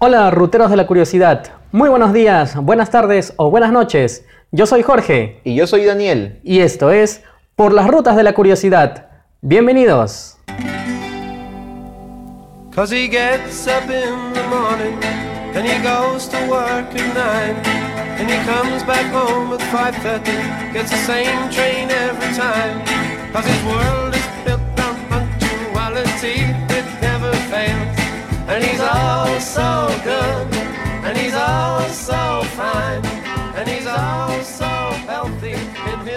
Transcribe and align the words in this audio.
Hola, 0.00 0.30
ruteros 0.30 0.70
de 0.70 0.76
la 0.76 0.86
curiosidad. 0.86 1.50
Muy 1.72 1.88
buenos 1.88 2.12
días, 2.12 2.54
buenas 2.54 2.88
tardes 2.88 3.32
o 3.36 3.50
buenas 3.50 3.72
noches. 3.72 4.24
Yo 4.52 4.64
soy 4.64 4.82
Jorge. 4.82 5.40
Y 5.42 5.56
yo 5.56 5.66
soy 5.66 5.84
Daniel. 5.84 6.38
Y 6.44 6.60
esto 6.60 6.92
es 6.92 7.24
Por 7.56 7.72
las 7.72 7.88
Rutas 7.88 8.14
de 8.14 8.22
la 8.22 8.32
Curiosidad. 8.32 9.08
Bienvenidos. 9.40 10.38
Cause 12.72 12.92
he 12.92 13.08
gets 13.08 13.66
up 13.66 13.90
in 13.90 14.32
the 14.34 14.42
morning 14.48 15.02
and 15.56 15.66
he 15.66 15.82
goes 15.82 16.28
to 16.28 16.36
work 16.48 16.94
at 16.94 17.14
nine 17.16 17.56
and 18.20 18.30
he 18.30 18.38
comes 18.46 18.84
back 18.84 19.12
home 19.12 19.52
at 19.52 19.60
5.30 19.72 20.74
gets 20.74 20.90
the 20.92 20.96
same 20.98 21.50
train 21.50 21.90
every 21.90 22.32
time 22.36 22.84
cause 23.32 23.44
his 23.44 23.64
world 23.64 24.14
is 24.14 24.28
built 24.44 24.60
on 24.78 24.94
punctuality 25.08 26.67
and 28.58 28.66
he's 28.66 28.80
all 28.80 29.40
so 29.40 29.86
good 30.02 30.46
and 31.04 31.16
he's 31.16 31.34
all 31.34 31.80
so 31.90 32.42
fine 32.56 33.02
and 33.56 33.68
he's 33.68 33.86
all 33.86 34.42
so 34.42 34.66
healthy 35.06 35.54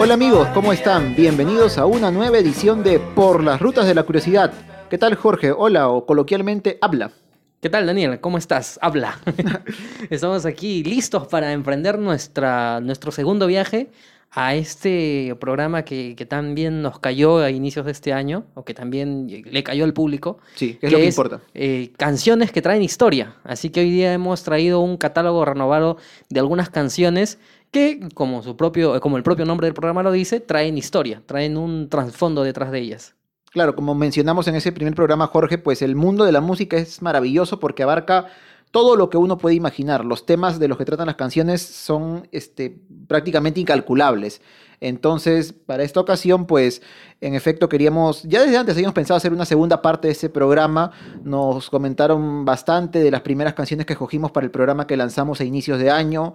Hola 0.00 0.14
amigos, 0.14 0.48
¿cómo 0.48 0.72
están? 0.72 1.14
Bienvenidos 1.14 1.78
a 1.78 1.86
una 1.86 2.10
nueva 2.10 2.38
edición 2.38 2.82
de 2.82 2.98
Por 2.98 3.44
las 3.44 3.60
Rutas 3.60 3.86
de 3.86 3.94
la 3.94 4.02
Curiosidad 4.02 4.52
¿Qué 4.90 4.98
tal 4.98 5.14
Jorge? 5.14 5.52
Hola 5.52 5.88
o 5.88 6.04
coloquialmente 6.04 6.78
habla. 6.82 7.12
¿Qué 7.60 7.70
tal 7.70 7.86
Daniel? 7.86 8.20
¿Cómo 8.20 8.38
estás? 8.38 8.78
Habla. 8.82 9.20
Estamos 10.10 10.44
aquí 10.44 10.82
listos 10.82 11.28
para 11.28 11.52
emprender 11.52 11.98
nuestra, 11.98 12.80
nuestro 12.80 13.12
segundo 13.12 13.46
viaje 13.46 13.90
a 14.34 14.54
este 14.54 15.36
programa 15.38 15.84
que, 15.84 16.16
que 16.16 16.24
también 16.24 16.80
nos 16.80 16.98
cayó 16.98 17.38
a 17.38 17.50
inicios 17.50 17.84
de 17.84 17.92
este 17.92 18.14
año, 18.14 18.46
o 18.54 18.64
que 18.64 18.72
también 18.72 19.26
le 19.28 19.62
cayó 19.62 19.84
al 19.84 19.92
público. 19.92 20.38
Sí, 20.54 20.74
que 20.80 20.86
es 20.86 20.92
lo 20.92 20.98
que 20.98 21.06
importa. 21.06 21.40
Eh, 21.52 21.92
canciones 21.98 22.50
que 22.50 22.62
traen 22.62 22.82
historia. 22.82 23.36
Así 23.44 23.68
que 23.68 23.80
hoy 23.80 23.90
día 23.90 24.14
hemos 24.14 24.42
traído 24.42 24.80
un 24.80 24.96
catálogo 24.96 25.44
renovado 25.44 25.98
de 26.30 26.40
algunas 26.40 26.70
canciones 26.70 27.38
que, 27.70 28.08
como, 28.14 28.42
su 28.42 28.56
propio, 28.56 28.98
como 29.02 29.18
el 29.18 29.22
propio 29.22 29.44
nombre 29.44 29.66
del 29.66 29.74
programa 29.74 30.02
lo 30.02 30.12
dice, 30.12 30.40
traen 30.40 30.78
historia, 30.78 31.22
traen 31.26 31.58
un 31.58 31.90
trasfondo 31.90 32.42
detrás 32.42 32.70
de 32.70 32.80
ellas. 32.80 33.14
Claro, 33.50 33.74
como 33.74 33.94
mencionamos 33.94 34.48
en 34.48 34.54
ese 34.54 34.72
primer 34.72 34.94
programa, 34.94 35.26
Jorge, 35.26 35.58
pues 35.58 35.82
el 35.82 35.94
mundo 35.94 36.24
de 36.24 36.32
la 36.32 36.40
música 36.40 36.78
es 36.78 37.02
maravilloso 37.02 37.60
porque 37.60 37.82
abarca 37.82 38.28
todo 38.72 38.96
lo 38.96 39.10
que 39.10 39.18
uno 39.18 39.38
puede 39.38 39.54
imaginar. 39.54 40.04
Los 40.04 40.26
temas 40.26 40.58
de 40.58 40.66
los 40.66 40.78
que 40.78 40.84
tratan 40.84 41.06
las 41.06 41.16
canciones 41.16 41.62
son 41.62 42.26
este, 42.32 42.80
prácticamente 43.06 43.60
incalculables. 43.60 44.40
Entonces, 44.80 45.52
para 45.52 45.84
esta 45.84 46.00
ocasión, 46.00 46.46
pues, 46.46 46.82
en 47.20 47.34
efecto, 47.34 47.68
queríamos, 47.68 48.24
ya 48.24 48.42
desde 48.42 48.56
antes 48.56 48.74
habíamos 48.74 48.94
pensado 48.94 49.16
hacer 49.16 49.32
una 49.32 49.44
segunda 49.44 49.80
parte 49.80 50.08
de 50.08 50.12
ese 50.12 50.28
programa. 50.28 50.90
Nos 51.22 51.70
comentaron 51.70 52.44
bastante 52.44 52.98
de 52.98 53.10
las 53.12 53.20
primeras 53.20 53.54
canciones 53.54 53.86
que 53.86 53.92
escogimos 53.92 54.32
para 54.32 54.44
el 54.44 54.50
programa 54.50 54.88
que 54.88 54.96
lanzamos 54.96 55.40
a 55.40 55.44
inicios 55.44 55.78
de 55.78 55.90
año. 55.90 56.34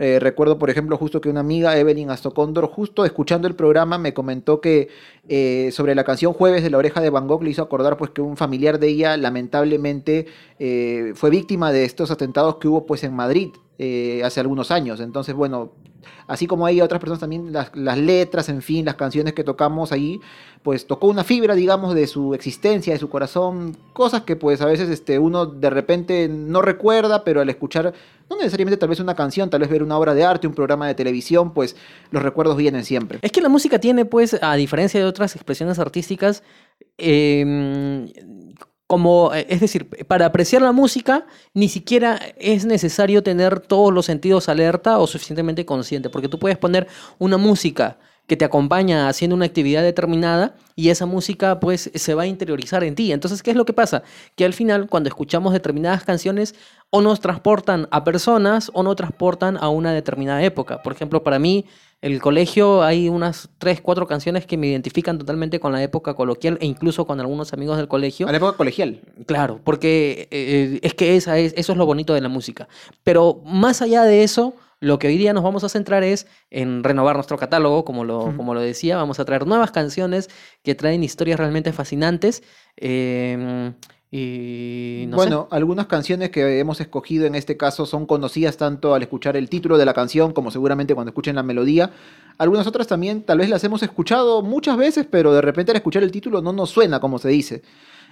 Eh, 0.00 0.20
recuerdo, 0.20 0.60
por 0.60 0.70
ejemplo, 0.70 0.96
justo 0.96 1.20
que 1.20 1.28
una 1.28 1.40
amiga, 1.40 1.76
Evelyn 1.76 2.10
Astocondor, 2.10 2.66
justo 2.68 3.04
escuchando 3.04 3.48
el 3.48 3.56
programa, 3.56 3.98
me 3.98 4.14
comentó 4.14 4.60
que 4.60 4.88
eh, 5.28 5.70
sobre 5.72 5.96
la 5.96 6.04
canción 6.04 6.32
Jueves 6.32 6.62
de 6.62 6.70
la 6.70 6.78
oreja 6.78 7.00
de 7.00 7.10
Van 7.10 7.26
Gogh 7.26 7.42
le 7.42 7.50
hizo 7.50 7.62
acordar 7.62 7.96
pues 7.96 8.12
que 8.12 8.20
un 8.20 8.36
familiar 8.36 8.78
de 8.78 8.86
ella 8.86 9.16
lamentablemente 9.16 10.26
eh, 10.60 11.12
fue 11.16 11.30
víctima 11.30 11.72
de 11.72 11.84
estos 11.84 12.12
atentados 12.12 12.56
que 12.56 12.68
hubo 12.68 12.86
pues 12.86 13.02
en 13.02 13.12
Madrid 13.14 13.50
hace 14.24 14.40
algunos 14.40 14.72
años. 14.72 14.98
Entonces, 14.98 15.36
bueno, 15.36 15.72
así 16.26 16.46
como 16.46 16.66
hay 16.66 16.80
otras 16.80 17.00
personas 17.00 17.20
también, 17.20 17.52
las, 17.52 17.98
letras, 17.98 18.48
en 18.48 18.60
fin, 18.62 18.84
las 18.84 18.96
canciones 18.96 19.34
que 19.34 19.44
tocamos 19.44 19.92
ahí, 19.92 20.20
pues 20.62 20.86
tocó 20.86 21.06
una 21.06 21.24
fibra, 21.24 21.54
digamos, 21.54 21.94
de 21.94 22.06
su 22.06 22.34
existencia, 22.34 22.92
de 22.92 22.98
su 22.98 23.08
corazón, 23.08 23.76
cosas 23.92 24.22
que 24.22 24.36
pues 24.36 24.60
a 24.60 24.66
veces 24.66 24.88
este, 24.88 25.18
uno 25.18 25.46
de 25.46 25.70
repente 25.70 26.28
no 26.28 26.62
recuerda, 26.62 27.24
pero 27.24 27.40
al 27.40 27.48
escuchar, 27.48 27.92
no 28.28 28.36
necesariamente 28.36 28.76
tal 28.76 28.88
vez 28.88 29.00
una 29.00 29.14
canción, 29.14 29.50
tal 29.50 29.60
vez 29.60 29.70
ver 29.70 29.82
una 29.82 29.98
obra 29.98 30.14
de 30.14 30.24
arte, 30.24 30.46
un 30.46 30.54
programa 30.54 30.86
de 30.86 30.94
televisión, 30.94 31.52
pues 31.52 31.76
los 32.10 32.22
recuerdos 32.22 32.56
vienen 32.56 32.84
siempre. 32.84 33.18
Es 33.22 33.32
que 33.32 33.40
la 33.40 33.48
música 33.48 33.78
tiene, 33.78 34.04
pues, 34.04 34.38
a 34.42 34.54
diferencia 34.56 35.00
de 35.00 35.06
otras 35.06 35.34
expresiones 35.36 35.78
artísticas, 35.78 36.42
eh, 36.96 38.06
como, 38.88 39.34
eh, 39.34 39.46
es 39.50 39.60
decir, 39.60 39.86
para 40.06 40.26
apreciar 40.26 40.62
la 40.62 40.72
música 40.72 41.26
ni 41.52 41.68
siquiera 41.68 42.18
es 42.38 42.64
necesario 42.64 43.22
tener 43.22 43.60
todos 43.60 43.92
los 43.92 44.06
sentidos 44.06 44.48
alerta 44.48 44.98
o 44.98 45.06
suficientemente 45.06 45.66
consciente, 45.66 46.08
porque 46.08 46.28
tú 46.28 46.38
puedes 46.38 46.58
poner 46.58 46.88
una 47.18 47.36
música 47.36 47.98
que 48.28 48.36
te 48.36 48.44
acompaña 48.44 49.08
haciendo 49.08 49.34
una 49.34 49.46
actividad 49.46 49.82
determinada 49.82 50.54
y 50.76 50.90
esa 50.90 51.06
música 51.06 51.58
pues 51.58 51.90
se 51.94 52.14
va 52.14 52.22
a 52.22 52.26
interiorizar 52.26 52.84
en 52.84 52.94
ti. 52.94 53.10
Entonces, 53.10 53.42
¿qué 53.42 53.50
es 53.50 53.56
lo 53.56 53.64
que 53.64 53.72
pasa? 53.72 54.02
Que 54.36 54.44
al 54.44 54.52
final 54.52 54.86
cuando 54.86 55.08
escuchamos 55.08 55.54
determinadas 55.54 56.04
canciones 56.04 56.54
o 56.90 57.00
nos 57.00 57.20
transportan 57.20 57.88
a 57.90 58.04
personas 58.04 58.70
o 58.74 58.82
nos 58.82 58.96
transportan 58.96 59.56
a 59.56 59.70
una 59.70 59.92
determinada 59.92 60.42
época. 60.42 60.82
Por 60.82 60.92
ejemplo, 60.92 61.22
para 61.22 61.38
mí 61.38 61.64
el 62.02 62.20
colegio 62.20 62.82
hay 62.82 63.08
unas 63.08 63.48
tres, 63.56 63.80
cuatro 63.80 64.06
canciones 64.06 64.44
que 64.44 64.58
me 64.58 64.66
identifican 64.66 65.16
totalmente 65.18 65.58
con 65.58 65.72
la 65.72 65.82
época 65.82 66.12
coloquial 66.12 66.58
e 66.60 66.66
incluso 66.66 67.06
con 67.06 67.20
algunos 67.20 67.54
amigos 67.54 67.78
del 67.78 67.88
colegio. 67.88 68.28
A 68.28 68.30
la 68.30 68.36
época 68.36 68.58
colegial. 68.58 69.00
Claro, 69.24 69.58
porque 69.64 70.28
eh, 70.30 70.80
es 70.82 70.92
que 70.92 71.16
esa 71.16 71.38
es, 71.38 71.54
eso 71.56 71.72
es 71.72 71.78
lo 71.78 71.86
bonito 71.86 72.12
de 72.12 72.20
la 72.20 72.28
música. 72.28 72.68
Pero 73.04 73.40
más 73.46 73.80
allá 73.80 74.02
de 74.04 74.22
eso, 74.22 74.54
lo 74.80 74.98
que 74.98 75.08
hoy 75.08 75.18
día 75.18 75.32
nos 75.32 75.42
vamos 75.42 75.64
a 75.64 75.68
centrar 75.68 76.04
es 76.04 76.26
en 76.50 76.84
renovar 76.84 77.16
nuestro 77.16 77.36
catálogo, 77.36 77.84
como 77.84 78.04
lo, 78.04 78.36
como 78.36 78.54
lo 78.54 78.60
decía. 78.60 78.96
Vamos 78.96 79.18
a 79.20 79.24
traer 79.24 79.46
nuevas 79.46 79.70
canciones 79.70 80.28
que 80.62 80.74
traen 80.74 81.02
historias 81.02 81.38
realmente 81.38 81.72
fascinantes. 81.72 82.42
Eh, 82.76 83.72
y 84.10 85.06
bueno, 85.08 85.48
algunas 85.50 85.86
canciones 85.86 86.30
que 86.30 86.58
hemos 86.58 86.80
escogido 86.80 87.26
en 87.26 87.34
este 87.34 87.58
caso 87.58 87.84
son 87.84 88.06
conocidas 88.06 88.56
tanto 88.56 88.94
al 88.94 89.02
escuchar 89.02 89.36
el 89.36 89.50
título 89.50 89.76
de 89.76 89.84
la 89.84 89.92
canción 89.92 90.32
como 90.32 90.50
seguramente 90.50 90.94
cuando 90.94 91.10
escuchen 91.10 91.36
la 91.36 91.42
melodía. 91.42 91.90
Algunas 92.38 92.66
otras 92.66 92.86
también 92.86 93.22
tal 93.22 93.38
vez 93.38 93.50
las 93.50 93.64
hemos 93.64 93.82
escuchado 93.82 94.40
muchas 94.40 94.78
veces, 94.78 95.06
pero 95.10 95.34
de 95.34 95.42
repente 95.42 95.72
al 95.72 95.76
escuchar 95.76 96.02
el 96.02 96.10
título 96.10 96.40
no 96.40 96.54
nos 96.54 96.70
suena 96.70 97.00
como 97.00 97.18
se 97.18 97.28
dice. 97.28 97.62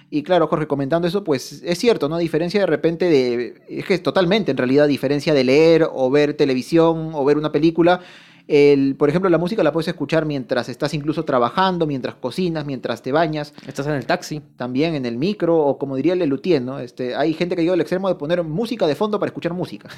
Y 0.09 0.23
claro, 0.23 0.47
Jorge, 0.47 0.67
comentando 0.67 1.07
eso, 1.07 1.23
pues 1.23 1.61
es 1.63 1.77
cierto, 1.77 2.07
¿no? 2.07 2.15
A 2.15 2.19
diferencia 2.19 2.61
de 2.61 2.65
repente 2.65 3.09
de. 3.09 3.61
Es 3.67 3.85
que 3.85 3.95
es 3.95 4.03
totalmente, 4.03 4.51
en 4.51 4.57
realidad, 4.57 4.87
diferencia 4.87 5.33
de 5.33 5.43
leer 5.43 5.87
o 5.91 6.09
ver 6.09 6.33
televisión 6.33 7.11
o 7.13 7.25
ver 7.25 7.37
una 7.37 7.51
película. 7.51 7.99
El, 8.47 8.95
por 8.95 9.09
ejemplo, 9.09 9.29
la 9.29 9.37
música 9.37 9.61
la 9.61 9.73
puedes 9.73 9.89
escuchar 9.89 10.25
mientras 10.25 10.69
estás 10.69 10.93
incluso 10.93 11.25
trabajando, 11.25 11.85
mientras 11.85 12.15
cocinas, 12.15 12.65
mientras 12.65 13.01
te 13.01 13.11
bañas. 13.11 13.53
Estás 13.67 13.87
en 13.87 13.93
el 13.93 14.05
taxi. 14.05 14.41
También 14.55 14.95
en 14.95 15.05
el 15.05 15.17
micro, 15.17 15.57
o 15.57 15.77
como 15.77 15.97
diría 15.97 16.13
el 16.13 16.19
Lelutier, 16.19 16.61
¿no? 16.61 16.79
Este, 16.79 17.13
hay 17.13 17.33
gente 17.33 17.57
que 17.57 17.63
llega 17.63 17.73
al 17.73 17.81
extremo 17.81 18.07
de 18.07 18.15
poner 18.15 18.41
música 18.43 18.87
de 18.87 18.95
fondo 18.95 19.19
para 19.19 19.27
escuchar 19.27 19.53
música. 19.53 19.89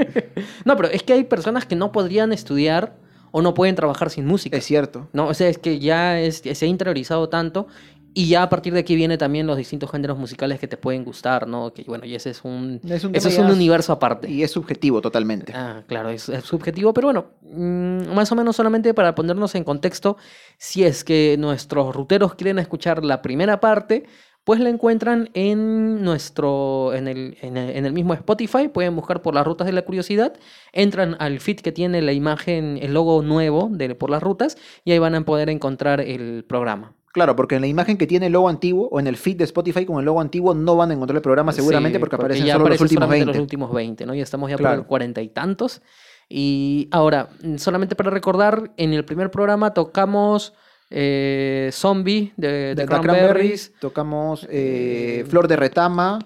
no, 0.64 0.76
pero 0.76 0.88
es 0.88 1.02
que 1.02 1.12
hay 1.12 1.24
personas 1.24 1.66
que 1.66 1.76
no 1.76 1.92
podrían 1.92 2.32
estudiar 2.32 2.96
o 3.32 3.42
no 3.42 3.52
pueden 3.52 3.74
trabajar 3.74 4.08
sin 4.08 4.24
música. 4.24 4.56
Es 4.56 4.64
cierto. 4.64 5.08
No, 5.12 5.26
o 5.26 5.34
sea, 5.34 5.50
es 5.50 5.58
que 5.58 5.78
ya 5.78 6.18
es, 6.18 6.38
se 6.38 6.64
ha 6.64 6.68
interiorizado 6.68 7.28
tanto 7.28 7.66
y 8.12 8.28
ya 8.28 8.42
a 8.42 8.48
partir 8.48 8.72
de 8.72 8.80
aquí 8.80 8.96
vienen 8.96 9.18
también 9.18 9.46
los 9.46 9.56
distintos 9.56 9.90
géneros 9.90 10.18
musicales 10.18 10.58
que 10.58 10.66
te 10.66 10.76
pueden 10.76 11.04
gustar, 11.04 11.46
¿no? 11.46 11.72
Que 11.72 11.84
bueno, 11.84 12.04
y 12.04 12.14
ese 12.14 12.30
es 12.30 12.42
un, 12.44 12.80
es 12.88 13.04
un, 13.04 13.14
es 13.14 13.38
un 13.38 13.50
universo 13.50 13.92
aparte. 13.92 14.28
Y 14.30 14.42
es 14.42 14.50
subjetivo 14.50 15.00
totalmente. 15.00 15.52
Ah, 15.54 15.82
claro, 15.86 16.08
es, 16.10 16.30
subjetivo, 16.42 16.92
pero 16.92 17.08
bueno, 17.08 17.26
mm, 17.42 18.12
más 18.12 18.32
o 18.32 18.34
menos 18.34 18.56
solamente 18.56 18.94
para 18.94 19.14
ponernos 19.14 19.54
en 19.54 19.64
contexto, 19.64 20.16
si 20.58 20.84
es 20.84 21.04
que 21.04 21.36
nuestros 21.38 21.94
ruteros 21.94 22.34
quieren 22.34 22.58
escuchar 22.58 23.04
la 23.04 23.22
primera 23.22 23.60
parte, 23.60 24.04
pues 24.42 24.58
la 24.58 24.70
encuentran 24.70 25.30
en 25.34 26.02
nuestro, 26.02 26.92
en 26.94 27.06
el, 27.06 27.36
en 27.42 27.56
el, 27.56 27.76
en 27.76 27.86
el 27.86 27.92
mismo 27.92 28.14
Spotify, 28.14 28.68
pueden 28.68 28.96
buscar 28.96 29.22
por 29.22 29.34
las 29.34 29.46
rutas 29.46 29.66
de 29.66 29.72
la 29.72 29.82
curiosidad, 29.82 30.32
entran 30.72 31.16
al 31.20 31.38
feed 31.40 31.60
que 31.60 31.72
tiene 31.72 32.02
la 32.02 32.12
imagen, 32.12 32.78
el 32.80 32.94
logo 32.94 33.22
nuevo 33.22 33.68
de 33.70 33.94
por 33.94 34.10
las 34.10 34.22
rutas, 34.22 34.56
y 34.84 34.92
ahí 34.92 34.98
van 34.98 35.14
a 35.14 35.24
poder 35.24 35.50
encontrar 35.50 36.00
el 36.00 36.44
programa. 36.48 36.94
Claro, 37.12 37.34
porque 37.34 37.56
en 37.56 37.62
la 37.62 37.66
imagen 37.66 37.98
que 37.98 38.06
tiene 38.06 38.26
el 38.26 38.32
logo 38.32 38.48
antiguo 38.48 38.88
o 38.90 39.00
en 39.00 39.08
el 39.08 39.16
feed 39.16 39.36
de 39.36 39.44
Spotify 39.44 39.84
con 39.84 39.98
el 39.98 40.04
logo 40.04 40.20
antiguo 40.20 40.54
no 40.54 40.76
van 40.76 40.92
a 40.92 40.94
encontrar 40.94 41.16
el 41.16 41.22
programa 41.22 41.52
seguramente 41.52 41.98
porque, 41.98 42.14
aparecen 42.14 42.46
solo 42.46 42.68
los 42.68 42.80
últimos 42.80 43.08
20. 43.08 43.26
los 43.26 43.38
últimos 43.38 43.72
20, 43.72 44.06
¿no? 44.06 44.14
Ya 44.14 44.22
estamos 44.22 44.48
ya 44.48 44.56
por 44.56 44.70
el 44.72 44.84
cuarenta 44.84 45.20
y 45.20 45.28
tantos. 45.28 45.82
Y 46.28 46.88
ahora, 46.92 47.30
solamente 47.56 47.96
para 47.96 48.10
recordar, 48.10 48.72
en 48.76 48.92
el 48.92 49.04
primer 49.04 49.32
programa 49.32 49.74
tocamos 49.74 50.54
eh, 50.88 51.70
Zombie 51.72 52.32
de, 52.36 52.76
de, 52.76 52.86
Cranberries. 52.86 53.72
Tocamos 53.80 54.46
eh, 54.48 55.24
Flor 55.28 55.48
de 55.48 55.56
Retama 55.56 56.20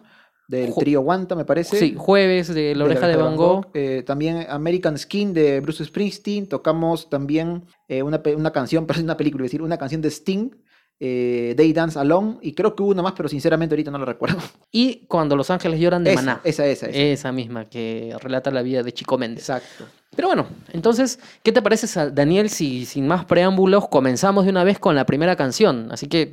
del 0.47 0.75
trío 0.75 1.01
Guanta, 1.01 1.35
me 1.35 1.47
parece. 1.47 1.79
Sí, 1.79 1.95
Jueves 1.97 2.53
de 2.53 2.75
La 2.75 2.85
Oreja 2.85 3.09
de, 3.09 3.17
Van 3.17 3.35
Gogh. 3.35 3.69
Eh, 3.73 4.03
también 4.05 4.45
American 4.51 4.99
Skin 4.99 5.33
de 5.33 5.61
Bruce 5.61 5.83
Springsteen. 5.83 6.47
Tocamos 6.47 7.09
también 7.09 7.65
una, 7.89 8.21
una, 8.37 8.51
canción, 8.51 8.87
parece 8.87 9.05
una 9.05 9.17
película, 9.17 9.47
es 9.47 9.51
decir, 9.51 9.63
una 9.63 9.79
canción 9.79 10.03
de 10.03 10.09
Sting 10.09 10.51
eh, 11.01 11.55
They 11.57 11.73
Dance 11.73 11.99
Alone, 11.99 12.39
y 12.43 12.53
creo 12.53 12.75
que 12.75 12.83
hubo 12.83 12.91
una 12.91 13.03
más, 13.03 13.13
pero 13.17 13.29
sinceramente 13.29 13.75
ahorita 13.75 13.91
no 13.91 13.99
lo 13.99 14.05
recuerdo. 14.05 14.39
Y 14.73 15.07
Cuando 15.07 15.37
Los 15.37 15.51
Ángeles 15.51 15.81
Lloran 15.81 16.05
de 16.05 16.15
Maná. 16.15 16.41
Esa, 16.45 16.67
esa, 16.67 16.87
esa. 16.87 16.99
Esa 16.99 17.33
misma, 17.33 17.69
que 17.69 18.15
relata 18.21 18.51
la 18.51 18.63
vida 18.63 18.83
de 18.83 18.93
Chico 18.93 19.19
Méndez. 19.19 19.49
Exacto. 19.49 19.85
Pero 20.15 20.29
bueno, 20.29 20.47
entonces, 20.73 21.19
¿qué 21.43 21.53
te 21.53 21.61
parece, 21.61 22.11
Daniel, 22.11 22.49
si 22.49 22.87
sin 22.87 23.07
más 23.07 23.25
preámbulos 23.25 23.89
comenzamos 23.89 24.45
de 24.45 24.51
una 24.51 24.65
vez 24.65 24.79
con 24.79 24.95
la 24.95 25.07
primera 25.07 25.37
canción? 25.37 25.89
Así 25.91 26.07
que 26.07 26.27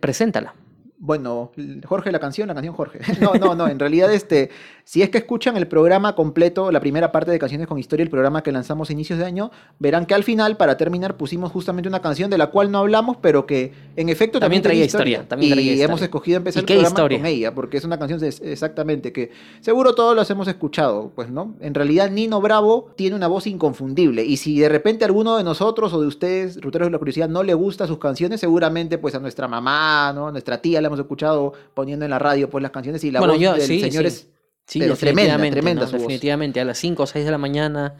preséntala. 0.00 0.54
Bueno, 0.98 1.52
Jorge, 1.84 2.10
la 2.10 2.18
canción, 2.18 2.48
la 2.48 2.54
canción 2.54 2.74
Jorge. 2.74 3.00
No, 3.20 3.34
no, 3.34 3.54
no, 3.54 3.68
en 3.68 3.78
realidad 3.78 4.12
este, 4.12 4.50
si 4.84 5.02
es 5.02 5.10
que 5.10 5.18
escuchan 5.18 5.56
el 5.56 5.66
programa 5.66 6.14
completo, 6.14 6.70
la 6.70 6.80
primera 6.80 7.12
parte 7.12 7.30
de 7.30 7.38
Canciones 7.38 7.66
con 7.66 7.78
Historia, 7.78 8.02
el 8.04 8.10
programa 8.10 8.42
que 8.42 8.52
lanzamos 8.52 8.88
a 8.88 8.92
inicios 8.92 9.18
de 9.18 9.24
año, 9.24 9.50
verán 9.78 10.06
que 10.06 10.14
al 10.14 10.24
final, 10.24 10.56
para 10.56 10.76
terminar, 10.76 11.16
pusimos 11.16 11.52
justamente 11.52 11.88
una 11.88 12.00
canción 12.00 12.30
de 12.30 12.38
la 12.38 12.48
cual 12.48 12.70
no 12.70 12.78
hablamos, 12.78 13.16
pero 13.20 13.46
que 13.46 13.72
en 13.96 14.08
efecto 14.08 14.38
también, 14.38 14.62
También 14.62 14.62
traía 14.62 14.84
historia, 14.84 15.28
también 15.28 15.52
y 15.52 15.54
traía 15.54 15.72
historia. 15.72 15.84
hemos 15.84 16.02
escogido 16.02 16.36
empezar 16.38 16.60
¿Y 16.60 16.62
el 16.62 16.66
programa 16.66 16.88
historia? 16.88 17.18
con 17.18 17.26
ella, 17.26 17.54
porque 17.54 17.76
es 17.76 17.84
una 17.84 17.98
canción 17.98 18.22
exactamente 18.24 19.12
que 19.12 19.32
seguro 19.60 19.94
todos 19.94 20.16
las 20.16 20.30
hemos 20.30 20.48
escuchado, 20.48 21.12
pues, 21.14 21.30
¿no? 21.30 21.56
En 21.60 21.74
realidad 21.74 22.10
Nino 22.10 22.40
Bravo 22.40 22.90
tiene 22.96 23.16
una 23.16 23.26
voz 23.26 23.46
inconfundible 23.46 24.24
y 24.24 24.36
si 24.38 24.58
de 24.58 24.68
repente 24.68 25.04
a 25.04 25.08
alguno 25.08 25.36
de 25.36 25.44
nosotros 25.44 25.92
o 25.92 26.00
de 26.00 26.06
ustedes, 26.06 26.60
ruteros 26.60 26.86
de 26.88 26.92
la 26.92 26.98
curiosidad, 26.98 27.28
no 27.28 27.42
le 27.42 27.54
gusta 27.54 27.86
sus 27.86 27.98
canciones, 27.98 28.40
seguramente 28.40 28.98
pues 28.98 29.14
a 29.14 29.18
nuestra 29.18 29.48
mamá, 29.48 30.12
¿no? 30.14 30.30
Nuestra 30.30 30.58
tía 30.58 30.80
la 30.86 30.88
hemos 30.88 31.00
escuchado 31.00 31.52
poniendo 31.74 32.04
en 32.04 32.10
la 32.10 32.18
radio 32.18 32.48
pues 32.48 32.62
las 32.62 32.70
canciones 32.72 33.02
y 33.04 33.10
la 33.10 33.18
Bueno, 33.20 33.34
voz 33.34 33.42
yo- 33.42 33.52
del 33.54 33.62
sí, 33.62 33.80
señor 33.80 34.02
sí. 34.04 34.08
es 34.08 34.28
Sí, 34.68 34.80
Pero 34.80 34.96
tremenda, 34.96 35.34
definitivamente, 35.36 35.54
tremenda 35.60 35.82
¿no? 35.82 35.86
su 35.86 35.92
voz. 35.92 36.02
Definitivamente, 36.02 36.60
a 36.60 36.64
las 36.64 36.78
5 36.78 37.04
o 37.04 37.06
6 37.06 37.24
de 37.24 37.30
la 37.30 37.38
mañana, 37.38 37.94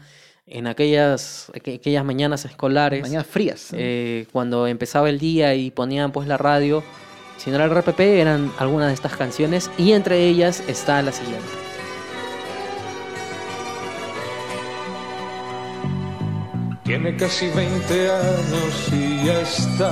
en 0.45 0.67
aquellas, 0.67 1.49
aqu- 1.53 1.75
aquellas 1.77 2.03
mañanas 2.03 2.43
escolares, 2.43 3.01
mañanas 3.03 3.25
frías. 3.25 3.69
eh, 3.71 4.25
cuando 4.33 4.67
empezaba 4.67 5.09
el 5.09 5.17
día 5.17 5.55
y 5.55 5.71
ponían 5.71 6.11
pues 6.11 6.27
la 6.27 6.35
radio, 6.35 6.83
si 7.37 7.51
no 7.51 7.55
era 7.55 7.65
el 7.65 7.71
RPP, 7.71 8.19
eran 8.19 8.51
algunas 8.59 8.89
de 8.89 8.95
estas 8.95 9.15
canciones 9.15 9.71
y 9.77 9.93
entre 9.93 10.27
ellas 10.27 10.61
está 10.67 11.01
la 11.01 11.13
siguiente. 11.13 11.47
Tiene 16.83 17.15
casi 17.17 17.47
20 17.49 18.09
años 18.11 18.89
y 18.93 19.25
ya 19.25 19.41
está 19.41 19.91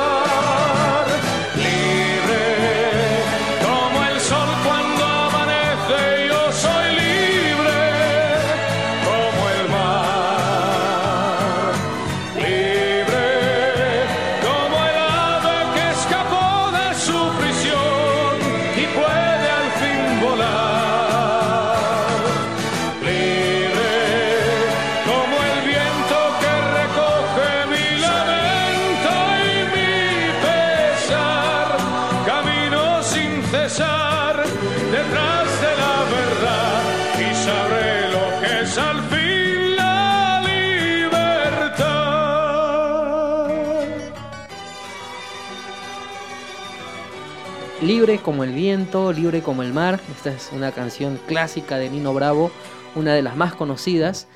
Como 48.21 48.43
el 48.43 48.53
viento, 48.53 49.11
libre 49.13 49.41
como 49.41 49.63
el 49.63 49.73
mar. 49.73 49.99
Esta 50.15 50.31
es 50.31 50.49
una 50.53 50.71
canción 50.71 51.19
clásica 51.27 51.77
de 51.77 51.89
Nino 51.89 52.13
Bravo, 52.13 52.51
una 52.95 53.13
de 53.13 53.21
las 53.21 53.35
más 53.35 53.53
conocidas 53.53 54.27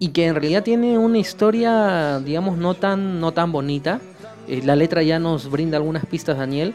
y 0.00 0.08
que 0.08 0.26
en 0.26 0.34
realidad 0.34 0.62
tiene 0.62 0.98
una 0.98 1.18
historia, 1.18 2.18
digamos, 2.20 2.56
no 2.56 2.74
tan, 2.74 3.20
no 3.20 3.32
tan 3.32 3.52
bonita. 3.52 4.00
Eh, 4.48 4.62
la 4.64 4.74
letra 4.74 5.02
ya 5.02 5.18
nos 5.18 5.50
brinda 5.50 5.76
algunas 5.76 6.06
pistas, 6.06 6.38
Daniel, 6.38 6.74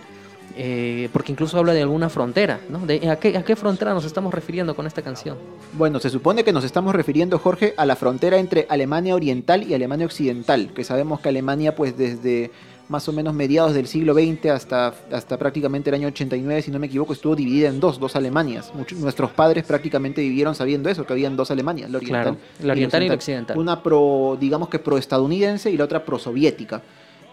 eh, 0.55 1.09
porque 1.11 1.31
incluso 1.31 1.57
habla 1.57 1.73
de 1.73 1.81
alguna 1.81 2.07
frontera, 2.09 2.59
¿no? 2.69 2.85
De, 2.85 3.09
¿a, 3.09 3.15
qué, 3.17 3.35
¿A 3.35 3.43
qué 3.43 3.55
frontera 3.55 3.95
nos 3.95 4.05
estamos 4.05 4.31
refiriendo 4.31 4.75
con 4.75 4.85
esta 4.85 5.01
canción? 5.01 5.37
Bueno, 5.73 5.99
se 5.99 6.11
supone 6.11 6.43
que 6.43 6.53
nos 6.53 6.63
estamos 6.63 6.93
refiriendo, 6.93 7.39
Jorge, 7.39 7.73
a 7.77 7.85
la 7.87 7.95
frontera 7.95 8.37
entre 8.37 8.67
Alemania 8.69 9.15
Oriental 9.15 9.63
y 9.63 9.73
Alemania 9.73 10.05
Occidental, 10.05 10.71
que 10.73 10.83
sabemos 10.83 11.19
que 11.19 11.29
Alemania, 11.29 11.75
pues 11.75 11.97
desde 11.97 12.51
más 12.89 13.07
o 13.09 13.13
menos 13.13 13.33
mediados 13.33 13.73
del 13.73 13.87
siglo 13.87 14.13
XX 14.13 14.47
hasta, 14.47 14.93
hasta 15.11 15.37
prácticamente 15.37 15.89
el 15.89 15.95
año 15.95 16.07
89, 16.07 16.61
si 16.61 16.71
no 16.71 16.79
me 16.79 16.87
equivoco, 16.87 17.13
estuvo 17.13 17.35
dividida 17.35 17.69
en 17.69 17.79
dos, 17.79 17.99
dos 17.99 18.15
Alemanias. 18.15 18.71
Nuestros 18.97 19.31
padres 19.31 19.63
prácticamente 19.63 20.21
vivieron 20.21 20.55
sabiendo 20.55 20.89
eso, 20.89 21.05
que 21.05 21.13
habían 21.13 21.35
dos 21.35 21.51
Alemanias, 21.51 21.89
la 21.89 21.97
oriental, 21.97 22.23
Claro, 22.23 22.37
la 22.63 22.73
oriental 22.73 23.03
y 23.03 23.09
la 23.09 23.15
occidental. 23.15 23.57
Una 23.57 23.81
pro, 23.81 24.37
digamos 24.39 24.69
que 24.69 24.79
pro-estadounidense 24.79 25.71
y 25.71 25.77
la 25.77 25.85
otra 25.85 26.05
pro-soviética. 26.05 26.81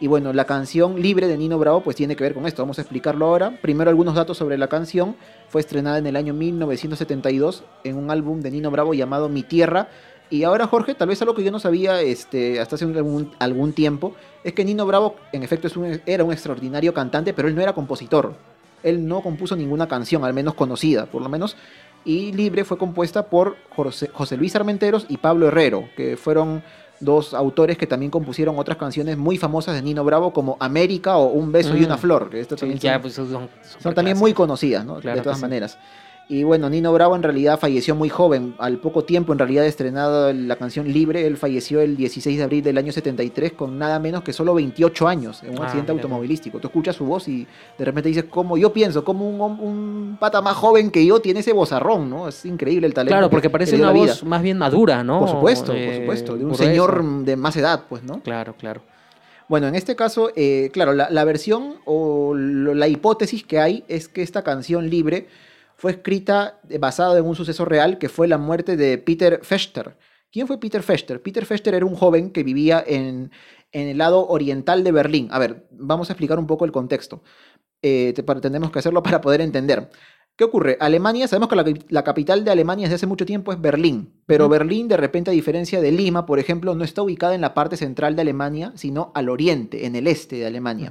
Y 0.03 0.09
bueno, 0.09 0.33
la 0.33 0.47
canción 0.47 1.01
Libre 1.01 1.29
de 1.29 1.39
Nino 1.39 1.61
Bravo 1.61 1.81
pues 1.81 1.95
tiene 1.95 2.17
que 2.17 2.25
ver 2.25 2.35
con 2.35 2.45
esto, 2.47 2.61
vamos 2.61 2.77
a 2.79 2.83
explicarlo 2.83 3.25
ahora. 3.27 3.57
Primero 3.63 3.89
algunos 3.89 4.17
datos 4.17 4.37
sobre 4.37 4.59
la 4.59 4.67
canción. 4.67 5.15
Fue 5.49 5.61
estrenada 5.61 5.99
en 5.99 6.09
el 6.09 6.17
año 6.17 6.35
1972 6.35 7.63
en 7.85 7.97
un 7.97 8.11
álbum 8.11 8.41
de 8.41 8.51
Nino 8.51 8.73
Bravo 8.73 8.95
llamado 8.95 9.29
Mi 9.29 9.45
Tierra. 9.45 9.91
Y 10.33 10.45
ahora 10.45 10.67
Jorge, 10.67 10.95
tal 10.95 11.09
vez 11.09 11.21
algo 11.21 11.35
que 11.35 11.45
yo 11.45 11.51
no 11.53 11.59
sabía 11.59 12.01
este, 12.01 12.59
hasta 12.59 12.77
hace 12.77 12.87
algún, 12.87 13.31
algún 13.39 13.75
tiempo, 13.75 14.15
es 14.43 14.55
que 14.55 14.65
Nino 14.65 14.87
Bravo 14.87 15.17
en 15.31 15.43
efecto 15.43 15.67
es 15.67 15.77
un- 15.77 16.01
era 16.07 16.25
un 16.25 16.33
extraordinario 16.33 16.95
cantante, 16.95 17.35
pero 17.35 17.49
él 17.49 17.55
no 17.55 17.61
era 17.61 17.75
compositor. 17.75 18.33
Él 18.83 19.07
no 19.07 19.21
compuso 19.21 19.55
ninguna 19.57 19.87
canción, 19.89 20.25
al 20.25 20.33
menos 20.33 20.55
conocida, 20.55 21.05
por 21.05 21.21
lo 21.21 21.29
menos. 21.29 21.55
Y 22.07 22.33
Libre 22.33 22.65
fue 22.65 22.79
compuesta 22.79 23.27
por 23.27 23.57
José, 23.77 24.09
José 24.11 24.39
Luis 24.39 24.57
Armenteros 24.57 25.05
y 25.11 25.19
Pablo 25.19 25.49
Herrero, 25.49 25.91
que 25.99 26.17
fueron 26.17 26.63
dos 26.99 27.35
autores 27.35 27.77
que 27.77 27.87
también 27.87 28.11
compusieron 28.11 28.59
otras 28.59 28.79
canciones 28.79 29.19
muy 29.19 29.37
famosas 29.37 29.75
de 29.75 29.83
Nino 29.83 30.03
Bravo 30.03 30.33
como 30.33 30.57
América 30.61 31.19
o 31.19 31.27
Un 31.27 31.53
beso 31.53 31.77
y 31.77 31.81
Mm. 31.83 31.85
una 31.85 31.99
flor, 31.99 32.31
que 32.31 32.41
estas 32.41 32.59
Sí, 32.59 32.61
también 32.63 32.79
ya, 32.81 33.03
pues, 33.03 33.13
son, 33.15 33.49
también 33.95 34.17
muy 34.17 34.33
conocidas, 34.33 34.87
¿no? 34.87 34.99
Claro 34.99 35.19
de 35.19 35.23
todas 35.23 35.39
sí. 35.39 35.43
Y 36.29 36.45
bueno, 36.45 36.71
Nino 36.71 36.93
Bravo 36.95 37.15
en 37.15 37.23
realidad 37.23 37.59
falleció 37.59 37.95
muy 37.95 38.09
joven, 38.09 38.55
al 38.59 38.79
poco 38.79 39.05
tiempo 39.05 39.33
en 39.35 39.39
realidad 39.39 39.63
de 39.63 39.69
estrenada 39.69 40.33
la 40.33 40.57
canción 40.57 40.91
Libre, 40.91 41.27
él 41.27 41.37
falleció 41.37 41.81
el 41.83 41.95
16 41.97 42.39
de 42.39 42.45
abril 42.45 42.63
del 42.63 42.79
año 42.79 42.91
73 42.91 43.53
con 43.53 43.77
nada 43.79 43.99
menos 43.99 44.23
que 44.23 44.33
solo 44.33 44.55
28 44.55 45.09
años 45.09 45.43
en 45.43 45.51
un 45.51 45.59
Ah, 45.59 45.65
accidente 45.65 45.93
mira 45.93 46.05
automovilístico. 46.05 46.59
Tú 46.59 46.69
escuchas 46.69 46.97
su 46.97 47.05
voz 47.05 47.29
y 47.29 47.47
de 47.77 47.85
repente 47.85 48.09
dices, 48.09 48.25
como 48.31 48.57
yo 48.57 48.73
pienso, 48.73 49.05
como 49.05 49.29
un, 49.29 49.41
un 49.61 50.17
pata 50.19 50.41
más 50.41 50.55
joven 50.57 50.91
que 50.91 51.05
yo 51.05 51.21
tiene 51.21 51.41
ese 51.41 51.53
vozarrón, 51.53 52.09
¿no? 52.09 52.29
Es 52.29 52.47
increíble 52.47 52.87
el 52.87 52.95
talento. 52.95 53.13
Claro, 53.15 53.27
que- 53.29 53.31
porque 53.33 53.49
que 53.49 53.51
parece 53.51 53.77
una 53.77 53.93
vida. 53.93 54.07
voz 54.07 54.25
más 54.25 54.41
bien 54.43 54.57
madura, 54.57 55.05
¿no? 55.05 55.19
Por 55.19 55.29
supuesto, 55.29 55.67
por 55.73 55.77
Eh, 55.77 56.01
supuesto, 56.01 56.37
de 56.39 56.45
un 56.47 56.55
señor 56.55 57.05
de 57.25 57.37
más 57.37 57.57
edad, 57.57 57.83
pues, 57.91 58.05
¿no? 58.05 58.21
Claro, 58.23 58.55
claro. 58.57 58.81
Bueno, 59.49 59.67
en 59.67 59.75
este 59.75 59.97
caso, 59.97 60.31
eh, 60.35 60.71
claro, 60.73 60.95
la, 60.95 61.11
la 61.11 61.25
versión 61.25 61.75
o 61.85 62.33
la 62.35 62.89
hipótesis 62.89 63.45
que 63.45 63.59
hay 63.59 63.85
es 63.89 64.09
que 64.09 64.23
esta 64.23 64.43
canción 64.43 64.89
libre 64.89 65.27
fue 65.77 65.93
escrita 65.93 66.61
eh, 66.69 66.79
basada 66.79 67.19
en 67.19 67.25
un 67.25 67.35
suceso 67.35 67.65
real 67.65 67.99
que 67.99 68.09
fue 68.09 68.29
la 68.29 68.39
muerte 68.39 68.77
de 68.77 68.99
Peter 68.99 69.41
Fechter. 69.43 69.97
¿Quién 70.31 70.47
fue 70.47 70.59
Peter 70.59 70.83
Fechter? 70.83 71.21
Peter 71.23 71.45
Fechter 71.45 71.75
era 71.75 71.85
un 71.85 71.95
joven 71.95 72.31
que 72.31 72.43
vivía 72.43 72.83
en, 72.87 73.31
en 73.73 73.89
el 73.89 73.99
lado 73.99 74.27
oriental 74.29 74.83
de 74.83 74.93
Berlín. 74.93 75.29
A 75.31 75.39
ver, 75.39 75.67
vamos 75.71 76.09
a 76.09 76.15
explicar 76.15 76.39
un 76.39 76.47
poco 76.47 76.65
el 76.65 76.73
contexto. 76.73 77.23
Eh, 77.83 78.15
tenemos 78.41 78.71
que 78.71 78.79
hacerlo 78.79 79.03
para 79.03 79.21
poder 79.21 79.41
entender. 79.41 79.91
¿Qué 80.35 80.45
ocurre? 80.45 80.79
Alemania, 80.81 81.29
sabemos 81.29 81.51
que 81.51 81.57
la, 81.57 81.65
capi- 81.65 81.85
la 81.91 82.03
capital 82.03 82.43
de 82.43 82.51
Alemania 82.51 82.85
desde 82.85 82.95
hace 82.95 83.07
mucho 83.07 83.27
tiempo 83.27 83.53
es 83.53 83.61
Berlín, 83.61 84.15
pero. 84.25 84.49
Berlín, 84.49 84.89
de 84.89 84.97
repente, 84.97 85.31
a 85.31 85.35
diferencia 85.35 85.83
de 85.83 85.93
Lima, 85.93 86.25
por 86.25 86.39
ejemplo, 86.39 86.75
no 86.75 86.85
está 86.85 87.03
ubicada 87.03 87.35
en 87.35 87.43
la 87.43 87.53
parte 87.53 87.77
central 87.77 88.17
de 88.17 88.23
Alemania, 88.23 88.73
sino 88.75 89.13
al 89.15 89.29
oriente, 89.29 89.85
en 89.85 89.95
el 89.95 90.07
este 90.07 90.37
de 90.37 90.47
Alemania. 90.47 90.91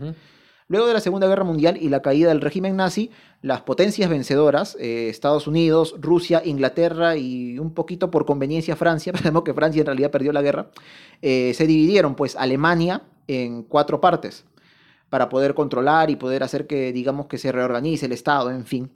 Luego 0.71 0.87
de 0.87 0.93
la 0.93 1.01
Segunda 1.01 1.27
Guerra 1.27 1.43
Mundial 1.43 1.75
y 1.81 1.89
la 1.89 2.01
caída 2.01 2.29
del 2.29 2.39
régimen 2.39 2.77
nazi, 2.77 3.11
las 3.41 3.59
potencias 3.59 4.09
vencedoras, 4.09 4.77
eh, 4.79 5.09
Estados 5.09 5.45
Unidos, 5.45 5.95
Rusia, 5.99 6.41
Inglaterra 6.45 7.17
y 7.17 7.59
un 7.59 7.73
poquito 7.73 8.09
por 8.09 8.25
conveniencia 8.25 8.77
Francia, 8.77 9.11
sabemos 9.17 9.43
que 9.43 9.53
Francia 9.53 9.81
en 9.81 9.87
realidad 9.87 10.11
perdió 10.11 10.31
la 10.31 10.41
guerra, 10.41 10.71
eh, 11.21 11.53
se 11.55 11.67
dividieron 11.67 12.15
pues 12.15 12.37
Alemania 12.37 13.01
en 13.27 13.63
cuatro 13.63 13.99
partes 13.99 14.45
para 15.09 15.27
poder 15.27 15.55
controlar 15.55 16.09
y 16.09 16.15
poder 16.15 16.41
hacer 16.41 16.67
que 16.67 16.93
digamos 16.93 17.25
que 17.25 17.37
se 17.37 17.51
reorganice 17.51 18.05
el 18.05 18.13
Estado, 18.13 18.49
en 18.49 18.63
fin. 18.63 18.93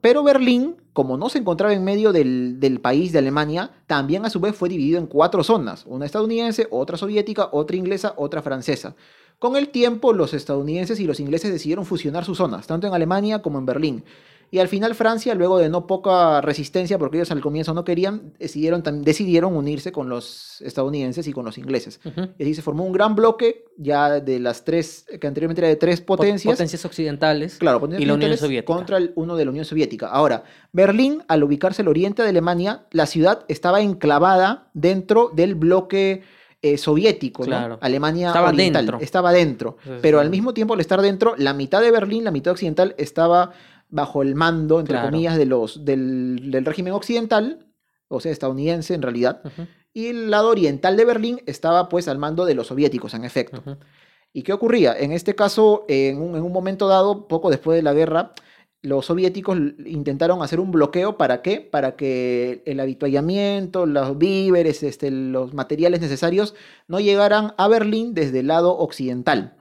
Pero 0.00 0.22
Berlín, 0.22 0.76
como 0.92 1.16
no 1.16 1.28
se 1.28 1.38
encontraba 1.38 1.74
en 1.74 1.82
medio 1.82 2.12
del 2.12 2.80
país 2.80 3.10
de 3.10 3.18
Alemania, 3.18 3.72
también 3.88 4.24
a 4.24 4.30
su 4.30 4.38
vez 4.38 4.54
fue 4.54 4.68
dividido 4.68 5.00
en 5.00 5.08
cuatro 5.08 5.42
zonas, 5.42 5.84
una 5.86 6.06
estadounidense, 6.06 6.68
otra 6.70 6.96
soviética, 6.96 7.48
otra 7.50 7.76
inglesa, 7.76 8.14
otra 8.16 8.42
francesa. 8.42 8.94
Con 9.38 9.56
el 9.56 9.68
tiempo, 9.68 10.12
los 10.12 10.34
estadounidenses 10.34 10.98
y 11.00 11.04
los 11.04 11.20
ingleses 11.20 11.52
decidieron 11.52 11.84
fusionar 11.84 12.24
sus 12.24 12.38
zonas, 12.38 12.66
tanto 12.66 12.86
en 12.86 12.94
Alemania 12.94 13.40
como 13.40 13.58
en 13.58 13.66
Berlín. 13.66 14.04
Y 14.50 14.60
al 14.60 14.68
final 14.68 14.94
Francia, 14.94 15.34
luego 15.34 15.58
de 15.58 15.68
no 15.68 15.86
poca 15.86 16.40
resistencia, 16.40 16.98
porque 16.98 17.18
ellos 17.18 17.30
al 17.30 17.42
comienzo 17.42 17.74
no 17.74 17.84
querían, 17.84 18.32
decidieron, 18.38 18.82
decidieron 19.04 19.54
unirse 19.54 19.92
con 19.92 20.08
los 20.08 20.62
estadounidenses 20.62 21.28
y 21.28 21.34
con 21.34 21.44
los 21.44 21.58
ingleses. 21.58 22.00
Y 22.38 22.42
así 22.44 22.54
se 22.54 22.62
formó 22.62 22.84
un 22.84 22.92
gran 22.92 23.14
bloque 23.14 23.66
ya 23.76 24.20
de 24.20 24.40
las 24.40 24.64
tres, 24.64 25.04
que 25.20 25.26
anteriormente 25.26 25.60
era 25.60 25.68
de 25.68 25.76
tres 25.76 26.00
Pot- 26.00 26.16
potencias. 26.16 26.54
Potencias 26.54 26.82
occidentales. 26.86 27.58
Claro, 27.58 27.78
potencias 27.78 28.02
y 28.02 28.06
la 28.06 28.14
Unión 28.14 28.36
Soviética. 28.38 28.72
contra 28.74 28.96
el 28.96 29.12
uno 29.16 29.36
de 29.36 29.44
la 29.44 29.50
Unión 29.50 29.66
Soviética. 29.66 30.08
Ahora, 30.08 30.44
Berlín, 30.72 31.22
al 31.28 31.44
ubicarse 31.44 31.82
al 31.82 31.88
oriente 31.88 32.22
de 32.22 32.30
Alemania, 32.30 32.86
la 32.90 33.04
ciudad 33.04 33.44
estaba 33.48 33.82
enclavada 33.82 34.70
dentro 34.72 35.30
del 35.34 35.56
bloque 35.56 36.22
eh, 36.62 36.76
soviético, 36.78 37.42
¿no? 37.42 37.46
Claro. 37.48 37.78
Alemania 37.80 38.28
Estaba 38.28 38.48
oriental. 38.48 38.84
dentro. 38.86 39.00
Estaba 39.04 39.32
dentro. 39.32 39.76
Sí, 39.82 39.90
sí, 39.90 39.96
Pero 40.02 40.20
al 40.20 40.30
mismo 40.30 40.52
tiempo, 40.54 40.74
al 40.74 40.80
estar 40.80 41.00
dentro, 41.02 41.34
la 41.36 41.54
mitad 41.54 41.80
de 41.80 41.90
Berlín, 41.90 42.24
la 42.24 42.30
mitad 42.30 42.52
occidental, 42.52 42.94
estaba 42.98 43.52
bajo 43.90 44.22
el 44.22 44.34
mando, 44.34 44.80
entre 44.80 44.94
Claro. 44.94 45.08
comillas, 45.08 45.36
de 45.38 45.46
los, 45.46 45.84
del, 45.84 46.50
del 46.50 46.64
régimen 46.64 46.92
occidental, 46.92 47.66
o 48.08 48.20
sea, 48.20 48.32
estadounidense 48.32 48.94
en 48.94 49.02
realidad. 49.02 49.40
Y 49.94 50.08
el 50.08 50.30
lado 50.30 50.48
oriental 50.50 50.96
de 50.96 51.04
Berlín 51.04 51.40
estaba 51.46 51.88
pues 51.88 52.08
al 52.08 52.18
mando 52.18 52.44
de 52.44 52.54
los 52.54 52.66
soviéticos, 52.68 53.14
en 53.14 53.24
efecto. 53.24 53.62
¿Y 54.32 54.42
qué 54.42 54.52
ocurría? 54.52 54.94
En 54.98 55.12
este 55.12 55.34
caso, 55.34 55.84
en 55.88 56.20
un, 56.20 56.36
en 56.36 56.42
un 56.42 56.52
momento 56.52 56.86
dado, 56.88 57.26
poco 57.28 57.50
después 57.50 57.76
de 57.76 57.82
la 57.82 57.94
guerra, 57.94 58.32
los 58.82 59.06
soviéticos 59.06 59.58
intentaron 59.84 60.42
hacer 60.42 60.60
un 60.60 60.70
bloqueo. 60.70 61.16
¿Para 61.16 61.42
qué? 61.42 61.60
Para 61.60 61.96
que 61.96 62.62
el 62.64 62.80
habituallamiento, 62.80 63.86
los 63.86 64.18
víveres, 64.18 64.82
este, 64.82 65.10
los 65.10 65.52
materiales 65.54 66.00
necesarios 66.00 66.54
no 66.86 67.00
llegaran 67.00 67.54
a 67.58 67.68
Berlín 67.68 68.14
desde 68.14 68.40
el 68.40 68.46
lado 68.48 68.76
occidental. 68.78 69.56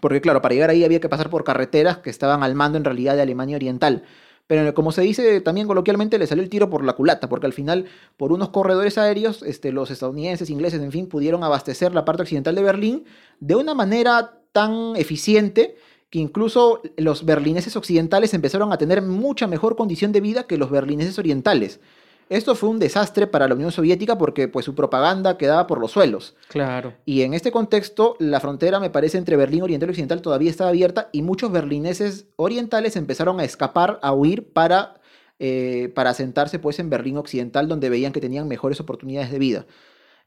Porque 0.00 0.20
claro, 0.20 0.42
para 0.42 0.54
llegar 0.54 0.70
ahí 0.70 0.84
había 0.84 1.00
que 1.00 1.08
pasar 1.08 1.30
por 1.30 1.44
carreteras 1.44 1.98
que 1.98 2.10
estaban 2.10 2.42
al 2.42 2.54
mando 2.54 2.78
en 2.78 2.84
realidad 2.84 3.16
de 3.16 3.22
Alemania 3.22 3.56
Oriental. 3.56 4.04
Pero 4.46 4.74
como 4.74 4.92
se 4.92 5.02
dice 5.02 5.40
también 5.40 5.66
coloquialmente, 5.66 6.18
le 6.18 6.26
salió 6.26 6.42
el 6.42 6.50
tiro 6.50 6.68
por 6.68 6.84
la 6.84 6.94
culata, 6.94 7.28
porque 7.28 7.46
al 7.46 7.52
final, 7.52 7.86
por 8.16 8.32
unos 8.32 8.50
corredores 8.50 8.98
aéreos, 8.98 9.42
este, 9.42 9.72
los 9.72 9.90
estadounidenses, 9.90 10.50
ingleses, 10.50 10.82
en 10.82 10.92
fin, 10.92 11.08
pudieron 11.08 11.44
abastecer 11.44 11.94
la 11.94 12.04
parte 12.04 12.22
occidental 12.22 12.54
de 12.54 12.62
Berlín 12.62 13.04
de 13.40 13.54
una 13.54 13.74
manera 13.74 14.42
tan 14.52 14.96
eficiente 14.96 15.76
que 16.12 16.18
incluso 16.18 16.82
los 16.98 17.24
berlineses 17.24 17.74
occidentales 17.74 18.34
empezaron 18.34 18.70
a 18.70 18.76
tener 18.76 19.00
mucha 19.00 19.46
mejor 19.46 19.76
condición 19.76 20.12
de 20.12 20.20
vida 20.20 20.46
que 20.46 20.58
los 20.58 20.70
berlineses 20.70 21.18
orientales. 21.18 21.80
Esto 22.28 22.54
fue 22.54 22.68
un 22.68 22.78
desastre 22.78 23.26
para 23.26 23.48
la 23.48 23.54
Unión 23.54 23.72
Soviética 23.72 24.18
porque 24.18 24.46
pues, 24.46 24.66
su 24.66 24.74
propaganda 24.74 25.38
quedaba 25.38 25.66
por 25.66 25.80
los 25.80 25.90
suelos. 25.90 26.36
Claro. 26.48 26.92
Y 27.06 27.22
en 27.22 27.32
este 27.32 27.50
contexto, 27.50 28.16
la 28.18 28.40
frontera, 28.40 28.78
me 28.78 28.90
parece, 28.90 29.16
entre 29.16 29.38
Berlín 29.38 29.62
Oriental 29.62 29.88
y 29.88 29.92
Occidental 29.92 30.20
todavía 30.20 30.50
estaba 30.50 30.68
abierta 30.68 31.08
y 31.12 31.22
muchos 31.22 31.50
berlineses 31.50 32.26
orientales 32.36 32.96
empezaron 32.96 33.40
a 33.40 33.44
escapar, 33.44 33.98
a 34.02 34.12
huir 34.12 34.52
para, 34.52 35.00
eh, 35.38 35.90
para 35.94 36.10
asentarse 36.10 36.58
pues, 36.58 36.78
en 36.78 36.90
Berlín 36.90 37.16
Occidental, 37.16 37.68
donde 37.68 37.88
veían 37.88 38.12
que 38.12 38.20
tenían 38.20 38.46
mejores 38.48 38.80
oportunidades 38.80 39.32
de 39.32 39.38
vida. 39.38 39.66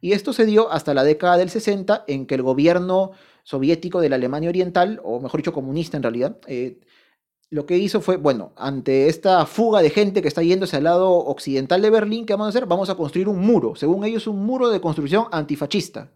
Y 0.01 0.13
esto 0.13 0.33
se 0.33 0.47
dio 0.47 0.71
hasta 0.71 0.95
la 0.95 1.03
década 1.03 1.37
del 1.37 1.51
60, 1.51 2.05
en 2.07 2.25
que 2.25 2.33
el 2.33 2.41
gobierno 2.41 3.11
soviético 3.45 4.01
de 4.01 4.09
la 4.09 4.15
Alemania 4.17 4.49
Oriental, 4.49 4.99
o 5.03 5.19
mejor 5.19 5.39
dicho, 5.39 5.53
comunista 5.53 5.95
en 5.95 6.03
realidad, 6.03 6.39
eh, 6.47 6.79
lo 7.51 7.65
que 7.67 7.77
hizo 7.77 8.01
fue, 8.01 8.17
bueno, 8.17 8.53
ante 8.57 9.07
esta 9.07 9.45
fuga 9.45 9.81
de 9.81 9.91
gente 9.91 10.21
que 10.23 10.27
está 10.27 10.41
yéndose 10.41 10.75
al 10.77 10.85
lado 10.85 11.11
occidental 11.11 11.81
de 11.81 11.91
Berlín, 11.91 12.25
¿qué 12.25 12.33
vamos 12.33 12.47
a 12.47 12.49
hacer? 12.49 12.65
Vamos 12.65 12.89
a 12.89 12.95
construir 12.95 13.29
un 13.29 13.39
muro, 13.39 13.75
según 13.75 14.03
ellos 14.03 14.25
un 14.27 14.43
muro 14.43 14.69
de 14.69 14.81
construcción 14.81 15.25
antifascista. 15.31 16.11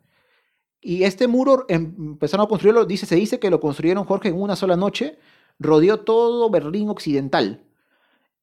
Y 0.82 1.04
este 1.04 1.28
muro 1.28 1.66
em- 1.70 1.96
empezaron 1.98 2.46
a 2.46 2.50
construirlo, 2.50 2.86
dice, 2.86 3.06
se 3.06 3.16
dice 3.16 3.40
que 3.40 3.52
lo 3.52 3.60
construyeron 3.60 4.06
Jorge 4.06 4.30
en 4.30 4.42
una 4.42 4.56
sola 4.56 4.76
noche, 4.76 5.20
rodeó 5.60 6.00
todo 6.00 6.50
Berlín 6.50 6.90
occidental. 6.90 7.64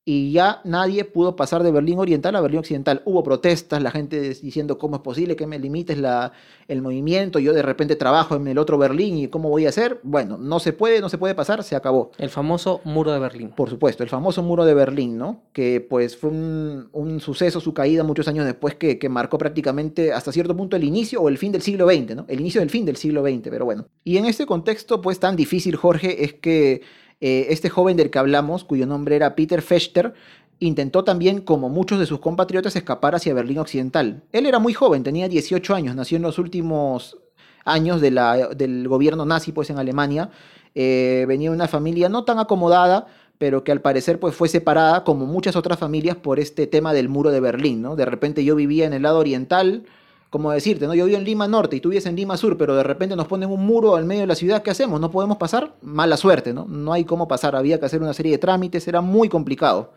Y 0.08 0.30
ya 0.30 0.60
nadie 0.62 1.04
pudo 1.04 1.34
pasar 1.34 1.64
de 1.64 1.72
Berlín 1.72 1.98
Oriental 1.98 2.36
a 2.36 2.40
Berlín 2.40 2.60
Occidental. 2.60 3.02
Hubo 3.04 3.24
protestas, 3.24 3.82
la 3.82 3.90
gente 3.90 4.20
diciendo 4.20 4.78
cómo 4.78 4.94
es 4.94 5.02
posible 5.02 5.34
que 5.34 5.48
me 5.48 5.58
limites 5.58 5.98
la, 5.98 6.30
el 6.68 6.80
movimiento, 6.80 7.40
yo 7.40 7.52
de 7.52 7.62
repente 7.62 7.96
trabajo 7.96 8.36
en 8.36 8.46
el 8.46 8.56
otro 8.58 8.78
Berlín 8.78 9.18
y 9.18 9.26
cómo 9.26 9.48
voy 9.48 9.66
a 9.66 9.70
hacer. 9.70 9.98
Bueno, 10.04 10.38
no 10.38 10.60
se 10.60 10.72
puede, 10.72 11.00
no 11.00 11.08
se 11.08 11.18
puede 11.18 11.34
pasar, 11.34 11.64
se 11.64 11.74
acabó. 11.74 12.12
El 12.18 12.30
famoso 12.30 12.80
muro 12.84 13.10
de 13.10 13.18
Berlín. 13.18 13.50
Por 13.50 13.68
supuesto, 13.68 14.04
el 14.04 14.08
famoso 14.08 14.44
muro 14.44 14.64
de 14.64 14.74
Berlín, 14.74 15.18
¿no? 15.18 15.42
Que 15.52 15.80
pues 15.80 16.16
fue 16.16 16.30
un, 16.30 16.88
un 16.92 17.18
suceso, 17.18 17.58
su 17.58 17.74
caída 17.74 18.04
muchos 18.04 18.28
años 18.28 18.46
después, 18.46 18.76
que, 18.76 19.00
que 19.00 19.08
marcó 19.08 19.38
prácticamente 19.38 20.12
hasta 20.12 20.30
cierto 20.30 20.56
punto 20.56 20.76
el 20.76 20.84
inicio 20.84 21.20
o 21.20 21.28
el 21.28 21.36
fin 21.36 21.50
del 21.50 21.62
siglo 21.62 21.84
XX, 21.84 22.14
¿no? 22.14 22.26
El 22.28 22.38
inicio 22.38 22.60
del 22.60 22.70
fin 22.70 22.84
del 22.84 22.94
siglo 22.94 23.24
XX, 23.24 23.48
pero 23.50 23.64
bueno. 23.64 23.88
Y 24.04 24.18
en 24.18 24.26
este 24.26 24.46
contexto, 24.46 25.00
pues 25.00 25.18
tan 25.18 25.34
difícil, 25.34 25.74
Jorge, 25.74 26.22
es 26.22 26.34
que 26.34 26.82
eh, 27.20 27.46
este 27.50 27.70
joven 27.70 27.96
del 27.96 28.10
que 28.10 28.18
hablamos, 28.18 28.64
cuyo 28.64 28.86
nombre 28.86 29.16
era 29.16 29.34
Peter 29.34 29.62
Fechter, 29.62 30.14
intentó 30.58 31.04
también, 31.04 31.40
como 31.40 31.68
muchos 31.68 31.98
de 31.98 32.06
sus 32.06 32.20
compatriotas, 32.20 32.76
escapar 32.76 33.14
hacia 33.14 33.34
Berlín 33.34 33.58
Occidental. 33.58 34.22
Él 34.32 34.46
era 34.46 34.58
muy 34.58 34.72
joven, 34.72 35.02
tenía 35.02 35.28
18 35.28 35.74
años, 35.74 35.96
nació 35.96 36.16
en 36.16 36.22
los 36.22 36.38
últimos 36.38 37.18
años 37.64 38.00
del 38.00 38.88
gobierno 38.88 39.26
nazi, 39.26 39.52
pues 39.52 39.70
en 39.70 39.78
Alemania. 39.78 40.30
Eh, 40.74 41.24
venía 41.26 41.50
de 41.50 41.56
una 41.56 41.68
familia 41.68 42.08
no 42.08 42.24
tan 42.24 42.38
acomodada, 42.38 43.06
pero 43.38 43.64
que 43.64 43.72
al 43.72 43.80
parecer 43.80 44.18
pues 44.20 44.34
fue 44.34 44.48
separada 44.48 45.04
como 45.04 45.26
muchas 45.26 45.56
otras 45.56 45.78
familias 45.78 46.16
por 46.16 46.38
este 46.38 46.66
tema 46.66 46.92
del 46.92 47.08
muro 47.08 47.30
de 47.30 47.40
Berlín, 47.40 47.82
¿no? 47.82 47.96
De 47.96 48.04
repente 48.04 48.44
yo 48.44 48.54
vivía 48.54 48.86
en 48.86 48.92
el 48.92 49.02
lado 49.02 49.18
oriental, 49.18 49.84
como 50.30 50.50
decirte, 50.50 50.86
¿no? 50.86 50.94
Yo 50.94 51.06
vivo 51.06 51.18
en 51.18 51.24
Lima 51.24 51.46
Norte 51.46 51.76
y 51.76 51.80
tú 51.80 51.90
vives 51.90 52.06
en 52.06 52.16
Lima 52.16 52.36
Sur, 52.36 52.58
pero 52.58 52.74
de 52.74 52.82
repente 52.82 53.16
nos 53.16 53.26
ponen 53.26 53.50
un 53.50 53.64
muro 53.64 53.96
al 53.96 54.04
medio 54.04 54.22
de 54.22 54.26
la 54.26 54.34
ciudad, 54.34 54.62
¿qué 54.62 54.70
hacemos? 54.70 55.00
¿No 55.00 55.10
podemos 55.10 55.36
pasar? 55.36 55.74
Mala 55.82 56.16
suerte, 56.16 56.52
¿no? 56.52 56.66
No 56.66 56.92
hay 56.92 57.04
cómo 57.04 57.28
pasar, 57.28 57.54
había 57.54 57.78
que 57.78 57.86
hacer 57.86 58.02
una 58.02 58.12
serie 58.12 58.32
de 58.32 58.38
trámites, 58.38 58.86
era 58.88 59.00
muy 59.00 59.28
complicado. 59.28 59.92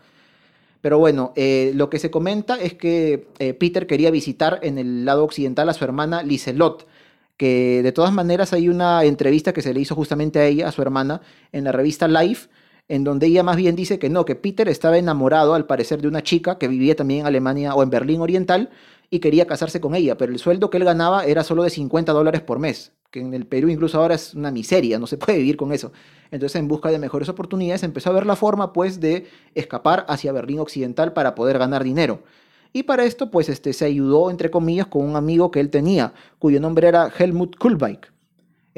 Pero 0.81 0.97
bueno, 0.97 1.33
eh, 1.35 1.71
lo 1.75 1.89
que 1.89 1.99
se 1.99 2.09
comenta 2.09 2.55
es 2.55 2.73
que 2.73 3.27
eh, 3.39 3.53
Peter 3.53 3.85
quería 3.85 4.11
visitar 4.11 4.59
en 4.61 4.77
el 4.77 5.03
lado 5.03 5.25
occidental 5.25 5.67
a 5.67 5.73
su 5.73 5.83
hermana 5.83 6.23
Liselot, 6.23 6.87
que 7.35 7.81
de 7.83 7.91
todas 7.91 8.13
maneras 8.13 8.53
hay 8.53 8.69
una 8.69 9.03
entrevista 9.03 9.51
que 9.53 9.61
se 9.61 9.73
le 9.73 9.81
hizo 9.81 9.95
justamente 9.95 10.39
a 10.39 10.45
ella, 10.45 10.67
a 10.67 10.71
su 10.71 10.81
hermana, 10.81 11.21
en 11.51 11.65
la 11.65 11.71
revista 11.71 12.07
Life, 12.07 12.49
en 12.87 13.03
donde 13.03 13.27
ella 13.27 13.43
más 13.43 13.55
bien 13.57 13.75
dice 13.75 13.99
que 13.99 14.09
no, 14.09 14.25
que 14.25 14.35
Peter 14.35 14.67
estaba 14.67 14.97
enamorado 14.97 15.53
al 15.53 15.65
parecer 15.65 16.01
de 16.01 16.07
una 16.07 16.23
chica 16.23 16.57
que 16.57 16.67
vivía 16.67 16.95
también 16.95 17.21
en 17.21 17.27
Alemania 17.27 17.75
o 17.75 17.83
en 17.83 17.89
Berlín 17.89 18.21
Oriental 18.21 18.69
y 19.09 19.19
quería 19.19 19.47
casarse 19.47 19.81
con 19.81 19.95
ella, 19.95 20.17
pero 20.17 20.31
el 20.31 20.39
sueldo 20.39 20.69
que 20.69 20.77
él 20.77 20.83
ganaba 20.83 21.25
era 21.25 21.43
solo 21.43 21.63
de 21.63 21.69
50 21.69 22.11
dólares 22.11 22.41
por 22.41 22.59
mes, 22.59 22.93
que 23.11 23.19
en 23.19 23.33
el 23.33 23.47
Perú 23.47 23.69
incluso 23.69 23.99
ahora 23.99 24.15
es 24.15 24.35
una 24.35 24.51
miseria, 24.51 24.99
no 24.99 25.07
se 25.07 25.17
puede 25.17 25.39
vivir 25.39 25.57
con 25.57 25.71
eso. 25.71 25.91
Entonces 26.31 26.59
en 26.59 26.67
busca 26.67 26.89
de 26.89 26.99
mejores 26.99 27.29
oportunidades 27.29 27.83
empezó 27.83 28.11
a 28.11 28.13
ver 28.13 28.25
la 28.25 28.35
forma 28.35 28.71
pues 28.71 28.99
de 28.99 29.27
escapar 29.55 30.05
hacia 30.07 30.31
Berlín 30.31 30.59
Occidental 30.59 31.13
para 31.13 31.33
poder 31.35 31.57
ganar 31.57 31.83
dinero. 31.83 32.23
Y 32.71 32.83
para 32.83 33.03
esto 33.03 33.31
pues 33.31 33.49
este, 33.49 33.73
se 33.73 33.85
ayudó 33.85 34.29
entre 34.29 34.51
comillas 34.51 34.87
con 34.87 35.03
un 35.03 35.15
amigo 35.15 35.49
que 35.49 35.59
él 35.59 35.69
tenía, 35.69 36.13
cuyo 36.37 36.59
nombre 36.59 36.87
era 36.87 37.11
Helmut 37.17 37.57
Kulbeck. 37.57 38.18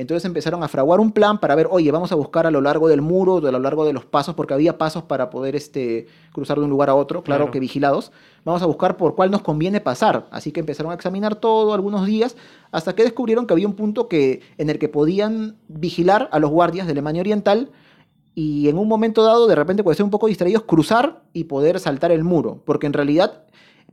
Entonces 0.01 0.25
empezaron 0.25 0.63
a 0.63 0.67
fraguar 0.67 1.00
un 1.00 1.12
plan 1.12 1.39
para 1.39 1.55
ver, 1.55 1.67
oye, 1.72 1.91
vamos 1.91 2.12
a 2.12 2.15
buscar 2.15 2.46
a 2.48 2.51
lo 2.51 2.60
largo 2.60 2.88
del 2.88 3.01
muro, 3.01 3.38
a 3.38 3.51
lo 3.51 3.60
largo 3.60 3.86
de 3.86 3.93
los 3.93 4.03
pasos, 4.05 4.36
porque 4.36 4.53
había 4.53 4.77
pasos 4.77 5.03
para 5.03 5.29
poder 5.29 5.55
este, 5.55 6.08
cruzar 6.34 6.58
de 6.58 6.65
un 6.65 6.70
lugar 6.70 6.89
a 6.89 6.96
otro, 6.96 7.24
claro, 7.24 7.43
Claro. 7.46 7.51
que 7.51 7.60
vigilados. 7.60 8.12
Vamos 8.43 8.62
a 8.62 8.65
buscar 8.65 8.98
por 8.98 9.15
cuál 9.15 9.31
nos 9.31 9.41
conviene 9.41 9.79
pasar. 9.79 10.27
Así 10.31 10.51
que 10.51 10.60
empezaron 10.60 10.91
a 10.91 10.96
examinar 10.96 11.36
todo 11.36 11.74
algunos 11.74 12.05
días, 12.05 12.36
hasta 12.72 12.93
que 12.96 13.03
descubrieron 13.03 13.48
que 13.48 13.53
había 13.53 13.67
un 13.67 13.75
punto 13.75 14.08
que, 14.08 14.41
en 14.58 14.70
el 14.70 14.79
que 14.79 14.89
podían 14.89 15.55
vigilar 15.67 16.27
a 16.31 16.39
los 16.39 16.50
guardias 16.50 16.88
de 16.88 16.91
Alemania 16.93 17.22
Oriental 17.22 17.72
y 18.34 18.70
en 18.70 18.77
un 18.77 18.88
momento 18.88 19.24
dado, 19.24 19.46
de 19.46 19.55
repente, 19.55 19.84
cuando 19.84 19.91
estén 19.93 20.05
un 20.05 20.10
poco 20.12 20.27
distraídos, 20.27 20.63
cruzar 20.63 21.22
y 21.34 21.43
poder 21.43 21.79
saltar 21.79 22.12
el 22.12 22.24
muro. 22.24 22.62
Porque 22.65 22.88
en 22.88 22.93
realidad, 22.93 23.43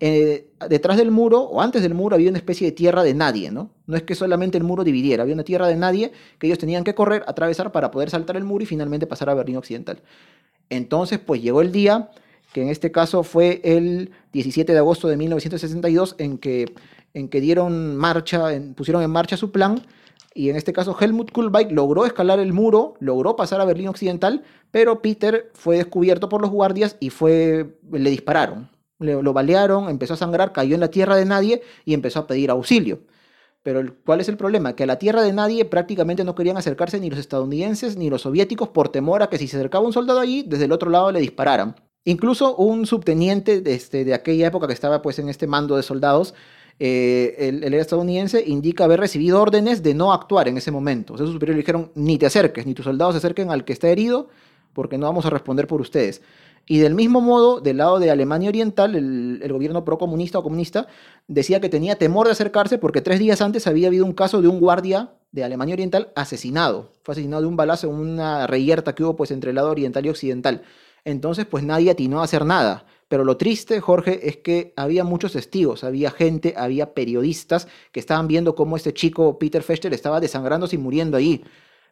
eh, 0.00 0.46
detrás 0.68 0.96
del 0.96 1.10
muro 1.10 1.40
o 1.42 1.60
antes 1.60 1.82
del 1.82 1.94
muro 1.94 2.14
había 2.14 2.28
una 2.30 2.38
especie 2.38 2.66
de 2.68 2.72
tierra 2.72 3.02
de 3.02 3.14
nadie, 3.14 3.50
¿no? 3.50 3.70
No 3.86 3.96
es 3.96 4.02
que 4.04 4.14
solamente 4.14 4.56
el 4.58 4.64
muro 4.64 4.84
dividiera, 4.84 5.22
había 5.22 5.34
una 5.34 5.44
tierra 5.44 5.66
de 5.66 5.76
nadie 5.76 6.12
que 6.38 6.46
ellos 6.46 6.58
tenían 6.58 6.84
que 6.84 6.94
correr, 6.94 7.24
atravesar 7.26 7.72
para 7.72 7.90
poder 7.90 8.10
saltar 8.10 8.36
el 8.36 8.44
muro 8.44 8.62
y 8.62 8.66
finalmente 8.66 9.06
pasar 9.06 9.28
a 9.30 9.34
Berlín 9.34 9.56
Occidental. 9.56 10.00
Entonces, 10.70 11.18
pues 11.18 11.42
llegó 11.42 11.60
el 11.62 11.72
día, 11.72 12.10
que 12.52 12.62
en 12.62 12.68
este 12.68 12.92
caso 12.92 13.22
fue 13.22 13.60
el 13.64 14.10
17 14.32 14.72
de 14.72 14.78
agosto 14.78 15.08
de 15.08 15.16
1962, 15.16 16.14
en 16.18 16.38
que, 16.38 16.72
en 17.14 17.28
que 17.28 17.40
dieron 17.40 17.96
marcha, 17.96 18.54
en- 18.54 18.74
pusieron 18.74 19.02
en 19.02 19.10
marcha 19.10 19.36
su 19.36 19.50
plan. 19.50 19.82
Y 20.34 20.50
en 20.50 20.56
este 20.56 20.72
caso 20.72 20.96
Helmut 21.00 21.32
Kulbeck 21.32 21.72
logró 21.72 22.06
escalar 22.06 22.38
el 22.38 22.52
muro, 22.52 22.94
logró 23.00 23.34
pasar 23.34 23.60
a 23.60 23.64
Berlín 23.64 23.88
Occidental, 23.88 24.44
pero 24.70 25.02
Peter 25.02 25.50
fue 25.54 25.78
descubierto 25.78 26.28
por 26.28 26.40
los 26.42 26.50
guardias 26.50 26.96
y 27.00 27.10
fue, 27.10 27.74
le 27.90 28.10
dispararon. 28.10 28.68
Lo 28.98 29.32
balearon, 29.32 29.88
empezó 29.88 30.14
a 30.14 30.16
sangrar, 30.16 30.52
cayó 30.52 30.74
en 30.74 30.80
la 30.80 30.90
tierra 30.90 31.16
de 31.16 31.24
nadie 31.24 31.62
y 31.84 31.94
empezó 31.94 32.20
a 32.20 32.26
pedir 32.26 32.50
auxilio. 32.50 33.00
Pero 33.62 33.82
¿cuál 34.04 34.20
es 34.20 34.28
el 34.28 34.36
problema? 34.36 34.74
Que 34.74 34.84
a 34.84 34.86
la 34.86 34.98
tierra 34.98 35.22
de 35.22 35.32
nadie 35.32 35.64
prácticamente 35.64 36.24
no 36.24 36.34
querían 36.34 36.56
acercarse 36.56 37.00
ni 37.00 37.10
los 37.10 37.18
estadounidenses 37.18 37.96
ni 37.96 38.08
los 38.08 38.22
soviéticos 38.22 38.68
por 38.68 38.88
temor 38.88 39.22
a 39.22 39.28
que 39.28 39.38
si 39.38 39.46
se 39.48 39.56
acercaba 39.56 39.84
un 39.84 39.92
soldado 39.92 40.20
allí, 40.20 40.44
desde 40.46 40.64
el 40.64 40.72
otro 40.72 40.90
lado 40.90 41.12
le 41.12 41.20
dispararan. 41.20 41.76
Incluso 42.04 42.56
un 42.56 42.86
subteniente 42.86 43.60
de, 43.60 43.74
este, 43.74 44.04
de 44.04 44.14
aquella 44.14 44.46
época 44.46 44.66
que 44.66 44.72
estaba 44.72 45.02
pues 45.02 45.18
en 45.18 45.28
este 45.28 45.46
mando 45.46 45.76
de 45.76 45.82
soldados, 45.82 46.34
eh, 46.80 47.34
el 47.62 47.74
estadounidense 47.74 48.42
indica 48.46 48.84
haber 48.84 49.00
recibido 49.00 49.42
órdenes 49.42 49.82
de 49.82 49.94
no 49.94 50.12
actuar 50.12 50.48
en 50.48 50.56
ese 50.56 50.70
momento. 50.70 51.14
O 51.14 51.16
sea, 51.16 51.26
sus 51.26 51.34
superiores 51.34 51.56
le 51.56 51.62
dijeron, 51.62 51.92
ni 51.94 52.18
te 52.18 52.26
acerques, 52.26 52.66
ni 52.66 52.74
tus 52.74 52.84
soldados 52.84 53.14
se 53.14 53.18
acerquen 53.18 53.50
al 53.50 53.64
que 53.64 53.72
está 53.72 53.88
herido, 53.88 54.28
porque 54.72 54.96
no 54.96 55.06
vamos 55.06 55.26
a 55.26 55.30
responder 55.30 55.66
por 55.66 55.80
ustedes. 55.80 56.22
Y 56.70 56.78
del 56.78 56.94
mismo 56.94 57.22
modo, 57.22 57.60
del 57.60 57.78
lado 57.78 57.98
de 57.98 58.10
Alemania 58.10 58.50
Oriental, 58.50 58.94
el, 58.94 59.50
gobierno 59.50 59.86
procomunista 59.86 60.38
o 60.38 60.42
comunista 60.42 60.86
decía 61.26 61.60
que 61.60 61.70
tenía 61.70 61.96
temor 61.96 62.26
de 62.26 62.32
acercarse 62.32 62.76
porque 62.76 63.00
tres 63.00 63.18
días 63.18 63.40
antes 63.40 63.66
había 63.66 63.88
habido 63.88 64.04
un 64.04 64.12
caso 64.12 64.42
de 64.42 64.48
un 64.48 64.60
guardia 64.60 65.14
de 65.32 65.44
Alemania 65.44 65.72
Oriental 65.72 66.12
asesinado. 66.14 66.92
Fue 67.02 67.12
asesinado 67.12 67.40
de 67.40 67.48
un 67.48 67.56
balazo 67.56 67.88
en 67.88 67.94
una 67.94 68.46
reyerta 68.46 68.94
que 68.94 69.02
hubo 69.02 69.16
pues 69.16 69.30
entre 69.30 69.50
el 69.50 69.56
lado 69.56 69.70
oriental 69.70 70.04
y 70.04 70.10
occidental. 70.10 70.62
Entonces, 71.06 71.46
pues 71.46 71.64
nadie 71.64 71.90
atinó 71.90 72.20
a 72.20 72.24
hacer 72.24 72.44
nada. 72.44 72.84
Pero 73.08 73.24
lo 73.24 73.38
triste, 73.38 73.80
Jorge, 73.80 74.28
es 74.28 74.36
que 74.36 74.74
había 74.76 75.04
muchos 75.04 75.32
testigos, 75.32 75.84
había 75.84 76.10
gente, 76.10 76.52
había 76.54 76.92
periodistas 76.92 77.66
que 77.92 78.00
estaban 78.00 78.28
viendo 78.28 78.54
cómo 78.54 78.76
este 78.76 78.92
chico, 78.92 79.38
Peter 79.38 79.62
Fester, 79.62 79.94
estaba 79.94 80.20
desangrándose 80.20 80.76
y 80.76 80.78
muriendo 80.78 81.16
ahí. 81.16 81.42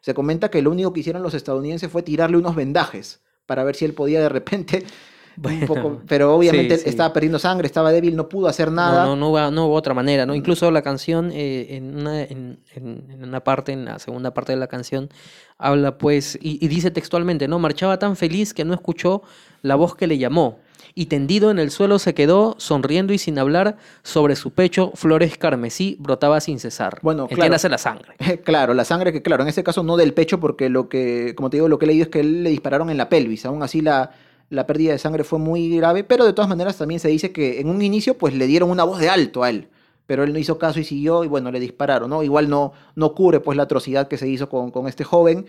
Se 0.01 0.13
comenta 0.13 0.51
que 0.51 0.61
lo 0.61 0.69
único 0.69 0.93
que 0.93 0.99
hicieron 0.99 1.23
los 1.23 1.33
estadounidenses 1.33 1.91
fue 1.91 2.03
tirarle 2.03 2.37
unos 2.37 2.55
vendajes 2.55 3.21
para 3.47 3.63
ver 3.65 3.75
si 3.75 3.85
él 3.85 3.93
podía 3.95 4.21
de 4.21 4.29
repente 4.29 4.85
un 5.43 5.65
Bueno, 5.65 5.65
poco, 5.65 6.03
pero 6.07 6.35
obviamente 6.35 6.75
sí, 6.75 6.75
él 6.75 6.81
sí. 6.83 6.85
estaba 6.85 7.13
perdiendo 7.13 7.39
sangre, 7.39 7.67
estaba 7.67 7.91
débil, 7.91 8.15
no 8.15 8.29
pudo 8.29 8.47
hacer 8.47 8.71
nada. 8.71 8.99
No, 8.99 9.15
no, 9.15 9.15
no, 9.15 9.29
hubo, 9.31 9.51
no 9.51 9.65
hubo 9.65 9.73
otra 9.73 9.95
manera, 9.95 10.27
¿no? 10.27 10.35
Incluso 10.35 10.69
la 10.69 10.83
canción, 10.83 11.31
eh, 11.33 11.75
en, 11.77 11.95
una, 11.97 12.21
en, 12.21 12.59
en- 12.75 13.07
en 13.09 13.23
una 13.23 13.43
parte, 13.43 13.71
en 13.71 13.85
la 13.85 13.97
segunda 13.97 14.35
parte 14.35 14.51
de 14.51 14.59
la 14.59 14.67
canción, 14.67 15.09
habla 15.57 15.97
pues, 15.97 16.37
y, 16.39 16.63
y 16.63 16.67
dice 16.67 16.91
textualmente, 16.91 17.47
¿no? 17.47 17.57
Marchaba 17.57 17.97
tan 17.97 18.15
feliz 18.15 18.53
que 18.53 18.65
no 18.65 18.75
escuchó 18.75 19.23
la 19.63 19.73
voz 19.75 19.95
que 19.95 20.05
le 20.05 20.19
llamó, 20.19 20.59
y 20.97 21.05
tendido 21.05 21.51
en 21.51 21.59
el 21.59 21.69
suelo 21.69 21.99
se 21.99 22.15
quedó, 22.15 22.55
sonriendo 22.57 23.13
y 23.13 23.19
sin 23.19 23.37
hablar, 23.37 23.77
sobre 24.01 24.35
su 24.35 24.49
pecho 24.49 24.91
flores 24.95 25.37
carmesí 25.37 25.95
brotaba 25.99 26.41
sin 26.41 26.59
cesar. 26.59 26.97
Bueno, 27.03 27.27
claro. 27.27 27.43
Entiéndase 27.43 27.69
la 27.69 27.77
sangre. 27.77 28.15
Claro, 28.43 28.73
la 28.73 28.83
sangre 28.83 29.13
que, 29.13 29.21
claro, 29.21 29.43
en 29.43 29.49
este 29.49 29.63
caso 29.63 29.83
no 29.83 29.95
del 29.95 30.15
pecho, 30.15 30.39
porque 30.39 30.69
lo 30.69 30.89
que, 30.89 31.35
como 31.35 31.51
te 31.51 31.57
digo, 31.57 31.67
lo 31.67 31.77
que 31.77 31.85
he 31.85 31.87
leído 31.87 32.05
es 32.05 32.09
que 32.09 32.21
él 32.21 32.43
le 32.43 32.49
dispararon 32.49 32.89
en 32.89 32.97
la 32.97 33.09
pelvis. 33.09 33.45
Aún 33.45 33.61
así 33.61 33.81
la, 33.81 34.09
la 34.49 34.65
pérdida 34.65 34.93
de 34.93 34.97
sangre 34.97 35.23
fue 35.23 35.37
muy 35.37 35.69
grave, 35.77 36.03
pero 36.03 36.25
de 36.25 36.33
todas 36.33 36.49
maneras 36.49 36.77
también 36.77 36.99
se 36.99 37.09
dice 37.09 37.31
que 37.31 37.59
en 37.59 37.69
un 37.69 37.83
inicio 37.83 38.17
pues 38.17 38.33
le 38.33 38.47
dieron 38.47 38.71
una 38.71 38.83
voz 38.83 38.99
de 38.99 39.09
alto 39.09 39.43
a 39.43 39.51
él. 39.51 39.67
Pero 40.07 40.23
él 40.23 40.33
no 40.33 40.39
hizo 40.39 40.57
caso 40.57 40.79
y 40.79 40.83
siguió 40.83 41.23
y 41.23 41.27
bueno, 41.27 41.51
le 41.51 41.59
dispararon, 41.59 42.09
¿no? 42.09 42.23
Igual 42.23 42.49
no, 42.49 42.73
no 42.95 43.13
cubre 43.13 43.39
pues 43.39 43.55
la 43.55 43.63
atrocidad 43.63 44.07
que 44.07 44.17
se 44.17 44.27
hizo 44.27 44.49
con, 44.49 44.71
con 44.71 44.87
este 44.87 45.03
joven, 45.03 45.45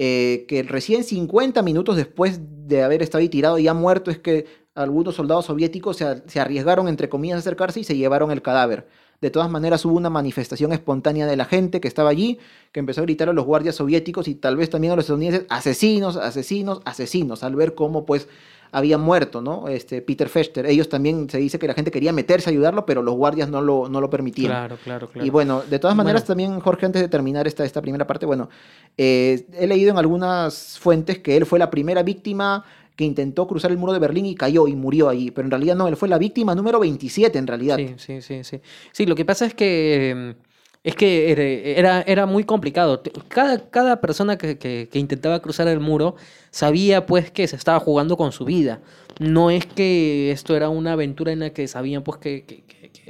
eh, 0.00 0.44
que 0.48 0.62
recién 0.62 1.04
50 1.04 1.60
minutos 1.62 1.96
después 1.96 2.40
de 2.68 2.82
haber 2.82 3.02
estado 3.02 3.20
ahí 3.20 3.28
tirado 3.28 3.58
y 3.58 3.64
ya 3.64 3.74
muerto 3.74 4.10
es 4.10 4.18
que 4.18 4.46
algunos 4.82 5.14
soldados 5.16 5.46
soviéticos 5.46 5.96
se, 5.96 6.40
arriesgaron, 6.40 6.88
entre 6.88 7.08
comillas, 7.08 7.36
a 7.36 7.38
acercarse 7.40 7.80
y 7.80 7.84
se 7.84 7.96
llevaron 7.96 8.30
el 8.30 8.42
cadáver. 8.42 8.86
De 9.20 9.30
todas 9.30 9.50
maneras 9.50 9.84
hubo 9.84 9.96
una 9.96 10.10
manifestación 10.10 10.72
espontánea 10.72 11.26
de 11.26 11.36
la 11.36 11.44
gente 11.44 11.80
que 11.80 11.88
estaba 11.88 12.08
allí, 12.10 12.38
que 12.70 12.78
empezó 12.78 13.00
a 13.00 13.04
gritar 13.04 13.28
a 13.28 13.32
los 13.32 13.44
guardias 13.44 13.74
soviéticos 13.74 14.28
y 14.28 14.36
tal 14.36 14.56
vez 14.56 14.70
también 14.70 14.92
a 14.92 14.96
los 14.96 15.04
estadounidenses, 15.04 15.46
asesinos, 15.50 16.16
asesinos, 16.16 16.80
asesinos, 16.84 17.42
al 17.42 17.56
ver 17.56 17.74
cómo 17.74 18.06
pues 18.06 18.28
había 18.70 18.98
muerto, 18.98 19.40
¿no? 19.40 19.66
Este 19.68 20.02
Peter 20.02 20.28
Fester. 20.28 20.66
Ellos 20.66 20.88
también 20.88 21.28
se 21.28 21.38
dice 21.38 21.58
que 21.58 21.66
la 21.66 21.74
gente 21.74 21.90
quería 21.90 22.12
meterse 22.12 22.50
a 22.50 22.52
ayudarlo, 22.52 22.86
pero 22.86 23.02
los 23.02 23.14
guardias 23.14 23.48
no 23.48 23.60
lo, 23.60 23.88
no 23.88 24.00
lo 24.00 24.10
permitían. 24.10 24.52
Claro, 24.52 24.78
claro, 24.84 25.08
claro. 25.08 25.26
Y 25.26 25.30
bueno, 25.30 25.62
de 25.68 25.78
todas 25.78 25.96
maneras 25.96 26.22
Bueno. 26.22 26.28
también, 26.28 26.60
Jorge, 26.60 26.86
antes 26.86 27.02
de 27.02 27.08
terminar 27.08 27.46
esta, 27.46 27.64
esta 27.64 27.80
primera 27.82 28.06
parte, 28.06 28.26
bueno, 28.26 28.48
eh, 28.96 29.46
he 29.54 29.66
leído 29.66 29.90
en 29.90 29.98
algunas 29.98 30.78
fuentes 30.78 31.18
que 31.18 31.36
él 31.36 31.46
fue 31.46 31.58
la 31.58 31.70
primera 31.70 32.02
víctima 32.02 32.64
que 32.98 33.04
intentó 33.04 33.46
cruzar 33.46 33.70
el 33.70 33.78
muro 33.78 33.92
de 33.92 34.00
Berlín 34.00 34.26
y 34.26 34.34
cayó 34.34 34.66
y 34.66 34.74
murió 34.74 35.08
ahí, 35.08 35.30
pero 35.30 35.46
en 35.46 35.52
realidad 35.52 35.76
no, 35.76 35.86
él 35.86 35.94
fue 35.94 36.08
la 36.08 36.18
víctima 36.18 36.56
número 36.56 36.80
27 36.80 37.38
en 37.38 37.46
realidad. 37.46 37.76
Sí, 37.76 37.94
sí, 37.96 38.20
sí, 38.20 38.42
sí. 38.42 38.60
Sí, 38.90 39.06
lo 39.06 39.14
que 39.14 39.24
pasa 39.24 39.46
es 39.46 39.54
que 39.54 40.34
es 40.82 40.96
que 40.96 41.30
era, 41.76 42.02
era, 42.02 42.26
muy 42.26 42.42
complicado. 42.42 43.00
Cada, 43.28 43.70
cada 43.70 44.00
persona 44.00 44.36
que, 44.36 44.58
que- 44.58 44.88
intentaba 44.94 45.40
cruzar 45.40 45.68
el 45.68 45.78
muro 45.78 46.16
sabía 46.50 47.06
pues 47.06 47.30
que 47.30 47.46
se 47.46 47.54
estaba 47.54 47.78
jugando 47.78 48.16
con 48.16 48.32
su 48.32 48.44
vida. 48.44 48.80
No 49.20 49.52
es 49.52 49.64
que 49.64 50.32
esto 50.32 50.56
era 50.56 50.68
una 50.68 50.94
aventura 50.94 51.30
en 51.30 51.38
la 51.38 51.50
que 51.50 51.68
sabían 51.68 52.02
pues 52.02 52.18
que, 52.18 52.42
que- 52.44 52.64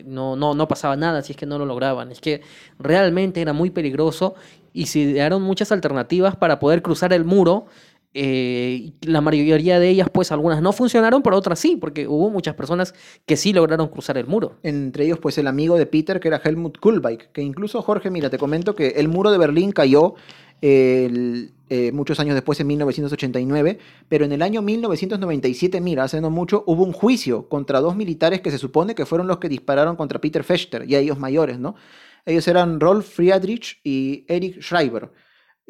no, 0.04 0.36
no, 0.36 0.52
no 0.54 0.68
pasaba 0.68 0.96
nada 0.96 1.22
si 1.22 1.32
es 1.32 1.38
que 1.38 1.46
no 1.46 1.58
lo 1.58 1.64
lograban. 1.64 2.12
Es 2.12 2.20
que 2.20 2.42
realmente 2.78 3.40
era 3.40 3.54
muy 3.54 3.70
peligroso 3.70 4.34
y 4.74 4.84
se 4.86 4.98
idearon 4.98 5.40
muchas 5.40 5.72
alternativas 5.72 6.36
para 6.36 6.58
poder 6.58 6.82
cruzar 6.82 7.14
el 7.14 7.24
muro. 7.24 7.66
Eh, 8.14 8.92
la 9.02 9.20
mayoría 9.20 9.78
de 9.78 9.88
ellas, 9.88 10.08
pues 10.10 10.32
algunas 10.32 10.62
no 10.62 10.72
funcionaron, 10.72 11.22
pero 11.22 11.36
otras 11.36 11.58
sí, 11.58 11.76
porque 11.76 12.08
hubo 12.08 12.30
muchas 12.30 12.54
personas 12.54 12.94
que 13.26 13.36
sí 13.36 13.52
lograron 13.52 13.88
cruzar 13.88 14.16
el 14.18 14.26
muro. 14.26 14.56
Entre 14.62 15.04
ellos, 15.04 15.18
pues 15.18 15.38
el 15.38 15.46
amigo 15.46 15.76
de 15.76 15.86
Peter, 15.86 16.18
que 16.18 16.28
era 16.28 16.40
Helmut 16.42 16.78
Kulbeck, 16.78 17.32
que 17.32 17.42
incluso, 17.42 17.82
Jorge, 17.82 18.10
mira, 18.10 18.30
te 18.30 18.38
comento 18.38 18.74
que 18.74 18.88
el 18.96 19.08
muro 19.08 19.30
de 19.30 19.38
Berlín 19.38 19.72
cayó 19.72 20.14
eh, 20.60 21.92
muchos 21.92 22.18
años 22.18 22.34
después, 22.34 22.58
en 22.60 22.66
1989, 22.66 23.78
pero 24.08 24.24
en 24.24 24.32
el 24.32 24.42
año 24.42 24.62
1997, 24.62 25.80
mira, 25.80 26.04
hace 26.04 26.20
no 26.20 26.30
mucho, 26.30 26.64
hubo 26.66 26.84
un 26.84 26.92
juicio 26.92 27.48
contra 27.48 27.80
dos 27.80 27.94
militares 27.94 28.40
que 28.40 28.50
se 28.50 28.58
supone 28.58 28.94
que 28.94 29.06
fueron 29.06 29.26
los 29.26 29.38
que 29.38 29.48
dispararon 29.48 29.96
contra 29.96 30.20
Peter 30.20 30.44
Fester, 30.44 30.88
y 30.88 30.94
a 30.94 30.98
ellos 30.98 31.18
mayores, 31.18 31.58
¿no? 31.58 31.76
Ellos 32.24 32.48
eran 32.48 32.80
Rolf 32.80 33.06
Friedrich 33.06 33.80
y 33.84 34.24
Erich 34.28 34.60
Schreiber. 34.60 35.10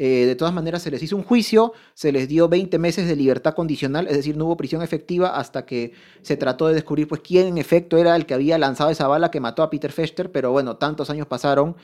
Eh, 0.00 0.26
de 0.26 0.37
todas 0.37 0.54
maneras, 0.54 0.82
se 0.82 0.92
les 0.92 1.02
hizo 1.02 1.16
un 1.16 1.24
juicio, 1.24 1.72
se 1.92 2.12
les 2.12 2.28
dio 2.28 2.48
20 2.48 2.78
meses 2.78 3.08
de 3.08 3.16
libertad 3.16 3.54
condicional, 3.54 4.06
es 4.06 4.16
decir, 4.16 4.37
no 4.37 4.44
hubo 4.44 4.56
prisión 4.56 4.80
efectiva 4.80 5.37
hasta 5.37 5.66
que 5.66 5.92
se 6.22 6.37
trató 6.37 6.68
de 6.68 6.74
descubrir 6.74 7.08
pues, 7.08 7.20
quién 7.20 7.48
en 7.48 7.58
efecto 7.58 7.98
era 7.98 8.14
el 8.14 8.24
que 8.24 8.34
había 8.34 8.58
lanzado 8.58 8.90
esa 8.90 9.08
bala 9.08 9.32
que 9.32 9.40
mató 9.40 9.64
a 9.64 9.70
Peter 9.70 9.90
Fester, 9.90 10.30
pero 10.30 10.52
bueno, 10.52 10.76
tantos 10.76 11.11
años 11.11 11.26
pasaron 11.26 11.76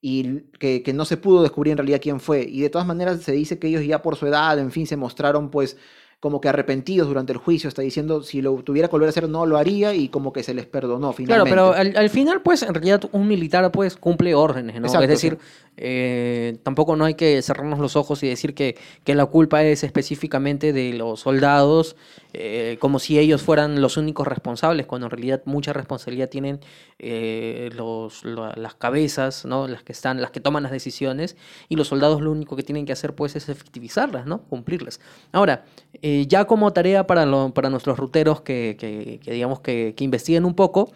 y 0.00 0.40
que, 0.58 0.82
que 0.82 0.92
no 0.92 1.04
se 1.04 1.16
pudo 1.16 1.42
descubrir 1.42 1.72
en 1.72 1.78
realidad 1.78 2.00
quién 2.02 2.18
fue. 2.18 2.42
Y 2.42 2.60
de 2.60 2.70
todas 2.70 2.88
maneras 2.88 3.22
se 3.22 3.32
dice 3.32 3.60
que 3.60 3.68
ellos 3.68 3.84
ya 3.84 4.02
por 4.02 4.16
su 4.16 4.26
edad, 4.26 4.58
en 4.58 4.72
fin, 4.72 4.86
se 4.88 4.96
mostraron 4.96 5.50
pues 5.50 5.76
como 6.20 6.40
que 6.40 6.48
arrepentidos 6.50 7.08
durante 7.08 7.32
el 7.32 7.38
juicio, 7.38 7.66
está 7.68 7.80
diciendo 7.80 8.22
si 8.22 8.42
lo 8.42 8.54
tuviera 8.62 8.88
que 8.88 8.92
volver 8.92 9.08
a 9.08 9.10
hacer 9.10 9.26
no 9.28 9.46
lo 9.46 9.56
haría 9.56 9.94
y 9.94 10.08
como 10.08 10.32
que 10.34 10.42
se 10.42 10.52
les 10.52 10.66
perdonó 10.66 11.12
Claro, 11.12 11.46
finalmente. 11.46 11.50
pero 11.50 11.72
al, 11.72 11.96
al 11.96 12.10
final, 12.10 12.42
pues, 12.42 12.62
en 12.62 12.74
realidad 12.74 13.02
un 13.12 13.26
militar, 13.26 13.72
pues, 13.72 13.96
cumple 13.96 14.34
órdenes, 14.34 14.78
¿no? 14.80 14.86
Exacto, 14.86 15.04
es 15.04 15.08
decir, 15.08 15.38
eh, 15.78 16.58
tampoco 16.62 16.94
no 16.94 17.06
hay 17.06 17.14
que 17.14 17.40
cerrarnos 17.40 17.78
los 17.78 17.96
ojos 17.96 18.22
y 18.22 18.28
decir 18.28 18.54
que, 18.54 18.76
que 19.02 19.14
la 19.14 19.24
culpa 19.24 19.64
es 19.64 19.82
específicamente 19.82 20.74
de 20.74 20.92
los 20.92 21.20
soldados, 21.20 21.96
eh, 22.32 22.76
como 22.80 22.98
si 22.98 23.18
ellos 23.18 23.42
fueran 23.42 23.80
los 23.80 23.96
únicos 23.96 24.26
responsables, 24.26 24.86
cuando 24.86 25.06
en 25.06 25.10
realidad 25.10 25.42
mucha 25.44 25.72
responsabilidad 25.72 26.28
tienen 26.28 26.60
eh, 26.98 27.70
los, 27.74 28.24
lo- 28.24 28.52
las 28.52 28.74
cabezas, 28.74 29.44
¿no? 29.44 29.66
Las 29.68 29.82
que 29.82 29.92
están, 29.92 30.20
las 30.20 30.30
que 30.30 30.40
toman 30.40 30.62
las 30.62 30.72
decisiones, 30.72 31.36
y 31.68 31.76
los 31.76 31.88
soldados 31.88 32.20
lo 32.20 32.30
único 32.30 32.56
que 32.56 32.62
tienen 32.62 32.86
que 32.86 32.92
hacer, 32.92 33.14
pues, 33.14 33.36
es 33.36 33.48
efectivizarlas, 33.48 34.26
¿no? 34.26 34.42
Cumplirlas. 34.42 35.00
Ahora, 35.32 35.64
eh, 36.02 36.26
ya 36.28 36.44
como 36.44 36.72
tarea 36.72 37.06
para, 37.06 37.26
lo- 37.26 37.52
para 37.54 37.70
nuestros 37.70 37.98
ruteros 37.98 38.40
que, 38.42 38.76
que- 38.78 39.20
que 39.22 39.32
digamos 39.32 39.60
que, 39.60 39.94
que 39.96 40.04
investiguen 40.04 40.44
un 40.44 40.54
poco, 40.54 40.92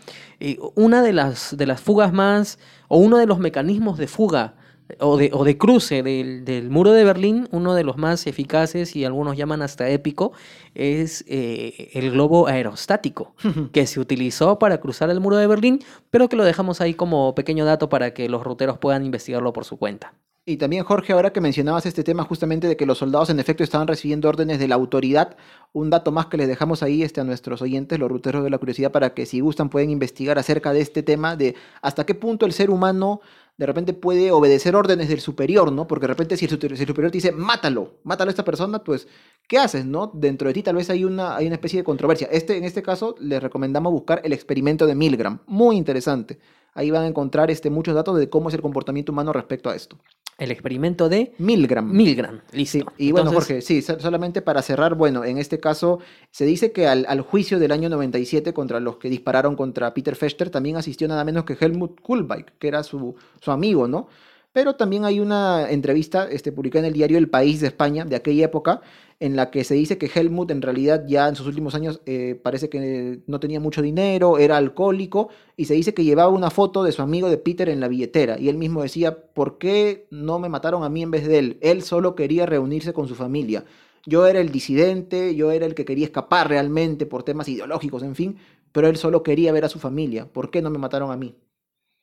una 0.75 1.03
de 1.03 1.13
las, 1.13 1.57
de 1.57 1.67
las 1.67 1.81
fugas 1.81 2.13
más, 2.13 2.59
o 2.89 2.99
uno 2.99 3.17
de 3.19 3.27
los 3.27 3.39
mecanismos 3.39 3.97
de 3.99 4.07
fuga 4.07 4.55
o 5.01 5.17
de, 5.17 5.31
o 5.33 5.45
de 5.45 5.57
cruce 5.57 6.03
del, 6.03 6.45
del 6.45 6.71
muro 6.71 6.93
de 6.93 7.05
Berlín, 7.05 7.49
uno 7.51 7.75
de 7.75 7.85
los 7.85 7.97
más 7.97 8.27
eficaces 8.27 8.95
y 8.97 9.05
algunos 9.05 9.37
llaman 9.37 9.63
hasta 9.63 9.89
épico, 9.89 10.33
es 10.75 11.25
eh, 11.29 11.91
el 11.95 12.11
globo 12.11 12.47
aerostático, 12.47 13.35
que 13.73 13.87
se 13.87 14.01
utilizó 14.01 14.59
para 14.59 14.79
cruzar 14.79 15.11
el 15.11 15.21
muro 15.21 15.37
de 15.37 15.47
Berlín, 15.47 15.81
pero 16.11 16.29
que 16.29 16.37
lo 16.37 16.45
dejamos 16.45 16.81
ahí 16.81 16.95
como 16.95 17.35
pequeño 17.35 17.65
dato 17.65 17.89
para 17.89 18.15
que 18.15 18.29
los 18.29 18.45
ruteros 18.45 18.79
puedan 18.79 19.05
investigarlo 19.05 19.53
por 19.53 19.65
su 19.65 19.79
cuenta. 19.79 20.15
Y 20.47 20.59
también, 20.59 20.85
Jorge, 20.85 21.15
ahora 21.15 21.33
que 21.33 21.41
mencionabas 21.41 21.87
este 21.87 22.05
tema 22.05 22.25
justamente 22.25 22.69
de 22.69 22.77
que 22.77 22.85
los 22.85 22.99
soldados 22.99 23.31
en 23.31 23.41
efecto 23.41 23.65
estaban 23.65 23.89
recibiendo 23.89 24.29
órdenes 24.29 24.59
de 24.59 24.69
la 24.69 24.75
autoridad, 24.75 25.39
un 25.73 25.89
dato 25.89 26.13
más 26.13 26.27
que 26.27 26.37
les 26.37 26.49
dejamos 26.49 26.83
ahí 26.83 27.03
este, 27.03 27.23
a 27.23 27.25
nuestros 27.25 27.63
oyentes, 27.63 27.99
los 27.99 28.11
ruteros 28.11 28.45
de 28.45 28.51
la 28.51 28.59
curiosidad, 28.59 28.93
para 28.93 29.15
que 29.15 29.25
si 29.25 29.41
gustan 29.41 29.71
pueden 29.71 29.89
investigar 29.89 30.39
acerca 30.39 30.75
de 30.75 30.83
este 30.83 31.03
tema, 31.03 31.35
de 31.35 31.55
hasta 31.81 32.05
qué 32.05 32.15
punto 32.15 32.45
el 32.45 32.53
ser 32.53 32.69
humano 32.69 33.23
de 33.57 33.67
repente 33.67 33.93
puede 33.95 34.33
obedecer 34.33 34.75
órdenes 34.77 35.09
del 35.09 35.21
superior, 35.21 35.71
¿no? 35.73 35.87
Porque 35.87 36.05
de 36.05 36.09
repente 36.09 36.37
si 36.37 36.45
el, 36.47 36.51
superior- 36.51 37.11
te 37.11 37.19
dice, 37.19 37.33
mátalo, 37.33 38.01
mátalo 38.03 38.29
a 38.29 38.33
esta 38.33 38.45
persona, 38.45 38.83
pues, 38.83 39.07
¿qué 39.47 39.59
haces, 39.59 39.85
no? 39.87 40.11
Dentro 40.15 40.49
de 40.49 40.55
ti 40.55 40.63
tal 40.63 40.77
vez 40.77 40.91
hay 40.91 41.05
una, 41.05 41.37
hay 41.37 41.47
una 41.47 41.55
especie 41.57 41.79
de 41.81 41.85
controversia. 41.85 42.29
Este, 42.33 42.57
en 42.57 42.65
este 42.65 42.83
caso, 42.83 43.15
les 43.21 43.43
recomendamos 43.43 43.93
buscar 43.93 44.21
el 44.25 44.33
experimento 44.33 44.87
de 44.87 44.95
Milgram, 44.95 45.41
muy 45.47 45.77
interesante. 45.77 46.39
Ahí 46.75 46.91
van 46.91 47.05
a 47.05 47.07
encontrar 47.07 47.51
este, 47.51 47.71
muchos 47.71 47.95
datos 47.95 48.19
de 48.19 48.29
cómo 48.29 48.49
es 48.49 48.55
el 48.55 48.61
comportamiento 48.63 49.13
humano 49.13 49.33
respecto 49.33 49.71
a 49.71 49.77
esto. 49.77 49.97
El 50.37 50.51
experimento 50.51 51.09
de 51.09 51.33
Milgram. 51.39 51.89
Milgram, 51.93 52.41
Sí, 52.51 52.57
listo. 52.57 52.93
y 52.99 53.13
bueno, 53.13 53.29
Entonces, 53.31 53.49
Jorge, 53.55 53.63
sí, 53.63 53.83
so- 53.83 54.01
solamente 54.01 54.43
para 54.43 54.63
cerrar, 54.63 54.97
bueno, 54.97 55.25
en 55.25 55.39
este 55.39 55.61
caso 55.61 56.01
se 56.33 56.45
dice 56.45 56.73
que 56.73 56.89
al, 56.89 57.07
al 57.09 57.21
juicio 57.21 57.61
del 57.61 57.71
año 57.71 57.89
97 57.89 58.53
contra 58.53 58.81
los 58.81 58.97
que 58.97 59.09
dispararon 59.09 59.55
contra 59.55 59.95
Peter 59.95 60.17
Fester 60.17 60.51
también 60.51 60.77
asistió 60.77 61.07
nada 61.07 61.23
menos 61.25 61.45
que 61.45 61.57
Helmut 61.61 62.01
Kulbeck, 62.01 62.59
que 62.59 62.67
era 62.67 62.83
su, 62.83 63.15
su 63.41 63.53
amigo, 63.53 63.87
¿no? 63.87 64.09
Pero 64.53 64.75
también 64.75 65.05
hay 65.05 65.21
una 65.21 65.71
entrevista 65.71 66.29
este, 66.29 66.51
publicada 66.51 66.81
en 66.81 66.87
el 66.87 66.95
diario 66.95 67.19
El 67.19 67.29
País 67.29 67.61
de 67.61 67.69
España 67.69 68.05
de 68.05 68.17
aquella 68.17 68.45
época 68.47 68.81
en 69.21 69.37
la 69.37 69.51
que 69.51 69.65
se 69.65 69.75
dice 69.75 69.99
que 69.99 70.11
Helmut 70.13 70.51
en 70.51 70.63
realidad 70.63 71.05
ya 71.07 71.29
en 71.29 71.37
sus 71.37 71.47
últimos 71.47 71.75
años 71.75 72.01
eh, 72.07 72.39
parece 72.43 72.69
que 72.69 73.21
no 73.27 73.41
tenía 73.41 73.61
mucho 73.61 73.83
dinero, 73.83 74.39
era 74.39 74.57
alcohólico 74.57 75.29
y 75.57 75.67
se 75.67 75.75
dice 75.75 75.95
que 75.95 76.05
llevaba 76.05 76.31
una 76.31 76.51
foto 76.51 76.83
de 76.83 76.93
su 76.93 77.03
amigo 77.03 77.29
de 77.29 77.39
Peter 77.39 77.69
en 77.69 77.81
la 77.81 77.89
billetera 77.89 78.39
y 78.39 78.49
él 78.49 78.57
mismo 78.57 78.83
decía, 78.83 79.17
¿por 79.33 79.59
qué 79.59 80.07
no 80.11 80.39
me 80.39 80.49
mataron 80.49 80.85
a 80.85 80.89
mí 80.89 81.03
en 81.03 81.11
vez 81.11 81.27
de 81.27 81.39
él? 81.39 81.59
Él 81.61 81.83
solo 81.83 82.15
quería 82.15 82.47
reunirse 82.47 82.93
con 82.93 83.09
su 83.09 83.15
familia. 83.15 83.65
yo 84.07 84.27
era 84.27 84.41
el 84.41 84.51
disidente, 84.53 85.35
yo 85.35 85.51
era 85.51 85.67
el 85.67 85.75
que 85.75 85.85
quería 85.87 86.05
escapar 86.07 86.49
realmente 86.49 87.07
por 87.07 87.23
temas 87.23 87.49
ideológicos, 87.49 88.03
en 88.03 88.15
fin, 88.15 88.37
pero 88.73 88.89
él 88.89 88.97
solo 88.97 89.23
quería 89.23 89.53
ver 89.53 89.65
a 89.65 89.69
su 89.69 89.79
familia. 89.79 90.27
¿Por 90.31 90.51
qué 90.51 90.61
no 90.61 90.71
me 90.71 90.79
mataron 90.79 91.11
a 91.11 91.17
mí? 91.17 91.35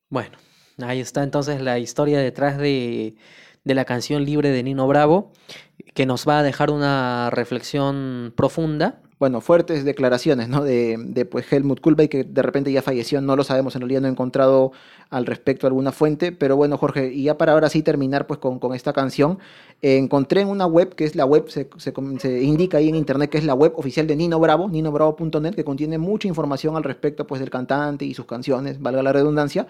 Bueno, 0.09 0.37
ahí 0.79 0.99
está 0.99 1.23
entonces 1.23 1.61
la 1.61 1.79
historia 1.79 2.19
detrás 2.19 2.57
de, 2.57 3.15
de 3.63 3.75
la 3.75 3.85
canción 3.85 4.25
libre 4.25 4.49
de 4.49 4.63
Nino 4.63 4.87
Bravo, 4.87 5.31
que 5.93 6.05
nos 6.05 6.27
va 6.27 6.39
a 6.39 6.43
dejar 6.43 6.71
una 6.71 7.29
reflexión 7.29 8.33
profunda. 8.35 9.01
Bueno, 9.19 9.39
fuertes 9.39 9.85
declaraciones, 9.85 10.49
¿no? 10.49 10.63
De, 10.63 10.95
de 10.97 11.25
pues 11.25 11.51
Helmut 11.53 11.79
Kulbeck, 11.79 12.09
que 12.09 12.23
de 12.23 12.41
repente 12.41 12.71
ya 12.71 12.81
falleció, 12.81 13.21
no 13.21 13.35
lo 13.35 13.43
sabemos, 13.43 13.75
en 13.75 13.81
realidad 13.81 14.01
no 14.01 14.07
he 14.07 14.11
encontrado 14.11 14.71
al 15.11 15.27
respecto 15.27 15.67
alguna 15.67 15.91
fuente, 15.91 16.31
pero 16.31 16.55
bueno, 16.55 16.75
Jorge, 16.75 17.13
y 17.13 17.25
ya 17.25 17.37
para 17.37 17.51
ahora 17.51 17.69
sí 17.69 17.83
terminar 17.83 18.25
pues 18.25 18.39
con, 18.39 18.57
con 18.57 18.73
esta 18.73 18.93
canción, 18.93 19.37
eh, 19.83 19.97
encontré 19.97 20.41
en 20.41 20.47
una 20.47 20.65
web, 20.65 20.95
que 20.95 21.05
es 21.05 21.15
la 21.15 21.25
web, 21.25 21.49
se, 21.49 21.69
se 21.77 22.41
indica 22.41 22.79
ahí 22.79 22.89
en 22.89 22.95
internet 22.95 23.29
que 23.29 23.37
es 23.37 23.43
la 23.43 23.53
web 23.53 23.73
oficial 23.75 24.07
de 24.07 24.15
Nino 24.15 24.39
Bravo, 24.39 24.67
ninobravo.net, 24.69 25.53
que 25.53 25.63
contiene 25.63 25.99
mucha 25.99 26.27
información 26.27 26.75
al 26.75 26.83
respecto 26.83 27.27
pues 27.27 27.39
del 27.41 27.51
cantante 27.51 28.05
y 28.05 28.15
sus 28.15 28.25
canciones, 28.25 28.81
valga 28.81 29.03
la 29.03 29.13
redundancia, 29.13 29.67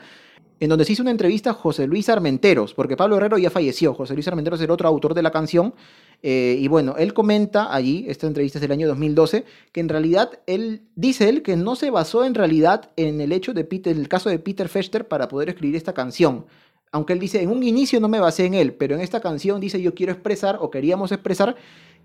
en 0.61 0.69
donde 0.69 0.85
se 0.85 0.93
hizo 0.93 1.01
una 1.01 1.09
entrevista 1.09 1.49
a 1.49 1.53
José 1.55 1.87
Luis 1.87 2.07
Armenteros, 2.07 2.75
porque 2.75 2.95
Pablo 2.95 3.17
Herrero 3.17 3.39
ya 3.39 3.49
falleció, 3.49 3.95
José 3.95 4.13
Luis 4.13 4.27
Armenteros 4.27 4.59
es 4.59 4.65
el 4.65 4.69
otro 4.69 4.87
autor 4.87 5.15
de 5.15 5.23
la 5.23 5.31
canción, 5.31 5.73
eh, 6.21 6.55
y 6.59 6.67
bueno, 6.67 6.95
él 6.99 7.15
comenta 7.15 7.73
allí, 7.73 8.05
esta 8.07 8.27
entrevista 8.27 8.59
es 8.59 8.61
del 8.61 8.71
año 8.71 8.87
2012, 8.87 9.43
que 9.71 9.79
en 9.79 9.89
realidad 9.89 10.39
él, 10.45 10.83
dice 10.95 11.29
él 11.29 11.41
que 11.41 11.55
no 11.57 11.75
se 11.75 11.89
basó 11.89 12.23
en 12.25 12.35
realidad 12.35 12.91
en 12.95 13.21
el 13.21 13.31
hecho 13.31 13.55
de 13.55 13.63
Peter, 13.63 13.97
el 13.97 14.07
caso 14.07 14.29
de 14.29 14.37
Peter 14.37 14.69
Fester 14.69 15.07
para 15.07 15.27
poder 15.27 15.49
escribir 15.49 15.75
esta 15.75 15.93
canción. 15.93 16.45
Aunque 16.91 17.13
él 17.13 17.19
dice, 17.19 17.41
en 17.41 17.49
un 17.49 17.63
inicio 17.63 17.99
no 17.99 18.07
me 18.07 18.19
basé 18.19 18.45
en 18.45 18.53
él, 18.53 18.73
pero 18.73 18.93
en 18.93 19.01
esta 19.01 19.19
canción 19.19 19.59
dice, 19.59 19.81
yo 19.81 19.95
quiero 19.95 20.11
expresar 20.11 20.59
o 20.61 20.69
queríamos 20.69 21.11
expresar 21.11 21.55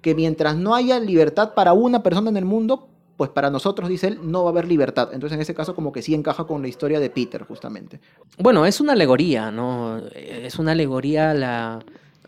que 0.01 0.15
mientras 0.15 0.57
no 0.57 0.75
haya 0.75 0.99
libertad 0.99 1.53
para 1.53 1.75
una 1.75 2.03
persona 2.03 2.31
en 2.31 2.39
el 2.39 2.47
mundo, 2.47 2.89
pues 3.17 3.31
para 3.31 3.51
nosotros, 3.51 3.89
dice 3.89 4.09
él, 4.09 4.19
no 4.23 4.45
va 4.45 4.51
a 4.51 4.53
haber 4.53 4.69
libertad. 4.69 5.11
Entonces 5.13 5.37
en 5.37 5.43
ese 5.43 5.55
caso 5.55 5.75
como 5.75 5.93
que 5.93 6.03
sí 6.03 6.15
encaja 6.15 6.45
con 6.45 6.63
la 6.63 6.69
historia 6.69 7.01
de 7.01 7.11
Peter, 7.11 7.45
justamente. 7.45 8.01
Bueno, 8.39 8.67
es 8.67 8.81
una 8.81 8.93
alegoría, 8.93 9.51
¿no? 9.51 9.99
Es 10.15 10.59
una 10.59 10.73
alegoría 10.73 11.31
a 11.31 11.35
la, 11.35 11.85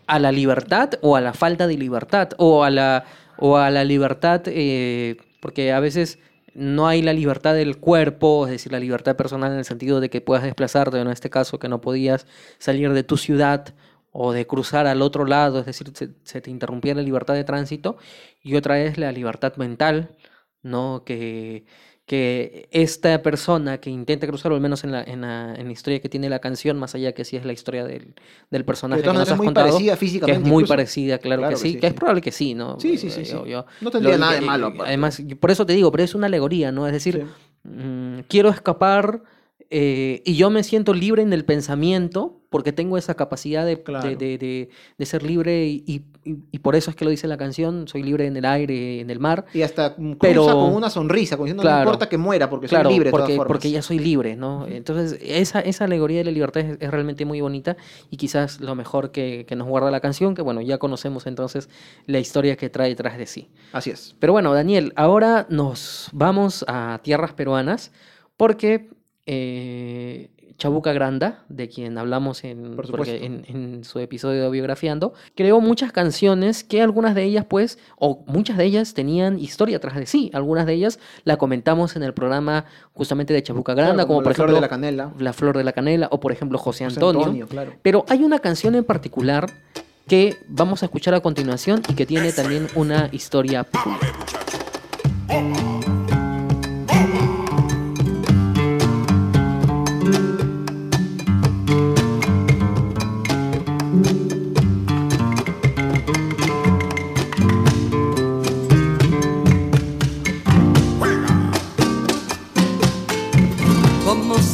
a 0.07 0.19
la 0.19 0.31
libertad 0.31 0.91
o 1.01 1.15
a 1.15 1.21
la 1.21 1.33
falta 1.33 1.67
de 1.67 1.77
libertad, 1.77 2.29
o 2.37 2.63
a 2.63 2.71
la, 2.71 3.05
o 3.37 3.57
a 3.57 3.69
la 3.69 3.83
libertad, 3.83 4.41
eh, 4.47 5.17
porque 5.39 5.71
a 5.71 5.79
veces 5.79 6.17
no 6.55 6.87
hay 6.87 7.03
la 7.03 7.13
libertad 7.13 7.53
del 7.53 7.77
cuerpo, 7.77 8.47
es 8.47 8.51
decir, 8.51 8.71
la 8.71 8.79
libertad 8.79 9.15
personal 9.15 9.51
en 9.51 9.59
el 9.59 9.65
sentido 9.65 9.99
de 9.99 10.09
que 10.09 10.19
puedas 10.19 10.43
desplazarte, 10.43 10.99
en 10.99 11.07
este 11.09 11.29
caso 11.29 11.59
que 11.59 11.69
no 11.69 11.79
podías 11.79 12.25
salir 12.57 12.91
de 12.91 13.03
tu 13.03 13.17
ciudad 13.17 13.75
o 14.11 14.33
de 14.33 14.47
cruzar 14.47 14.87
al 14.87 15.03
otro 15.03 15.25
lado, 15.25 15.59
es 15.59 15.67
decir, 15.67 15.91
se, 15.93 16.09
se 16.23 16.41
te 16.41 16.49
interrumpía 16.49 16.95
la 16.95 17.03
libertad 17.03 17.35
de 17.35 17.43
tránsito, 17.43 17.97
y 18.41 18.55
otra 18.55 18.81
es 18.81 18.97
la 18.97 19.11
libertad 19.11 19.55
mental, 19.57 20.09
¿no? 20.63 21.03
Que, 21.05 21.65
que 22.05 22.67
esta 22.71 23.21
persona 23.21 23.77
que 23.79 23.91
intenta 23.91 24.25
cruzar, 24.25 24.51
o 24.51 24.55
al 24.55 24.61
menos 24.61 24.83
en 24.83 24.91
la, 24.91 25.03
en 25.03 25.21
la, 25.21 25.53
en 25.55 25.67
la 25.67 25.71
historia 25.71 25.99
que 26.01 26.09
tiene 26.09 26.27
la 26.29 26.39
canción, 26.39 26.77
más 26.79 26.95
allá 26.95 27.11
que 27.13 27.23
sí 27.23 27.37
es 27.37 27.45
la 27.45 27.53
historia 27.53 27.85
del, 27.85 28.15
del 28.49 28.65
personaje 28.65 29.01
que 29.03 29.07
nos 29.13 29.29
has 29.29 29.37
muy 29.37 29.45
contado, 29.45 29.67
parecida 29.67 29.93
que 29.93 29.97
físicamente. 29.97 30.41
es 30.41 30.47
muy 30.47 30.61
incluso. 30.63 30.73
parecida, 30.73 31.17
claro, 31.19 31.41
Claro 31.43 31.55
que 31.57 31.61
que 31.63 31.69
sí, 31.69 31.77
que 31.79 31.87
es 31.87 31.93
probable 31.93 32.21
que 32.21 32.31
sí, 32.31 32.55
¿no? 32.55 32.79
Sí, 32.79 32.97
sí, 32.97 33.11
sí, 33.11 33.23
yo- 33.25 33.45
yo- 33.45 33.65
No 33.81 33.91
tendría 33.91 34.15
lo- 34.15 34.21
nada 34.21 34.33
de 34.33 34.41
malo. 34.41 34.67
aparte. 34.67 34.87
Además, 34.87 35.21
yo- 35.23 35.37
por 35.39 35.51
eso 35.51 35.65
te 35.67 35.73
digo, 35.73 35.91
pero 35.91 36.03
es 36.03 36.15
una 36.15 36.25
alegoría, 36.27 36.71
¿no? 36.71 36.87
Es 36.87 36.93
decir, 36.93 37.27
Sí. 37.63 37.69
mm, 37.69 38.19
quiero 38.27 38.49
escapar 38.49 39.21
eh, 39.71 40.21
y 40.25 40.35
yo 40.35 40.49
me 40.49 40.63
siento 40.63 40.93
libre 40.93 41.21
en 41.21 41.31
el 41.31 41.45
pensamiento 41.45 42.35
porque 42.49 42.73
tengo 42.73 42.97
esa 42.97 43.13
capacidad 43.13 43.63
de, 43.63 43.75
de- 43.75 43.83
Claro. 43.83 44.09
de- 44.09 44.37
de- 44.39 44.69
de 44.97 45.05
ser 45.05 45.21
libre 45.21 45.67
y, 45.67 45.83
y- 46.25 46.59
por 46.59 46.75
eso 46.75 46.89
es 46.89 46.95
que 46.95 47.05
lo 47.05 47.11
dice 47.11 47.27
la 47.27 47.37
canción, 47.37 47.87
soy 47.87 48.01
libre 48.01 48.25
en 48.25 48.35
el 48.35 48.45
aire, 48.45 48.99
en 49.01 49.11
el 49.11 49.19
mar. 49.19 49.45
Y 49.53 49.61
hasta 49.61 49.95
Pero- 50.19 50.45
con 50.45 50.73
una 50.73 50.89
sonrisa, 50.89 51.35
como 51.37 51.45
diciendo, 51.45 51.61
no 51.61 51.69
Claro. 51.69 51.83
importa 51.83 52.09
que 52.09 52.17
muera, 52.17 52.49
porque 52.49 52.65
Claro, 52.67 52.89
soy 52.89 52.93
libre 52.95 53.07
de 53.09 53.11
porque, 53.11 53.23
todas 53.25 53.35
formas. 53.37 53.47
porque 53.47 53.69
ya 53.69 53.83
soy 53.83 53.99
libre, 53.99 54.35
¿no? 54.35 54.65
Entonces, 54.67 55.19
esa, 55.21 55.59
esa 55.61 55.85
alegoría 55.85 56.17
de 56.19 56.23
la 56.25 56.31
libertad 56.31 56.63
es, 56.63 56.77
es 56.81 56.89
realmente 56.91 57.23
muy 57.25 57.39
bonita 57.39 57.77
y 58.09 58.17
quizás 58.17 58.59
lo 58.61 58.73
mejor 58.73 59.11
que, 59.11 59.45
que 59.47 59.55
nos 59.55 59.67
guarda 59.67 59.91
la 59.91 59.99
canción, 59.99 60.33
que 60.33 60.41
bueno, 60.41 60.61
ya 60.61 60.79
conocemos 60.79 61.27
entonces 61.27 61.69
la 62.07 62.17
historia 62.19 62.55
que 62.57 62.69
trae 62.71 62.89
detrás 62.89 63.19
de 63.19 63.27
sí. 63.27 63.49
Así 63.71 63.91
es. 63.91 64.15
Pero 64.19 64.33
bueno, 64.33 64.51
Daniel, 64.55 64.93
ahora 64.95 65.45
nos 65.51 66.09
vamos 66.11 66.65
a 66.67 66.99
tierras 67.03 67.33
peruanas 67.33 67.91
porque 68.37 68.89
eh, 69.31 70.31
Chabuca 70.57 70.91
Granda, 70.91 71.45
de 71.49 71.69
quien 71.69 71.97
hablamos 71.99 72.43
en, 72.43 72.75
Por 72.75 72.89
porque 72.89 73.19
supuesto. 73.19 73.25
en, 73.25 73.45
en 73.75 73.83
su 73.83 73.99
episodio 73.99 74.43
de 74.43 74.49
Biografiando, 74.49 75.13
creó 75.35 75.61
muchas 75.61 75.91
canciones 75.91 76.63
que 76.63 76.81
algunas 76.81 77.13
de 77.13 77.23
ellas, 77.23 77.45
pues, 77.47 77.77
o 77.97 78.23
muchas 78.25 78.57
de 78.57 78.65
ellas 78.65 78.93
tenían 78.95 79.37
historia 79.39 79.77
atrás 79.77 79.95
de 79.95 80.07
sí. 80.07 80.31
Algunas 80.33 80.65
de 80.65 80.73
ellas 80.73 80.99
la 81.23 81.37
comentamos 81.37 81.95
en 81.95 82.01
el 82.03 82.13
programa 82.13 82.65
justamente 82.93 83.33
de 83.33 83.43
Chabuca 83.43 83.73
Granda, 83.75 83.93
Claro, 83.93 84.07
como, 84.07 84.21
la 84.21 84.23
por 84.23 84.33
flor 84.33 84.47
ejemplo 84.49 84.55
de 84.55 84.61
la 84.61 84.67
canela. 84.69 85.13
La 85.19 85.33
Flor 85.33 85.57
de 85.57 85.63
la 85.63 85.71
Canela, 85.73 86.07
o 86.11 86.19
por 86.19 86.31
ejemplo 86.31 86.57
José 86.57 86.83
José 86.85 86.95
Antonio. 86.99 87.47
claro. 87.47 87.73
Pero 87.81 88.03
hay 88.09 88.23
una 88.23 88.39
canción 88.39 88.73
en 88.75 88.83
particular 88.83 89.45
que 90.07 90.35
vamos 90.47 90.81
a 90.81 90.87
escuchar 90.87 91.13
a 91.13 91.21
continuación 91.21 91.83
y 91.87 91.93
que 91.93 92.05
tiene 92.05 92.33
también 92.33 92.67
una 92.75 93.09
historia 93.13 93.63
peculiar. 93.63 93.99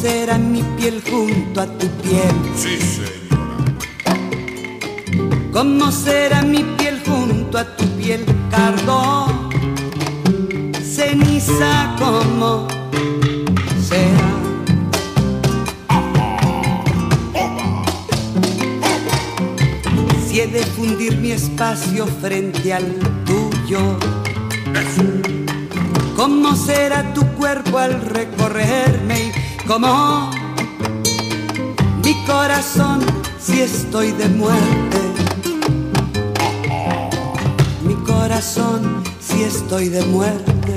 Será 0.06 0.38
mi 0.38 0.62
piel 0.78 1.02
junto 1.10 1.62
a 1.62 1.66
tu 1.66 1.88
piel? 2.04 2.36
Sí, 2.56 2.78
señora. 2.96 3.66
¿Cómo 5.52 5.92
será 5.92 6.44
mi 6.44 6.64
piel 6.78 7.02
junto 7.04 7.58
a 7.58 7.66
tu 7.76 7.86
piel? 7.98 8.24
Cardo, 8.52 9.50
ceniza, 10.96 11.96
¿cómo 11.98 12.68
será? 13.90 14.30
Si 20.28 20.42
he 20.42 20.46
de 20.46 20.64
fundir 20.76 21.18
mi 21.18 21.32
espacio 21.32 22.06
frente 22.22 22.74
al 22.74 22.94
tuyo. 23.26 23.98
¿Cómo 26.16 26.56
será 26.56 27.12
tu 27.16 27.26
cuerpo 27.40 27.80
al 27.80 28.00
recorrerme? 28.02 29.45
¿Y 29.66 29.68
cómo 29.68 30.30
mi 32.04 32.14
corazón 32.26 33.00
si 33.40 33.62
estoy 33.62 34.12
de 34.12 34.28
muerte? 34.28 35.00
Mi 37.82 37.96
corazón 38.06 39.04
si 39.20 39.42
estoy 39.42 39.90
de 39.90 40.06
muerte. 40.06 40.76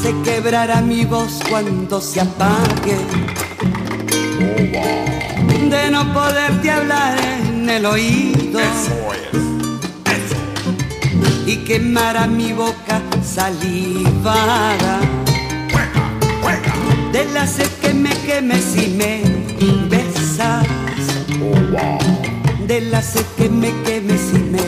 Se 0.00 0.14
quebrará 0.22 0.80
mi 0.82 1.04
voz 1.04 1.40
cuando 1.48 2.00
se 2.00 2.20
apague 2.20 2.96
de 5.70 5.90
no 5.90 6.12
poderte 6.12 6.70
hablar 6.70 7.16
en 7.48 7.68
el 7.70 7.86
oído 7.86 8.58
Eso 8.60 9.12
es. 9.14 10.14
Eso. 10.16 10.36
y 11.46 11.56
quemará 11.64 12.26
mi 12.26 12.52
boca 12.52 13.00
salivada 13.24 15.00
Juega, 15.72 16.10
juega. 16.42 16.72
de 17.12 17.24
la 17.32 17.46
sed 17.46 17.68
que 17.80 17.94
me 17.94 18.10
queme 18.10 18.60
si 18.60 18.88
me 18.88 19.22
besas 19.88 20.66
de 22.66 22.80
la 22.82 23.02
sed 23.02 23.24
que 23.36 23.48
me 23.48 23.70
queme 23.82 24.16
si 24.18 24.38
me 24.38 24.62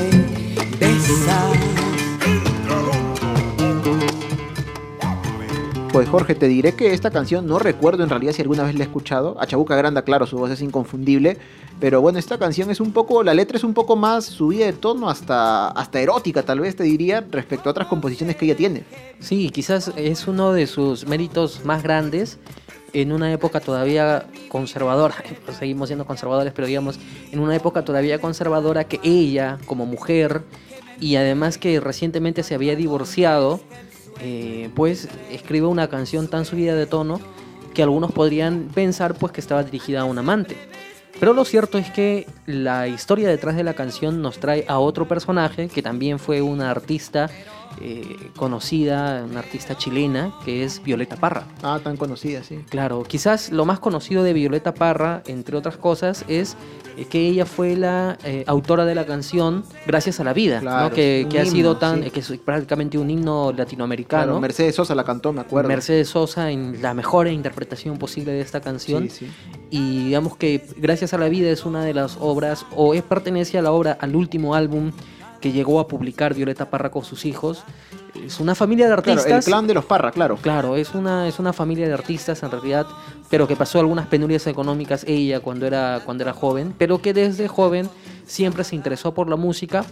besas 0.79 1.59
Pues 5.93 6.09
Jorge, 6.09 6.35
te 6.35 6.49
diré 6.49 6.73
que 6.73 6.95
esta 6.95 7.11
canción 7.11 7.47
no 7.47 7.59
recuerdo 7.59 8.03
en 8.03 8.09
realidad 8.09 8.33
si 8.33 8.41
alguna 8.41 8.63
vez 8.63 8.75
la 8.75 8.81
he 8.81 8.87
escuchado. 8.87 9.37
A 9.39 9.47
Chabuca 9.47 9.77
Granda, 9.77 10.01
claro, 10.01 10.27
su 10.27 10.39
voz 10.39 10.51
es 10.51 10.63
inconfundible. 10.63 11.37
Pero 11.81 12.01
bueno, 12.01 12.19
esta 12.19 12.39
canción 12.39 12.71
es 12.71 12.81
un 12.81 12.93
poco, 12.93 13.23
la 13.23 13.35
letra 13.35 13.59
es 13.59 13.65
un 13.65 13.75
poco 13.75 13.95
más 13.95 14.25
subida 14.25 14.65
de 14.65 14.73
tono, 14.73 15.11
hasta, 15.11 15.69
hasta 15.69 16.01
erótica 16.01 16.45
tal 16.45 16.61
vez 16.61 16.77
te 16.77 16.85
diría, 16.85 17.23
respecto 17.31 17.69
a 17.69 17.73
otras 17.73 17.89
composiciones 17.89 18.37
que 18.37 18.47
ella 18.47 18.57
tiene. 18.57 18.85
Sí, 19.21 19.51
quizás 19.51 19.93
es 19.97 20.27
uno 20.27 20.55
de 20.55 20.67
sus 20.67 21.07
méritos 21.07 21.63
más 21.67 21.83
grandes 21.83 22.39
en 22.95 23.13
una 23.13 23.31
época 23.31 23.61
todavía 23.61 24.25
conservadora. 24.49 25.17
Pues 25.45 25.59
Seguimos 25.59 25.91
siendo 25.91 26.07
conservadores, 26.07 26.55
pero 26.55 26.69
digamos, 26.69 26.99
en 27.33 27.39
una 27.39 27.55
época 27.55 27.85
todavía 27.85 28.19
conservadora 28.19 28.85
que 28.85 28.99
ella, 29.03 29.59
como 29.67 29.85
mujer, 29.85 30.43
y 31.01 31.17
además 31.17 31.59
que 31.59 31.81
recientemente 31.81 32.43
se 32.45 32.55
había 32.55 32.77
divorciado, 32.77 33.61
eh, 34.23 34.71
pues 34.75 35.09
escribe 35.31 35.67
una 35.67 35.89
canción 35.89 36.29
tan 36.29 36.45
subida 36.45 36.75
de 36.75 36.87
tono 36.87 37.21
que 37.75 37.83
algunos 37.83 38.13
podrían 38.13 38.69
pensar 38.73 39.15
pues 39.15 39.33
que 39.33 39.41
estaba 39.41 39.65
dirigida 39.65 40.03
a 40.03 40.05
un 40.05 40.19
amante. 40.19 40.57
Pero 41.19 41.35
lo 41.35 41.45
cierto 41.45 41.79
es 41.79 41.91
que 41.91 42.27
la 42.47 42.89
historia 42.89 43.29
detrás 43.29 43.57
de 43.57 43.65
la 43.65 43.75
canción 43.75 44.23
nos 44.23 44.39
trae 44.39 44.65
a 44.69 44.79
otro 44.79 45.07
personaje 45.07 45.69
que 45.69 45.83
también 45.83 46.19
fue 46.19 46.43
una 46.43 46.71
artista 46.71 47.31
eh, 47.81 48.31
conocida, 48.37 49.25
una 49.29 49.41
artista 49.41 49.77
chilena, 49.77 50.33
que 50.45 50.65
es 50.65 50.83
Violeta 50.83 51.17
Parra. 51.17 51.45
Ah, 51.63 51.81
tan 51.83 51.97
conocida, 51.97 52.43
sí. 52.43 52.65
Claro, 52.69 53.03
quizás 53.03 53.51
lo 53.51 53.65
más 53.65 53.79
conocido 53.81 54.23
de 54.23 54.33
Violeta 54.33 54.75
Parra, 54.75 55.23
entre 55.27 55.57
otras 55.57 55.77
cosas, 55.77 56.25
es 56.29 56.57
eh, 56.97 57.07
que 57.07 57.27
ella 57.27 57.47
fue 57.47 57.77
la 57.77 58.19
eh, 58.25 58.45
autora 58.47 58.85
de 58.85 58.95
la 58.95 59.07
canción 59.07 59.65
Gracias 59.87 60.21
a 60.21 60.25
la 60.25 60.33
Vida, 60.33 60.61
¿no? 60.61 60.91
Que, 60.91 61.27
ha 61.41 61.47
sido 61.47 61.77
tan, 61.77 62.05
sí. 62.05 62.11
que 62.11 62.21
es 62.21 62.33
prácticamente 62.45 62.99
un 62.99 63.11
himno 63.11 63.53
latinoamericano. 63.53 64.25
Claro, 64.25 64.41
Mercedes 64.41 64.75
Sosa 64.75 64.95
la 64.95 65.05
cantó, 65.05 65.33
me 65.33 65.41
acuerdo. 65.41 65.69
Mercedes 65.69 66.09
Sosa 66.09 66.51
en 66.51 66.81
la 66.83 66.95
mejor 66.95 67.29
interpretación 67.29 67.99
posible 67.99 68.33
de 68.33 68.41
esta 68.41 68.61
canción. 68.61 69.09
Sí, 69.09 69.27
sí. 69.27 69.33
Y 69.71 70.05
digamos 70.05 70.37
que 70.37 70.63
Gracias 70.77 71.15
a 71.15 71.19
la 71.19 71.29
Vida 71.29 71.51
es 71.51 71.65
una 71.65 71.85
de 71.85 71.95
las 71.95 72.17
obras, 72.21 72.67
o 72.75 72.95
es 72.95 73.03
pertenece 73.03 73.59
a 73.59 73.63
la 73.63 73.73
obra, 73.73 73.97
al 74.01 74.17
último 74.17 74.55
álbum 74.55 74.93
que 75.43 75.53
llegó 75.53 75.79
a 75.81 75.87
publicar 75.89 76.33
Violeta 76.33 76.71
Parra 76.71 76.91
con 76.91 77.05
sus 77.05 77.27
hijos. 77.27 77.65
Es 78.25 78.41
una 78.41 78.55
familia 78.55 78.87
de 78.89 78.95
Claro, 79.03 79.13
artistas. 79.21 79.47
el 79.47 79.53
clan 79.53 79.67
de 79.67 79.75
los 79.75 79.85
Parra, 79.85 80.11
claro. 80.13 80.37
Claro, 80.41 80.77
es 80.77 80.95
una, 80.95 81.29
es 81.29 81.39
una 81.39 81.53
familia 81.53 81.87
de 81.87 81.93
artistas 81.93 82.43
en 82.43 82.51
realidad, 82.51 82.87
pero 83.29 83.47
que 83.47 83.57
pasó 83.57 83.79
algunas 83.81 84.07
penurias 84.07 84.47
económicas 84.47 85.05
ella 85.07 85.41
cuando 85.41 85.67
era, 85.67 86.01
cuando 86.05 86.23
era 86.25 86.33
joven, 86.33 86.75
pero 86.79 87.03
que 87.03 87.13
desde 87.13 87.49
joven 87.49 87.91
siempre 88.25 88.65
se 88.65 88.77
interesó 88.77 89.13
por 89.13 89.29
la 89.29 89.37
música. 89.37 89.85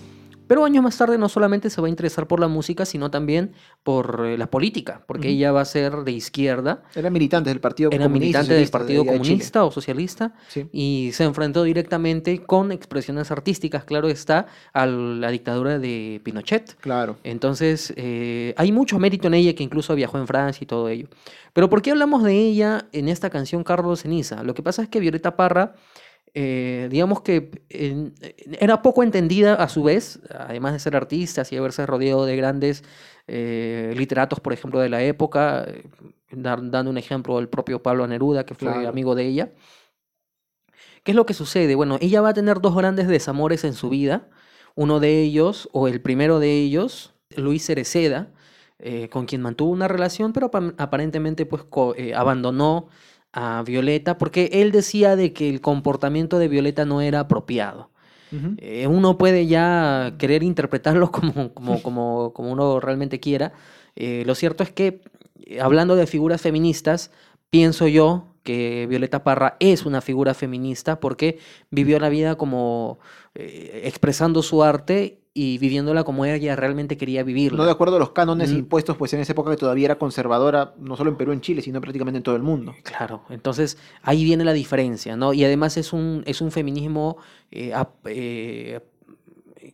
Pero 0.50 0.64
años 0.64 0.82
más 0.82 0.98
tarde 0.98 1.16
no 1.16 1.28
solamente 1.28 1.70
se 1.70 1.80
va 1.80 1.86
a 1.86 1.90
interesar 1.90 2.26
por 2.26 2.40
la 2.40 2.48
música, 2.48 2.84
sino 2.84 3.08
también 3.08 3.52
por 3.84 4.26
eh, 4.26 4.36
la 4.36 4.50
política, 4.50 5.04
porque 5.06 5.28
ella 5.28 5.52
va 5.52 5.60
a 5.60 5.64
ser 5.64 5.98
de 5.98 6.10
izquierda, 6.10 6.82
Era 6.96 7.08
militante 7.08 7.50
del 7.50 7.60
Partido 7.60 7.88
era 7.92 8.02
Comunista 8.06 8.40
militante 8.40 8.54
del 8.54 8.64
de 8.64 8.70
Partido 8.72 9.04
de. 9.04 9.10
Comunista 9.12 9.64
o 9.64 9.70
Socialista, 9.70 10.34
Sí. 10.48 10.66
y 10.72 11.10
se 11.12 11.22
enfrentó 11.22 11.62
directamente 11.62 12.42
con 12.42 12.72
expresiones 12.72 13.30
artísticas, 13.30 13.84
claro 13.84 14.08
está, 14.08 14.46
a 14.72 14.86
la 14.86 15.30
dictadura 15.30 15.78
de 15.78 16.20
Pinochet. 16.24 16.74
Claro. 16.80 17.16
Entonces, 17.22 17.94
eh, 17.94 18.52
hay 18.56 18.72
mucho 18.72 18.98
mérito 18.98 19.28
en 19.28 19.34
ella 19.34 19.54
que 19.54 19.62
incluso 19.62 19.94
viajó 19.94 20.18
en 20.18 20.26
Francia 20.26 20.64
y 20.64 20.66
todo 20.66 20.88
ello. 20.88 21.06
Pero 21.52 21.68
¿por 21.68 21.80
qué 21.80 21.92
hablamos 21.92 22.24
de 22.24 22.34
ella 22.36 22.86
en 22.90 23.08
esta 23.08 23.30
canción 23.30 23.62
Carlos 23.62 24.02
Ceniza? 24.02 24.42
Lo 24.42 24.54
que 24.54 24.64
pasa 24.64 24.82
es 24.82 24.88
que 24.88 24.98
Violeta 24.98 25.36
Parra, 25.36 25.74
eh, 26.34 26.88
digamos 26.90 27.22
que 27.22 27.50
era 28.60 28.82
poco 28.82 29.02
entendida 29.02 29.54
a 29.54 29.68
su 29.68 29.82
vez, 29.82 30.20
además 30.30 30.72
de 30.72 30.78
ser 30.78 30.96
artista 30.96 31.42
y 31.50 31.56
haberse 31.56 31.86
rodeado 31.86 32.24
de 32.26 32.36
grandes 32.36 32.84
eh, 33.26 33.94
literatos, 33.96 34.40
por 34.40 34.52
ejemplo, 34.52 34.80
de 34.80 34.88
la 34.88 35.02
época, 35.02 35.64
eh, 35.68 35.82
dar- 36.32 36.70
dando 36.70 36.90
un 36.90 36.98
ejemplo, 36.98 37.38
el 37.38 37.48
propio 37.48 37.82
Pablo 37.82 38.06
Neruda, 38.06 38.44
que 38.44 38.54
fue 38.54 38.72
Claro. 38.72 38.88
amigo 38.88 39.14
de 39.14 39.26
ella. 39.26 39.52
¿Qué 41.04 41.12
es 41.12 41.16
lo 41.16 41.26
que 41.26 41.34
sucede? 41.34 41.74
Bueno, 41.74 41.98
ella 42.00 42.20
va 42.20 42.30
a 42.30 42.34
tener 42.34 42.60
dos 42.60 42.74
grandes 42.76 43.08
desamores 43.08 43.64
en 43.64 43.72
su 43.74 43.88
vida. 43.88 44.28
Uno 44.74 45.00
de 45.00 45.20
ellos, 45.22 45.68
o 45.72 45.88
el 45.88 46.00
primero 46.00 46.38
de 46.38 46.52
ellos, 46.60 47.14
Luis 47.36 47.66
Cereceda, 47.66 48.32
con 49.10 49.26
quien 49.26 49.42
mantuvo 49.42 49.70
una 49.70 49.88
relación, 49.88 50.32
pero 50.32 50.46
apa- 50.46 50.74
aparentemente 50.78 51.44
pues 51.46 51.64
abandonó 52.14 52.88
a 53.32 53.62
Violeta 53.64 54.18
porque 54.18 54.50
él 54.52 54.72
decía 54.72 55.16
de 55.16 55.32
que 55.32 55.48
el 55.48 55.60
comportamiento 55.60 56.38
de 56.38 56.48
Violeta 56.48 56.84
no 56.84 57.00
era 57.00 57.20
apropiado. 57.20 57.90
Eh, 58.58 58.86
uno 58.86 59.18
puede 59.18 59.48
ya 59.48 60.14
querer 60.16 60.44
interpretarlo 60.44 61.10
como, 61.12 61.52
como, 61.52 61.82
como, 61.82 62.32
como 62.32 62.52
uno 62.52 62.78
realmente 62.78 63.18
quiera. 63.18 63.52
Eh, 63.96 64.22
lo 64.24 64.36
cierto 64.36 64.62
es 64.62 64.70
que, 64.70 65.02
eh, 65.46 65.60
hablando 65.60 65.96
de 65.96 66.06
figuras 66.06 66.40
feministas, 66.40 67.10
pienso 67.50 67.88
yo 67.88 68.26
que 68.42 68.86
Violeta 68.88 69.22
Parra 69.22 69.56
es 69.60 69.84
una 69.84 70.00
figura 70.00 70.34
feminista 70.34 71.00
porque 71.00 71.38
vivió 71.70 71.98
la 71.98 72.08
vida 72.08 72.36
como 72.36 72.98
eh, 73.34 73.82
expresando 73.84 74.42
su 74.42 74.62
arte 74.62 75.19
y 75.42 75.56
viviéndola 75.56 76.04
como 76.04 76.26
ella 76.26 76.54
realmente 76.54 76.98
quería 76.98 77.22
vivirla. 77.22 77.56
No 77.56 77.64
de 77.64 77.70
acuerdo 77.70 77.96
a 77.96 77.98
los 77.98 78.10
cánones 78.10 78.52
Mm. 78.52 78.58
impuestos, 78.58 78.96
pues 78.98 79.14
en 79.14 79.20
esa 79.20 79.32
época 79.32 79.50
que 79.50 79.56
todavía 79.56 79.86
era 79.86 79.96
conservadora, 79.96 80.74
no 80.78 80.96
solo 80.98 81.08
en 81.10 81.16
Perú, 81.16 81.32
en 81.32 81.40
Chile, 81.40 81.62
sino 81.62 81.80
prácticamente 81.80 82.18
en 82.18 82.22
todo 82.22 82.36
el 82.36 82.42
mundo. 82.42 82.74
Claro, 82.82 83.22
entonces 83.30 83.78
ahí 84.02 84.22
viene 84.22 84.44
la 84.44 84.52
diferencia, 84.52 85.16
¿no? 85.16 85.32
Y 85.32 85.42
además 85.42 85.78
es 85.78 85.94
un, 85.94 86.22
es 86.26 86.42
un 86.42 86.50
feminismo 86.50 87.16
eh, 87.50 87.72
eh, 88.04 88.80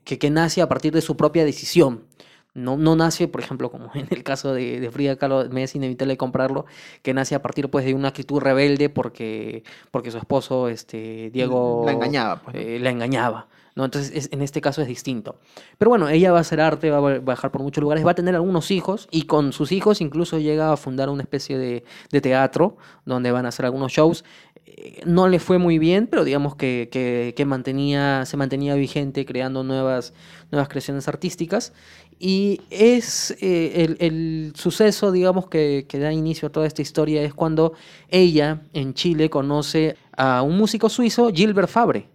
que, 0.04 0.18
que 0.18 0.30
nace 0.30 0.62
a 0.62 0.68
partir 0.68 0.92
de 0.92 1.00
su 1.00 1.16
propia 1.16 1.44
decisión. 1.44 2.04
No, 2.54 2.76
no 2.76 2.94
nace, 2.96 3.26
por 3.28 3.40
ejemplo, 3.42 3.70
como 3.70 3.90
en 3.94 4.06
el 4.08 4.22
caso 4.22 4.54
de, 4.54 4.78
de 4.80 4.90
Frida 4.92 5.16
Kahlo, 5.16 5.48
me 5.50 5.64
es 5.64 5.74
inevitable 5.74 6.16
comprarlo, 6.16 6.64
que 7.02 7.12
nace 7.12 7.34
a 7.34 7.42
partir 7.42 7.68
pues, 7.70 7.84
de 7.84 7.92
una 7.92 8.08
actitud 8.08 8.40
rebelde 8.40 8.88
porque, 8.88 9.62
porque 9.90 10.10
su 10.10 10.18
esposo, 10.18 10.68
este, 10.68 11.30
Diego... 11.30 11.82
La 11.84 11.92
engañaba, 11.92 12.40
pues, 12.40 12.54
¿no? 12.54 12.62
eh, 12.62 12.78
la 12.78 12.90
engañaba. 12.90 13.48
¿No? 13.76 13.84
Entonces, 13.84 14.10
es- 14.14 14.28
en 14.32 14.42
este 14.42 14.60
caso 14.60 14.82
es 14.82 14.88
distinto. 14.88 15.38
Pero 15.78 15.90
bueno, 15.90 16.08
ella 16.08 16.32
va 16.32 16.38
a 16.38 16.40
hacer 16.40 16.60
arte, 16.60 16.90
va 16.90 16.98
a 16.98 17.18
viajar 17.18 17.52
por 17.52 17.62
muchos 17.62 17.82
lugares, 17.82 18.04
va 18.04 18.10
a 18.10 18.14
tener 18.14 18.34
algunos 18.34 18.70
hijos 18.72 19.06
y 19.12 19.22
con 19.22 19.52
sus 19.52 19.70
hijos 19.70 20.00
incluso 20.00 20.38
llega 20.38 20.72
a 20.72 20.76
fundar 20.76 21.10
una 21.10 21.22
especie 21.22 21.58
de, 21.58 21.84
teatro 22.20 22.78
donde 23.04 23.30
van 23.30 23.44
a 23.44 23.50
hacer 23.50 23.66
algunos 23.66 23.92
shows. 23.92 24.24
Eh, 24.64 25.02
No 25.04 25.28
le 25.28 25.38
fue 25.38 25.58
muy 25.58 25.78
bien, 25.78 26.06
pero 26.08 26.24
digamos 26.24 26.56
que 26.56 27.44
mantenía, 27.46 28.24
se 28.24 28.36
mantenía 28.36 28.74
vigente 28.74 29.24
creando 29.26 29.62
nuevas, 29.62 30.14
nuevas 30.50 30.68
creaciones 30.68 31.06
artísticas. 31.08 31.72
Y 32.18 32.62
es 32.70 33.36
eh, 33.40 33.84
el, 33.84 33.96
el 34.00 34.52
suceso, 34.54 35.12
digamos, 35.12 35.48
que, 35.48 35.84
que 35.86 35.98
da 35.98 36.12
inicio 36.12 36.48
a 36.48 36.52
toda 36.52 36.66
esta 36.66 36.80
historia 36.80 37.22
es 37.22 37.34
cuando 37.34 37.74
ella 38.08 38.62
en 38.72 38.94
Chile 38.94 39.28
conoce 39.28 39.96
a 40.16 40.40
un 40.42 40.56
músico 40.56 40.88
suizo, 40.88 41.30
Gilbert 41.30 41.68
Fabre. 41.68 42.08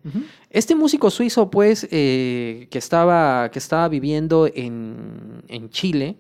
Este 0.50 0.76
músico 0.76 1.12
suizo, 1.12 1.52
pues, 1.52 1.88
eh, 1.92 2.68
que, 2.72 2.78
estaba, 2.80 3.50
que 3.52 3.60
estaba 3.60 3.88
viviendo 3.90 4.50
en, 4.54 5.44
en 5.48 5.70
Chile, 5.70 6.18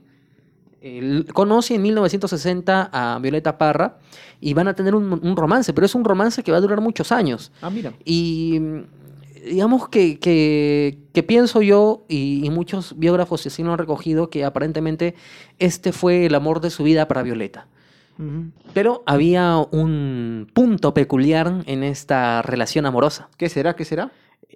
él 0.81 1.27
conoce 1.33 1.75
en 1.75 1.81
1960 1.81 2.89
a 2.91 3.19
Violeta 3.19 3.57
Parra 3.57 3.97
y 4.39 4.53
van 4.53 4.67
a 4.67 4.75
tener 4.75 4.95
un, 4.95 5.11
un 5.11 5.35
romance, 5.35 5.73
pero 5.73 5.85
es 5.85 5.95
un 5.95 6.03
romance 6.03 6.43
que 6.43 6.51
va 6.51 6.57
a 6.57 6.61
durar 6.61 6.81
muchos 6.81 7.11
años. 7.11 7.51
Ah, 7.61 7.69
mira. 7.69 7.93
Y 8.05 8.59
digamos 9.45 9.89
que, 9.89 10.19
que, 10.19 10.99
que 11.13 11.23
pienso 11.23 11.61
yo, 11.61 12.05
y, 12.07 12.45
y 12.45 12.49
muchos 12.49 12.97
biógrafos 12.97 13.45
así 13.45 13.63
lo 13.63 13.71
han 13.71 13.77
recogido, 13.77 14.29
que 14.29 14.45
aparentemente 14.45 15.15
este 15.59 15.91
fue 15.91 16.25
el 16.25 16.35
amor 16.35 16.61
de 16.61 16.69
su 16.69 16.83
vida 16.83 17.07
para 17.07 17.23
Violeta. 17.23 17.67
Pero 18.75 19.01
había 19.07 19.57
un 19.71 20.47
punto 20.53 20.93
peculiar 20.93 21.63
en 21.65 21.81
esta 21.81 22.43
relación 22.43 22.85
amorosa, 22.85 23.29
¿Qué 23.35 23.49
será? 23.49 23.75
¿Qué 23.75 23.83
será? 23.83 24.11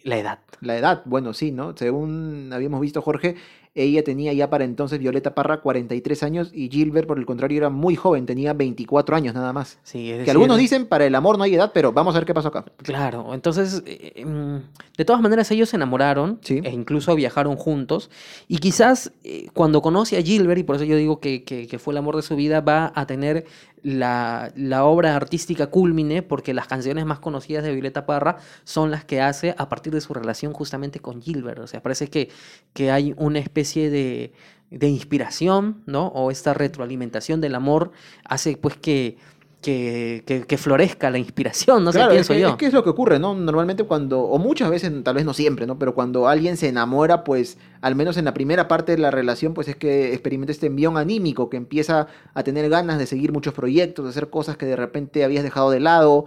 la 0.05 0.17
edad. 0.17 0.39
La 0.61 0.77
edad, 0.77 1.01
bueno, 1.05 1.33
sí, 1.33 1.51
¿no? 1.51 1.75
Según 1.75 2.51
habíamos 2.53 2.79
visto, 2.79 3.01
Jorge, 3.01 3.35
ella 3.75 4.03
tenía 4.05 4.31
ya 4.31 4.49
para 4.49 4.63
entonces 4.63 4.99
Violeta 4.99 5.35
Parra 5.35 5.59
43 5.59 6.23
años 6.23 6.49
y 6.53 6.69
Gilbert, 6.69 7.07
por 7.07 7.19
el 7.19 7.25
contrario, 7.25 7.57
era 7.57 7.69
muy 7.69 7.95
joven, 7.97 8.25
tenía 8.25 8.53
24 8.53 9.15
años 9.17 9.33
nada 9.35 9.51
más. 9.51 9.79
Sí, 9.83 10.09
es 10.11 10.23
Que 10.23 10.31
algunos 10.31 10.57
dicen, 10.57 10.85
para 10.87 11.05
el 11.05 11.13
amor 11.13 11.37
no 11.37 11.43
hay 11.43 11.55
edad, 11.55 11.71
pero 11.73 11.91
vamos 11.91 12.15
a 12.15 12.19
ver 12.19 12.25
qué 12.25 12.33
pasó 12.33 12.47
acá. 12.47 12.63
Claro, 12.77 13.33
entonces, 13.33 13.83
eh, 13.85 14.23
mm, 14.25 14.95
de 14.97 15.05
todas 15.05 15.21
maneras 15.21 15.51
ellos 15.51 15.67
se 15.69 15.75
enamoraron 15.75 16.39
Sí. 16.41 16.61
e 16.63 16.71
incluso 16.71 17.13
viajaron 17.15 17.57
juntos 17.57 18.09
y 18.47 18.59
quizás 18.59 19.11
eh, 19.25 19.47
cuando 19.53 19.81
conoce 19.81 20.17
a 20.17 20.21
Gilbert, 20.21 20.59
y 20.59 20.63
por 20.63 20.77
eso 20.77 20.85
yo 20.85 20.95
digo 20.95 21.19
que, 21.19 21.43
que- 21.43 21.67
que 21.67 21.77
fue 21.77 21.93
el 21.93 21.97
amor 21.97 22.15
de 22.15 22.21
su 22.21 22.37
vida, 22.37 22.61
va 22.61 22.93
a 22.95 23.05
tener 23.05 23.45
la, 23.83 24.51
la 24.55 24.83
obra 24.85 25.15
artística 25.15 25.67
culmine 25.67 26.23
porque 26.23 26.55
las 26.55 26.65
canciones 26.65 27.05
más 27.05 27.19
conocidas 27.19 27.63
de 27.63 27.71
Violeta 27.71 28.07
Parra 28.07 28.37
son 28.63 28.89
las 28.89 29.05
que 29.05 29.21
hace 29.21 29.53
a 29.59 29.69
partir 29.69 29.93
de 29.93 30.01
su 30.01 30.11
relación 30.13 30.53
justamente 30.53 30.99
con 30.99 31.21
Gilbert. 31.21 31.59
O 31.59 31.67
sea, 31.67 31.83
parece 31.83 32.07
que, 32.09 32.29
que 32.73 32.89
hay 32.89 33.13
una 33.17 33.37
especie 33.37 33.64
de, 33.73 34.33
de 34.71 34.87
inspiración, 34.87 35.83
¿no? 35.85 36.07
O 36.07 36.31
esta 36.31 36.53
retroalimentación 36.53 37.41
del 37.41 37.55
amor 37.55 37.91
hace 38.23 38.57
pues 38.57 38.77
que, 38.77 39.17
que, 39.61 40.23
que- 40.27 40.43
que 40.45 40.57
florezca 40.57 41.09
la 41.09 41.17
inspiración, 41.17 41.83
no 41.83 41.91
claro, 41.91 42.11
sé, 42.13 42.19
es 42.19 42.27
pienso 42.27 42.33
que, 42.33 42.39
yo. 42.39 42.49
es 42.49 42.55
que 42.55 42.65
es 42.67 42.73
lo 42.73 42.83
que 42.83 42.89
ocurre, 42.91 43.17
¿no? 43.19 43.33
Normalmente 43.33 43.83
cuando, 43.83 44.21
o 44.21 44.37
muchas 44.37 44.69
veces, 44.69 44.91
tal 45.03 45.15
vez 45.15 45.25
no 45.25 45.33
siempre, 45.33 45.65
¿no? 45.65 45.79
Pero 45.79 45.95
cuando 45.95 46.27
alguien 46.27 46.55
se 46.57 46.67
enamora, 46.67 47.23
pues, 47.23 47.57
al 47.81 47.95
menos 47.95 48.17
en 48.17 48.25
la 48.25 48.33
primera 48.33 48.67
parte 48.67 48.91
de 48.91 48.99
la 48.99 49.09
relación, 49.11 49.53
pues 49.55 49.67
es 49.67 49.75
que 49.75 50.13
experimenta 50.13 50.51
este 50.51 50.67
envión 50.67 50.97
anímico, 50.97 51.49
que 51.49 51.57
empieza 51.57 52.07
a 52.35 52.43
tener 52.43 52.69
ganas 52.69 52.99
de 52.99 53.07
seguir 53.07 53.31
muchos 53.31 53.53
proyectos, 53.55 54.05
de 54.05 54.09
hacer 54.11 54.29
cosas 54.29 54.55
que 54.57 54.67
de 54.67 54.75
repente 54.75 55.23
habías 55.23 55.43
dejado 55.43 55.71
de 55.71 55.79
lado. 55.79 56.25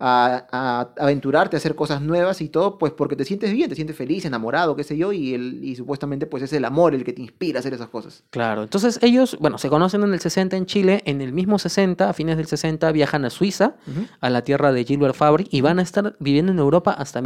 A, 0.00 0.46
a 0.50 1.02
aventurarte 1.04 1.56
a 1.56 1.58
hacer 1.58 1.74
cosas 1.74 2.00
nuevas 2.00 2.40
y 2.40 2.48
todo, 2.48 2.78
pues 2.78 2.92
porque 2.92 3.16
te 3.16 3.24
sientes 3.24 3.52
bien, 3.52 3.68
te 3.68 3.74
sientes 3.74 3.94
feliz, 3.96 4.24
enamorado, 4.24 4.74
qué 4.74 4.82
sé 4.82 4.96
yo, 4.96 5.12
y, 5.12 5.34
el, 5.34 5.62
y 5.62 5.76
supuestamente 5.76 6.26
pues 6.26 6.42
es 6.42 6.52
el 6.54 6.64
amor 6.64 6.94
el 6.94 7.04
que 7.04 7.12
te 7.12 7.20
inspira 7.22 7.58
a 7.58 7.60
hacer 7.60 7.74
esas 7.74 7.88
cosas. 7.88 8.24
Claro, 8.30 8.62
entonces 8.62 8.98
ellos, 9.02 9.36
bueno, 9.40 9.58
se 9.58 9.68
conocen 9.68 10.02
en 10.02 10.12
el 10.14 10.20
60 10.20 10.56
en 10.56 10.66
Chile, 10.66 11.02
en 11.04 11.20
el 11.20 11.32
mismo 11.32 11.58
60, 11.58 12.08
a 12.08 12.12
fines 12.14 12.36
del 12.38 12.46
60, 12.46 12.90
viajan 12.92 13.24
a 13.26 13.30
Suiza, 13.30 13.74
a 14.20 14.30
la 14.30 14.42
tierra 14.42 14.72
de 14.72 14.84
Gilbert 14.84 15.14
Fabric, 15.14 15.48
y 15.50 15.60
van 15.60 15.78
a 15.78 15.82
estar 15.82 16.16
viviendo 16.18 16.50
en 16.52 16.58
Europa 16.58 16.92
hasta 16.92 17.20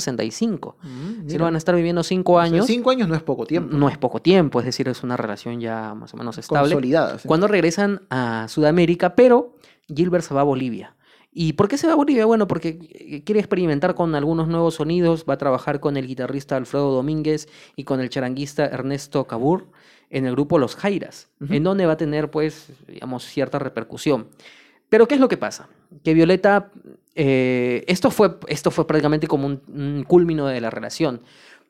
1965. 0.00 0.76
Mm, 0.82 0.86
Si 0.86 1.24
mira. 1.26 1.38
lo 1.38 1.44
van 1.44 1.54
a 1.54 1.58
estar 1.58 1.74
viviendo 1.74 2.02
cinco 2.02 2.32
O 2.34 2.36
sea, 2.36 2.44
años, 2.44 2.66
cinco 2.66 2.90
años 2.90 3.08
no 3.08 3.14
es 3.14 3.22
poco 3.22 3.46
tiempo. 3.46 3.76
no 3.76 3.88
es 3.88 3.98
poco 3.98 4.20
tiempo, 4.22 4.60
es 4.60 4.66
decir, 4.66 4.88
es 4.88 5.02
una 5.02 5.16
relación 5.16 5.60
ya 5.60 5.94
más 5.94 6.14
o 6.14 6.16
menos 6.16 6.38
estable. 6.38 6.72
Consolidada. 6.72 7.18
sí. 7.18 7.28
Cuando 7.28 7.46
regresan 7.46 8.02
a 8.10 8.46
Sudamérica, 8.48 9.14
pero 9.14 9.54
Gilbert 9.94 10.24
se 10.24 10.34
va 10.34 10.40
a 10.40 10.44
Bolivia. 10.44 10.94
¿Y 11.38 11.52
por 11.52 11.68
qué 11.68 11.76
se 11.76 11.86
va 11.86 11.92
a 11.92 11.96
Bolivia? 11.96 12.24
Bueno, 12.24 12.48
porque 12.48 12.78
eh, 12.92 13.22
quiere 13.22 13.40
experimentar 13.40 13.94
con 13.94 14.14
algunos 14.14 14.48
nuevos 14.48 14.76
sonidos, 14.76 15.26
va 15.28 15.34
a 15.34 15.36
trabajar 15.36 15.80
con 15.80 15.98
el 15.98 16.06
guitarrista 16.06 16.56
Alfredo 16.56 16.92
Domínguez 16.92 17.46
y 17.76 17.84
con 17.84 18.00
el 18.00 18.08
charanguista 18.08 18.64
Ernesto 18.64 19.24
Cabur 19.26 19.66
en 20.08 20.24
el 20.24 20.32
grupo 20.32 20.58
Los 20.58 20.76
Jairas, 20.76 21.28
en 21.50 21.62
donde 21.62 21.84
va 21.84 21.92
a 21.92 21.96
tener, 21.98 22.30
pues, 22.30 22.68
digamos, 22.88 23.24
cierta 23.26 23.58
repercusión. 23.58 24.28
Pero, 24.88 25.06
¿qué 25.06 25.16
es 25.16 25.20
lo 25.20 25.28
que 25.28 25.36
pasa? 25.36 25.68
Que 26.02 26.14
Violeta, 26.14 26.70
eh, 27.14 27.84
esto, 27.86 28.10
fue, 28.10 28.38
esto 28.48 28.70
fue 28.70 28.86
prácticamente 28.86 29.26
como 29.26 29.46
un, 29.46 29.60
un 29.68 30.04
culmino 30.08 30.46
de 30.46 30.60
la 30.62 30.70
relación, 30.70 31.20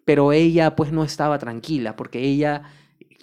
pero 0.04 0.30
ella, 0.32 0.76
pues, 0.76 0.92
no 0.92 1.02
estaba 1.02 1.38
tranquila, 1.40 1.96
porque 1.96 2.20
ella 2.20 2.62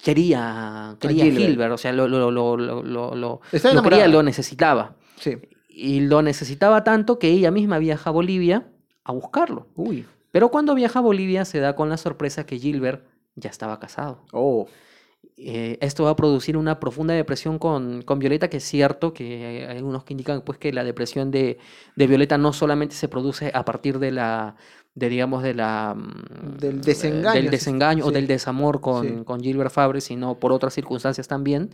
quería, 0.03 0.97
quería 0.99 1.23
a 1.23 1.27
Gilbert. 1.27 1.47
Gilbert, 1.47 1.71
o 1.73 1.77
sea, 1.77 1.93
lo, 1.93 2.07
lo, 2.09 2.31
lo, 2.31 2.57
lo, 2.57 2.83
lo, 2.83 3.15
lo- 3.15 3.41
Está 3.51 3.73
lo 3.73 3.81
quería, 3.83 4.07
lo 4.09 4.23
necesitaba. 4.23 4.95
Sí. 5.19 5.37
Y 5.75 6.01
lo 6.01 6.21
necesitaba 6.21 6.83
tanto 6.83 7.17
que 7.17 7.29
ella 7.29 7.49
misma 7.49 7.79
viaja 7.79 8.11
a 8.11 8.13
Bolivia 8.13 8.67
a 9.03 9.11
buscarlo. 9.11 9.67
Uy. 9.75 10.05
Pero 10.31 10.49
cuando 10.49 10.75
viaja 10.75 10.99
a 10.99 11.01
Bolivia 11.01 11.45
se 11.45 11.59
da 11.59 11.75
con 11.75 11.89
la 11.89 11.97
sorpresa 11.97 12.45
que 12.45 12.59
Gilbert 12.59 13.05
ya 13.35 13.49
estaba 13.49 13.79
casado. 13.79 14.21
Oh. 14.31 14.67
Eh, 15.35 15.77
esto 15.81 16.03
va 16.03 16.11
a 16.11 16.15
producir 16.15 16.57
una 16.57 16.79
profunda 16.79 17.13
depresión 17.15 17.57
con, 17.57 18.03
con 18.03 18.19
Violeta, 18.19 18.49
que 18.49 18.57
es 18.57 18.63
cierto 18.63 19.13
que 19.13 19.65
hay 19.67 19.77
algunos 19.77 20.03
que 20.03 20.13
indican 20.13 20.41
pues, 20.41 20.59
que 20.59 20.71
la 20.71 20.83
depresión 20.83 21.31
de, 21.31 21.57
de 21.95 22.07
Violeta 22.07 22.37
no 22.37 22.53
solamente 22.53 22.95
se 22.95 23.07
produce 23.07 23.51
a 23.53 23.65
partir 23.65 23.97
de 23.97 24.11
la, 24.11 24.55
de, 24.95 25.09
digamos, 25.09 25.41
de 25.41 25.53
la, 25.55 25.95
mm, 25.97 26.57
Del 26.57 26.81
desengaño, 26.81 27.33
del 27.33 27.45
sí, 27.45 27.49
desengaño 27.49 28.05
o 28.05 28.11
del 28.11 28.27
desamor 28.27 28.79
con, 28.79 29.07
Sí. 29.07 29.23
con 29.25 29.41
Gilbert 29.41 29.71
Fabre, 29.71 30.01
sino 30.01 30.39
por 30.39 30.51
otras 30.51 30.73
circunstancias 30.73 31.27
también. 31.27 31.71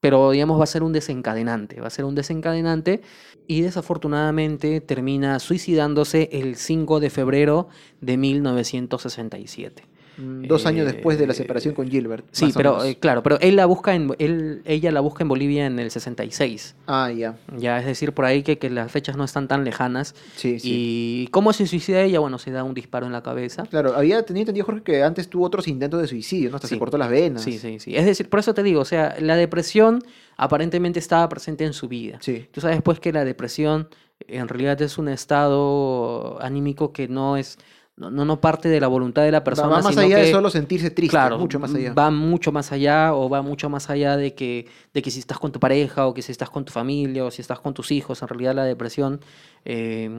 Pero, 0.00 0.30
digamos, 0.30 0.58
va 0.58 0.64
a 0.64 0.66
ser 0.66 0.82
un 0.82 0.92
desencadenante, 0.92 1.80
va 1.80 1.86
a 1.86 1.90
ser 1.90 2.04
un 2.04 2.14
desencadenante 2.14 3.00
y 3.46 3.62
desafortunadamente 3.62 4.80
termina 4.80 5.38
suicidándose 5.38 6.28
el 6.32 6.56
5 6.56 7.00
de 7.00 7.10
febrero 7.10 7.68
de 8.00 8.16
1967. 8.16 9.95
Mm, 10.18 10.46
Dos 10.46 10.66
años 10.66 10.86
después 10.86 11.18
de 11.18 11.26
la 11.26 11.32
Eh, 11.32 11.36
separación 11.36 11.74
con 11.74 11.88
Gilbert. 11.90 12.24
Sí, 12.32 12.50
pero 12.54 12.82
eh, 12.84 12.96
claro, 12.96 13.22
pero 13.22 13.38
él 13.40 13.56
la 13.56 13.66
busca 13.66 13.94
en 13.94 14.14
él, 14.18 14.62
ella 14.64 14.90
la 14.92 15.00
busca 15.00 15.22
en 15.24 15.28
Bolivia 15.28 15.66
en 15.66 15.78
el 15.78 15.90
66. 15.90 16.74
Ah, 16.86 17.10
ya. 17.10 17.36
Ya 17.58 17.78
es 17.78 17.86
decir, 17.86 18.12
por 18.12 18.24
ahí 18.24 18.42
que, 18.42 18.58
que 18.58 18.70
las 18.70 18.90
fechas 18.90 19.16
no 19.16 19.24
están 19.24 19.48
tan 19.48 19.64
lejanas. 19.64 20.14
Sí, 20.36 20.58
sí. 20.60 20.68
¿Y 20.72 21.26
cómo 21.28 21.52
se 21.52 21.66
suicida 21.66 22.02
ella? 22.02 22.20
Bueno, 22.20 22.38
se 22.38 22.50
da 22.50 22.64
un 22.64 22.74
disparo 22.74 23.06
en 23.06 23.12
la 23.12 23.22
cabeza. 23.22 23.64
Claro, 23.64 23.94
había 23.94 24.22
tenido 24.24 24.42
entendido, 24.42 24.64
Jorge, 24.66 24.82
que 24.82 25.02
antes 25.02 25.28
tuvo 25.28 25.44
otros 25.46 25.68
intentos 25.68 26.00
de 26.00 26.06
suicidio, 26.08 26.50
¿no? 26.50 26.56
Hasta 26.56 26.68
se 26.68 26.78
cortó 26.78 26.96
las 26.98 27.10
venas. 27.10 27.42
Sí, 27.42 27.58
sí, 27.58 27.78
sí. 27.80 27.94
Es 27.96 28.06
decir, 28.06 28.28
por 28.28 28.40
eso 28.40 28.54
te 28.54 28.62
digo, 28.62 28.80
o 28.80 28.84
sea, 28.86 29.16
la 29.20 29.36
depresión 29.36 30.02
aparentemente 30.36 30.98
estaba 30.98 31.28
presente 31.28 31.64
en 31.64 31.72
su 31.72 31.88
vida. 31.88 32.18
Sí. 32.20 32.46
Tú 32.52 32.60
sabes 32.60 32.80
pues 32.82 33.00
que 33.00 33.12
la 33.12 33.24
depresión 33.24 33.88
en 34.28 34.48
realidad 34.48 34.80
es 34.80 34.96
un 34.98 35.08
estado 35.08 36.38
anímico 36.42 36.92
que 36.92 37.08
no 37.08 37.36
es 37.36 37.58
no, 37.96 38.10
no 38.10 38.26
no 38.26 38.40
parte 38.42 38.68
de 38.68 38.78
la 38.78 38.88
voluntad 38.88 39.22
de 39.22 39.32
la 39.32 39.42
persona, 39.42 39.68
va 39.68 39.76
más 39.80 39.94
sino 39.94 40.02
allá 40.02 40.18
de 40.18 40.30
solo 40.30 40.50
sentirse 40.50 40.90
triste, 40.90 41.12
Claro, 41.12 41.38
mucho 41.38 41.58
más 41.58 41.74
allá. 41.74 41.94
Va 41.94 42.10
mucho 42.10 42.52
más 42.52 42.70
allá 42.70 43.14
o 43.14 43.30
va 43.30 43.40
mucho 43.40 43.70
más 43.70 43.88
allá 43.88 44.18
de 44.18 44.34
que, 44.34 44.66
de 44.92 45.00
que 45.00 45.10
si 45.10 45.18
estás 45.18 45.38
con 45.38 45.50
tu 45.50 45.58
pareja 45.58 46.06
o 46.06 46.12
que 46.12 46.20
si 46.20 46.30
estás 46.30 46.50
con 46.50 46.66
tu 46.66 46.72
familia 46.72 47.24
o 47.24 47.30
si 47.30 47.40
estás 47.40 47.58
con 47.58 47.72
tus 47.72 47.90
hijos. 47.92 48.20
En 48.20 48.28
realidad 48.28 48.54
la 48.54 48.64
depresión 48.64 49.20
eh, 49.64 50.10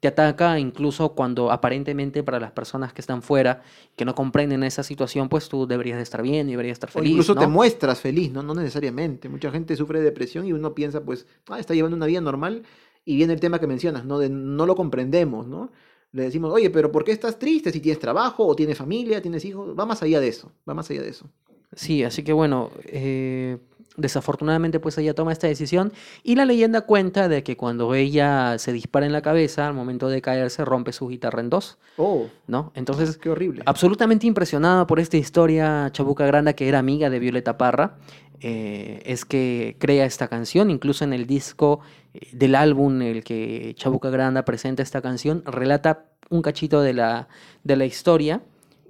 te 0.00 0.08
ataca 0.08 0.58
incluso 0.58 1.10
cuando 1.10 1.52
aparentemente 1.52 2.24
para 2.24 2.40
las 2.40 2.50
personas 2.50 2.92
que 2.92 3.00
están 3.00 3.22
fuera, 3.22 3.62
que 3.94 4.04
no 4.04 4.16
comprenden 4.16 4.64
esa 4.64 4.82
situación, 4.82 5.28
pues 5.28 5.48
tú 5.48 5.68
deberías 5.68 5.98
de 5.98 6.02
estar 6.02 6.22
bien 6.22 6.48
y 6.48 6.52
deberías 6.52 6.74
estar 6.74 6.90
O 6.90 6.94
feliz. 6.94 7.10
incluso 7.10 7.36
te 7.36 7.46
muestras 7.46 8.00
feliz, 8.00 8.32
¿no? 8.32 8.42
No 8.42 8.52
necesariamente. 8.54 9.28
Mucha 9.28 9.52
gente 9.52 9.76
sufre 9.76 10.00
de 10.00 10.06
depresión 10.06 10.44
y 10.44 10.52
uno 10.52 10.74
piensa, 10.74 11.00
pues, 11.04 11.26
ah, 11.48 11.60
está 11.60 11.72
llevando 11.72 11.96
una 11.96 12.06
vida 12.06 12.20
normal. 12.20 12.64
Y 13.04 13.16
viene 13.16 13.32
el 13.32 13.40
tema 13.40 13.58
que 13.58 13.66
mencionas, 13.66 14.04
¿no? 14.04 14.18
De 14.18 14.28
no 14.28 14.66
lo 14.66 14.76
comprendemos, 14.76 15.46
¿no? 15.46 15.70
Le 16.12 16.24
decimos, 16.24 16.52
oye, 16.52 16.68
pero 16.70 16.92
¿por 16.92 17.04
qué 17.04 17.12
estás 17.12 17.38
triste? 17.38 17.72
Si 17.72 17.80
tienes 17.80 17.98
trabajo 17.98 18.46
o 18.46 18.54
tienes 18.54 18.76
familia, 18.78 19.22
tienes 19.22 19.44
hijos. 19.44 19.74
Va 19.78 19.86
más 19.86 20.02
allá 20.02 20.20
de 20.20 20.28
eso, 20.28 20.52
va 20.68 20.74
más 20.74 20.90
allá 20.90 21.02
de 21.02 21.08
eso. 21.08 21.26
Sí, 21.74 22.04
así 22.04 22.22
que 22.22 22.34
bueno, 22.34 22.70
eh, 22.84 23.56
desafortunadamente 23.96 24.78
pues 24.78 24.98
ella 24.98 25.14
toma 25.14 25.32
esta 25.32 25.46
decisión 25.46 25.90
y 26.22 26.34
la 26.34 26.44
leyenda 26.44 26.82
cuenta 26.82 27.28
de 27.28 27.42
que 27.42 27.56
cuando 27.56 27.94
ella 27.94 28.58
se 28.58 28.74
dispara 28.74 29.06
en 29.06 29.12
la 29.12 29.22
cabeza, 29.22 29.66
al 29.68 29.72
momento 29.74 30.08
de 30.08 30.20
caerse 30.20 30.64
rompe 30.66 30.92
su 30.92 31.08
guitarra 31.08 31.40
en 31.40 31.48
dos, 31.48 31.78
Oh, 31.96 32.26
¿no? 32.46 32.72
Entonces, 32.74 33.16
qué 33.18 33.30
horrible. 33.30 33.62
absolutamente 33.66 34.26
impresionada 34.26 34.86
por 34.86 34.98
esta 35.00 35.16
historia, 35.16 35.88
Chabuca 35.92 36.26
Granda, 36.26 36.52
que 36.54 36.68
era 36.68 36.78
amiga 36.78 37.08
de 37.10 37.18
Violeta 37.18 37.56
Parra, 37.56 37.96
eh, 38.42 39.02
es 39.06 39.24
que 39.24 39.76
crea 39.78 40.04
esta 40.04 40.26
canción, 40.26 40.70
incluso 40.70 41.04
en 41.04 41.12
el 41.12 41.26
disco 41.26 41.80
eh, 42.12 42.28
del 42.32 42.56
álbum 42.56 43.00
en 43.00 43.02
el 43.02 43.24
que 43.24 43.74
Chabuca 43.76 44.10
Granda 44.10 44.44
presenta 44.44 44.82
esta 44.82 45.00
canción, 45.00 45.44
relata 45.46 46.06
un 46.28 46.42
cachito 46.42 46.82
de 46.82 46.92
la, 46.92 47.28
de 47.62 47.76
la 47.76 47.84
historia 47.84 48.42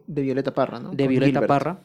De 0.07 0.23
Violeta 0.23 0.55
Parra, 0.55 0.81
¿no? 0.81 0.91
de 0.91 1.05
Con 1.05 1.09
Violeta 1.09 1.41
Gilbert. 1.41 1.49
Parra. 1.49 1.81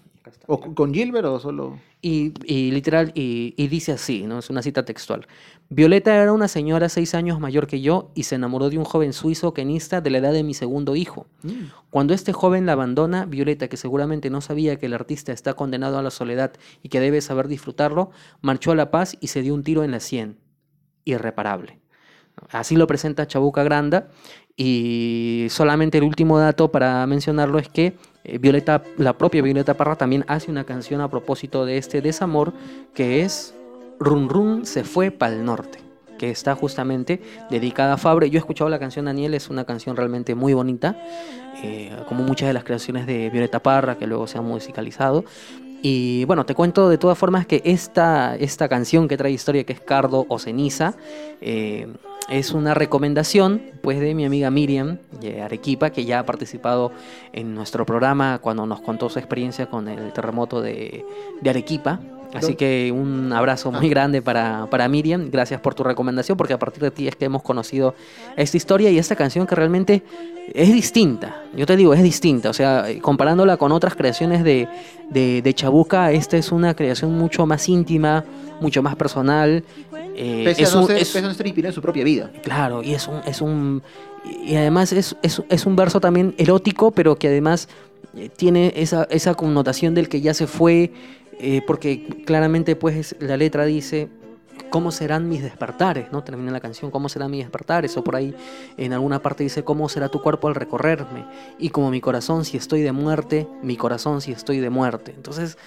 ¿O 0.47 0.59
con- 0.59 0.93
Gilbert 0.93 1.25
o 1.27 1.39
solo...? 1.39 1.79
Y, 1.99 2.31
y 2.45 2.71
literal, 2.71 3.11
y, 3.15 3.55
y 3.57 3.67
dice 3.67 3.91
así, 3.91 4.27
¿no? 4.27 4.37
Es 4.37 4.51
una 4.51 4.61
cita 4.61 4.85
textual. 4.85 5.27
Violeta 5.69 6.15
era 6.15 6.31
una 6.31 6.47
señora 6.47 6.89
seis 6.89 7.15
años 7.15 7.39
mayor 7.39 7.65
que 7.65 7.81
yo 7.81 8.11
y 8.13 8.23
se 8.23 8.35
enamoró 8.35 8.69
de 8.69 8.77
un 8.77 8.85
joven 8.85 9.13
suizo 9.13 9.53
kenista 9.53 9.99
de 9.99 10.11
la 10.11 10.19
edad 10.19 10.31
de 10.31 10.43
mi 10.43 10.53
segundo 10.53 10.95
hijo. 10.95 11.25
Mm. 11.41 11.49
Cuando 11.89 12.13
este 12.13 12.33
joven 12.33 12.67
la 12.67 12.73
abandona, 12.73 13.25
Violeta, 13.25 13.67
que 13.67 13.77
seguramente 13.77 14.29
no 14.29 14.41
sabía 14.41 14.77
que 14.77 14.85
el 14.85 14.93
artista 14.93 15.31
está 15.33 15.55
condenado 15.55 15.97
a 15.97 16.03
la 16.03 16.11
soledad 16.11 16.53
y 16.83 16.89
que 16.89 16.99
debe 16.99 17.19
saber 17.19 17.47
disfrutarlo, 17.47 18.11
marchó 18.41 18.71
a 18.71 18.75
La 18.75 18.91
Paz 18.91 19.17
y 19.19 19.27
se 19.27 19.41
dio 19.41 19.55
un 19.55 19.63
tiro 19.63 19.83
en 19.83 19.91
la 19.91 19.99
sien. 19.99 20.37
Irreparable. 21.03 21.79
Así 22.51 22.75
lo 22.75 22.85
presenta 22.85 23.25
Chabuca 23.25 23.63
Granda. 23.63 24.09
Y 24.55 25.47
solamente 25.49 25.97
el 25.97 26.03
último 26.03 26.39
dato 26.39 26.71
para 26.71 27.05
mencionarlo 27.07 27.59
es 27.59 27.69
que 27.69 27.95
Violeta, 28.39 28.83
la 28.97 29.17
propia 29.17 29.41
Violeta 29.41 29.75
Parra 29.75 29.95
también 29.95 30.25
hace 30.27 30.51
una 30.51 30.63
canción 30.63 31.01
a 31.01 31.09
propósito 31.09 31.65
de 31.65 31.77
este 31.77 32.01
desamor 32.01 32.53
que 32.93 33.21
es 33.21 33.53
Run 33.99 34.29
Run 34.29 34.65
se 34.65 34.83
fue 34.83 35.11
pa'l 35.11 35.43
norte, 35.43 35.79
que 36.17 36.29
está 36.29 36.55
justamente 36.55 37.21
dedicada 37.49 37.93
a 37.93 37.97
Fabre. 37.97 38.29
Yo 38.29 38.37
he 38.37 38.39
escuchado 38.39 38.69
la 38.69 38.79
canción 38.79 39.05
Daniel, 39.05 39.33
es 39.33 39.49
una 39.49 39.65
canción 39.65 39.95
realmente 39.95 40.35
muy 40.35 40.53
bonita, 40.53 40.97
eh, 41.63 41.91
como 42.07 42.23
muchas 42.23 42.47
de 42.47 42.53
las 42.53 42.63
creaciones 42.63 43.07
de 43.07 43.29
Violeta 43.29 43.61
Parra 43.61 43.97
que 43.97 44.07
luego 44.07 44.27
se 44.27 44.37
han 44.37 44.45
musicalizado. 44.45 45.25
Y 45.81 46.25
bueno, 46.25 46.45
te 46.45 46.55
cuento 46.55 46.89
de 46.89 46.97
todas 46.97 47.17
formas 47.17 47.45
que 47.45 47.61
esta, 47.63 48.35
esta 48.35 48.67
canción 48.67 49.07
que 49.07 49.15
trae 49.15 49.31
historia, 49.31 49.63
que 49.63 49.73
es 49.73 49.79
Cardo 49.79 50.25
o 50.27 50.39
Ceniza, 50.39 50.95
eh, 51.39 51.87
es 52.29 52.51
una 52.51 52.73
recomendación 52.73 53.61
pues 53.81 53.99
de 53.99 54.13
mi 54.13 54.25
amiga 54.25 54.51
Miriam 54.51 54.97
de 55.21 55.41
Arequipa, 55.41 55.91
que 55.91 56.05
ya 56.05 56.19
ha 56.19 56.25
participado 56.25 56.91
en 57.33 57.55
nuestro 57.55 57.85
programa 57.85 58.39
cuando 58.39 58.65
nos 58.65 58.81
contó 58.81 59.09
su 59.09 59.19
experiencia 59.19 59.67
con 59.67 59.87
el 59.87 60.11
terremoto 60.13 60.61
de, 60.61 61.05
de 61.41 61.49
Arequipa. 61.49 61.99
Así 62.33 62.55
que 62.55 62.91
un 62.93 63.31
abrazo 63.33 63.71
muy 63.71 63.89
grande 63.89 64.21
para, 64.21 64.67
para 64.69 64.87
Miriam. 64.87 65.29
Gracias 65.31 65.59
por 65.61 65.73
tu 65.75 65.83
recomendación, 65.83 66.37
porque 66.37 66.53
a 66.53 66.59
partir 66.59 66.83
de 66.83 66.91
ti 66.91 67.07
es 67.07 67.15
que 67.15 67.25
hemos 67.25 67.41
conocido 67.41 67.95
esta 68.35 68.57
historia 68.57 68.89
y 68.91 68.97
esta 68.99 69.15
canción 69.15 69.47
que 69.47 69.55
realmente 69.55 70.03
es 70.53 70.71
distinta. 70.71 71.41
Yo 71.55 71.65
te 71.65 71.75
digo, 71.77 71.93
es 71.93 72.03
distinta. 72.03 72.49
O 72.49 72.53
sea, 72.53 72.85
comparándola 73.01 73.57
con 73.57 73.71
otras 73.71 73.95
creaciones 73.95 74.43
de, 74.43 74.67
de, 75.09 75.41
de 75.41 75.53
Chabuca, 75.53 76.11
esta 76.11 76.37
es 76.37 76.51
una 76.51 76.73
creación 76.75 77.17
mucho 77.17 77.45
más 77.45 77.67
íntima, 77.69 78.23
mucho 78.61 78.83
más 78.83 78.95
personal. 78.95 79.63
Eh, 80.15 80.43
Pese, 80.45 80.63
es 80.63 80.71
a 80.71 80.75
no 80.75 80.81
un- 80.81 80.87
ser, 80.87 80.97
es- 80.97 81.07
pese 81.09 81.19
a 81.19 81.21
no 81.23 81.31
estar 81.31 81.45
inspirado 81.47 81.69
en 81.71 81.75
su 81.75 81.81
propia 81.81 82.03
vida. 82.03 82.31
Claro, 82.43 82.83
y 82.83 82.93
es 82.93 83.07
un, 83.07 83.19
es 83.25 83.41
un 83.41 83.81
y 84.45 84.55
además 84.55 84.91
es, 84.91 85.15
es, 85.21 85.41
es 85.47 85.65
un 85.65 85.75
verso 85.77 86.01
también 86.01 86.35
erótico, 86.37 86.91
pero 86.91 87.15
que 87.17 87.27
además 87.29 87.69
eh, 88.15 88.29
tiene 88.35 88.73
esa, 88.75 89.07
esa 89.09 89.35
connotación 89.35 89.93
del 89.93 90.09
que 90.09 90.19
ya 90.21 90.33
se 90.33 90.47
fue, 90.47 90.91
eh, 91.39 91.61
porque 91.65 92.03
claramente 92.25 92.75
pues 92.75 93.15
la 93.19 93.37
letra 93.37 93.65
dice, 93.65 94.07
¿cómo 94.69 94.91
serán 94.91 95.29
mis 95.29 95.41
despertares? 95.43 96.11
¿no? 96.11 96.23
Termina 96.23 96.51
la 96.51 96.59
canción, 96.59 96.91
¿cómo 96.91 97.09
serán 97.09 97.31
mis 97.31 97.41
despertares? 97.43 97.95
O 97.97 98.03
por 98.03 98.15
ahí 98.15 98.33
en 98.77 98.93
alguna 98.93 99.21
parte 99.21 99.43
dice, 99.43 99.63
¿cómo 99.63 99.87
será 99.89 100.09
tu 100.09 100.21
cuerpo 100.21 100.47
al 100.47 100.55
recorrerme? 100.55 101.25
Y 101.59 101.69
como 101.69 101.89
mi 101.91 102.01
corazón 102.01 102.43
si 102.45 102.57
estoy 102.57 102.81
de 102.81 102.91
muerte, 102.91 103.47
mi 103.61 103.77
corazón 103.77 104.19
si 104.21 104.31
estoy 104.31 104.59
de 104.59 104.69
muerte. 104.69 105.13
Entonces, 105.15 105.57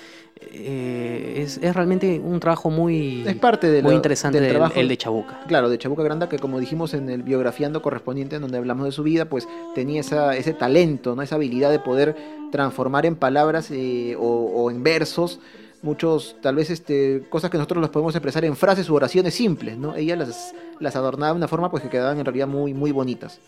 eh, 0.52 1.34
es, 1.44 1.58
es 1.62 1.74
realmente 1.74 2.18
un 2.18 2.40
trabajo 2.40 2.70
muy, 2.70 3.24
Es 3.26 3.36
parte 3.36 3.70
de 3.70 3.82
muy 3.82 3.90
lo- 3.92 3.96
interesante 3.96 4.38
del 4.38 4.48
del- 4.48 4.56
trabajo. 4.56 4.78
el 4.80 4.88
de 4.88 4.96
Chabuca. 4.96 5.40
Claro, 5.46 5.68
de 5.68 5.78
Chabuca 5.78 6.02
Granda, 6.02 6.28
que 6.28 6.38
como 6.38 6.58
dijimos 6.58 6.94
en 6.94 7.08
el 7.10 7.22
biografiando 7.22 7.82
correspondiente, 7.82 8.36
en 8.36 8.42
donde 8.42 8.58
hablamos 8.58 8.86
de 8.86 8.92
su 8.92 9.02
vida, 9.02 9.26
pues 9.26 9.46
tenía 9.74 10.00
esa, 10.00 10.36
ese 10.36 10.52
talento, 10.54 11.14
¿no? 11.14 11.22
esa 11.22 11.34
habilidad 11.36 11.70
de 11.70 11.78
poder 11.78 12.16
transformar 12.52 13.06
en 13.06 13.16
palabras 13.16 13.70
eh, 13.70 14.16
o, 14.18 14.22
o 14.22 14.70
en 14.70 14.82
versos 14.82 15.40
muchos, 15.82 16.36
tal 16.42 16.56
vez, 16.56 16.70
este, 16.70 17.24
cosas 17.30 17.50
que 17.50 17.56
nosotros 17.58 17.80
los 17.80 17.90
podemos 17.90 18.14
expresar 18.14 18.44
en 18.44 18.56
frases 18.56 18.88
u 18.90 18.94
oraciones 18.94 19.34
simples, 19.34 19.76
¿no? 19.78 19.94
Ella 19.96 20.16
las, 20.16 20.54
las 20.78 20.96
adornaba 20.96 21.32
de 21.32 21.36
una 21.38 21.48
forma 21.48 21.70
pues 21.70 21.82
que 21.82 21.88
quedaban 21.88 22.18
en 22.18 22.24
realidad 22.24 22.46
muy, 22.46 22.74
muy 22.74 22.92
bonitas. 22.92 23.40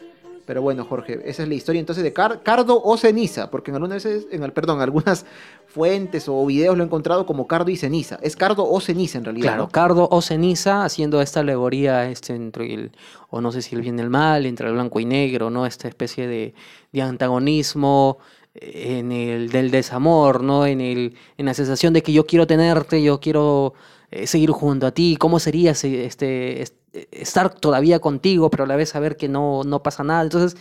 Pero 0.44 0.60
bueno, 0.60 0.84
Jorge, 0.84 1.20
esa 1.24 1.44
es 1.44 1.48
la 1.48 1.54
historia 1.54 1.78
entonces 1.78 2.02
de 2.02 2.12
Car- 2.12 2.42
Cardo 2.42 2.82
o 2.82 2.96
Ceniza, 2.96 3.48
porque 3.48 3.70
en 3.70 3.76
algunas 3.76 4.02
veces, 4.02 4.26
en 4.32 4.42
el, 4.42 4.52
perdón, 4.52 4.80
algunas 4.80 5.24
fuentes 5.68 6.28
o 6.28 6.44
videos 6.44 6.76
lo 6.76 6.82
he 6.82 6.86
encontrado 6.86 7.26
como 7.26 7.46
Cardo 7.46 7.70
y 7.70 7.76
Ceniza. 7.76 8.18
Es 8.22 8.34
Cardo 8.34 8.68
o 8.68 8.80
Ceniza 8.80 9.18
en 9.18 9.24
realidad. 9.24 9.46
Claro, 9.50 9.62
¿no? 9.62 9.68
Cardo 9.68 10.08
o 10.10 10.20
ceniza 10.20 10.84
haciendo 10.84 11.22
esta 11.22 11.40
alegoría 11.40 12.10
este, 12.10 12.34
entre 12.34 12.74
el, 12.74 12.90
o 13.30 13.40
no 13.40 13.52
sé 13.52 13.62
si 13.62 13.76
el 13.76 13.82
bien 13.82 14.00
y 14.00 14.02
el 14.02 14.10
mal, 14.10 14.44
entre 14.44 14.66
el 14.66 14.74
blanco 14.74 14.98
y 14.98 15.04
negro, 15.04 15.48
¿no? 15.48 15.64
Esta 15.64 15.86
especie 15.86 16.26
de, 16.26 16.54
de 16.90 17.02
antagonismo 17.02 18.18
en 18.54 19.12
el 19.12 19.48
del 19.50 19.70
desamor, 19.70 20.42
¿no? 20.42 20.66
En 20.66 20.80
el, 20.80 21.14
en 21.38 21.46
la 21.46 21.54
sensación 21.54 21.92
de 21.92 22.02
que 22.02 22.12
yo 22.12 22.26
quiero 22.26 22.46
tenerte, 22.46 23.02
yo 23.02 23.18
quiero 23.20 23.74
eh, 24.10 24.26
seguir 24.26 24.50
junto 24.50 24.86
a 24.86 24.90
ti, 24.92 25.16
¿cómo 25.18 25.38
sería 25.38 25.74
si, 25.74 25.96
este, 25.96 26.62
est- 26.62 26.76
estar 27.10 27.54
todavía 27.54 27.98
contigo, 28.00 28.50
pero 28.50 28.64
a 28.64 28.66
la 28.66 28.76
vez 28.76 28.90
saber 28.90 29.16
que 29.16 29.28
no, 29.28 29.62
no 29.64 29.82
pasa 29.82 30.04
nada? 30.04 30.22
Entonces, 30.22 30.60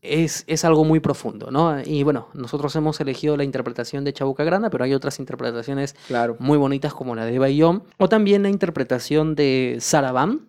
es, 0.00 0.44
es 0.46 0.64
algo 0.66 0.84
muy 0.84 1.00
profundo, 1.00 1.50
¿no? 1.50 1.80
Y 1.82 2.02
bueno, 2.02 2.28
nosotros 2.34 2.76
hemos 2.76 3.00
elegido 3.00 3.36
la 3.38 3.44
interpretación 3.44 4.04
de 4.04 4.12
Chabuca 4.12 4.44
Granda, 4.44 4.68
pero 4.70 4.84
hay 4.84 4.92
otras 4.94 5.18
interpretaciones 5.18 5.96
Claro. 6.06 6.36
muy 6.38 6.58
bonitas 6.58 6.92
como 6.92 7.14
la 7.14 7.24
de 7.24 7.38
Bayón, 7.38 7.82
o 7.96 8.08
también 8.08 8.42
la 8.42 8.50
interpretación 8.50 9.34
de 9.34 9.78
Sarabam 9.80 10.46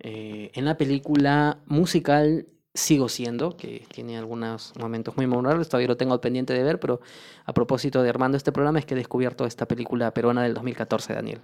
eh, 0.00 0.50
en 0.54 0.64
la 0.64 0.76
película 0.76 1.58
musical 1.66 2.46
Sigo 2.78 3.08
Siendo, 3.08 3.56
que 3.56 3.84
tiene 3.92 4.16
algunos 4.16 4.72
momentos 4.78 5.16
muy 5.16 5.26
memorables, 5.26 5.68
todavía 5.68 5.88
lo 5.88 5.96
tengo 5.96 6.20
pendiente 6.20 6.52
de 6.52 6.62
ver, 6.62 6.78
pero 6.78 7.00
a 7.44 7.52
propósito 7.52 8.02
de 8.02 8.08
armando 8.08 8.36
este 8.36 8.52
programa 8.52 8.78
es 8.78 8.86
que 8.86 8.94
he 8.94 8.96
descubierto 8.96 9.46
esta 9.46 9.66
película 9.66 10.14
peruana 10.14 10.44
del 10.44 10.54
2014, 10.54 11.12
Daniel. 11.12 11.40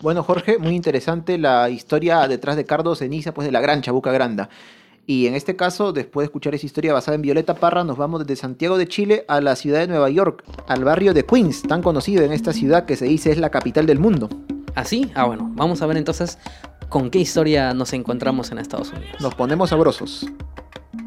Bueno, 0.00 0.22
Jorge, 0.22 0.58
muy 0.58 0.74
interesante 0.76 1.38
la 1.38 1.70
historia 1.70 2.28
detrás 2.28 2.54
de 2.54 2.64
Cardo 2.64 2.94
Ceniza, 2.94 3.34
pues 3.34 3.46
de 3.46 3.52
la 3.52 3.60
gran 3.60 3.82
Chabuca 3.82 4.12
Granda. 4.12 4.48
Y 5.06 5.26
en 5.26 5.34
este 5.34 5.56
caso, 5.56 5.92
después 5.92 6.22
de 6.22 6.26
escuchar 6.26 6.54
esa 6.54 6.66
historia 6.66 6.92
basada 6.92 7.16
en 7.16 7.22
Violeta 7.22 7.56
Parra, 7.56 7.82
nos 7.82 7.96
vamos 7.96 8.20
desde 8.20 8.40
Santiago 8.40 8.78
de 8.78 8.86
Chile 8.86 9.24
a 9.26 9.40
la 9.40 9.56
ciudad 9.56 9.80
de 9.80 9.88
Nueva 9.88 10.08
York, 10.08 10.44
al 10.68 10.84
barrio 10.84 11.12
de 11.12 11.26
Queens, 11.26 11.62
tan 11.62 11.82
conocido 11.82 12.22
en 12.22 12.32
esta 12.32 12.52
ciudad 12.52 12.86
que 12.86 12.96
se 12.96 13.06
dice 13.06 13.32
es 13.32 13.38
la 13.38 13.50
capital 13.50 13.86
del 13.86 13.98
mundo. 13.98 14.28
¿Así? 14.74 15.10
Ah, 15.14 15.26
bueno, 15.26 15.50
vamos 15.54 15.82
a 15.82 15.86
ver 15.86 15.96
entonces 15.96 16.38
con 16.94 17.10
qué 17.10 17.18
historia 17.18 17.74
nos 17.74 17.92
encontramos 17.92 18.52
en 18.52 18.58
Estados 18.58 18.92
Unidos. 18.92 19.20
Nos 19.20 19.34
ponemos 19.34 19.70
sabrosos. 19.70 20.26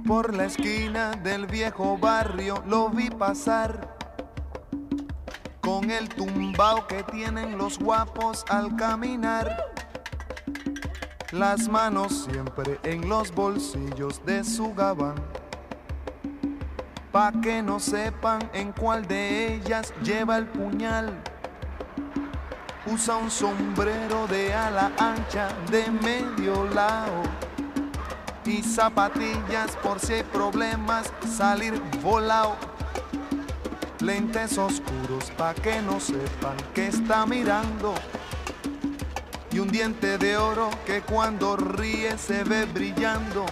Por 0.05 0.35
la 0.35 0.43
esquina 0.43 1.11
del 1.11 1.45
viejo 1.45 1.97
barrio 1.97 2.61
lo 2.67 2.89
vi 2.89 3.09
pasar 3.09 3.95
con 5.61 5.89
el 5.89 6.09
tumbao 6.09 6.85
que 6.88 7.03
tienen 7.03 7.57
los 7.57 7.79
guapos 7.79 8.43
al 8.49 8.75
caminar. 8.75 9.71
Las 11.31 11.69
manos 11.69 12.27
siempre 12.29 12.81
en 12.83 13.07
los 13.07 13.33
bolsillos 13.33 14.21
de 14.25 14.43
su 14.43 14.73
gabán. 14.73 15.15
Pa' 17.13 17.31
que 17.41 17.63
no 17.63 17.79
sepan 17.79 18.41
en 18.51 18.73
cuál 18.73 19.07
de 19.07 19.55
ellas 19.55 19.93
lleva 20.03 20.35
el 20.35 20.47
puñal. 20.47 21.17
Usa 22.89 23.17
un 23.17 23.29
sombrero 23.29 24.27
de 24.27 24.53
ala 24.53 24.91
ancha 24.97 25.49
de 25.69 25.91
medio 25.91 26.63
lado 26.73 27.23
y 28.45 28.63
zapatillas 28.63 29.75
por 29.83 29.99
si 29.99 30.13
hay 30.13 30.23
problemas, 30.23 31.11
salir 31.38 31.81
volado. 32.01 32.55
Lentes 33.99 34.57
oscuros 34.57 35.31
pa' 35.38 35.53
que 35.53 35.81
no 35.81 35.99
sepan 35.99 36.55
que 36.73 36.88
está 36.88 37.25
mirando. 37.25 37.93
Y 39.51 39.59
un 39.59 39.69
diente 39.69 40.17
de 40.17 40.38
oro 40.38 40.69
que 40.85 41.01
cuando 41.01 41.57
ríe 41.57 42.17
se 42.17 42.43
ve 42.45 42.65
brillando. 42.65 43.45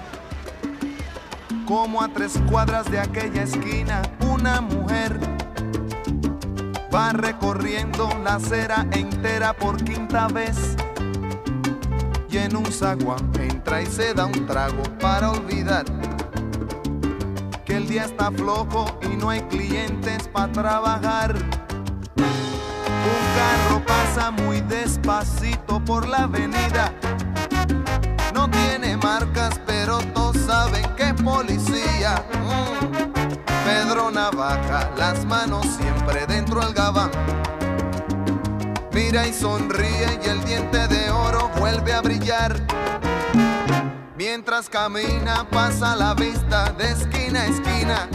Como 1.66 2.02
a 2.02 2.08
tres 2.08 2.40
cuadras 2.50 2.90
de 2.90 3.00
aquella 3.00 3.44
esquina, 3.44 4.02
una 4.22 4.62
mujer 4.62 5.20
va 6.94 7.12
recorriendo 7.14 8.10
la 8.24 8.36
acera 8.36 8.86
entera 8.92 9.54
por 9.54 9.84
quinta 9.84 10.28
vez 10.28 10.76
y 12.30 12.38
en 12.38 12.56
un 12.56 12.66
zaguán 12.66 13.32
entra 13.40 13.82
y 13.82 13.86
se 13.86 14.14
da 14.14 14.26
un 14.26 14.46
trago 14.46 14.84
para 15.00 15.32
olvidar 15.32 15.86
que 17.66 17.78
el 17.78 17.88
día 17.88 18.04
está 18.04 18.32
flojo 18.32 18.86
y 19.02 19.16
no 19.16 19.30
hay 19.30 19.42
clientes 19.44 20.28
para 20.28 20.52
trabajar. 20.52 21.36
Un 22.16 23.26
carro 23.36 23.84
pasa 23.86 24.32
muy 24.32 24.62
despacito 24.62 25.84
por 25.84 26.08
la 26.08 26.24
avenida. 26.24 26.94
No 28.34 28.50
tiene 28.50 28.98
marcas, 28.98 29.60
pero 29.66 30.00
todos 30.14 30.38
saben 30.38 30.86
que 30.96 31.04
es 31.04 31.14
policía. 31.14 32.24
Mm. 32.34 33.05
Pedro 33.66 34.12
Navaja, 34.12 34.92
las 34.96 35.26
manos 35.26 35.66
siempre 35.66 36.28
dentro 36.28 36.62
del 36.62 36.72
gabán. 36.76 37.10
Mira 38.94 39.26
y 39.26 39.34
sonríe 39.34 40.20
y 40.24 40.30
el 40.30 40.46
diente 40.46 40.88
de 40.88 41.10
oro 41.10 41.50
vuelve 41.58 41.92
a 41.92 42.02
brillar. 42.02 42.62
Mientras 44.16 44.70
camina 44.70 45.48
pasa 45.50 45.96
la 45.96 46.14
vista 46.14 46.72
de 46.74 46.92
esquina 46.92 47.42
a 47.42 47.46
esquina. 47.48 48.08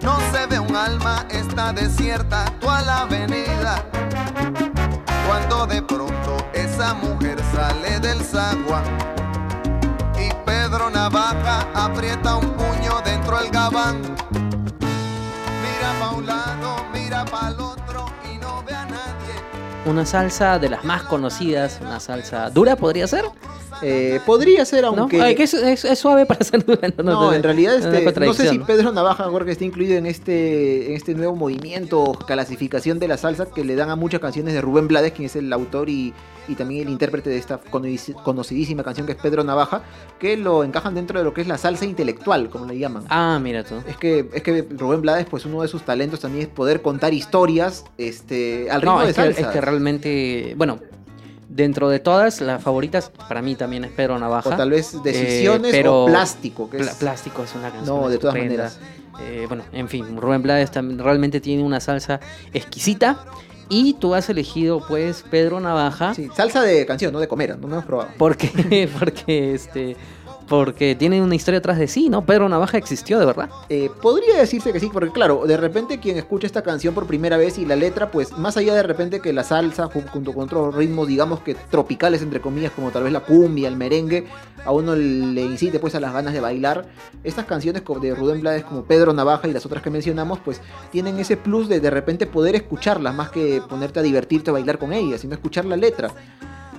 No 0.00 0.18
se 0.32 0.46
ve 0.46 0.58
un 0.58 0.74
alma, 0.74 1.26
está 1.28 1.74
desierta 1.74 2.46
toda 2.60 2.80
la 2.80 3.00
avenida. 3.00 3.84
Cuando 5.26 5.66
de 5.66 5.82
pronto 5.82 6.36
esa 6.54 6.94
mujer 6.94 7.38
sale 7.54 8.00
del 8.00 8.24
zaguán 8.24 8.84
y 10.18 10.32
Pedro 10.46 10.88
Navaja 10.88 11.66
aprieta 11.74 12.36
un 12.36 12.63
puño 13.70 13.92
dentro 13.92 14.24
del 14.30 14.40
gabán. 14.40 14.74
Mira 15.62 15.98
pa' 16.00 16.10
un 16.16 16.26
lado, 16.26 16.76
mira 16.92 17.24
pa' 17.24 17.48
el 17.48 17.60
otro 17.60 18.06
y 18.32 18.38
no 18.38 18.62
ve 18.66 18.74
a 18.74 18.84
nadie. 18.86 19.34
Una 19.86 20.06
salsa 20.06 20.58
de 20.58 20.68
las 20.70 20.84
más 20.84 21.02
conocidas, 21.04 21.78
una 21.82 22.00
salsa 22.00 22.50
dura 22.50 22.76
podría 22.76 23.06
ser, 23.06 23.24
Eh, 23.82 24.20
podría 24.24 24.64
ser, 24.64 24.82
¿no? 24.84 24.88
aunque... 25.02 25.20
Ay, 25.20 25.34
que 25.34 25.42
es, 25.42 25.52
es- 25.52 25.84
es 25.84 25.98
suave 25.98 26.24
para 26.26 26.42
ser 26.44 26.64
dura. 26.64 26.88
No, 27.02 27.32
en 27.34 27.42
realidad 27.42 27.74
este, 27.74 28.20
no 28.24 28.32
sé 28.32 28.48
si 28.48 28.58
¿no? 28.58 28.64
Pedro 28.66 28.92
Navaja 28.92 29.24
Jorge 29.24 29.50
está 29.50 29.64
incluido 29.64 29.96
en 29.98 30.06
este, 30.06 30.86
en 30.90 30.92
este 30.96 31.12
nuevo 31.14 31.34
movimiento 31.34 32.00
o 32.02 32.14
clasificación 32.14 32.98
de 33.00 33.08
la 33.08 33.16
salsa 33.18 33.46
que 33.46 33.64
le 33.64 33.74
dan 33.74 33.90
a 33.90 33.96
muchas 33.96 34.20
canciones 34.20 34.54
de 34.54 34.60
Rubén 34.62 34.86
Blades, 34.88 35.12
quien 35.12 35.26
es 35.26 35.36
el 35.36 35.52
autor 35.52 35.88
y, 35.90 36.14
y 36.48 36.54
también 36.54 36.86
el 36.86 36.92
intérprete 36.92 37.30
de 37.30 37.38
esta 37.38 37.60
conoci- 37.64 38.14
conocidísima 38.22 38.82
canción 38.82 39.06
que 39.06 39.12
es 39.12 39.18
Pedro 39.18 39.44
Navaja, 39.44 39.82
que 40.18 40.36
lo 40.36 40.64
encajan 40.64 40.94
dentro 40.94 41.18
de 41.18 41.24
lo 41.24 41.32
que 41.34 41.40
es 41.40 41.46
la 41.48 41.58
salsa 41.58 41.84
intelectual, 41.84 42.50
como 42.50 42.66
le 42.66 42.78
llaman. 42.78 43.04
Ah, 43.08 43.38
mira 43.42 43.64
tú. 43.64 43.76
Es 43.86 43.96
que, 43.96 44.28
es 44.32 44.42
que 44.42 44.66
Rubén 44.76 45.00
Blades, 45.02 45.26
pues 45.30 45.44
uno 45.46 45.62
de 45.62 45.68
sus 45.68 45.82
talentos 45.82 46.20
también 46.20 46.42
es 46.44 46.48
poder 46.48 46.82
contar 46.82 47.14
historias 47.14 47.84
este, 47.98 48.70
al 48.70 48.80
ritmo 48.82 48.96
No, 48.98 49.04
de 49.04 49.10
es 49.10 49.16
que, 49.16 49.22
salsa. 49.22 49.40
es 49.40 49.46
que 49.48 49.60
realmente, 49.60 50.54
bueno, 50.56 50.78
dentro 51.48 51.88
de 51.88 52.00
todas, 52.00 52.40
las 52.40 52.62
favoritas 52.62 53.10
para 53.28 53.40
mí 53.40 53.54
también 53.54 53.84
es 53.84 53.92
Pedro 53.92 54.18
Navaja. 54.18 54.50
o 54.50 54.56
tal 54.56 54.70
vez 54.70 54.94
Eh, 54.94 54.98
decisiones 55.04 55.70
pero 55.72 56.04
o 56.04 56.06
plástico. 56.06 56.68
Que 56.68 56.78
Plástico 56.98 57.44
es 57.44 57.54
una 57.54 57.70
canción. 57.70 58.00
No, 58.00 58.08
de 58.08 58.18
todas 58.18 58.34
maneras. 58.36 58.80
Eh, 59.22 59.44
bueno, 59.46 59.62
en 59.72 59.88
fin, 59.88 60.16
Rubén 60.16 60.42
Blades 60.42 60.72
también 60.72 60.98
realmente 60.98 61.40
tiene 61.40 61.62
una 61.62 61.78
salsa 61.78 62.18
exquisita. 62.52 63.24
Y 63.68 63.94
tú 63.94 64.14
has 64.14 64.28
elegido, 64.28 64.84
pues, 64.86 65.24
Pedro 65.30 65.60
Navaja. 65.60 66.14
Sí, 66.14 66.28
salsa 66.34 66.62
de 66.62 66.84
canción, 66.86 67.12
no 67.12 67.20
de 67.20 67.28
comer, 67.28 67.58
no 67.58 67.68
lo 67.68 67.74
hemos 67.74 67.84
probado. 67.84 68.10
Porque, 68.18 68.88
porque, 68.98 69.54
este, 69.54 69.96
porque 70.48 70.94
tiene 70.94 71.22
una 71.22 71.34
historia 71.34 71.58
atrás 71.58 71.78
de 71.78 71.88
sí, 71.88 72.08
¿no? 72.08 72.24
Pedro 72.24 72.48
Navaja 72.48 72.76
existió, 72.78 73.18
de 73.18 73.26
verdad. 73.26 73.48
Eh, 73.68 73.90
podría 74.02 74.36
decirse 74.36 74.72
que 74.72 74.80
sí, 74.80 74.90
porque 74.92 75.10
claro, 75.10 75.44
de 75.46 75.56
repente 75.56 76.00
quien 76.00 76.16
escucha 76.16 76.46
esta 76.46 76.62
canción 76.62 76.94
por 76.94 77.06
primera 77.06 77.36
vez 77.36 77.58
y 77.58 77.64
la 77.64 77.76
letra, 77.76 78.10
pues 78.10 78.36
más 78.36 78.56
allá 78.56 78.74
de 78.74 78.82
repente 78.82 79.20
que 79.20 79.32
la 79.32 79.44
salsa 79.44 79.88
ju- 79.88 80.06
junto 80.08 80.32
con 80.32 80.44
otros 80.44 80.74
ritmos, 80.74 81.08
digamos 81.08 81.40
que 81.40 81.54
tropicales 81.54 82.22
entre 82.22 82.40
comillas, 82.40 82.72
como 82.72 82.90
tal 82.90 83.04
vez 83.04 83.12
la 83.12 83.20
cumbia, 83.20 83.68
el 83.68 83.76
merengue, 83.76 84.26
a 84.64 84.72
uno 84.72 84.94
le 84.94 85.42
incite 85.42 85.78
pues 85.78 85.94
a 85.94 86.00
las 86.00 86.12
ganas 86.12 86.32
de 86.34 86.40
bailar. 86.40 86.86
Estas 87.22 87.46
canciones 87.46 87.82
de 88.00 88.14
Rubén 88.14 88.40
Blades 88.40 88.64
como 88.64 88.84
Pedro 88.84 89.12
Navaja 89.12 89.48
y 89.48 89.52
las 89.52 89.64
otras 89.66 89.82
que 89.82 89.90
mencionamos, 89.90 90.38
pues 90.44 90.60
tienen 90.92 91.18
ese 91.18 91.36
plus 91.36 91.68
de 91.68 91.80
de 91.80 91.90
repente 91.90 92.26
poder 92.26 92.54
escucharlas 92.54 93.14
más 93.14 93.30
que 93.30 93.62
ponerte 93.68 94.00
a 94.00 94.02
divertirte 94.02 94.50
a 94.50 94.52
bailar 94.52 94.78
con 94.78 94.92
ellas, 94.92 95.20
sino 95.20 95.34
escuchar 95.34 95.64
la 95.64 95.76
letra. 95.76 96.10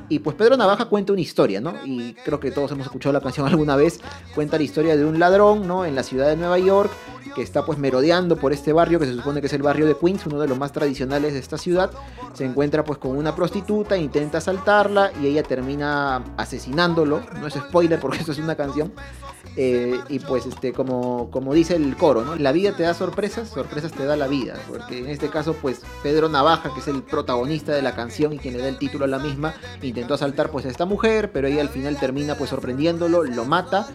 Y 0.07 0.19
pues 0.19 0.35
Pedro 0.35 0.55
Navaja 0.55 0.85
cuenta 0.85 1.13
una 1.13 1.21
historia, 1.21 1.61
¿no? 1.61 1.73
Y 1.83 2.13
creo 2.13 2.39
que 2.39 2.51
todos 2.51 2.71
hemos 2.71 2.85
escuchado 2.85 3.13
la 3.13 3.21
canción 3.21 3.47
alguna 3.49 3.75
vez. 3.75 3.99
Cuenta 4.33 4.57
la 4.57 4.63
historia 4.63 4.95
de 4.95 5.05
un 5.05 5.19
ladrón, 5.19 5.67
¿no? 5.67 5.85
En 5.85 5.95
la 5.95 6.03
ciudad 6.03 6.27
de 6.27 6.35
Nueva 6.35 6.59
York, 6.59 6.91
que 7.33 7.41
está 7.41 7.65
pues 7.65 7.77
merodeando 7.79 8.37
por 8.37 8.53
este 8.53 8.71
barrio, 8.71 8.99
que 8.99 9.05
se 9.05 9.15
supone 9.15 9.41
que 9.41 9.47
es 9.47 9.53
el 9.53 9.61
barrio 9.61 9.87
de 9.87 9.97
Queens, 9.97 10.25
uno 10.25 10.39
de 10.39 10.47
los 10.47 10.57
más 10.57 10.71
tradicionales 10.71 11.33
de 11.33 11.39
esta 11.39 11.57
ciudad. 11.57 11.91
Se 12.33 12.45
encuentra 12.45 12.83
pues 12.83 12.99
con 12.99 13.17
una 13.17 13.35
prostituta, 13.35 13.97
intenta 13.97 14.37
asaltarla 14.37 15.11
y 15.21 15.27
ella 15.27 15.43
termina 15.43 16.23
asesinándolo. 16.37 17.21
No 17.39 17.47
es 17.47 17.55
spoiler 17.55 17.99
porque 17.99 18.17
esto 18.19 18.31
es 18.31 18.39
una 18.39 18.55
canción. 18.55 18.93
Eh, 19.57 19.99
y 20.09 20.19
pues 20.19 20.45
este, 20.45 20.73
como, 20.73 21.29
como 21.31 21.53
dice 21.53 21.75
el 21.75 21.95
coro, 21.95 22.25
¿no? 22.25 22.35
La 22.35 22.51
vida 22.51 22.75
te 22.75 22.83
da 22.83 22.93
sorpresas, 22.93 23.49
sorpresas 23.49 23.91
te 23.93 24.05
da 24.05 24.15
la 24.15 24.27
vida. 24.27 24.55
Porque 24.67 24.99
en 24.99 25.07
este 25.07 25.29
caso, 25.29 25.55
pues, 25.61 25.81
Pedro 26.03 26.27
Navaja, 26.29 26.73
que 26.73 26.81
es 26.81 26.87
el 26.87 27.03
protagonista 27.03 27.73
de 27.73 27.81
la 27.81 27.95
canción 27.95 28.33
y 28.33 28.37
quien 28.37 28.57
le 28.57 28.63
da 28.63 28.69
el 28.69 28.77
título 28.77 29.05
a 29.05 29.07
la 29.07 29.19
misma, 29.19 29.53
intentó 29.81 30.15
asaltar 30.15 30.49
pues 30.49 30.65
a 30.65 30.69
esta 30.69 30.85
mujer, 30.85 31.31
pero 31.31 31.47
ella 31.47 31.61
al 31.61 31.69
final 31.69 31.97
termina 31.97 32.35
pues 32.35 32.49
sorprendiéndolo, 32.49 33.23
lo 33.23 33.45
mata 33.45 33.87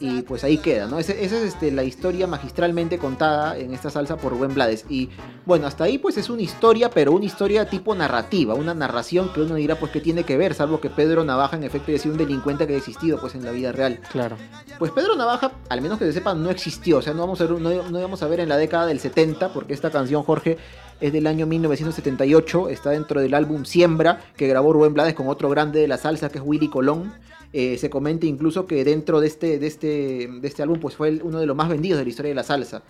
y 0.00 0.22
pues 0.22 0.44
ahí 0.44 0.58
queda, 0.58 0.86
¿no? 0.86 0.98
Esa 0.98 1.12
es 1.12 1.32
este, 1.32 1.70
la 1.70 1.84
historia 1.84 2.26
magistralmente 2.26 2.98
contada 2.98 3.56
en 3.56 3.72
esta 3.74 3.90
salsa 3.90 4.16
por 4.16 4.32
Rubén 4.32 4.54
Blades. 4.54 4.84
Y 4.88 5.10
bueno, 5.46 5.66
hasta 5.66 5.84
ahí 5.84 5.98
pues 5.98 6.16
es 6.16 6.30
una 6.30 6.42
historia, 6.42 6.90
pero 6.90 7.12
una 7.12 7.24
historia 7.24 7.68
tipo 7.68 7.94
narrativa, 7.94 8.54
una 8.54 8.74
narración 8.74 9.32
que 9.32 9.40
uno 9.40 9.54
dirá 9.54 9.78
pues 9.78 9.92
que 9.92 10.00
tiene 10.00 10.24
que 10.24 10.36
ver, 10.36 10.54
salvo 10.54 10.80
que 10.80 10.90
Pedro 10.90 11.24
Navaja 11.24 11.56
en 11.56 11.64
efecto 11.64 11.90
haya 11.90 11.98
sido 11.98 12.12
un 12.12 12.18
delincuente 12.18 12.66
que 12.66 12.74
ha 12.74 12.78
existido 12.78 13.20
pues 13.20 13.34
en 13.34 13.44
la 13.44 13.50
vida 13.50 13.72
real. 13.72 14.00
Claro. 14.10 14.36
Pues 14.78 14.90
Pedro 14.92 15.16
Navaja, 15.16 15.52
al 15.68 15.80
menos 15.80 15.98
que 15.98 16.06
se 16.06 16.12
sepa, 16.12 16.34
no 16.34 16.50
existió. 16.50 16.98
O 16.98 17.02
sea, 17.02 17.14
no 17.14 17.20
vamos 17.20 17.40
a 17.40 17.46
ver, 17.46 17.60
no, 17.60 17.90
no 17.90 17.98
íbamos 17.98 18.22
a 18.22 18.26
ver 18.26 18.40
en 18.40 18.48
la 18.48 18.56
década 18.56 18.86
del 18.86 19.00
70, 19.00 19.52
porque 19.52 19.74
esta 19.74 19.90
canción, 19.90 20.22
Jorge, 20.22 20.58
es 21.00 21.12
del 21.12 21.26
año 21.26 21.46
1978. 21.46 22.68
Está 22.68 22.90
dentro 22.90 23.20
del 23.20 23.34
álbum 23.34 23.64
Siembra, 23.64 24.20
que 24.36 24.48
grabó 24.48 24.72
Rubén 24.72 24.94
Blades 24.94 25.14
con 25.14 25.28
otro 25.28 25.48
grande 25.48 25.80
de 25.80 25.88
la 25.88 25.98
salsa, 25.98 26.28
que 26.28 26.38
es 26.38 26.44
Willy 26.44 26.68
Colón. 26.68 27.12
Eh, 27.56 27.78
se 27.78 27.88
comenta 27.88 28.26
incluso 28.26 28.66
que 28.66 28.82
dentro 28.82 29.20
de 29.20 29.28
este, 29.28 29.60
de 29.60 29.68
este, 29.68 30.26
de 30.26 30.48
este 30.48 30.62
álbum, 30.64 30.80
pues 30.80 30.96
fue 30.96 31.20
uno 31.22 31.38
de 31.38 31.46
los 31.46 31.54
más 31.54 31.68
vendidos 31.68 31.98
de 31.98 32.04
la 32.04 32.10
historia 32.10 32.30
de 32.30 32.34
la 32.34 32.42
salsa. 32.42 32.82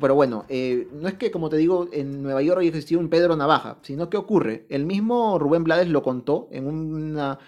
Pero 0.00 0.14
bueno, 0.14 0.46
eh, 0.48 0.88
no 0.90 1.06
es 1.06 1.14
que, 1.14 1.30
como 1.30 1.50
te 1.50 1.58
digo, 1.58 1.86
en 1.92 2.22
Nueva 2.22 2.40
York 2.40 2.62
existido 2.62 2.98
un 2.98 3.10
Pedro 3.10 3.36
Navaja, 3.36 3.76
sino 3.82 4.08
que 4.08 4.16
ocurre. 4.16 4.64
El 4.70 4.86
mismo 4.86 5.38
Rubén 5.38 5.64
Blades 5.64 5.88
lo 5.88 6.02
contó 6.02 6.48
en 6.50 6.66
una, 6.66 7.38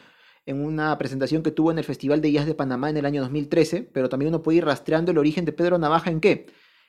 en 0.44 0.62
una 0.62 0.98
presentación 0.98 1.42
que 1.42 1.53
tuvo 1.53 1.70
en 1.70 1.78
el 1.78 1.84
Festival 1.84 2.20
de 2.20 2.32
Jazz 2.32 2.44
de 2.44 2.55
Panamá 2.55 2.90
en 2.90 2.98
el 2.98 3.07
año 3.07 3.22
2013, 3.22 3.88
pero 3.90 4.11
también 4.11 4.28
uno 4.28 4.42
puede 4.42 4.59
ir 4.59 4.66
rastreando 4.66 5.11
el 5.11 5.16
origen 5.16 5.46
de 5.46 5.53
Pedro 5.53 5.78
Navaja 5.78 6.11
en 6.11 6.20
qué. 6.20 6.46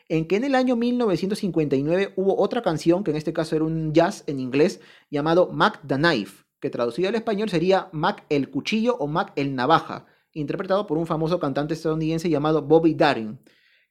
En 0.09 0.27
que 0.27 0.35
en 0.35 0.43
el 0.43 0.55
año 0.55 0.75
1959 0.75 2.11
hubo 2.17 2.37
otra 2.37 2.61
canción, 2.61 3.05
que 3.05 3.11
en 3.11 3.17
este 3.17 3.31
caso 3.31 3.55
era 3.55 3.63
un 3.63 3.93
jazz 3.93 4.25
en 4.27 4.41
inglés, 4.41 4.81
llamado 5.09 5.49
Mac 5.53 5.79
the 5.87 5.95
Knife, 5.95 6.42
que 6.63 6.69
traducido 6.69 7.09
al 7.09 7.15
español 7.15 7.49
sería 7.49 7.89
Mac 7.91 8.23
el 8.29 8.49
cuchillo 8.49 8.95
o 8.95 9.07
Mac 9.07 9.33
el 9.35 9.53
navaja, 9.53 10.05
interpretado 10.31 10.87
por 10.87 10.97
un 10.97 11.05
famoso 11.05 11.37
cantante 11.37 11.73
estadounidense 11.73 12.29
llamado 12.29 12.61
Bobby 12.61 12.93
Darin 12.93 13.37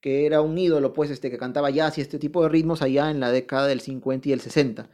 que 0.00 0.26
era 0.26 0.40
un 0.40 0.58
ídolo, 0.58 0.92
pues, 0.92 1.10
este, 1.10 1.30
que 1.30 1.38
cantaba 1.38 1.70
jazz 1.70 1.96
y 1.96 2.00
este 2.00 2.18
tipo 2.18 2.42
de 2.42 2.48
ritmos 2.48 2.82
allá 2.82 3.10
en 3.10 3.20
la 3.20 3.30
década 3.30 3.68
del 3.68 3.80
50 3.80 4.28
y 4.28 4.32
el 4.32 4.40
60. 4.40 4.90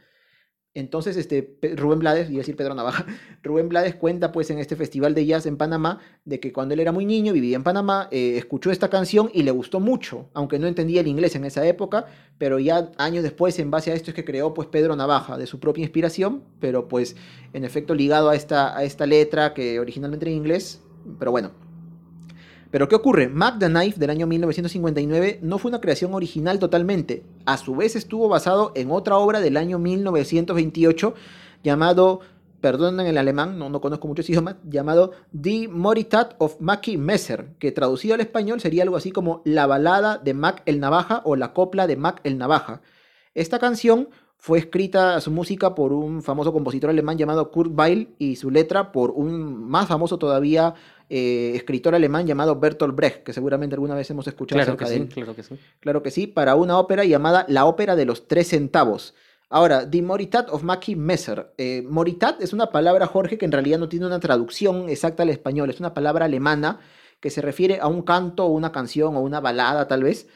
Entonces, 0.75 1.17
este, 1.17 1.57
Rubén 1.75 1.99
Blades, 1.99 2.29
iba 2.29 2.37
a 2.37 2.41
decir 2.41 2.55
Pedro 2.55 2.75
Navaja, 2.75 3.05
Rubén 3.43 3.69
Blades 3.69 3.95
cuenta, 3.95 4.31
pues, 4.31 4.49
en 4.51 4.59
este 4.59 4.75
festival 4.75 5.15
de 5.15 5.25
jazz 5.25 5.45
en 5.47 5.57
Panamá, 5.57 5.99
de 6.25 6.39
que 6.39 6.53
cuando 6.53 6.75
él 6.75 6.79
era 6.79 6.91
muy 6.91 7.05
niño, 7.05 7.33
vivía 7.33 7.55
en 7.55 7.63
Panamá, 7.63 8.07
eh, 8.11 8.37
escuchó 8.37 8.69
esta 8.69 8.89
canción 8.89 9.31
y 9.33 9.43
le 9.43 9.51
gustó 9.51 9.79
mucho, 9.79 10.29
aunque 10.33 10.59
no 10.59 10.67
entendía 10.67 11.01
el 11.01 11.07
inglés 11.07 11.35
en 11.35 11.43
esa 11.43 11.65
época, 11.65 12.05
pero 12.37 12.59
ya 12.59 12.91
años 12.97 13.23
después, 13.23 13.57
en 13.57 13.71
base 13.71 13.91
a 13.91 13.95
esto, 13.95 14.11
es 14.11 14.15
que 14.15 14.25
creó, 14.25 14.53
pues, 14.53 14.67
Pedro 14.67 14.95
Navaja, 14.95 15.37
de 15.37 15.47
su 15.47 15.59
propia 15.59 15.81
inspiración, 15.81 16.43
pero, 16.59 16.87
pues, 16.87 17.15
en 17.53 17.65
efecto, 17.65 17.95
ligado 17.95 18.29
a 18.29 18.35
esta, 18.35 18.77
a 18.77 18.83
esta 18.83 19.07
letra 19.07 19.55
que 19.55 19.79
originalmente 19.79 20.25
era 20.25 20.31
en 20.31 20.37
inglés, 20.37 20.81
pero 21.17 21.31
bueno, 21.31 21.51
pero 22.71 22.87
¿qué 22.87 22.95
ocurre? 22.95 23.29
Mac 23.29 23.55
the 23.59 23.67
Knife 23.67 23.99
del 23.99 24.11
año 24.11 24.27
1959 24.27 25.39
no 25.41 25.57
fue 25.57 25.69
una 25.69 25.81
creación 25.81 26.13
original 26.13 26.59
totalmente. 26.59 27.23
A 27.45 27.57
su 27.57 27.75
vez 27.75 27.95
estuvo 27.95 28.29
basado 28.29 28.71
en 28.75 28.91
otra 28.91 29.17
obra 29.17 29.39
del 29.39 29.57
año 29.57 29.79
1928 29.79 31.15
llamado, 31.63 32.19
perdonen 32.61 33.07
el 33.07 33.17
alemán, 33.17 33.57
no, 33.57 33.69
no 33.69 33.81
conozco 33.81 34.07
muchos 34.07 34.29
idiomas, 34.29 34.57
llamado 34.69 35.13
Die 35.31 35.67
Moritat 35.67 36.35
of 36.37 36.57
Mackie 36.59 36.97
Messer, 36.97 37.55
que 37.57 37.71
traducido 37.71 38.13
al 38.13 38.21
español 38.21 38.61
sería 38.61 38.83
algo 38.83 38.97
así 38.97 39.11
como 39.11 39.41
La 39.45 39.65
balada 39.65 40.19
de 40.19 40.35
Mac 40.35 40.61
el 40.67 40.79
Navaja 40.79 41.23
o 41.25 41.35
La 41.35 41.53
copla 41.53 41.87
de 41.87 41.95
Mac 41.95 42.21
el 42.23 42.37
Navaja. 42.37 42.81
Esta 43.33 43.57
canción 43.57 44.09
fue 44.37 44.57
escrita 44.59 45.19
su 45.19 45.31
música 45.31 45.75
por 45.75 45.91
un 45.91 46.23
famoso 46.23 46.53
compositor 46.53 46.89
alemán 46.89 47.17
llamado 47.17 47.51
Kurt 47.51 47.77
Weill 47.77 48.15
y 48.19 48.37
su 48.37 48.49
letra 48.49 48.93
por 48.93 49.11
un 49.11 49.69
más 49.69 49.87
famoso 49.87 50.17
todavía 50.17 50.75
eh, 51.09 51.53
escritor 51.55 51.95
alemán 51.95 52.27
llamado 52.27 52.59
Bertolt 52.59 52.95
Brecht, 52.95 53.23
que 53.23 53.33
seguramente 53.33 53.75
alguna 53.75 53.95
vez 53.95 54.09
hemos 54.11 54.27
escuchado 54.27 54.57
Claro 54.61 54.77
que 54.77 54.83
acerca 54.83 54.89
de 54.89 54.95
sí, 54.95 55.01
él. 55.01 55.23
claro 55.23 55.35
que 55.35 55.43
sí. 55.43 55.55
Claro 55.79 56.03
que 56.03 56.11
sí, 56.11 56.27
para 56.27 56.55
una 56.55 56.77
ópera 56.77 57.03
llamada 57.03 57.45
La 57.47 57.65
Ópera 57.65 57.95
de 57.95 58.05
los 58.05 58.27
Tres 58.27 58.49
Centavos. 58.49 59.15
Ahora, 59.49 59.85
Die 59.85 60.03
Moritat 60.03 60.49
of 60.51 60.61
Mackie 60.61 60.95
Messer. 60.95 61.51
Eh, 61.57 61.83
Moritat 61.89 62.39
es 62.41 62.53
una 62.53 62.67
palabra, 62.67 63.07
Jorge, 63.07 63.39
que 63.39 63.45
en 63.45 63.51
realidad 63.51 63.79
no 63.79 63.89
tiene 63.89 64.05
una 64.05 64.19
traducción 64.19 64.89
exacta 64.89 65.23
al 65.23 65.29
español. 65.29 65.71
Es 65.71 65.79
una 65.79 65.95
palabra 65.95 66.25
alemana 66.25 66.79
que 67.19 67.31
se 67.31 67.41
refiere 67.41 67.79
a 67.81 67.87
un 67.87 68.03
canto 68.03 68.45
o 68.45 68.49
una 68.49 68.71
canción 68.71 69.15
o 69.15 69.21
una 69.21 69.39
balada, 69.39 69.87
tal 69.87 70.03
vez, 70.03 70.27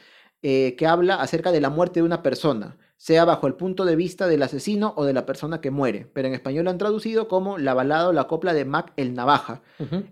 eh, 0.42 0.74
que 0.76 0.86
habla 0.88 1.14
acerca 1.16 1.52
de 1.52 1.60
la 1.60 1.70
muerte 1.70 2.00
de 2.00 2.04
una 2.06 2.22
persona, 2.24 2.76
sea 2.96 3.24
bajo 3.24 3.46
el 3.46 3.54
punto 3.54 3.84
de 3.84 3.96
vista 3.96 4.26
del 4.26 4.42
asesino 4.42 4.94
o 4.96 5.04
de 5.04 5.12
la 5.12 5.26
persona 5.26 5.60
que 5.60 5.70
muere. 5.70 6.08
Pero 6.12 6.28
en 6.28 6.34
español 6.34 6.64
lo 6.64 6.70
han 6.70 6.78
traducido 6.78 7.28
como 7.28 7.58
la 7.58 7.74
balada 7.74 8.08
o 8.08 8.12
la 8.12 8.24
copla 8.24 8.54
de 8.54 8.64
Mac 8.64 8.92
el 8.96 9.14
Navaja. 9.14 9.62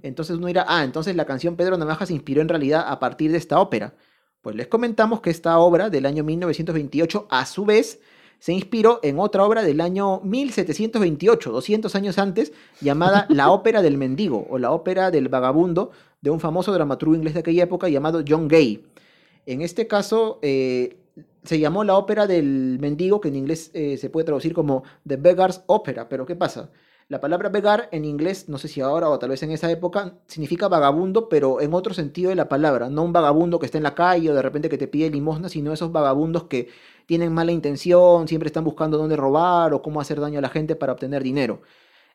Entonces 0.03 0.37
uno 0.37 0.49
dirá, 0.49 0.65
ah, 0.69 0.85
entonces 0.85 1.17
la 1.17 1.25
canción 1.25 1.57
Pedro 1.57 1.79
Navaja 1.79 2.07
se 2.07 2.15
inspiró 2.15 2.43
en 2.43 2.49
realidad 2.49 2.85
a 2.87 2.99
partir 2.99 3.31
de 3.33 3.39
esta 3.39 3.61
ópera. 3.61 3.95
Pues 4.43 4.57
les 4.57 4.67
comentamos 4.67 5.21
que 5.21 5.31
esta 5.31 5.59
obra 5.59 5.89
del 5.89 6.05
año 6.05 6.25
1928, 6.25 7.29
a 7.31 7.47
su 7.47 7.65
vez, 7.65 8.01
se 8.41 8.53
inspiró 8.53 8.99
en 9.05 9.21
otra 9.21 9.45
obra 9.45 9.63
del 9.63 9.81
año 9.81 10.21
1728, 10.25 11.53
200 11.53 11.95
años 11.95 12.19
antes, 12.19 12.53
llamada 12.81 13.25
La 13.31 13.53
Ópera 13.53 13.83
del 13.83 13.97
Mendigo 13.97 14.49
o 14.51 14.59
La 14.59 14.73
Ópera 14.73 15.13
del 15.13 15.29
Vagabundo, 15.29 15.93
de 16.21 16.31
un 16.31 16.41
famoso 16.41 16.73
dramaturgo 16.73 17.15
inglés 17.15 17.35
de 17.35 17.41
aquella 17.41 17.63
época 17.63 17.89
llamado 17.89 18.25
John 18.27 18.49
Gay. 18.49 18.85
En 19.47 19.63
este 19.63 19.87
caso, 19.87 20.41
eh, 20.43 20.97
se 21.45 21.59
llamó 21.59 21.85
la 21.85 21.97
ópera 21.97 22.27
del 22.27 22.79
mendigo, 22.81 23.21
que 23.21 23.29
en 23.29 23.37
inglés 23.37 23.71
eh, 23.75 23.97
se 23.97 24.11
puede 24.11 24.25
traducir 24.25 24.55
como 24.55 24.85
The 25.07 25.17
Beggar's 25.17 25.63
Opera. 25.67 26.09
Pero 26.09 26.27
¿qué 26.27 26.37
pasa? 26.37 26.71
La 27.09 27.21
palabra 27.21 27.51
beggar 27.51 27.89
en 27.93 28.05
inglés, 28.05 28.49
no 28.49 28.57
sé 28.57 28.69
si 28.69 28.81
ahora 28.81 29.11
o 29.11 29.19
tal 29.19 29.29
vez 29.29 29.43
en 29.43 29.51
esa 29.51 29.71
época, 29.71 30.15
significa 30.27 30.69
vagabundo, 30.69 31.29
pero 31.29 31.61
en 31.61 31.75
otro 31.75 31.93
sentido 31.93 32.31
de 32.31 32.37
la 32.37 32.49
palabra. 32.49 32.89
No 32.89 33.03
un 33.03 33.13
vagabundo 33.13 33.59
que 33.59 33.67
está 33.67 33.77
en 33.77 33.85
la 33.85 33.95
calle 33.95 34.31
o 34.31 34.35
de 34.35 34.41
repente 34.41 34.69
que 34.69 34.79
te 34.79 34.89
pide 34.89 35.11
limosna, 35.11 35.49
sino 35.49 35.73
esos 35.73 35.93
vagabundos 35.93 36.45
que 36.45 36.69
tienen 37.05 37.33
mala 37.35 37.53
intención, 37.53 38.29
siempre 38.29 38.47
están 38.47 38.65
buscando 38.65 38.97
dónde 38.97 39.17
robar 39.17 39.75
o 39.75 39.83
cómo 39.83 40.01
hacer 40.01 40.21
daño 40.21 40.39
a 40.39 40.43
la 40.43 40.49
gente 40.49 40.77
para 40.77 40.93
obtener 40.93 41.23
dinero. 41.23 41.61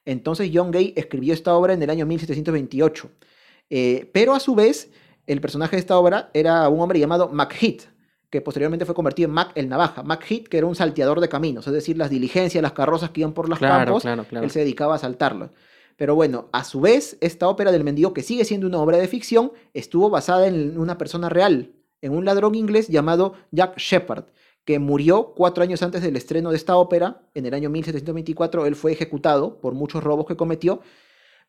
Entonces 0.06 0.50
John 0.54 0.72
Gay 0.72 0.94
escribió 0.96 1.34
esta 1.34 1.54
obra 1.54 1.74
en 1.74 1.84
el 1.84 1.90
año 1.90 2.06
1728. 2.06 3.12
Eh, 3.70 4.10
pero 4.14 4.34
a 4.34 4.40
su 4.40 4.56
vez, 4.56 4.90
el 5.28 5.42
personaje 5.42 5.76
de 5.76 5.82
esta 5.82 5.98
obra 5.98 6.32
era 6.34 6.68
un 6.70 6.80
hombre 6.80 7.00
llamado 7.00 7.30
MacHeath, 7.30 7.84
que 8.30 8.42
posteriormente 8.42 8.86
fue 8.86 8.96
convertido 8.96 9.28
en 9.30 9.34
Mac 9.34 9.52
el 9.56 9.70
Navaja. 9.70 10.04
MacHeath, 10.04 10.48
que 10.48 10.58
era 10.58 10.68
un 10.68 10.76
salteador 10.76 11.22
de 11.22 11.30
caminos, 11.30 11.66
es 11.68 11.74
decir, 11.74 11.98
las 11.98 12.10
diligencias, 12.10 12.62
las 12.62 12.74
carrozas 12.74 13.12
que 13.12 13.22
iban 13.22 13.34
por 13.34 13.48
los 13.50 13.60
Claro, 13.60 13.86
campos, 13.86 14.04
claro, 14.04 14.26
claro. 14.26 14.44
él 14.44 14.52
se 14.52 14.60
dedicaba 14.60 14.96
a 14.96 15.00
saltarlas. 15.00 15.52
Pero 15.96 16.14
bueno, 16.14 16.50
a 16.52 16.64
su 16.64 16.80
vez, 16.82 17.18
esta 17.22 17.48
ópera 17.48 17.72
del 17.72 17.84
mendigo, 17.84 18.14
que 18.14 18.22
sigue 18.24 18.46
siendo 18.46 18.68
una 18.68 18.80
obra 18.80 18.98
de 18.98 19.08
ficción, 19.08 19.52
estuvo 19.74 20.10
basada 20.10 20.48
en 20.48 20.78
una 20.78 20.98
persona 20.98 21.30
real, 21.30 21.72
en 22.02 22.12
un 22.14 22.26
ladrón 22.26 22.54
inglés 22.54 22.88
llamado 22.88 23.34
Jack 23.52 23.78
Shepard, 23.78 24.26
que 24.64 24.78
murió 24.80 25.34
cuatro 25.36 25.64
años 25.64 25.82
antes 25.82 26.02
del 26.04 26.16
estreno 26.18 26.52
de 26.52 26.58
esta 26.58 26.76
ópera. 26.76 27.22
En 27.34 27.46
el 27.46 27.54
año 27.54 27.70
1724 27.70 28.66
él 28.66 28.76
fue 28.76 28.92
ejecutado 28.92 29.60
por 29.60 29.74
muchos 29.74 30.04
robos 30.04 30.26
que 30.28 30.36
cometió, 30.36 30.82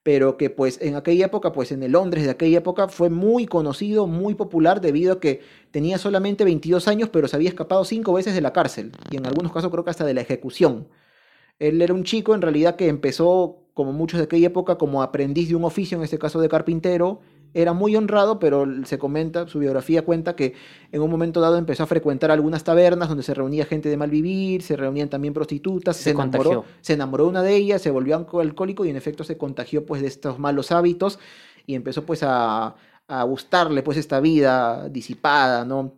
pero 0.03 0.37
que 0.37 0.51
pues 0.51 0.81
en 0.81 0.97
aquella 0.97 1.27
época, 1.27 1.53
pues 1.53 1.73
en 1.73 1.83
el 1.83 1.93
Londres 1.93 2.25
de 2.25 2.31
aquella 2.31 2.59
época 2.59 2.89
fue 2.89 3.11
muy 3.11 3.47
conocido, 3.47 4.07
muy 4.07 4.35
popular 4.35 4.81
debido 4.81 5.15
a 5.15 5.21
que 5.21 5.41
tenía 5.71 5.99
solamente 5.99 6.45
22 6.45 6.89
años, 6.89 7.09
pero 7.11 7.29
se 7.29 7.37
había 7.37 7.49
escapado 7.49 7.85
cinco 7.85 8.13
veces 8.13 8.35
de 8.35 8.41
la 8.41 8.53
cárcel 8.53 8.93
y 9.11 9.17
en 9.17 9.27
algunos 9.27 9.53
casos 9.53 9.71
creo 9.71 9.85
que 9.85 9.91
hasta 9.91 10.05
de 10.05 10.15
la 10.15 10.23
ejecución. 10.23 10.89
Él 11.59 11.83
era 11.83 11.93
un 11.93 12.05
chico 12.05 12.35
en 12.35 12.43
realidad 12.43 12.77
que 12.77 12.89
empezó, 12.89 13.65
como 13.75 13.93
muchos 13.93 14.19
de 14.19 14.25
aquella 14.25 14.47
época, 14.47 14.79
como 14.79 15.03
aprendiz 15.03 15.49
de 15.49 15.57
un 15.57 15.65
oficio, 15.65 15.99
en 15.99 16.05
este 16.05 16.19
caso 16.19 16.41
de 16.41 16.49
carpintero. 16.49 17.21
Era 17.55 17.73
muy 17.73 17.97
honrado, 17.97 18.39
pero 18.39 18.67
se 18.85 18.99
comenta, 18.99 19.49
su 19.49 19.59
biografía 19.59 20.03
cuenta 20.05 20.37
que 20.37 20.55
en 20.93 21.01
un 21.03 21.11
momento 21.11 21.41
dado 21.41 21.57
empezó 21.59 21.83
a 21.83 21.87
frecuentar 21.87 22.31
algunas 22.31 22.63
tabernas 22.63 23.09
donde 23.09 23.23
se 23.25 23.35
reunía 23.35 23.65
gente 23.65 23.89
de 23.89 23.97
mal 23.97 24.11
vivir, 24.11 24.63
se 24.63 24.77
reunían 24.77 25.09
también 25.09 25.35
prostitutas, 25.35 25.97
Se 25.97 26.05
se, 26.05 26.11
enamoró, 26.11 26.65
se 26.81 26.93
enamoró 26.93 27.25
de 27.25 27.31
una 27.31 27.43
de 27.43 27.57
ellas, 27.57 27.83
se 27.83 27.91
volvió 27.91 28.17
alco- 28.17 28.41
alcohólico 28.41 28.85
y 28.85 28.91
en 28.91 28.97
efecto 28.97 29.25
se 29.25 29.39
contagió 29.39 29.87
pues 29.87 30.03
de 30.03 30.09
estos 30.09 30.39
malos 30.39 30.73
hábitos 30.73 31.19
y 31.67 31.75
empezó 31.75 32.05
pues 32.05 32.23
a, 32.23 32.77
a 33.09 33.23
gustarle 33.25 33.83
pues 33.83 33.97
esta 33.99 34.21
vida 34.21 34.89
disipada, 34.89 35.65
¿no? 35.65 35.95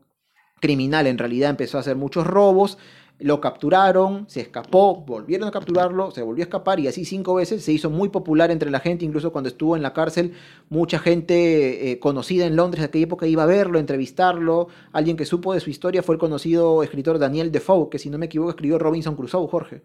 Criminal 0.61 1.07
en 1.07 1.16
realidad, 1.18 1.51
empezó 1.51 1.78
a 1.78 1.80
hacer 1.80 1.96
muchos 1.96 2.26
robos 2.26 2.76
Lo 3.21 3.41
capturaron, 3.41 4.25
se 4.29 4.41
escapó, 4.41 5.05
volvieron 5.07 5.47
a 5.47 5.51
capturarlo, 5.51 6.11
se 6.11 6.23
volvió 6.23 6.43
a 6.43 6.47
escapar 6.47 6.81
y 6.81 6.89
así 6.89 7.05
cinco 7.05 7.35
veces 7.35 7.62
se 7.62 7.73
hizo 7.73 7.91
muy 7.91 8.09
popular 8.09 8.51
entre 8.51 8.71
la 8.71 8.81
gente, 8.81 9.05
incluso 9.05 9.31
cuando 9.31 9.49
estuvo 9.49 9.77
en 9.77 9.83
la 9.83 9.93
cárcel, 9.93 10.33
mucha 10.68 10.99
gente 10.99 11.91
eh, 11.91 11.99
conocida 11.99 12.47
en 12.47 12.57
Londres 12.57 12.81
de 12.81 12.87
aquella 12.87 13.05
época 13.05 13.27
iba 13.27 13.43
a 13.43 13.47
verlo, 13.47 13.79
entrevistarlo. 13.79 14.68
Alguien 14.93 15.16
que 15.16 15.25
supo 15.25 15.53
de 15.53 15.61
su 15.61 15.71
historia 15.71 16.03
fue 16.03 16.14
el 16.14 16.18
conocido 16.18 16.83
escritor 16.83 17.18
Daniel 17.18 17.53
Defoe, 17.53 17.91
que 17.91 17.99
si 17.99 18.11
no 18.11 18.18
me 18.18 18.27
equivoco 18.27 18.51
escribió 18.51 18.79
Robinson 18.79 19.16
Crusoe, 19.16 19.49
Jorge. 19.49 19.83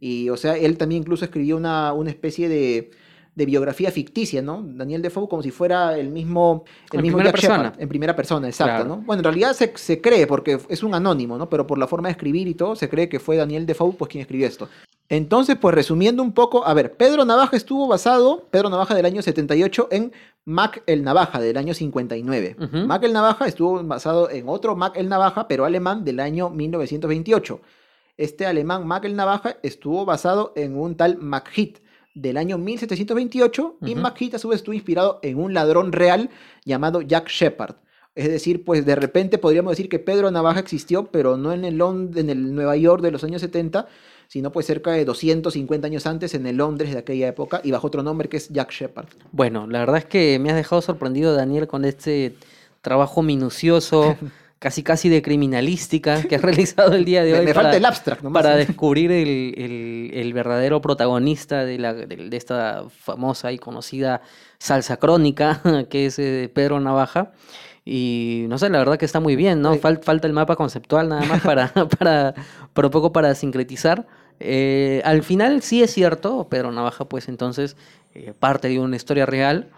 Y 0.00 0.28
o 0.28 0.36
sea, 0.36 0.56
él 0.56 0.78
también 0.78 1.02
incluso 1.02 1.24
escribió 1.24 1.56
una, 1.56 1.92
una 1.92 2.10
especie 2.10 2.48
de, 2.48 2.90
de 3.34 3.46
biografía 3.46 3.90
ficticia, 3.90 4.42
¿no? 4.42 4.62
Daniel 4.62 5.02
Defoe 5.02 5.28
como 5.28 5.42
si 5.42 5.50
fuera 5.50 5.96
el 5.96 6.10
mismo, 6.10 6.64
el 6.92 6.98
En 6.98 7.02
mismo 7.02 7.18
primera 7.18 7.30
Jack 7.32 7.40
persona. 7.40 7.64
Shepard, 7.64 7.82
en 7.82 7.88
primera 7.88 8.16
persona, 8.16 8.48
exacto, 8.48 8.74
Claro. 8.84 8.88
¿no? 8.88 9.02
Bueno, 9.06 9.20
en 9.20 9.24
realidad 9.24 9.52
se, 9.54 9.72
se 9.76 10.00
cree, 10.00 10.26
porque 10.26 10.58
es 10.68 10.82
un 10.82 10.94
anónimo, 10.94 11.38
¿no? 11.38 11.48
Pero 11.48 11.66
por 11.66 11.78
la 11.78 11.86
forma 11.86 12.08
de 12.08 12.12
escribir 12.12 12.48
y 12.48 12.54
todo, 12.54 12.76
se 12.76 12.88
cree 12.88 13.08
que 13.08 13.20
fue 13.20 13.36
Daniel 13.36 13.66
Defoe 13.66 13.92
pues 13.92 14.10
quien 14.10 14.22
escribió 14.22 14.46
esto. 14.46 14.68
Entonces, 15.08 15.56
pues 15.60 15.74
resumiendo 15.74 16.22
un 16.22 16.32
poco, 16.32 16.64
a 16.64 16.72
ver, 16.74 16.96
Pedro 16.96 17.24
Navaja 17.24 17.56
estuvo 17.56 17.88
basado, 17.88 18.46
Pedro 18.50 18.70
Navaja 18.70 18.94
del 18.94 19.06
año 19.06 19.22
78, 19.22 19.88
en 19.90 20.12
Mac 20.44 20.82
el 20.86 21.02
Navaja 21.02 21.40
del 21.40 21.56
año 21.56 21.74
59. 21.74 22.56
Ujú. 22.60 22.76
Mac 22.86 23.02
el 23.02 23.12
Navaja 23.12 23.46
estuvo 23.46 23.82
basado 23.82 24.30
en 24.30 24.48
otro 24.48 24.76
Mac 24.76 24.92
el 24.96 25.08
Navaja, 25.08 25.48
pero 25.48 25.64
alemán 25.64 26.04
del 26.04 26.20
año 26.20 26.50
1928. 26.50 27.60
Este 28.16 28.46
alemán 28.46 28.86
Mac 28.86 29.04
el 29.04 29.16
Navaja 29.16 29.56
estuvo 29.62 30.04
basado 30.04 30.52
en 30.56 30.76
un 30.78 30.94
tal 30.96 31.16
Mac-Hit 31.18 31.78
del 32.14 32.36
año 32.36 32.58
1728 32.58 33.76
y 33.82 33.92
Ujú. 33.92 34.00
Mac-Hit 34.00 34.34
a 34.34 34.38
su 34.38 34.48
vez 34.48 34.56
estuvo 34.58 34.74
inspirado 34.74 35.20
en 35.22 35.38
un 35.38 35.54
ladrón 35.54 35.92
real 35.92 36.30
llamado 36.64 37.02
Jack 37.02 37.28
Shepard. 37.28 37.76
Es 38.14 38.28
decir, 38.28 38.64
pues 38.64 38.84
de 38.84 38.96
repente 38.96 39.38
podríamos 39.38 39.70
decir 39.72 39.88
que 39.88 39.98
Pedro 40.00 40.30
Navaja 40.30 40.60
existió, 40.60 41.06
pero 41.06 41.36
no 41.36 41.52
en 41.52 41.64
el, 41.64 41.78
Lond- 41.78 42.16
en 42.18 42.28
el 42.28 42.54
Nueva 42.54 42.76
York 42.76 43.02
de 43.02 43.12
los 43.12 43.22
años 43.22 43.40
70, 43.40 43.86
sino 44.26 44.50
pues 44.52 44.66
cerca 44.66 44.90
de 44.92 45.04
250 45.04 45.86
años 45.86 46.06
antes 46.06 46.34
en 46.34 46.46
el 46.46 46.56
Londres 46.56 46.92
de 46.92 46.98
aquella 46.98 47.28
época 47.28 47.60
y 47.62 47.70
bajo 47.70 47.86
otro 47.86 48.02
nombre 48.02 48.28
que 48.28 48.36
es 48.38 48.48
Jack 48.48 48.72
Shepard. 48.72 49.06
Bueno, 49.32 49.66
la 49.68 49.78
verdad 49.80 49.98
es 49.98 50.04
que 50.06 50.38
me 50.40 50.50
has 50.50 50.56
dejado 50.56 50.82
sorprendido, 50.82 51.34
Daniel, 51.34 51.68
con 51.68 51.84
este 51.84 52.34
trabajo 52.82 53.22
minucioso, 53.22 54.16
casi 54.60 54.82
casi 54.84 55.08
de 55.08 55.20
criminalística 55.22 56.22
que 56.22 56.36
has 56.36 56.42
realizado 56.48 56.92
el 56.94 57.04
día 57.04 57.24
de 57.24 57.34
hoy. 57.34 57.44
me 57.46 57.52
para- 57.54 57.62
falta 57.64 57.76
el 57.78 57.84
abstract 57.84 58.22
nomás. 58.22 58.42
para 58.42 58.54
¿eh? 58.54 58.66
descubrir 58.66 59.10
el, 59.10 59.54
el- 59.58 60.10
el 60.14 60.32
verdadero 60.32 60.80
protagonista 60.80 61.64
de, 61.64 61.78
la, 61.78 61.94
de, 61.94 62.06
de 62.06 62.36
esta 62.36 62.84
famosa 62.88 63.50
y 63.50 63.58
conocida 63.58 64.20
salsa 64.58 64.98
crónica, 64.98 65.60
que 65.90 66.06
es 66.06 66.18
eh, 66.20 66.48
Pedro 66.54 66.78
Navaja. 66.78 67.32
Y 67.84 68.44
no 68.48 68.58
sé, 68.58 68.68
la 68.68 68.78
verdad 68.78 68.98
que 68.98 69.06
está 69.06 69.18
muy 69.18 69.34
bien, 69.34 69.62
¿no? 69.62 69.74
Fal- 69.76 70.02
falta 70.02 70.26
el 70.26 70.34
mapa 70.34 70.54
conceptual 70.54 71.08
nada 71.08 71.24
más 71.24 71.40
para, 71.40 71.72
para, 71.98 72.34
para 72.74 72.86
un 72.88 72.92
poco 72.92 73.12
para 73.12 73.34
sincretizar. 73.34 74.06
Eh, 74.38 75.02
al 75.04 75.22
final 75.22 75.62
sí 75.62 75.82
es 75.82 75.90
cierto, 75.92 76.46
Pedro 76.48 76.70
Navaja 76.70 77.06
pues 77.06 77.28
entonces 77.28 77.76
eh, 78.14 78.32
parte 78.38 78.68
de 78.68 78.78
una 78.78 78.96
historia 78.96 79.26
real, 79.26 79.68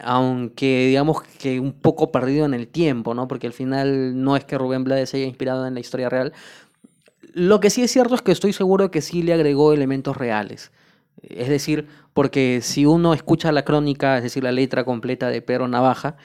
aunque 0.00 0.86
digamos 0.86 1.22
que 1.22 1.60
un 1.60 1.72
poco 1.72 2.10
perdido 2.10 2.46
en 2.46 2.54
el 2.54 2.68
tiempo, 2.68 3.14
¿no? 3.14 3.28
Porque 3.28 3.46
al 3.46 3.52
final 3.52 4.22
no 4.22 4.36
es 4.36 4.44
que 4.44 4.58
Rubén 4.58 4.84
Blades 4.84 5.10
se 5.10 5.18
haya 5.18 5.26
inspirado 5.26 5.66
en 5.66 5.74
la 5.74 5.80
historia 5.80 6.08
real, 6.08 6.32
lo 7.32 7.60
que 7.60 7.70
sí 7.70 7.82
es 7.82 7.90
cierto 7.90 8.14
es 8.14 8.22
que 8.22 8.32
estoy 8.32 8.52
seguro 8.52 8.90
que 8.90 9.00
sí 9.00 9.22
le 9.22 9.32
agregó 9.32 9.72
elementos 9.72 10.16
reales. 10.16 10.70
Es 11.22 11.48
decir, 11.48 11.88
porque 12.12 12.60
si 12.62 12.86
uno 12.86 13.14
escucha 13.14 13.50
la 13.50 13.64
crónica, 13.64 14.16
es 14.18 14.22
decir, 14.22 14.44
la 14.44 14.52
letra 14.52 14.84
completa 14.84 15.28
de 15.28 15.42
Pedro 15.42 15.66
Navaja, 15.66 16.16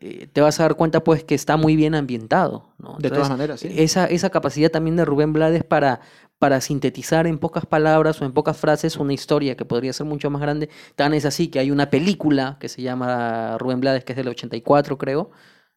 eh, 0.00 0.28
te 0.32 0.40
vas 0.40 0.58
a 0.60 0.64
dar 0.64 0.76
cuenta 0.76 1.04
pues 1.04 1.24
que 1.24 1.34
está 1.34 1.56
muy 1.56 1.76
bien 1.76 1.94
ambientado. 1.94 2.68
¿no? 2.78 2.96
De 2.98 3.10
todas 3.10 3.28
maneras, 3.28 3.60
sí. 3.60 3.68
Esa, 3.76 4.06
esa 4.06 4.30
capacidad 4.30 4.70
también 4.70 4.96
de 4.96 5.04
Rubén 5.04 5.32
Blades 5.32 5.64
para, 5.64 6.00
para 6.38 6.60
sintetizar 6.60 7.26
en 7.26 7.38
pocas 7.38 7.66
palabras 7.66 8.20
o 8.20 8.24
en 8.24 8.32
pocas 8.32 8.56
frases 8.56 8.96
una 8.96 9.12
historia 9.12 9.56
que 9.56 9.64
podría 9.64 9.92
ser 9.92 10.06
mucho 10.06 10.30
más 10.30 10.42
grande, 10.42 10.68
tan 10.96 11.14
es 11.14 11.24
así 11.24 11.48
que 11.48 11.58
hay 11.58 11.70
una 11.70 11.90
película 11.90 12.56
que 12.60 12.68
se 12.68 12.82
llama 12.82 13.56
Rubén 13.58 13.80
Blades, 13.80 14.04
que 14.04 14.12
es 14.12 14.16
del 14.16 14.28
84 14.28 14.98
creo, 14.98 15.30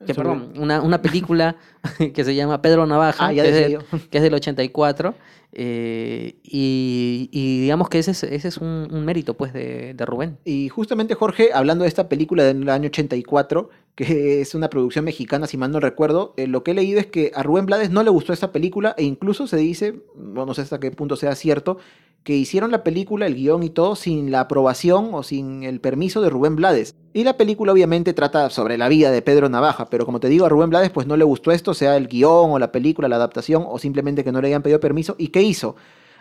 que, 0.06 0.14
perdón, 0.14 0.54
una, 0.58 0.82
una 0.82 1.02
película 1.02 1.58
que 2.14 2.24
se 2.24 2.36
llama 2.36 2.62
Pedro 2.62 2.86
Navaja, 2.86 3.28
Ah, 3.28 3.34
que, 3.34 3.48
es 3.48 3.56
del, 3.56 3.80
que 4.10 4.18
es 4.18 4.24
del 4.24 4.34
84, 4.34 5.16
eh, 5.54 6.36
y, 6.43 7.30
y 7.32 7.62
digamos 7.62 7.89
que 7.89 8.00
ese 8.00 8.12
es, 8.12 8.24
ese 8.24 8.48
es 8.48 8.58
un, 8.58 8.88
un 8.91 9.06
mérito 9.06 9.36
pues 9.36 9.54
de, 9.54 9.93
de 9.93 10.06
Rubén. 10.06 10.38
Y 10.45 10.70
justamente 10.70 11.16
Jorge, 11.16 11.50
hablando 11.54 11.84
de 11.84 11.88
esta 11.89 12.10
película 12.10 12.43
del 12.43 12.70
año 12.70 12.88
84, 12.88 13.70
que 13.95 14.41
es 14.41 14.54
una 14.54 14.70
producción 14.70 15.06
mexicana, 15.06 15.48
si 15.48 15.58
mal 15.58 15.72
no 15.72 15.80
recuerdo, 15.80 16.36
eh, 16.38 16.45
lo 16.45 16.64
que 16.64 16.72
he 16.72 16.74
leído 16.76 17.00
es 17.00 17.08
que 17.08 17.32
a 17.34 17.41
Rubén 17.41 17.66
Blades 17.66 17.89
no 17.89 18.04
le 18.04 18.12
gustó 18.12 18.34
esta 18.34 18.52
película 18.52 18.93
e 18.98 19.04
incluso 19.04 19.48
se 19.48 19.58
dice, 19.58 19.95
bueno, 20.16 20.48
no 20.48 20.54
sé 20.54 20.62
hasta 20.62 20.80
qué 20.80 20.91
punto 20.91 21.16
sea 21.16 21.34
cierto, 21.34 21.80
que 22.28 22.36
hicieron 22.36 22.71
la 22.71 22.84
película, 22.84 23.25
el 23.25 23.36
guion 23.36 23.63
y 23.63 23.69
todo 23.69 23.95
sin 23.95 24.32
la 24.32 24.41
aprobación 24.41 25.11
o 25.13 25.23
sin 25.23 25.63
el 25.63 25.80
permiso 25.80 26.19
de 26.19 26.30
Rubén 26.30 26.57
Blades. 26.57 26.93
Y 27.13 27.23
la 27.23 27.38
película 27.38 27.71
obviamente 27.71 28.11
trata 28.11 28.49
sobre 28.49 28.78
la 28.78 28.89
vida 28.89 29.11
de 29.11 29.21
Pedro 29.21 29.47
Navaja, 29.47 29.89
pero 29.89 30.05
como 30.05 30.19
te 30.19 30.28
digo, 30.28 30.45
a 30.45 30.49
Rubén 30.49 30.69
Blades 30.69 30.89
pues 30.89 31.07
no 31.07 31.15
le 31.15 31.23
gustó 31.23 31.53
esto, 31.53 31.73
sea 31.73 31.95
el 31.95 32.09
guion 32.09 32.51
o 32.51 32.59
la 32.59 32.73
película, 32.73 33.07
la 33.07 33.15
adaptación 33.15 33.63
o 33.65 33.80
simplemente 33.80 34.25
que 34.25 34.34
no 34.34 34.41
le 34.41 34.49
hayan 34.49 34.61
pedido 34.61 34.82
permiso. 34.82 35.15
¿Y 35.17 35.30
qué 35.30 35.41
hizo? 35.41 35.78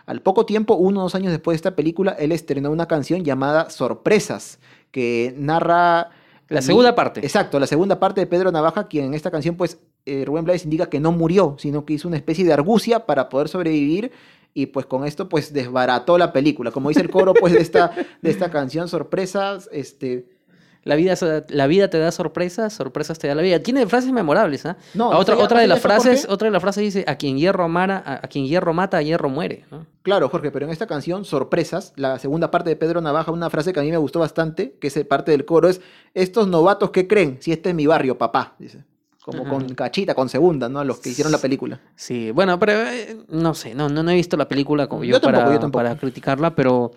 Al 0.07 0.23
poco 0.23 0.47
tiempo, 0.47 0.77
uno 0.77 1.01
o 1.01 1.03
dos 1.03 1.17
años 1.17 1.33
después 1.33 1.55
de 1.55 1.57
esta 1.57 1.75
película, 1.75 2.13
él 2.13 2.31
estrenó 2.31 2.71
una 2.71 2.87
canción 2.87 3.25
llamada 3.25 3.69
Sorpresas, 3.71 4.61
que 4.93 5.35
narra... 5.37 6.11
La 6.49 6.63
segunda 6.63 6.95
parte. 6.95 7.19
Exacto, 7.19 7.59
la 7.59 7.67
segunda 7.67 7.99
parte 7.99 8.21
de 8.21 8.29
Pedro 8.29 8.53
Navaja, 8.53 8.87
quien 8.87 9.07
en 9.07 9.15
esta 9.15 9.33
canción, 9.33 9.57
pues, 9.57 9.81
eh, 10.05 10.23
Rubén 10.25 10.45
Blades 10.45 10.63
indica 10.63 10.89
que 10.89 11.01
no 11.01 11.11
murió, 11.11 11.57
sino 11.59 11.85
que 11.85 11.95
hizo 11.95 12.07
una 12.07 12.17
especie 12.17 12.45
de 12.45 12.53
argucia 12.53 13.07
para 13.07 13.29
poder 13.29 13.49
sobrevivir 13.49 14.13
y 14.57 14.67
pues 14.67 14.87
con 14.87 15.05
esto, 15.07 15.29
pues, 15.29 15.53
desbarató 15.53 16.17
la 16.19 16.33
película. 16.33 16.71
Como 16.71 16.89
dice 16.89 17.03
el 17.03 17.11
coro, 17.11 17.35
pues, 17.35 17.53
de 17.53 17.61
esta, 17.61 17.91
de 18.23 18.31
esta 18.31 18.51
canción, 18.51 18.89
Sorpresas, 18.89 19.69
este... 19.73 20.35
La 20.83 20.95
vida, 20.95 21.17
la 21.49 21.67
vida 21.67 21.91
te 21.91 21.99
da 21.99 22.13
sorpresas, 22.13 22.73
sorpresas 22.73 23.19
te 23.19 23.27
da 23.27 23.35
la 23.35 23.43
vida. 23.43 23.59
Tiene 23.59 23.85
frases 23.89 24.13
memorables, 24.13 24.65
¿ah? 24.67 24.77
No, 24.95 25.09
otra, 25.09 25.35
¿sabía- 25.35 25.45
otra 25.45 25.61
de 25.61 25.67
las 25.67 25.81
frases, 25.81 26.29
otra 26.31 26.47
de 26.47 26.53
las 26.53 26.63
frases 26.63 26.85
dice, 26.85 27.05
a 27.09 27.17
quien 27.17 27.37
hierro 27.39 27.69
mara, 27.69 28.01
a, 28.07 28.15
a 28.25 28.29
quien 28.29 28.47
hierro 28.47 28.73
mata, 28.73 28.99
a 28.99 29.03
hierro 29.03 29.29
muere, 29.29 29.65
¿no? 29.73 29.85
Claro, 30.03 30.29
Jorge, 30.29 30.53
pero 30.53 30.65
en 30.67 30.71
esta 30.71 30.87
canción, 30.87 31.25
Sorpresas, 31.25 31.93
la 31.97 32.21
segunda 32.21 32.53
parte 32.53 32.71
de 32.71 32.77
Pedro 32.77 33.01
Navaja, 33.01 33.33
una 33.33 33.51
frase 33.51 33.73
que 33.73 33.81
a 33.81 33.83
mí 33.83 33.91
me 33.91 33.97
gustó 33.97 34.21
bastante, 34.21 34.77
que 34.81 34.87
es 34.87 35.05
parte 35.07 35.33
del 35.33 35.45
coro, 35.45 35.69
es, 35.69 35.81
estos 36.15 36.47
novatos 36.47 36.93
que 36.93 37.09
creen, 37.09 37.39
si 37.41 37.51
este 37.51 37.71
es 37.71 37.75
mi 37.75 37.89
barrio, 37.89 38.17
papá, 38.17 38.55
dice. 38.61 38.85
Como 39.27 39.49
con 39.49 39.75
cachita, 39.75 40.15
con 40.15 40.29
segunda, 40.29 40.69
¿no? 40.69 40.79
A 40.79 40.85
los 40.85 41.01
que 41.01 41.11
hicieron 41.11 41.33
la 41.33 41.39
película. 41.39 41.81
Sí, 41.97 42.31
bueno, 42.31 42.59
pero 42.61 42.73
eh, 42.89 43.19
no 43.29 43.55
sé, 43.55 43.75
no, 43.75 43.89
no, 43.89 44.03
no 44.05 44.11
he 44.13 44.15
visto 44.15 44.37
la 44.37 44.47
película 44.49 44.87
como 44.89 45.03
yo, 45.03 45.11
Yo 45.17 45.21
tampoco, 45.21 45.43
para, 45.45 45.55
yo 45.55 45.61
tampoco. 45.61 45.83
para 45.85 45.97
criticarla, 45.99 46.55
pero 46.55 46.93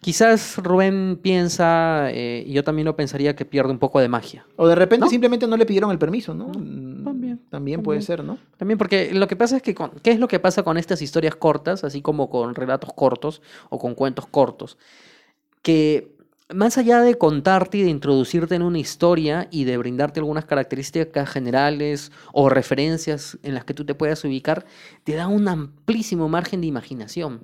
quizás 0.00 0.56
Rubén 0.56 1.18
piensa, 1.22 2.10
eh, 2.12 2.44
y 2.46 2.52
yo 2.54 2.64
también 2.64 2.86
lo 2.86 2.96
pensaría, 2.96 3.36
que 3.36 3.44
pierde 3.44 3.70
un 3.70 3.78
poco 3.78 4.00
de 4.00 4.08
magia. 4.08 4.46
O 4.56 4.66
de 4.66 4.74
repente 4.74 5.04
¿No? 5.04 5.10
simplemente 5.10 5.46
no 5.46 5.58
le 5.58 5.66
pidieron 5.66 5.90
el 5.90 5.98
permiso, 5.98 6.32
¿no? 6.32 6.46
Mm, 6.48 7.04
también, 7.04 7.40
También 7.50 7.82
puede 7.82 7.98
también. 8.00 8.06
ser, 8.06 8.24
¿no? 8.24 8.38
También 8.56 8.78
porque 8.78 9.12
lo 9.12 9.28
que 9.28 9.36
pasa 9.36 9.56
es 9.58 9.62
que, 9.62 9.74
con- 9.74 9.90
¿qué 10.02 10.12
es 10.12 10.18
lo 10.18 10.28
que 10.28 10.40
pasa 10.40 10.62
con 10.62 10.78
estas 10.78 11.02
historias 11.02 11.36
cortas, 11.36 11.84
así 11.84 12.00
como 12.00 12.30
con 12.30 12.54
relatos 12.54 12.90
cortos 12.94 13.42
o 13.68 13.78
con 13.78 13.94
cuentos 13.94 14.26
cortos? 14.26 14.78
Que 15.62 16.16
más 16.54 16.78
allá 16.78 17.00
de 17.00 17.16
contarte 17.16 17.78
y 17.78 17.82
de 17.82 17.90
introducirte 17.90 18.54
en 18.54 18.62
una 18.62 18.78
historia 18.78 19.48
y 19.50 19.64
de 19.64 19.76
brindarte 19.76 20.20
algunas 20.20 20.44
características 20.44 21.28
generales 21.28 22.10
o 22.32 22.48
referencias 22.48 23.38
en 23.42 23.54
las 23.54 23.64
que 23.64 23.74
tú 23.74 23.84
te 23.84 23.94
puedas 23.94 24.24
ubicar, 24.24 24.64
te 25.04 25.14
da 25.14 25.28
un 25.28 25.48
amplísimo 25.48 26.28
margen 26.28 26.60
de 26.60 26.66
imaginación. 26.68 27.40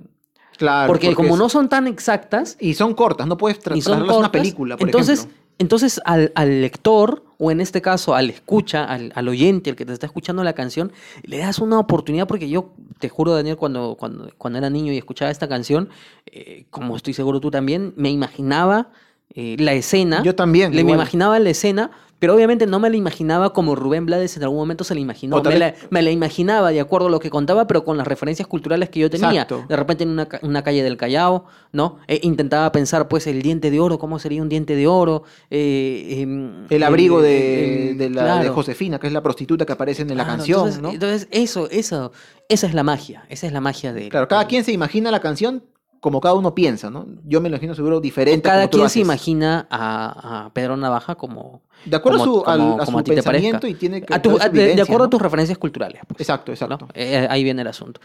Claro. 0.57 0.87
porque 0.87 1.13
como 1.13 1.35
es- 1.35 1.37
no 1.37 1.49
son 1.49 1.69
tan 1.69 1.85
exactas, 1.85 2.57
Y 2.59 2.73
son 2.73 2.95
cortas, 2.95 3.27
no 3.27 3.37
puedes 3.37 3.59
tratarlas 3.59 4.17
una 4.17 4.31
película, 4.31 4.75
por 4.75 4.87
entonces, 4.87 5.19
ejemplo. 5.19 5.37
Entonces 5.59 5.99
al, 6.05 6.31
al 6.35 6.61
lector, 6.61 7.23
o 7.39 7.51
en 7.51 7.61
este 7.61 7.81
caso 7.81 8.15
al 8.15 8.29
escucha, 8.29 8.83
al, 8.83 9.11
al 9.15 9.27
oyente, 9.27 9.69
el 9.69 9.75
que 9.75 9.85
te 9.85 9.93
está 9.93 10.05
escuchando 10.05 10.43
la 10.43 10.53
canción, 10.53 10.91
le 11.23 11.37
das 11.37 11.59
una 11.59 11.79
oportunidad, 11.79 12.27
porque 12.27 12.49
yo 12.49 12.73
te 12.99 13.09
juro, 13.09 13.33
Daniel, 13.33 13.57
cuando, 13.57 13.95
cuando, 13.95 14.31
cuando 14.37 14.59
era 14.59 14.69
niño 14.69 14.91
y 14.91 14.97
escuchaba 14.97 15.31
esta 15.31 15.47
canción, 15.47 15.89
eh, 16.25 16.65
como 16.69 16.95
estoy 16.95 17.13
seguro 17.13 17.39
tú 17.39 17.51
también, 17.51 17.93
me 17.95 18.09
imaginaba 18.09 18.91
eh, 19.33 19.55
la 19.59 19.73
escena. 19.73 20.23
Yo 20.23 20.35
también, 20.35 20.75
Le 20.75 20.83
me 20.83 20.93
imaginaba 20.93 21.37
la 21.39 21.49
escena, 21.49 21.91
pero 22.19 22.33
obviamente 22.35 22.65
no 22.65 22.79
me 22.79 22.89
la 22.89 22.95
imaginaba 22.97 23.53
como 23.53 23.75
Rubén 23.75 24.05
Blades 24.05 24.35
en 24.37 24.43
algún 24.43 24.57
momento 24.57 24.83
se 24.83 24.93
la 24.95 24.99
imaginó. 25.01 25.41
Me 25.43 25.57
la, 25.59 25.75
me 25.89 26.01
la 26.01 26.11
imaginaba 26.11 26.71
de 26.71 26.79
acuerdo 26.79 27.07
a 27.07 27.09
lo 27.11 27.19
que 27.19 27.29
contaba, 27.29 27.67
pero 27.67 27.83
con 27.83 27.97
las 27.97 28.07
referencias 28.07 28.47
culturales 28.47 28.89
que 28.89 28.99
yo 28.99 29.09
tenía. 29.09 29.43
Exacto. 29.43 29.65
De 29.67 29.75
repente 29.75 30.03
en 30.03 30.09
una, 30.09 30.25
ca- 30.27 30.39
una 30.43 30.63
calle 30.63 30.83
del 30.83 30.97
Callao, 30.97 31.45
¿no? 31.71 31.99
Eh, 32.07 32.19
intentaba 32.23 32.71
pensar, 32.71 33.07
pues, 33.07 33.27
el 33.27 33.41
diente 33.41 33.69
de 33.71 33.79
oro, 33.79 33.99
¿cómo 33.99 34.19
sería 34.19 34.41
un 34.41 34.49
diente 34.49 34.75
de 34.75 34.87
oro? 34.87 35.23
Eh, 35.51 36.21
em, 36.21 36.65
El 36.69 36.83
abrigo 36.83 37.21
de, 37.21 37.95
de 37.97 38.09
la, 38.09 38.23
de 38.23 38.39
claro. 38.41 38.53
Josefina, 38.53 38.99
que 38.99 39.07
es 39.07 39.13
la 39.13 39.21
prostituta 39.21 39.65
que 39.65 39.73
aparece 39.73 40.01
en 40.01 40.09
la 40.09 40.15
Claro, 40.23 40.29
canción, 40.37 40.59
entonces, 40.59 40.81
¿no? 40.81 40.91
Entonces, 40.91 41.27
eso, 41.31 41.69
eso, 41.69 42.11
esa 42.49 42.67
es 42.67 42.73
la 42.73 42.83
magia, 42.83 43.25
esa 43.29 43.47
es 43.47 43.53
la 43.53 43.61
magia 43.61 43.93
de... 43.93 44.09
Claro, 44.09 44.27
cada 44.27 44.45
quien 44.47 44.63
se 44.63 44.71
imagina 44.71 45.11
la 45.11 45.19
canción 45.19 45.63
como 45.99 46.21
cada 46.21 46.35
uno 46.35 46.53
piensa, 46.55 46.89
¿no? 46.89 47.05
Yo 47.25 47.41
me 47.41 47.49
imagino 47.49 47.73
seguro 47.75 47.99
diferente. 47.99 48.41
Cada 48.41 48.61
como 48.61 48.69
tú 48.69 48.77
quien 48.79 48.89
se 48.89 48.99
imagina 48.99 49.67
a, 49.69 50.45
a 50.45 50.53
Pedro 50.53 50.77
Navaja 50.77 51.15
como... 51.15 51.61
De 51.85 51.95
acuerdo 51.95 52.19
como- 52.19 52.41
a 52.41 52.43
su, 52.43 52.49
al- 52.49 52.81
a 52.81 52.85
como 52.85 52.97
su 52.99 53.03
ti 53.03 53.11
pensamiento 53.11 53.67
y 53.67 53.73
tiene 53.75 54.01
que 54.01 54.13
A 54.13 54.21
tu- 54.21 54.31
su 54.37 54.49
de, 54.51 54.75
de 54.75 54.81
acuerdo 54.81 54.99
¿no? 54.99 55.05
a 55.05 55.09
tus 55.09 55.21
referencias 55.21 55.57
culturales. 55.57 56.01
pues, 56.07 56.21
Exacto, 56.21 56.51
¿no? 56.51 56.53
exacto. 56.53 56.87
Eh, 56.93 57.27
ahí 57.29 57.43
viene 57.43 57.61
el 57.61 57.67
asunto. 57.67 58.01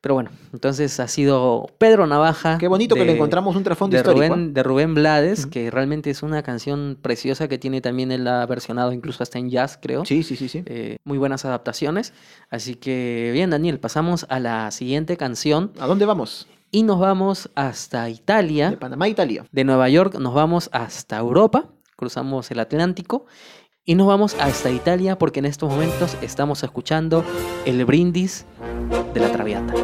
Pero 0.00 0.14
bueno, 0.14 0.30
entonces 0.52 0.98
ha 0.98 1.06
sido 1.06 1.66
Pedro 1.78 2.08
Navaja. 2.08 2.58
Qué 2.58 2.66
bonito 2.66 2.96
que 2.96 3.04
le 3.04 3.12
encontramos 3.12 3.54
un 3.54 3.62
trasfondo 3.62 3.94
de 3.94 4.00
histórico. 4.00 4.26
Rubén, 4.34 4.48
¿eh? 4.48 4.52
de 4.52 4.62
Rubén 4.64 4.94
Blades, 4.94 5.46
que 5.46 5.70
realmente 5.70 6.10
es 6.10 6.24
una 6.24 6.42
canción 6.42 6.98
preciosa 7.00 7.46
que 7.46 7.56
tiene 7.56 7.80
también 7.80 8.10
él 8.10 8.26
ha 8.26 8.44
versionado 8.46 8.92
incluso 8.92 9.22
hasta 9.22 9.38
en 9.38 9.48
jazz, 9.48 9.78
creo. 9.80 10.04
Sí, 10.04 10.24
sí, 10.24 10.34
sí, 10.34 10.48
sí. 10.48 10.64
Eh, 10.66 10.96
muy 11.04 11.18
buenas 11.18 11.44
adaptaciones. 11.44 12.14
Así 12.50 12.74
que 12.74 13.30
bien, 13.32 13.50
Daniel, 13.50 13.78
pasamos 13.78 14.26
a 14.28 14.40
la 14.40 14.72
siguiente 14.72 15.16
canción 15.16 15.70
¿A 15.78 15.86
dónde 15.86 16.04
vamos? 16.04 16.48
Y 16.72 16.82
nos 16.82 16.98
vamos 16.98 17.50
hasta 17.54 18.08
Italia. 18.08 18.70
De 18.70 18.76
Panamá 18.78 19.04
a 19.04 19.08
Italia. 19.08 19.46
De 19.52 19.62
Nueva 19.62 19.88
York 19.88 20.16
nos 20.18 20.34
vamos 20.34 20.70
hasta 20.72 21.18
Europa, 21.18 21.68
cruzamos 21.94 22.50
el 22.50 22.58
Atlántico 22.58 23.26
y 23.84 23.94
nos 23.94 24.08
vamos 24.08 24.34
hasta 24.40 24.70
Italia 24.70 25.18
porque 25.18 25.38
en 25.38 25.44
estos 25.44 25.70
momentos 25.70 26.16
estamos 26.22 26.64
escuchando 26.64 27.24
el 27.66 27.84
brindis 27.84 28.46
de 29.14 29.20
la 29.20 29.30
Traviata. 29.30 29.74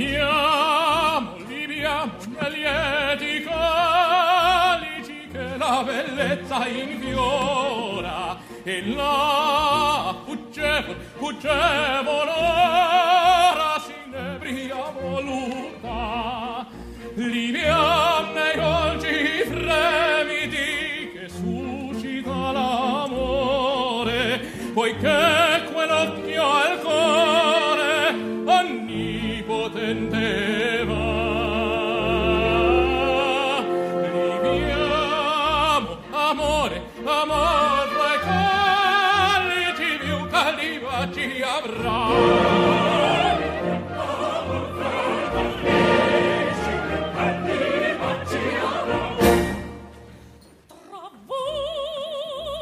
Liviamo, 0.00 1.36
liviamo 1.46 2.12
gli 2.24 2.56
lieti 2.56 3.44
calici 3.44 5.28
che 5.30 5.56
la 5.58 5.82
bellezza 5.84 6.66
infiora. 6.66 8.38
E 8.62 8.86
la 8.86 10.16
fuggevol, 10.24 10.96
fuggevol 11.18 11.89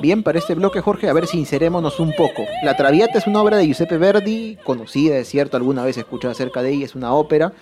Bien, 0.08 0.22
para 0.22 0.38
este 0.38 0.54
bloque, 0.54 0.80
Jorge, 0.80 1.06
a 1.10 1.12
ver, 1.12 1.26
sincerémonos 1.26 2.00
un 2.00 2.14
poco. 2.14 2.46
La 2.62 2.78
Traviata 2.78 3.18
es 3.18 3.26
una 3.26 3.42
obra 3.42 3.58
de 3.58 3.66
Giuseppe 3.66 3.98
Verdi, 3.98 4.56
conocida, 4.64 5.18
es 5.18 5.28
cierto, 5.28 5.58
alguna 5.58 5.84
vez 5.84 5.98
he 5.98 6.00
escuchado 6.00 6.32
acerca 6.32 6.62
de 6.62 6.70
ella, 6.70 6.86
es 6.86 6.94
una 6.94 7.12
ópera. 7.12 7.52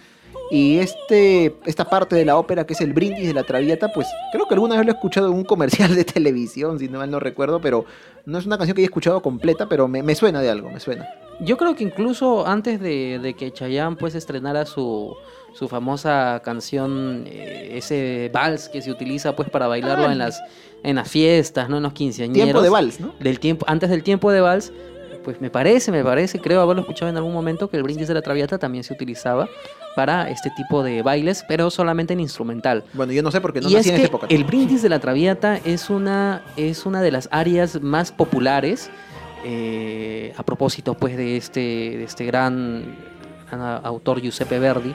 Y 0.49 0.79
este, 0.79 1.57
esta 1.65 1.87
parte 1.87 2.15
de 2.15 2.25
la 2.25 2.37
ópera, 2.37 2.65
que 2.65 2.75
es 2.75 2.81
el 2.81 2.93
brindis 2.93 3.27
de 3.27 3.35
la 3.35 3.43
Traviata, 3.43 3.93
pues 3.93 4.07
creo 4.31 4.47
que 4.47 4.55
alguna 4.55 4.77
vez 4.77 4.87
lo 4.87 4.93
he 4.93 4.95
escuchado 4.95 5.27
en 5.27 5.35
un 5.35 5.43
comercial 5.43 5.97
de 5.97 6.05
televisión, 6.05 6.79
si 6.79 6.89
no 6.89 6.99
mal 6.99 7.11
no 7.11 7.19
recuerdo, 7.19 7.61
pero 7.61 7.85
no 8.27 8.39
es 8.39 8.47
una 8.47 8.59
canción 8.59 8.77
que 8.77 8.83
haya 8.83 8.87
escuchado 8.87 9.21
completa, 9.23 9.69
pero 9.69 9.89
me, 9.89 10.05
me 10.05 10.15
suena 10.15 10.41
de 10.41 10.49
algo, 10.49 10.71
me 10.71 10.79
suena. 10.79 11.05
Yo 11.41 11.57
creo 11.57 11.75
que 11.75 11.83
incluso 11.83 12.47
antes 12.47 12.81
de, 12.81 13.19
de 13.21 13.35
que 13.35 13.53
Chayanne 13.53 13.97
pues 13.97 14.15
estrenara 14.15 14.67
su, 14.67 15.17
su 15.53 15.69
famosa 15.69 16.41
canción, 16.45 17.25
eh, 17.27 17.73
ese 17.73 18.31
vals 18.33 18.69
que 18.69 18.83
se 18.83 18.91
utiliza 18.93 19.35
pues 19.35 19.51
para 19.51 19.67
bailarlo 19.67 20.13
en 20.13 20.19
las 20.19 20.41
en 20.83 20.97
las 20.97 21.09
fiestas, 21.09 21.69
¿no? 21.69 21.79
En 21.79 21.83
los 21.83 21.93
quinceañeros. 21.93 22.45
Tiempo 22.45 22.63
de 22.63 22.69
vals, 22.69 23.01
¿no? 23.01 23.15
Del 23.21 23.41
tiempo, 23.41 23.65
antes 23.69 23.91
del 23.91 24.03
tiempo 24.03 24.31
de 24.31 24.41
vals, 24.41 24.73
pues 25.25 25.41
me 25.41 25.51
parece, 25.51 25.91
me 25.91 26.05
parece, 26.05 26.39
creo 26.39 26.61
haberlo 26.61 26.83
escuchado 26.83 27.11
en 27.11 27.17
algún 27.17 27.33
momento 27.33 27.69
que 27.69 27.77
el 27.77 27.83
brindis 27.83 28.07
de 28.07 28.15
la 28.15 28.23
traviata 28.23 28.59
también 28.59 28.85
se 28.85 28.93
utilizaba 28.93 29.49
para 29.97 30.31
este 30.31 30.51
tipo 30.51 30.85
de 30.85 31.03
bailes, 31.03 31.45
pero 31.49 31.71
solamente 31.71 32.13
en 32.13 32.21
instrumental. 32.21 32.85
Bueno, 32.93 33.13
yo 33.13 33.23
no 33.23 33.33
sé 33.33 33.41
porque 33.41 33.61
no 33.61 33.69
y 33.69 33.73
es 33.73 33.79
nací 33.79 33.89
en 33.89 33.95
esa 33.97 34.07
época. 34.07 34.27
el 34.31 34.45
brindis 34.45 34.83
de 34.83 34.89
la 34.89 35.01
traviata 35.01 35.59
es 35.65 35.91
una, 35.91 36.43
es 36.57 36.87
una 36.87 37.03
de 37.03 37.11
las 37.11 37.29
áreas 37.33 37.81
más 37.83 38.13
populares 38.13 38.91
eh, 39.45 40.33
a 40.37 40.43
propósito 40.43 40.95
pues 40.95 41.17
de 41.17 41.37
este, 41.37 41.61
de 41.61 42.05
este 42.05 42.25
gran, 42.27 42.97
gran 43.51 43.85
autor 43.85 44.21
Giuseppe 44.21 44.59
Verdi 44.59 44.95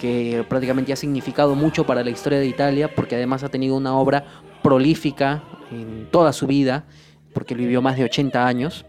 que 0.00 0.44
prácticamente 0.48 0.92
ha 0.92 0.96
significado 0.96 1.54
mucho 1.54 1.84
para 1.84 2.02
la 2.02 2.10
historia 2.10 2.38
de 2.38 2.46
Italia 2.46 2.94
porque 2.94 3.16
además 3.16 3.44
ha 3.44 3.50
tenido 3.50 3.76
una 3.76 3.94
obra 3.96 4.24
prolífica 4.62 5.42
en 5.70 6.08
toda 6.10 6.32
su 6.32 6.46
vida 6.46 6.84
porque 7.32 7.54
vivió 7.54 7.80
más 7.82 7.96
de 7.96 8.04
80 8.04 8.46
años 8.46 8.84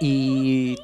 y 0.00 0.76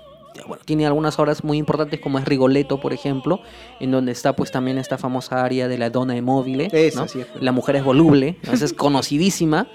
bueno, 0.47 0.63
tiene 0.65 0.87
algunas 0.87 1.19
obras 1.19 1.45
muy 1.45 1.59
importantes 1.59 2.01
como 2.01 2.19
es 2.19 2.25
Rigoletto, 2.25 2.81
por 2.81 2.93
ejemplo, 2.93 3.41
en 3.81 3.91
donde 3.91 4.13
está 4.13 4.35
pues 4.35 4.51
también 4.51 4.79
esta 4.79 4.99
famosa 4.99 5.45
área 5.45 5.69
de 5.69 5.79
la 5.79 5.91
mobile, 6.23 6.69
Esa, 6.73 7.07
¿no? 7.07 7.07
la 7.41 7.53
mujer 7.53 7.77
es 7.77 7.85
voluble, 7.85 8.37
¿no? 8.45 8.53
Es 8.53 8.73
conocidísima, 8.75 9.69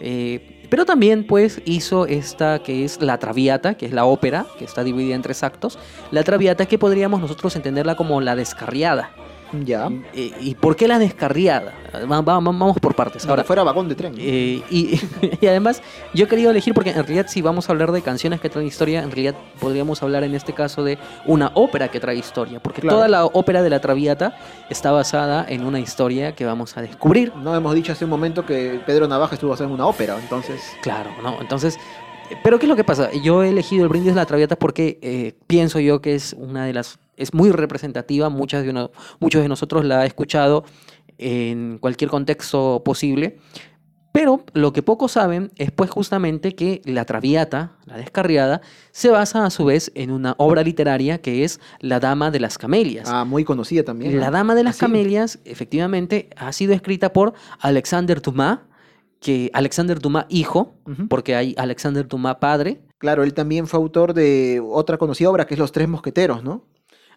eh, 0.00 0.66
pero 0.68 0.84
también 0.84 1.26
pues 1.26 1.62
hizo 1.64 2.06
esta 2.06 2.62
que 2.62 2.84
es 2.84 3.00
la 3.00 3.18
Traviata, 3.18 3.74
que 3.74 3.86
es 3.86 3.92
la 3.92 4.04
ópera, 4.04 4.46
que 4.58 4.64
está 4.64 4.84
dividida 4.84 5.14
en 5.14 5.22
tres 5.22 5.42
actos, 5.42 5.78
la 6.10 6.22
Traviata 6.24 6.66
que 6.66 6.78
podríamos 6.78 7.20
nosotros 7.20 7.56
entenderla 7.56 7.96
como 7.96 8.20
la 8.20 8.36
descarriada. 8.36 9.10
Ya. 9.64 9.88
Eh, 10.14 10.32
¿Y 10.40 10.54
por 10.54 10.76
qué 10.76 10.88
la 10.88 10.98
descarriada? 10.98 11.72
Va- 12.10 12.20
va- 12.22 12.40
vamos 12.40 12.78
por 12.80 12.94
partes. 12.94 13.26
Ahora 13.26 13.44
fuera 13.44 13.62
vagón 13.62 13.88
de 13.88 13.94
tren. 13.94 14.14
eh, 14.16 14.62
y, 14.70 14.98
y 15.40 15.46
además, 15.46 15.82
yo 16.14 16.24
he 16.24 16.28
querido 16.28 16.50
elegir 16.50 16.72
porque 16.74 16.90
en 16.90 16.96
realidad 16.96 17.26
si 17.28 17.42
vamos 17.42 17.68
a 17.68 17.72
hablar 17.72 17.92
de 17.92 18.00
canciones 18.02 18.40
que 18.40 18.48
traen 18.48 18.66
historia, 18.66 19.02
en 19.02 19.10
realidad 19.10 19.34
podríamos 19.60 20.02
hablar 20.02 20.24
en 20.24 20.34
este 20.34 20.52
caso 20.54 20.82
de 20.84 20.98
una 21.26 21.50
ópera 21.54 21.88
que 21.88 22.00
trae 22.00 22.16
historia, 22.16 22.60
porque 22.60 22.80
Claro. 22.80 22.96
toda 22.96 23.08
la 23.08 23.26
ópera 23.26 23.62
de 23.62 23.70
la 23.70 23.80
Traviata 23.80 24.36
está 24.70 24.90
basada 24.92 25.44
en 25.48 25.64
una 25.64 25.80
historia 25.80 26.34
que 26.34 26.44
vamos 26.46 26.76
a 26.76 26.82
descubrir. 26.82 27.32
No 27.36 27.54
hemos 27.54 27.74
dicho 27.74 27.92
hace 27.92 28.04
un 28.04 28.10
momento 28.10 28.46
que 28.46 28.80
Pedro 28.86 29.06
Navaja 29.06 29.34
estuvo 29.34 29.52
haciendo 29.52 29.74
una 29.74 29.86
ópera, 29.86 30.16
entonces. 30.18 30.62
Claro, 30.82 31.10
¿no? 31.22 31.40
Entonces, 31.40 31.76
eh, 32.30 32.36
pero 32.42 32.58
¿qué 32.58 32.64
es 32.64 32.68
lo 32.70 32.76
que 32.76 32.84
pasa? 32.84 33.10
Yo 33.22 33.42
he 33.42 33.50
elegido 33.50 33.82
el 33.82 33.88
brindis 33.90 34.14
de 34.14 34.20
la 34.20 34.26
Traviata 34.26 34.56
porque 34.56 34.98
eh, 35.02 35.34
pienso 35.46 35.78
yo 35.78 36.00
que 36.00 36.14
es 36.14 36.34
una 36.38 36.64
de 36.64 36.72
las, 36.72 36.98
es 37.22 37.32
muy 37.34 37.50
representativa, 37.50 38.28
muchas 38.28 38.62
de 38.64 38.70
uno- 38.70 38.90
muchos 39.20 39.42
de 39.42 39.48
nosotros 39.48 39.84
la 39.84 40.00
ha 40.00 40.06
escuchado 40.06 40.64
en 41.18 41.78
cualquier 41.78 42.10
contexto 42.10 42.82
posible, 42.84 43.38
pero 44.12 44.44
lo 44.52 44.72
que 44.74 44.82
pocos 44.82 45.12
saben 45.12 45.50
es 45.56 45.70
pues 45.70 45.88
justamente 45.90 46.54
que 46.54 46.82
la 46.84 47.04
Traviata, 47.06 47.72
la 47.86 47.96
descarriada, 47.96 48.60
se 48.90 49.08
basa 49.10 49.46
a 49.46 49.50
su 49.50 49.64
vez 49.64 49.90
en 49.94 50.10
una 50.10 50.34
obra 50.36 50.62
literaria 50.62 51.22
que 51.22 51.44
es 51.44 51.60
La 51.80 51.98
Dama 51.98 52.30
de 52.30 52.40
las 52.40 52.58
Camelias. 52.58 53.08
Ah, 53.10 53.24
muy 53.24 53.44
conocida 53.44 53.84
también. 53.84 54.20
La. 54.20 54.30
Dama 54.30 54.54
de 54.54 54.64
las 54.64 54.76
Ah. 54.76 54.80
Camelias, 54.80 55.38
efectivamente, 55.46 56.28
ha 56.36 56.52
sido 56.52 56.74
escrita 56.74 57.12
por 57.14 57.32
Alexander 57.60 58.20
Dumas, 58.20 58.58
que 59.18 59.50
Alexander 59.54 59.98
Dumas 59.98 60.26
hijo, 60.28 60.74
porque 61.08 61.34
hay 61.36 61.54
Alexander 61.56 62.06
Dumas 62.06 62.36
padre, 62.36 62.80
Claro, 62.98 63.24
él 63.24 63.34
también 63.34 63.66
fue 63.66 63.80
autor 63.80 64.14
de 64.14 64.62
otra 64.64 64.96
conocida 64.96 65.28
obra 65.28 65.44
que 65.44 65.54
es 65.54 65.58
Los 65.58 65.72
Tres 65.72 65.88
Mosqueteros, 65.88 66.44
¿no? 66.44 66.64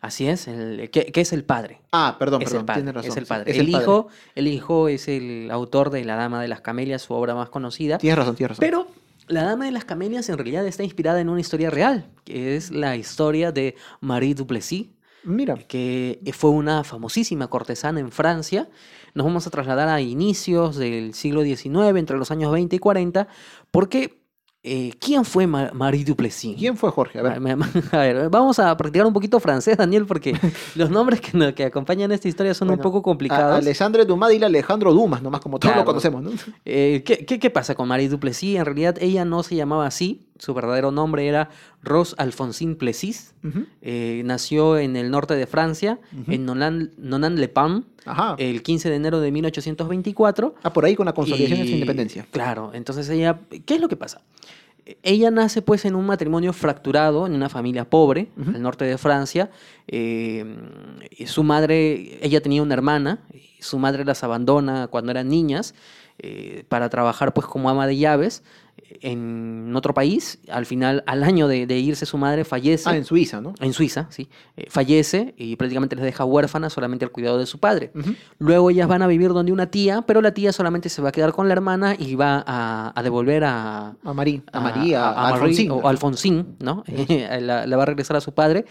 Así 0.02 0.28
es, 0.28 0.48
el, 0.48 0.90
que, 0.90 1.12
que 1.12 1.22
es 1.22 1.34
el 1.34 1.44
padre. 1.44 1.82
Ah, 1.92 2.16
perdón, 2.20 2.42
es 2.42 2.50
perdón, 2.50 2.62
el 2.62 2.66
padre, 2.66 2.82
tienes 2.82 2.96
razón. 2.96 3.12
es 3.12 3.18
el 3.18 3.26
padre. 3.26 3.52
es 3.52 3.58
el, 3.58 3.72
padre. 3.72 3.84
hijo, 3.84 4.08
el 4.36 4.48
hijo 4.48 4.88
es 4.88 5.08
el 5.08 5.50
autor 5.52 5.90
de 5.90 6.04
La 6.06 6.16
Dama 6.16 6.42
de 6.42 6.48
las 6.48 6.62
Camelias, 6.62 7.02
su 7.02 7.14
obra 7.14 7.36
más 7.36 7.50
conocida. 7.50 7.98
Tienes 7.98 8.18
razón, 8.18 8.36
tienes 8.36 8.58
razón. 8.58 8.62
Pero 8.62 8.88
La 9.28 9.44
Dama 9.44 9.66
de 9.66 9.72
las 9.72 9.86
Camelias 9.86 10.30
en 10.30 10.38
realidad 10.38 10.66
está 10.66 10.84
inspirada 10.84 11.20
en 11.22 11.30
una 11.30 11.42
historia 11.42 11.70
real, 11.70 12.08
que 12.24 12.56
es 12.56 12.72
la 12.72 12.96
historia 12.96 13.52
de 13.52 13.76
Marie 14.02 14.36
Duplessis, 14.36 14.88
Mira, 15.26 15.56
que 15.56 16.20
fue 16.34 16.52
una 16.52 16.84
famosísima 16.84 17.48
cortesana 17.48 18.00
en 18.00 18.12
Francia. 18.12 18.70
Nos 19.16 19.26
vamos 19.26 19.48
a 19.48 19.50
trasladar 19.50 19.90
a 19.90 20.00
inicios 20.00 20.76
del 20.78 21.16
siglo 21.16 21.44
XIX, 21.44 21.98
entre 21.98 22.18
los 22.18 22.30
años 22.30 22.52
20 22.52 22.76
y 22.76 22.80
40, 22.80 23.28
porque 23.72 24.25
eh, 24.66 24.92
¿quién 25.00 25.24
fue 25.26 25.46
Ma- 25.48 25.70
Marie 25.74 26.04
Duplessis? 26.04 26.58
¿quién 26.58 26.76
fue 26.76 26.90
Jorge? 26.92 27.20
A 27.20 27.22
ver. 27.22 27.40
Ma- 27.40 27.70
A 27.92 27.98
ver, 27.98 28.30
vamos 28.30 28.58
a 28.60 28.76
practicar 28.76 29.06
un 29.08 29.14
poquito 29.14 29.40
francés, 29.40 29.78
Daniel, 29.78 30.06
porque 30.06 30.34
los 30.76 30.90
nombres 30.90 31.22
que, 31.22 31.38
no- 31.38 31.54
que 31.54 31.64
acompañan 31.66 32.12
esta 32.12 32.28
historia 32.28 32.54
son 32.54 32.70
un 32.72 32.78
poco 32.80 32.98
A- 33.00 33.04
complicados. 33.04 33.58
Alessandre 33.58 34.06
Dumas 34.06 34.34
y 34.34 34.44
Alejandro 34.44 34.94
Dumas, 34.94 35.22
nomás 35.22 35.42
como 35.42 35.60
todos 35.60 35.72
Claro. 35.72 35.82
lo 35.82 35.86
conocemos, 35.86 36.24
¿no? 36.24 36.32
Eh, 36.66 37.04
¿qué, 37.06 37.26
qué, 37.26 37.40
qué 37.40 37.50
pasa 37.50 37.76
con 37.76 37.88
Marie 37.88 38.10
Duplessis? 38.10 38.58
En 38.58 38.66
realidad 38.66 38.96
ella 39.00 39.24
no 39.26 39.44
se 39.44 39.56
llamaba 39.56 39.86
así, 39.88 40.28
su 40.38 40.54
verdadero 40.54 40.92
nombre 40.92 41.28
era 41.28 41.50
Rose 41.82 42.16
Alphonsine 42.18 42.76
Plessis. 42.76 43.34
Eh, 43.82 44.22
nació 44.26 44.78
en 44.78 44.96
el 44.96 45.10
norte 45.12 45.36
de 45.36 45.48
Francia, 45.48 46.00
en 46.28 46.46
Nonan- 46.46 46.92
Nonan-le-Pan, 46.98 47.86
el 48.38 48.62
15 48.64 48.90
de 48.90 48.96
enero 48.96 49.20
de 49.20 49.32
1824. 49.32 50.56
ah, 50.64 50.74
por 50.74 50.86
ahí 50.86 50.96
con 50.96 51.06
la 51.06 51.14
consolidación 51.14 51.60
de 51.60 51.66
su 51.68 51.74
independencia. 51.74 52.26
Claro, 52.32 52.72
entonces 52.74 53.10
ella, 53.10 53.40
¿qué 53.66 53.76
es 53.76 53.82
lo 53.82 53.88
que 53.88 53.96
pasa? 53.98 54.22
ella 55.02 55.32
nace 55.32 55.64
pues 55.64 55.84
en 55.86 55.96
un 55.96 56.06
matrimonio 56.06 56.54
fracturado, 56.54 57.26
en 57.26 57.34
una 57.34 57.50
familia 57.50 57.90
pobre, 57.90 58.30
Ujú. 58.38 58.52
al 58.52 58.62
norte 58.62 58.86
de 58.86 59.00
Francia. 59.00 59.50
Eh, 59.88 60.46
su 61.26 61.44
madre, 61.44 62.20
ella 62.24 62.40
tenía 62.40 62.62
una 62.62 62.76
hermana, 62.76 63.20
su 63.60 63.80
madre 63.80 64.06
las 64.06 64.24
abandona 64.24 64.86
cuando 64.88 65.10
eran 65.10 65.28
niñas 65.28 65.74
eh, 66.20 66.66
para 66.70 66.88
trabajar 66.90 67.34
pues 67.34 67.48
como 67.48 67.68
ama 67.70 67.88
de 67.88 67.98
llaves 67.98 68.44
en 69.02 69.74
otro 69.76 69.94
país. 69.94 70.40
Al 70.50 70.66
final, 70.66 71.04
al 71.08 71.24
año 71.24 71.48
de, 71.48 71.68
de 71.68 71.78
irse 71.80 72.06
su 72.06 72.18
madre, 72.18 72.46
fallece. 72.46 72.90
Ah, 72.90 72.96
en 72.96 73.06
Suiza, 73.06 73.42
¿no? 73.42 73.54
En 73.60 73.74
Suiza, 73.74 74.08
sí. 74.10 74.28
Eh, 74.58 74.68
fallece 74.70 75.34
y 75.38 75.56
prácticamente 75.56 75.96
les 75.96 76.06
deja 76.06 76.26
huérfana 76.26 76.70
solamente 76.70 77.06
al 77.06 77.12
cuidado 77.12 77.38
de 77.38 77.46
su 77.46 77.60
padre. 77.60 77.92
Luego 78.40 78.70
ellas 78.70 78.88
van 78.88 79.02
a 79.02 79.08
vivir 79.08 79.30
donde 79.30 79.52
una 79.52 79.68
tía, 79.68 80.04
pero 80.04 80.22
la 80.22 80.34
tía 80.34 80.52
solamente 80.52 80.90
se 80.90 81.02
va 81.02 81.10
a 81.10 81.12
quedar 81.12 81.34
con 81.34 81.48
la 81.48 81.54
hermana 81.54 81.96
y 81.98 82.16
va 82.16 82.44
a, 82.46 82.94
a 82.98 83.04
devolver 83.04 83.44
a, 83.44 83.96
A, 84.04 84.14
Marí, 84.14 84.42
a 84.52 84.60
María, 84.60 85.04
a, 85.10 85.10
a 85.10 85.32
Marie 85.32 85.36
Alfonsín. 85.36 85.72
o 85.72 85.88
Alfonsín, 85.88 86.56
¿no? 86.60 86.84
la, 87.40 87.66
la 87.68 87.78
va 87.78 87.84
a 87.84 87.86
regresar 87.88 88.16
a 88.18 88.22
su 88.22 88.34
padre. 88.34 88.66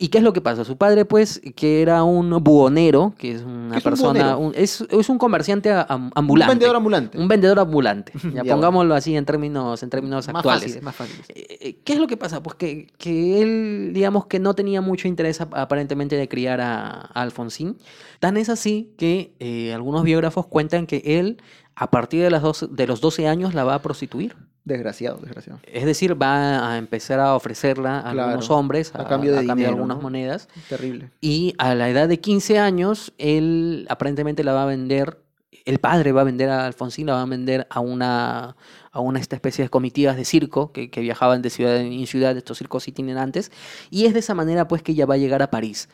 ¿Y 0.00 0.08
qué 0.08 0.18
es 0.18 0.24
lo 0.24 0.32
que 0.32 0.40
pasa? 0.40 0.64
Su 0.64 0.76
padre, 0.76 1.04
pues, 1.04 1.40
que 1.56 1.82
era 1.82 2.04
un 2.04 2.30
buhonero, 2.44 3.14
que 3.18 3.32
es 3.32 3.42
una 3.42 3.70
¿Qué 3.72 3.78
es 3.78 3.84
un 3.84 3.90
persona, 3.90 4.36
un- 4.36 4.52
es, 4.54 4.80
es 4.88 5.08
un 5.08 5.18
comerciante 5.18 5.72
a- 5.72 5.82
am- 5.88 6.06
Un 6.06 6.12
ambulante. 6.14 6.52
vendedor 6.54 6.76
ambulante. 6.76 7.18
Un 7.18 7.26
vendedor 7.26 7.58
ambulante. 7.58 8.12
Ya, 8.32 8.44
pongámoslo 8.44 8.94
así 8.94 9.16
en 9.16 9.24
términos, 9.24 9.82
en 9.82 9.90
términos 9.90 10.28
más 10.28 10.36
actuales. 10.36 10.62
fácil, 10.66 10.82
más 10.82 10.94
fácil. 10.94 11.16
Eh, 11.30 11.58
eh, 11.60 11.76
¿Qué 11.82 11.94
es 11.94 11.98
lo 11.98 12.06
que 12.06 12.16
pasa? 12.16 12.40
Pues 12.44 12.54
que, 12.54 12.86
que 12.96 13.42
él, 13.42 13.90
digamos 13.92 14.26
que 14.26 14.38
no 14.38 14.54
tenía 14.54 14.80
mucho 14.80 15.08
interés 15.08 15.40
ap- 15.40 15.54
aparentemente 15.56 16.14
de 16.14 16.28
criar 16.28 16.60
a, 16.60 16.90
a 17.12 17.22
Alfonsín. 17.22 17.76
Tan 18.20 18.36
es 18.36 18.50
así 18.50 18.94
que 18.98 19.34
eh, 19.40 19.74
algunos 19.74 20.04
biógrafos 20.04 20.46
cuentan 20.46 20.86
que 20.86 21.02
él, 21.04 21.42
a 21.74 21.90
partir 21.90 22.22
de, 22.22 22.30
las 22.30 22.42
de 22.70 22.86
los 22.86 23.00
12 23.00 23.26
años, 23.26 23.52
la 23.52 23.64
va 23.64 23.74
a 23.74 23.82
prostituir. 23.82 24.36
Desgraciado, 24.68 25.16
desgraciado. 25.16 25.60
Es 25.64 25.86
decir, 25.86 26.20
va 26.20 26.72
a 26.72 26.76
empezar 26.76 27.18
a 27.20 27.34
ofrecerla 27.34 28.00
a 28.00 28.12
Claro, 28.12 28.22
algunos 28.28 28.50
hombres 28.50 28.94
a 28.94 29.06
cambio 29.06 29.32
de 29.32 29.40
dinero, 29.40 29.70
algunas 29.70 29.96
¿no? 29.96 30.02
monedas. 30.02 30.46
Terrible. 30.68 31.10
Y 31.22 31.54
a 31.56 31.74
la 31.74 31.88
edad 31.88 32.06
de 32.06 32.20
15 32.20 32.58
años, 32.58 33.14
él 33.16 33.86
aparentemente 33.88 34.44
la 34.44 34.52
va 34.52 34.64
a 34.64 34.66
vender, 34.66 35.22
el 35.64 35.78
padre 35.78 36.12
va 36.12 36.20
a 36.20 36.24
vender 36.24 36.50
a 36.50 36.66
Alfonsín, 36.66 37.06
la 37.06 37.14
va 37.14 37.22
a 37.22 37.24
vender 37.24 37.66
a 37.70 37.80
una, 37.80 38.56
a 38.92 39.00
una 39.00 39.18
esta 39.20 39.36
especie 39.36 39.64
de 39.64 39.70
comitivas 39.70 40.16
de 40.16 40.26
circo 40.26 40.70
que, 40.70 40.90
que 40.90 41.00
viajaban 41.00 41.40
de 41.40 41.48
ciudad 41.48 41.78
en 41.78 42.06
ciudad, 42.06 42.36
estos 42.36 42.58
circos 42.58 42.86
itinerantes, 42.88 43.50
y 43.90 44.04
es 44.04 44.12
de 44.12 44.20
esa 44.20 44.34
manera 44.34 44.68
pues 44.68 44.82
que 44.82 44.92
ella 44.92 45.06
va 45.06 45.14
a 45.14 45.18
llegar 45.18 45.40
a 45.40 45.50
París. 45.50 45.88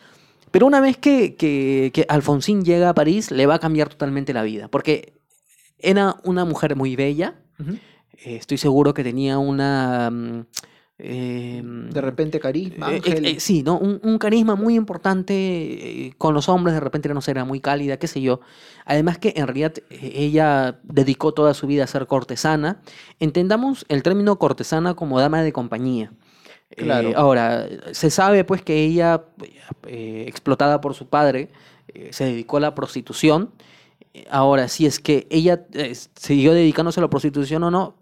Pero 0.51 0.67
una 0.67 0.81
vez 0.81 0.97
que, 0.97 1.37
que, 1.37 1.93
que 1.95 2.07
Alfonsín 2.09 2.65
llega 2.65 2.89
a 2.89 2.95
París, 2.95 3.31
le 3.31 3.47
va 3.47 3.55
a 3.55 3.59
cambiar 3.61 3.89
totalmente 3.89 4.33
la 4.33 4.43
vida, 4.43 4.67
porque 4.67 5.13
era 5.79 6.17
una 6.25 6.45
mujer 6.45 6.75
muy 6.75 6.97
bella, 6.97 7.35
Ujú. 7.61 7.79
Eh, 8.19 8.37
estoy 8.37 8.59
seguro 8.59 8.95
que 8.95 9.05
tenía 9.05 9.39
una... 9.39 10.11
mm, 10.11 10.47
em, 10.99 11.91
De 11.91 12.01
repente, 12.01 12.39
carisma, 12.41 12.93
eh, 12.93 13.03
eh, 13.05 13.13
ángel. 13.13 13.25
eh, 13.25 13.41
sí, 13.41 13.63
¿no? 13.63 13.79
Un, 13.79 14.01
un 14.03 14.19
carisma 14.19 14.55
muy 14.57 14.75
importante 14.77 15.35
eh, 15.35 16.15
con 16.19 16.35
los 16.35 16.49
hombres, 16.49 16.75
de 16.75 16.81
repente 16.81 17.09
no 17.13 17.21
sé, 17.21 17.33
era 17.33 17.45
muy 17.45 17.61
cálida, 17.61 17.97
qué 17.99 18.07
sé 18.07 18.21
yo. 18.21 18.41
Además 18.85 19.19
que 19.19 19.33
en 19.37 19.47
realidad 19.47 19.75
eh, 19.91 20.13
ella 20.15 20.79
dedicó 20.85 21.33
toda 21.35 21.55
su 21.55 21.67
vida 21.67 21.85
a 21.85 21.87
ser 21.89 22.07
cortesana. 22.07 22.81
Entendamos 23.21 23.85
el 23.89 24.03
término 24.03 24.39
cortesana 24.39 24.95
como 24.95 25.19
dama 25.21 25.43
de 25.43 25.53
compañía. 25.53 26.13
Eh, 26.71 26.83
Claro. 26.83 27.13
ahora, 27.17 27.67
se 27.93 28.11
sabe 28.11 28.45
pues 28.45 28.63
que 28.63 28.85
ella, 28.85 29.25
eh, 29.87 30.25
explotada 30.29 30.81
por 30.81 30.95
su 30.95 31.09
padre, 31.09 31.51
eh, 31.89 32.09
se 32.13 32.25
dedicó 32.25 32.57
a 32.59 32.61
la 32.61 32.75
prostitución. 32.75 33.51
Ahora, 34.31 34.69
si 34.69 34.87
es 34.87 35.01
que 35.01 35.27
ella 35.29 35.67
eh, 35.73 35.95
siguió 36.15 36.55
dedicándose 36.55 37.01
a 37.01 37.03
la 37.03 37.11
prostitución 37.11 37.65
o 37.65 37.71
no, 37.71 37.97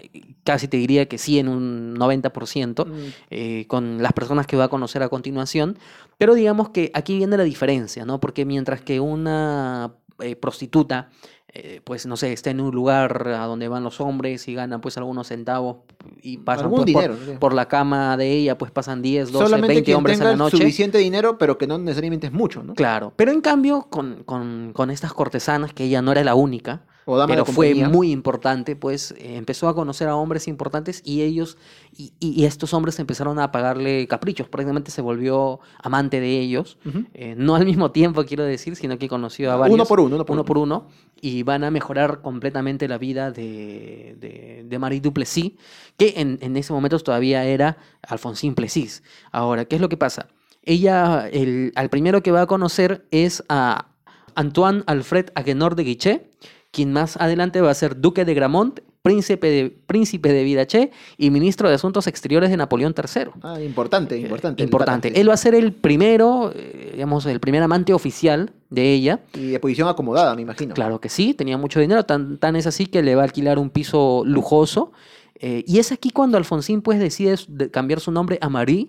casi 0.44 0.68
te 0.68 0.76
diría 0.76 1.06
que 1.06 1.16
sí 1.16 1.38
en 1.38 1.48
un 1.48 1.96
90% 1.96 2.86
Mm, 2.86 2.90
eh, 3.30 3.64
con 3.68 4.02
las 4.02 4.12
personas 4.12 4.46
que 4.46 4.56
va 4.56 4.64
a 4.64 4.68
conocer 4.68 5.02
a 5.02 5.08
continuación. 5.08 5.78
Pero 6.18 6.34
digamos 6.34 6.70
que 6.70 6.90
aquí 6.94 7.16
viene 7.16 7.36
la 7.36 7.44
diferencia, 7.44 8.04
¿no? 8.04 8.20
Porque 8.20 8.44
mientras 8.44 8.82
que 8.82 9.00
una 9.00 9.94
eh, 10.20 10.36
prostituta, 10.36 11.10
eh, 11.54 11.82
pues 11.84 12.06
no 12.06 12.16
sé, 12.16 12.32
está 12.32 12.48
en 12.50 12.60
un 12.62 12.74
lugar 12.74 13.28
a 13.28 13.44
donde 13.46 13.68
van 13.68 13.84
los 13.84 14.00
hombres 14.00 14.48
y 14.48 14.54
ganan 14.54 14.80
pues 14.80 14.96
algunos 14.96 15.26
centavos 15.28 15.76
y 16.22 16.38
pasan 16.38 16.70
pues, 16.70 16.78
por- 16.80 16.86
dinero, 16.86 17.14
sí. 17.26 17.32
por, 17.38 17.52
la 17.52 17.68
cama 17.68 18.16
de 18.16 18.30
ella, 18.32 18.56
pues 18.56 18.70
pasan 18.70 19.02
10, 19.02 19.32
12, 19.32 19.44
Solamente 19.44 19.74
20 19.74 19.84
quien 19.84 19.96
hombres 19.98 20.18
tenga 20.18 20.32
en 20.32 20.38
la 20.38 20.44
noche. 20.44 20.56
suficiente 20.56 20.96
dinero, 20.98 21.36
pero 21.36 21.58
que 21.58 21.66
no 21.66 21.76
necesariamente 21.76 22.28
es 22.28 22.32
mucho, 22.32 22.62
¿no? 22.62 22.74
Claro, 22.74 23.12
pero 23.16 23.32
en 23.32 23.42
cambio 23.42 23.88
con, 23.90 24.22
con- 24.24 24.72
con 24.74 24.90
estas 24.90 25.12
cortesanas, 25.12 25.74
que 25.74 25.84
ella 25.84 26.00
no 26.00 26.12
era 26.12 26.24
la 26.24 26.34
única, 26.34 26.82
pero 27.26 27.44
fue 27.44 27.74
muy 27.90 28.10
importante, 28.12 28.76
pues 28.76 29.12
eh, 29.18 29.36
empezó 29.36 29.68
a 29.68 29.74
conocer 29.74 30.08
a 30.08 30.16
hombres 30.16 30.46
importantes 30.48 31.02
y 31.04 31.22
ellos, 31.22 31.56
y, 31.96 32.12
y- 32.20 32.44
estos 32.44 32.72
hombres 32.74 32.98
empezaron 32.98 33.38
a 33.38 33.50
pagarle 33.50 34.06
caprichos, 34.06 34.48
prácticamente 34.48 34.90
se 34.90 35.02
volvió 35.02 35.60
amante 35.82 36.20
de 36.20 36.38
ellos, 36.38 36.78
Ujú. 36.84 37.04
eh, 37.14 37.34
no 37.36 37.56
al 37.56 37.64
mismo 37.64 37.90
tiempo 37.90 38.24
quiero 38.24 38.44
decir, 38.44 38.76
sino 38.76 38.98
que 38.98 39.08
conoció 39.08 39.50
a 39.52 39.56
varios. 39.56 39.74
Uno 39.74 39.84
por 39.86 40.00
uno, 40.00 40.14
uno 40.16 40.24
por 40.24 40.34
uno 40.34 40.40
uno. 40.42 40.46
por 40.46 40.58
uno, 40.58 40.88
y 41.20 41.42
van 41.44 41.64
a 41.64 41.70
mejorar 41.70 42.20
completamente 42.20 42.86
la 42.88 42.98
vida 42.98 43.30
de, 43.30 44.16
de, 44.18 44.64
de 44.68 44.78
Marie 44.78 45.00
Duplessis, 45.00 45.52
que 45.96 46.14
en, 46.16 46.38
en 46.40 46.56
ese 46.56 46.72
momento 46.72 46.98
todavía 47.00 47.44
era 47.44 47.78
Alfonsín 48.02 48.54
Plessis. 48.54 49.02
Ahora, 49.30 49.64
¿qué 49.64 49.76
es 49.76 49.80
lo 49.82 49.88
que 49.88 49.96
pasa? 49.96 50.28
Ella, 50.64 51.28
el, 51.32 51.72
al 51.74 51.90
primero 51.90 52.22
que 52.22 52.30
va 52.30 52.42
a 52.42 52.46
conocer 52.46 53.06
es 53.10 53.42
a 53.48 53.86
Antoine 54.34 54.82
Alfred 54.86 55.26
Aguenor 55.34 55.74
de 55.74 55.84
Guichet, 55.84 56.30
quien 56.72 56.92
más 56.92 57.16
adelante 57.18 57.60
va 57.60 57.70
a 57.70 57.74
ser 57.74 58.00
duque 58.00 58.24
de 58.24 58.34
Gramont, 58.34 58.80
príncipe 59.02 59.48
de, 59.50 59.70
príncipe 59.70 60.32
de 60.32 60.42
Vidaché 60.42 60.90
y 61.18 61.30
ministro 61.30 61.68
de 61.68 61.74
Asuntos 61.74 62.06
Exteriores 62.06 62.50
de 62.50 62.56
Napoleón 62.56 62.94
III. 62.96 63.30
Ah, 63.42 63.60
importante, 63.60 64.16
importante. 64.16 64.62
el 64.62 64.68
Importante. 64.68 65.08
sí. 65.10 65.14
Él 65.20 65.28
va 65.28 65.34
a 65.34 65.36
ser 65.36 65.54
el 65.54 65.72
primero, 65.72 66.52
eh, 66.54 66.90
digamos, 66.92 67.26
el 67.26 67.40
primer 67.40 67.62
amante 67.62 67.92
oficial 67.92 68.52
de 68.70 68.92
ella. 68.92 69.20
Y 69.34 69.48
de 69.50 69.60
posición 69.60 69.88
acomodada, 69.88 70.34
me 70.34 70.42
imagino. 70.42 70.74
Claro 70.74 71.00
que 71.00 71.08
sí, 71.08 71.34
tenía 71.34 71.58
mucho 71.58 71.78
dinero, 71.78 72.04
tan, 72.04 72.38
tan 72.38 72.56
es 72.56 72.66
así 72.66 72.86
que 72.86 73.02
le 73.02 73.14
va 73.14 73.22
a 73.22 73.24
alquilar 73.24 73.58
un 73.58 73.70
piso 73.70 74.22
lujoso. 74.24 74.92
eh, 75.34 75.64
y 75.66 75.78
es 75.78 75.92
aquí 75.92 76.10
cuando 76.10 76.38
Alfonsín 76.38 76.80
pues 76.80 76.98
decide 76.98 77.36
cambiar 77.70 78.00
su 78.00 78.12
nombre 78.12 78.38
a 78.40 78.48
Marie 78.48 78.88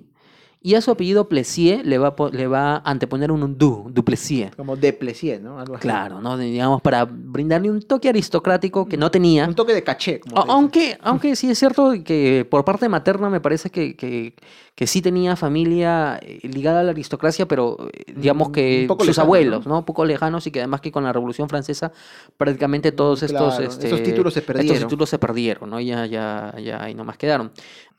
y 0.66 0.76
a 0.76 0.82
su 0.82 0.92
apellido 0.92 1.28
Plessier 1.28 1.86
le 1.86 1.98
va, 1.98 2.16
le 2.32 2.48
va 2.48 2.78
a 2.78 2.90
anteponer 2.90 3.34
un 3.34 3.58
du, 3.58 3.92
Duplessier. 3.92 4.56
Como 4.56 4.78
de 4.78 4.94
Plessier, 4.94 5.42
¿no? 5.42 5.60
Algo 5.60 5.76
así. 5.76 5.82
Claro, 5.82 6.22
¿no? 6.22 6.38
digamos, 6.38 6.82
para 6.82 7.04
brindarle 7.04 7.70
un 7.70 7.82
toque 7.82 8.08
aristocrático 8.08 8.88
que 8.88 8.96
no 8.96 9.12
tenía. 9.12 9.46
Un 9.46 9.56
toque 9.56 9.74
de 9.74 9.84
caché. 9.84 10.22
Como. 10.22 10.42
Aunque, 10.50 10.98
aunque 11.02 11.36
sí 11.36 11.50
es 11.50 11.60
cierto 11.60 11.92
que 12.06 12.48
por 12.50 12.64
parte 12.64 12.88
materna 12.88 13.30
me 13.30 13.42
parece 13.42 13.70
que, 13.70 13.98
que, 13.98 14.36
que 14.76 14.88
sí 14.88 15.02
tenía 15.02 15.36
familia 15.36 16.20
eh, 16.22 16.40
ligada 16.48 16.80
a 16.82 16.84
la 16.84 16.92
aristocracia, 16.92 17.48
pero 17.48 17.78
eh, 17.94 18.14
digamos 18.16 18.50
Mm, 18.50 18.52
que 18.52 18.94
sus 19.04 19.18
lejano, 19.18 19.24
abuelos, 19.26 19.68
¿no? 19.68 19.80
Un 19.80 19.86
poco 19.86 20.06
lejanos 20.06 20.48
y 20.48 20.52
que 20.52 20.60
además 20.62 20.82
que 20.82 20.92
con 20.92 21.04
la 21.04 21.14
Revolución 21.14 21.48
Francesa 21.50 21.92
prácticamente 22.38 22.92
todos 22.92 23.24
estos, 23.24 23.56
Claro, 23.58 23.64
este, 23.64 23.88
esos 23.88 24.02
títulos 24.04 24.34
se 24.34 24.40
estos 24.40 24.56
perdieron. 24.56 24.90
títulos 24.90 25.10
se 25.10 25.20
perdieron, 25.20 25.70
¿no? 25.70 25.80
Ya, 25.80 26.06
ya, 26.06 26.56
ya 26.60 26.84
ahí 26.84 26.96
nomás 26.96 27.18
quedaron. 27.18 27.52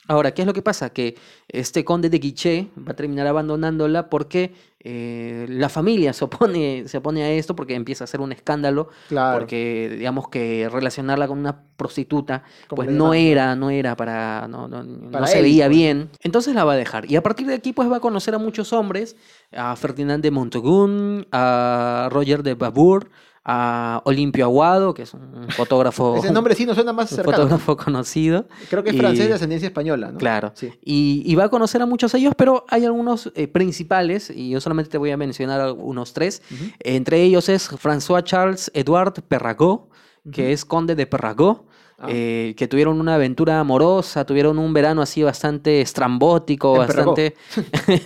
Ahora, 0.07 0.35
¿qué 0.35 0.43
es 0.43 0.47
lo 0.47 0.53
que 0.53 0.62
pasa? 0.62 0.91
Que 0.91 1.16
este 1.49 1.85
conde 1.85 2.11
de 2.11 2.18
Guichet 2.18 2.68
va 2.77 2.93
a 2.93 2.97
terminar 2.97 3.27
abandonándola 3.27 4.11
porque 4.11 4.53
eh, 4.87 5.47
la 5.49 5.70
familia 5.70 6.12
se 6.12 6.24
opone, 6.24 6.85
se 6.87 6.99
opone 6.99 7.22
a 7.24 7.30
esto 7.30 7.57
porque 7.57 7.74
empieza 7.74 8.05
a 8.05 8.07
ser 8.07 8.20
un 8.20 8.32
escándalo 8.32 8.89
Claro. 9.09 9.39
porque 9.39 9.95
digamos 9.97 10.28
que 10.28 10.68
relacionarla 10.70 11.26
con 11.26 11.39
una 11.39 11.62
prostituta 11.76 12.45
pues 12.68 12.91
no 12.91 13.14
era 13.14 13.57
no 13.57 13.70
era 13.70 13.97
para 13.97 14.47
no, 14.47 14.68
no, 14.68 14.85
no 14.85 15.26
se 15.26 15.41
veía 15.41 15.66
pues. 15.66 15.76
bien 15.76 16.11
entonces 16.22 16.55
la 16.55 16.64
va 16.64 16.74
a 16.74 16.76
dejar 16.76 17.11
y 17.11 17.16
a 17.16 17.22
partir 17.22 17.47
de 17.47 17.55
aquí 17.55 17.72
pues 17.72 17.91
va 17.91 17.97
a 17.97 18.01
conocer 18.01 18.35
a 18.35 18.39
muchos 18.39 18.72
hombres 18.74 19.16
a 19.53 19.74
Ferdinand 19.74 20.22
de 20.22 20.30
Montagun 20.30 21.26
a 21.32 22.09
Roger 22.12 22.43
de 22.43 22.55
Babur 22.55 23.11
a 23.45 24.01
Olimpio 24.05 24.45
Aguado 24.47 24.95
que 24.95 25.03
es 25.03 25.13
un 25.13 25.49
fotógrafo 25.51 26.17
Ese 26.17 26.33
nombre 26.33 26.55
sí 26.55 26.65
nos 26.65 26.77
suena 26.77 26.93
más 26.95 27.11
cercano. 27.15 27.37
fotógrafo 27.37 27.77
conocido 27.77 28.47
Creo 28.71 28.83
que 28.83 28.91
es 28.91 28.97
y- 28.97 28.99
francés 28.99 29.29
de 29.29 29.35
ascendencia 29.35 29.67
española, 29.67 30.13
¿no? 30.13 30.19
Claro. 30.19 30.53
Sí. 30.55 30.73
Y, 30.83 31.23
y 31.27 31.35
va 31.35 31.45
a 31.45 31.49
conocer 31.51 31.83
a 31.83 31.87
muchos 31.87 32.13
de 32.13 32.19
ellos, 32.21 32.35
pero 32.37 32.65
hay 32.69 32.85
algunos 32.87 33.31
eh, 33.35 33.47
principales, 33.49 34.31
y 34.31 34.51
yo 34.51 34.61
solamente 34.61 34.91
te 34.91 34.99
voy 34.99 35.11
a 35.11 35.17
mencionar 35.17 35.73
unos 35.73 36.13
tres. 36.15 36.43
Entre 36.81 37.23
ellos 37.23 37.49
es 37.49 37.71
François 37.71 38.23
Charles 38.25 38.71
Edouard 38.75 39.13
Perragot, 39.29 39.89
que 40.33 40.53
es 40.53 40.65
conde 40.65 40.95
de 40.95 41.07
Perragot, 41.07 41.67
Ah. 42.05 42.09
eh, 42.11 42.55
que 42.57 42.69
tuvieron 42.69 43.01
una 43.01 43.15
aventura 43.15 43.61
amorosa, 43.61 44.25
tuvieron 44.25 44.59
un 44.59 44.73
verano 44.73 45.03
así 45.03 45.23
bastante 45.23 45.81
estrambótico, 45.81 46.75
bastante, 46.79 47.35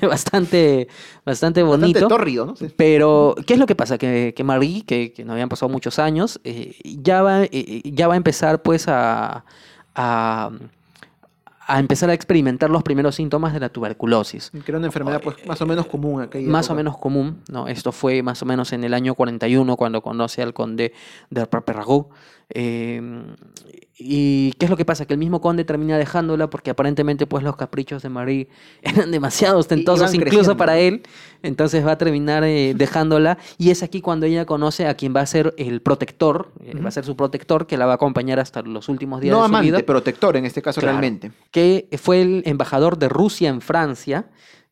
bastante, 0.03 0.88
bastante 1.24 1.62
bonito. 1.62 2.01
Bastante 2.01 2.14
tórrido, 2.14 2.46
¿no? 2.46 2.57
Sí. 2.57 2.68
Pero, 2.76 3.34
¿qué 3.46 3.55
es 3.55 3.59
lo 3.59 3.66
que 3.66 3.74
pasa? 3.74 3.99
Que, 3.99 4.32
que 4.36 4.44
Marie, 4.44 4.84
que, 4.84 5.12
que 5.12 5.24
no 5.24 5.32
habían 5.32 5.49
pasado 5.49 5.68
muchos 5.70 5.99
años, 5.99 6.40
eh, 6.44 6.76
ya, 6.84 7.22
va, 7.22 7.44
eh, 7.44 7.82
ya 7.84 8.09
va 8.09 8.14
a 8.14 8.16
empezar 8.16 8.62
pues 8.62 8.86
a, 8.88 9.44
a, 9.94 10.51
a 11.66 11.78
empezar 11.80 12.09
a 12.09 12.14
experimentar 12.14 12.70
los 12.70 12.82
primeros 12.82 13.16
síntomas 13.16 13.53
de 13.53 13.61
la 13.61 13.68
tuberculosis. 13.68 14.51
Que 14.51 14.70
era 14.70 14.78
una 14.78 14.86
enfermedad 14.86 15.20
pues, 15.22 15.36
más 15.46 15.61
o 15.61 15.66
menos 15.66 15.86
común 15.86 16.22
aquella 16.22 16.49
Más 16.49 16.66
o 16.66 16.72
época. 16.72 16.76
menos 16.76 16.99
común, 16.99 17.42
¿no? 17.51 17.68
Esto 17.68 17.92
fue 17.92 18.22
más 18.22 18.40
o 18.42 18.46
menos 18.46 18.72
en 18.72 18.84
el 18.84 18.94
año 18.94 19.14
41 19.14 19.76
cuando 19.76 20.01
conoce 20.01 20.40
al 20.40 20.55
conde 20.55 20.94
de 21.28 21.46
Perragot. 21.46 22.09
Eh, 22.51 23.01
¿Y 24.01 24.53
qué 24.53 24.66
es 24.66 24.70
lo 24.70 24.76
que 24.76 24.84
pasa? 24.84 25.07
Que 25.07 25.14
el 25.14 25.18
mismo 25.18 25.40
conde 25.40 25.64
termina 25.64 25.99
dejándola 25.99 26.49
porque 26.49 26.70
aparentemente 26.70 27.26
pues 27.26 27.42
los 27.42 27.57
caprichos 27.57 28.01
de 28.03 28.09
Marie 28.09 28.49
eran 28.82 29.11
demasiado 29.11 29.59
ostentosos 29.59 30.14
incluso 30.14 30.30
creciendo, 30.30 30.57
para 30.57 30.78
él. 30.78 31.03
Entonces 31.42 31.84
va 31.84 31.92
a 31.92 31.99
terminar 31.99 32.44
eh, 32.44 32.74
dejándola 32.76 33.38
y 33.59 33.70
es 33.70 33.82
aquí 33.82 34.01
cuando 34.01 34.26
ella 34.26 34.46
conoce 34.46 34.86
a 34.86 34.94
quien 34.94 35.14
va 35.14 35.22
a 35.22 35.26
ser 35.26 35.53
el 35.59 35.82
protector, 35.82 36.53
eh, 36.64 36.78
va 36.80 36.88
a 36.88 36.92
ser 36.92 37.05
su 37.05 37.16
protector 37.16 37.66
que 37.66 37.76
la 37.76 37.86
va 37.86 37.92
a 37.92 37.94
acompañar 37.96 38.38
hasta 38.38 38.62
los 38.62 38.88
últimos 38.88 39.20
días 39.20 39.32
No 39.32 39.38
de 39.38 39.42
su 39.42 39.46
amante, 39.46 39.66
vida 39.72 39.82
protector 39.82 40.36
en 40.36 40.44
este 40.44 40.62
caso 40.62 40.80
Claro. 40.80 40.99
realmente. 40.99 41.32
que 41.51 41.88
fue 42.01 42.22
el 42.22 42.42
embajador 42.46 42.99
de 42.99 43.09
Rusia 43.09 43.49
en 43.49 43.61
Francia, 43.61 44.26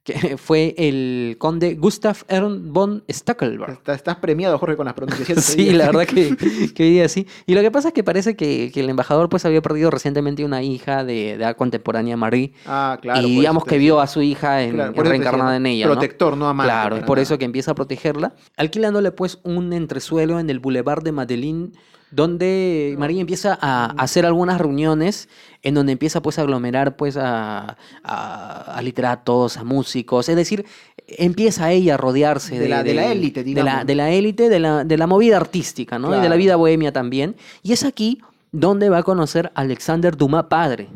que 0.07 0.36
fue 0.38 0.74
el 0.78 1.36
conde 1.38 1.74
Gustav 1.74 2.16
Ernst 2.28 2.64
von 2.68 3.02
Stackelberg. 3.11 3.80
Estás, 3.86 4.16
premiado, 4.16 4.57
Jorge, 4.59 4.76
con 4.76 4.86
las 4.86 4.94
pronunciaciones. 4.94 5.44
Sí, 5.57 5.70
la 5.70 5.86
verdad 5.86 6.07
que, 6.07 6.36
que 6.74 6.82
hoy 6.84 6.90
día 6.90 7.09
sí. 7.09 7.26
Y 7.46 7.54
lo 7.54 7.61
que 7.61 7.70
pasa 7.70 7.88
es 7.88 7.94
que 7.94 8.04
parece 8.04 8.36
que, 8.36 8.70
que 8.72 8.80
el 8.80 8.88
embajador 8.88 9.28
pues 9.28 9.44
había 9.44 9.61
perdido 9.62 9.90
recientemente 9.90 10.44
una 10.44 10.62
hija 10.62 11.04
de, 11.04 11.14
de 11.14 11.32
edad 11.32 11.57
contemporánea, 11.57 12.16
Marie. 12.16 12.52
Ah, 12.66 12.98
claro. 13.00 13.26
y 13.26 13.36
digamos 13.36 13.64
que 13.64 13.78
vio 13.78 14.00
a 14.00 14.07
su 14.07 14.22
hija 14.22 14.62
en, 14.62 14.76
Claro, 14.76 15.02
reencarnada 15.02 15.50
¿no? 15.50 15.57
en 15.57 15.66
ella. 15.66 15.86
¿no? 15.86 15.92
Protector, 15.92 16.36
no 16.36 16.48
amante. 16.48 16.70
Claro, 16.70 16.96
es 16.96 17.02
por 17.04 17.16
nada. 17.16 17.22
eso 17.22 17.38
que 17.38 17.44
empieza 17.44 17.72
a 17.72 17.74
protegerla, 17.74 18.34
alquilándole 18.57 19.11
pues 19.11 19.38
un 19.42 19.72
entresuelo 19.72 20.38
en 20.38 20.50
el 20.50 20.61
Boulevard 20.61 21.02
de 21.02 21.12
Madeline, 21.12 21.72
donde 22.11 22.94
María 22.98 23.20
empieza 23.20 23.59
a 23.61 23.86
hacer 24.02 24.24
algunas 24.26 24.61
reuniones 24.61 25.28
en 25.62 25.74
donde 25.74 25.92
empieza 25.92 26.22
pues 26.22 26.38
a 26.38 26.42
aglomerar 26.42 26.96
pues 26.96 27.16
a, 27.16 27.76
a- 28.04 28.74
a 28.76 28.82
literatos, 28.82 29.57
a 29.57 29.64
músicos, 29.64 30.28
es 30.28 30.36
decir, 30.36 30.64
empieza 31.09 31.70
ella 31.72 31.94
a 31.94 31.96
rodearse 31.96 32.59
De 32.59 32.68
la- 32.68 32.82
de 32.82 32.94
la 32.94 33.12
élite, 33.12 33.42
de 33.44 33.62
la-. 33.62 33.84
De 33.84 33.94
la 33.94 34.11
élite, 34.11 34.48
de 34.48 34.59
la, 34.61 34.84
de 34.84 34.96
la 34.96 35.07
movida 35.07 35.36
artística, 35.36 35.98
¿no? 35.98 36.16
Y 36.16 36.20
de 36.20 36.28
la 36.28 36.36
vida 36.36 36.57
bohemia 36.57 36.92
también. 36.92 37.36
Y 37.62 37.72
es 37.72 37.84
aquí 37.84 38.20
donde 38.52 38.88
va 38.88 38.98
a 38.98 39.02
conocer 39.02 39.50
a 39.54 39.61
Alexander 39.62 40.16
Dumas 40.16 40.44
padre. 40.44 40.88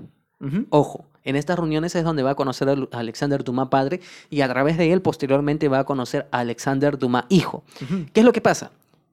Ojo, 0.70 1.04
en 1.24 1.36
estas 1.36 1.58
reuniones 1.58 1.94
es 1.94 2.02
donde 2.04 2.22
va 2.22 2.30
a 2.30 2.34
conocer 2.34 2.68
a 2.68 2.98
Alexander 2.98 3.44
Dumas 3.44 3.68
padre 3.68 4.00
y 4.30 4.40
a 4.40 4.48
través 4.48 4.78
de 4.78 4.90
él 4.92 5.02
posteriormente 5.02 5.68
va 5.68 5.80
a 5.80 5.84
conocer 5.84 6.26
a 6.30 6.38
Alexander 6.38 6.96
Dumas 6.96 7.24
hijo. 7.28 7.62
¿Qué 8.14 8.20
es 8.20 8.24
lo 8.24 8.32
que 8.32 8.40
pasa? 8.40 8.70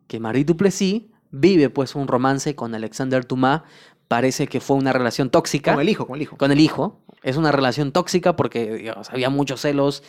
Que 0.07 0.19
Marie 0.21 0.45
Duplessis 0.45 1.03
vive 1.31 1.69
pues 1.69 1.95
un 1.95 2.07
romance 2.07 2.55
con 2.55 2.73
Alexander 2.75 3.27
Dumas, 3.27 3.63
parece 4.07 4.47
que 4.47 4.59
fue 4.61 4.77
una 4.77 4.93
relación 4.93 5.29
tóxica 5.29 5.73
Con 5.73 5.81
el 5.81 5.89
hijo, 5.89 6.07
con 6.07 6.15
el 6.15 6.21
hijo. 6.21 6.37
con 6.37 6.51
el 6.51 6.59
hijo. 6.59 6.99
Es 7.23 7.35
una 7.35 7.51
relación 7.51 7.91
tóxica 7.91 8.35
porque 8.35 8.73
digamos, 8.75 9.09
había 9.09 9.29
muchos 9.29 9.59
celos, 9.61 10.01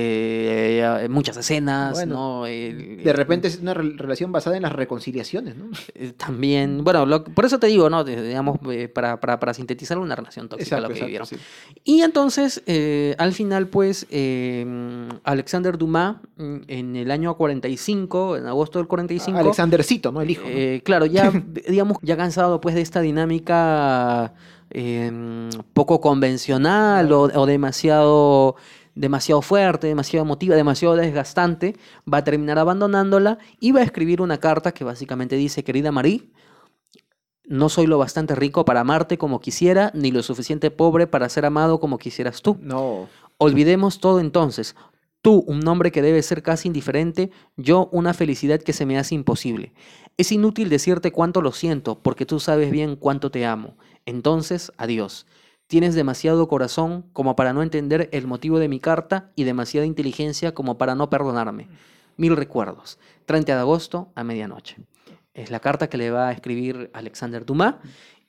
eh, 0.00 1.06
muchas 1.10 1.36
escenas, 1.36 1.92
Bueno, 1.92 2.14
¿no? 2.14 2.46
El- 2.46 3.02
De 3.02 3.12
repente 3.12 3.48
es 3.48 3.58
una 3.60 3.74
re- 3.74 3.92
relación 3.96 4.32
basada 4.32 4.56
en 4.56 4.62
las 4.62 4.72
reconciliaciones, 4.72 5.56
¿no? 5.56 5.66
eh, 5.94 6.12
También, 6.16 6.82
bueno, 6.84 7.04
lo- 7.04 7.24
por 7.24 7.44
eso 7.44 7.58
te 7.58 7.66
digo, 7.66 7.90
¿no? 7.90 8.04
Digamos, 8.04 8.58
eh, 8.70 8.88
para, 8.88 9.20
para, 9.20 9.38
para 9.38 9.52
sintetizar 9.54 9.98
una 9.98 10.14
relación 10.16 10.48
tóxica 10.48 10.80
lo 10.80 10.88
que 10.88 11.00
vivieron. 11.00 11.26
sí. 11.26 11.36
Y 11.84 12.00
entonces, 12.02 12.62
eh, 12.66 13.14
al 13.18 13.32
final, 13.32 13.66
pues, 13.68 14.06
eh, 14.10 14.64
Alexander 15.24 15.76
Dumas, 15.76 16.16
mm, 16.36 16.56
en 16.68 16.96
el 16.96 17.10
año 17.10 17.36
45, 17.36 18.36
en 18.36 18.46
agosto 18.46 18.78
del 18.78 18.88
45, 18.88 19.38
Alexandercito, 19.38 20.10
¿no? 20.12 20.22
El 20.22 20.30
hijo. 20.30 20.44
¿no? 20.44 20.48
eh, 20.50 20.80
claro, 20.84 21.06
ya, 21.06 21.30
digamos, 21.68 21.98
ya 22.02 22.16
cansado 22.16 22.60
pues 22.60 22.74
de 22.74 22.80
esta 22.80 23.00
dinámica 23.00 23.25
eh, 24.70 25.50
poco 25.72 26.00
convencional 26.00 27.12
o, 27.12 27.22
o 27.22 27.46
demasiado, 27.46 28.56
demasiado 28.94 29.42
fuerte, 29.42 29.86
demasiado 29.86 30.24
emotiva, 30.24 30.56
demasiado 30.56 30.96
desgastante, 30.96 31.76
va 32.12 32.18
a 32.18 32.24
terminar 32.24 32.58
abandonándola 32.58 33.38
y 33.60 33.72
va 33.72 33.80
a 33.80 33.84
escribir 33.84 34.20
una 34.20 34.38
carta 34.38 34.72
que 34.72 34.84
básicamente 34.84 35.36
dice, 35.36 35.64
querida 35.64 35.92
Marie, 35.92 36.30
no 37.48 37.68
soy 37.68 37.86
lo 37.86 37.98
bastante 37.98 38.34
rico 38.34 38.64
para 38.64 38.80
amarte 38.80 39.18
como 39.18 39.40
quisiera, 39.40 39.90
ni 39.94 40.10
lo 40.10 40.22
suficiente 40.22 40.70
pobre 40.70 41.06
para 41.06 41.28
ser 41.28 41.46
amado 41.46 41.78
como 41.78 41.98
quisieras 41.98 42.42
tú. 42.42 42.58
No. 42.60 43.08
Olvidemos 43.38 44.00
todo 44.00 44.20
entonces. 44.20 44.74
Tú, 45.22 45.44
un 45.46 45.66
hombre 45.66 45.92
que 45.92 46.02
debe 46.02 46.22
ser 46.22 46.42
casi 46.42 46.68
indiferente, 46.68 47.30
yo, 47.56 47.88
una 47.92 48.14
felicidad 48.14 48.60
que 48.60 48.72
se 48.72 48.86
me 48.86 48.98
hace 48.98 49.14
imposible. 49.14 49.72
Es 50.16 50.32
inútil 50.32 50.68
decirte 50.70 51.12
cuánto 51.12 51.42
lo 51.42 51.52
siento, 51.52 51.98
porque 51.98 52.24
tú 52.26 52.40
sabes 52.40 52.70
bien 52.70 52.96
cuánto 52.96 53.30
te 53.30 53.44
amo. 53.44 53.76
Entonces, 54.06 54.72
adiós. 54.78 55.26
Tienes 55.66 55.94
demasiado 55.94 56.46
corazón 56.48 57.04
como 57.12 57.34
para 57.36 57.52
no 57.52 57.62
entender 57.62 58.08
el 58.12 58.26
motivo 58.26 58.58
de 58.60 58.68
mi 58.68 58.78
carta 58.78 59.32
y 59.34 59.44
demasiada 59.44 59.84
inteligencia 59.86 60.54
como 60.54 60.78
para 60.78 60.94
no 60.94 61.10
perdonarme. 61.10 61.68
Mil 62.16 62.36
recuerdos. 62.36 62.98
30 63.26 63.54
de 63.54 63.60
agosto 63.60 64.10
a 64.14 64.22
medianoche. 64.24 64.76
Es 65.34 65.50
la 65.50 65.60
carta 65.60 65.88
que 65.88 65.98
le 65.98 66.10
va 66.10 66.28
a 66.28 66.32
escribir 66.32 66.88
Alexander 66.94 67.44
Dumas. 67.44 67.74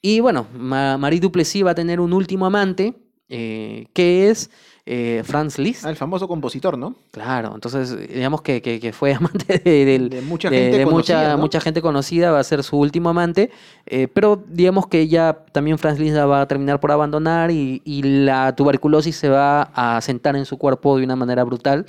Y 0.01 0.19
bueno, 0.19 0.47
Ma- 0.53 0.97
Marie 0.97 1.19
Duplessis 1.19 1.63
va 1.65 1.71
a 1.71 1.75
tener 1.75 1.99
un 2.01 2.11
último 2.11 2.45
amante, 2.47 2.95
eh, 3.29 3.85
que 3.93 4.29
es 4.29 4.49
eh, 4.89 5.21
Franz 5.25 5.59
Liszt. 5.59 5.85
Ah, 5.85 5.89
el 5.89 5.95
famoso 5.97 6.27
compositor, 6.27 6.77
¿no? 6.77 6.95
Claro, 7.11 7.51
entonces 7.53 7.95
digamos 8.07 8.41
que, 8.41 8.61
que- 8.61 8.79
que 8.79 8.93
fue 8.93 9.13
amante 9.15 9.59
de, 9.59 10.21
mucha 10.21 10.49
de- 10.49 10.57
gente 10.57 10.83
conocida, 10.85 11.17
mucha, 11.19 11.31
¿no? 11.33 11.37
mucha 11.39 11.59
gente 11.61 11.81
conocida, 11.81 12.31
va 12.31 12.39
a 12.39 12.43
ser 12.43 12.63
su 12.63 12.77
último 12.77 13.09
amante, 13.09 13.51
eh, 13.85 14.07
pero 14.07 14.41
digamos 14.47 14.87
que 14.87 15.07
ya 15.07 15.45
también 15.51 15.77
Franz 15.77 15.99
Liszt 15.99 16.15
la 16.15 16.25
va 16.25 16.41
a 16.41 16.47
terminar 16.47 16.79
por 16.79 16.91
abandonar 16.91 17.51
y, 17.51 17.81
y 17.85 18.01
la 18.03 18.55
tuberculosis 18.55 19.15
se 19.17 19.29
va 19.29 19.63
a 19.75 19.99
sentar 20.01 20.35
en 20.37 20.45
su 20.45 20.57
cuerpo 20.57 20.97
de 20.97 21.03
una 21.03 21.15
manera 21.15 21.43
brutal. 21.43 21.85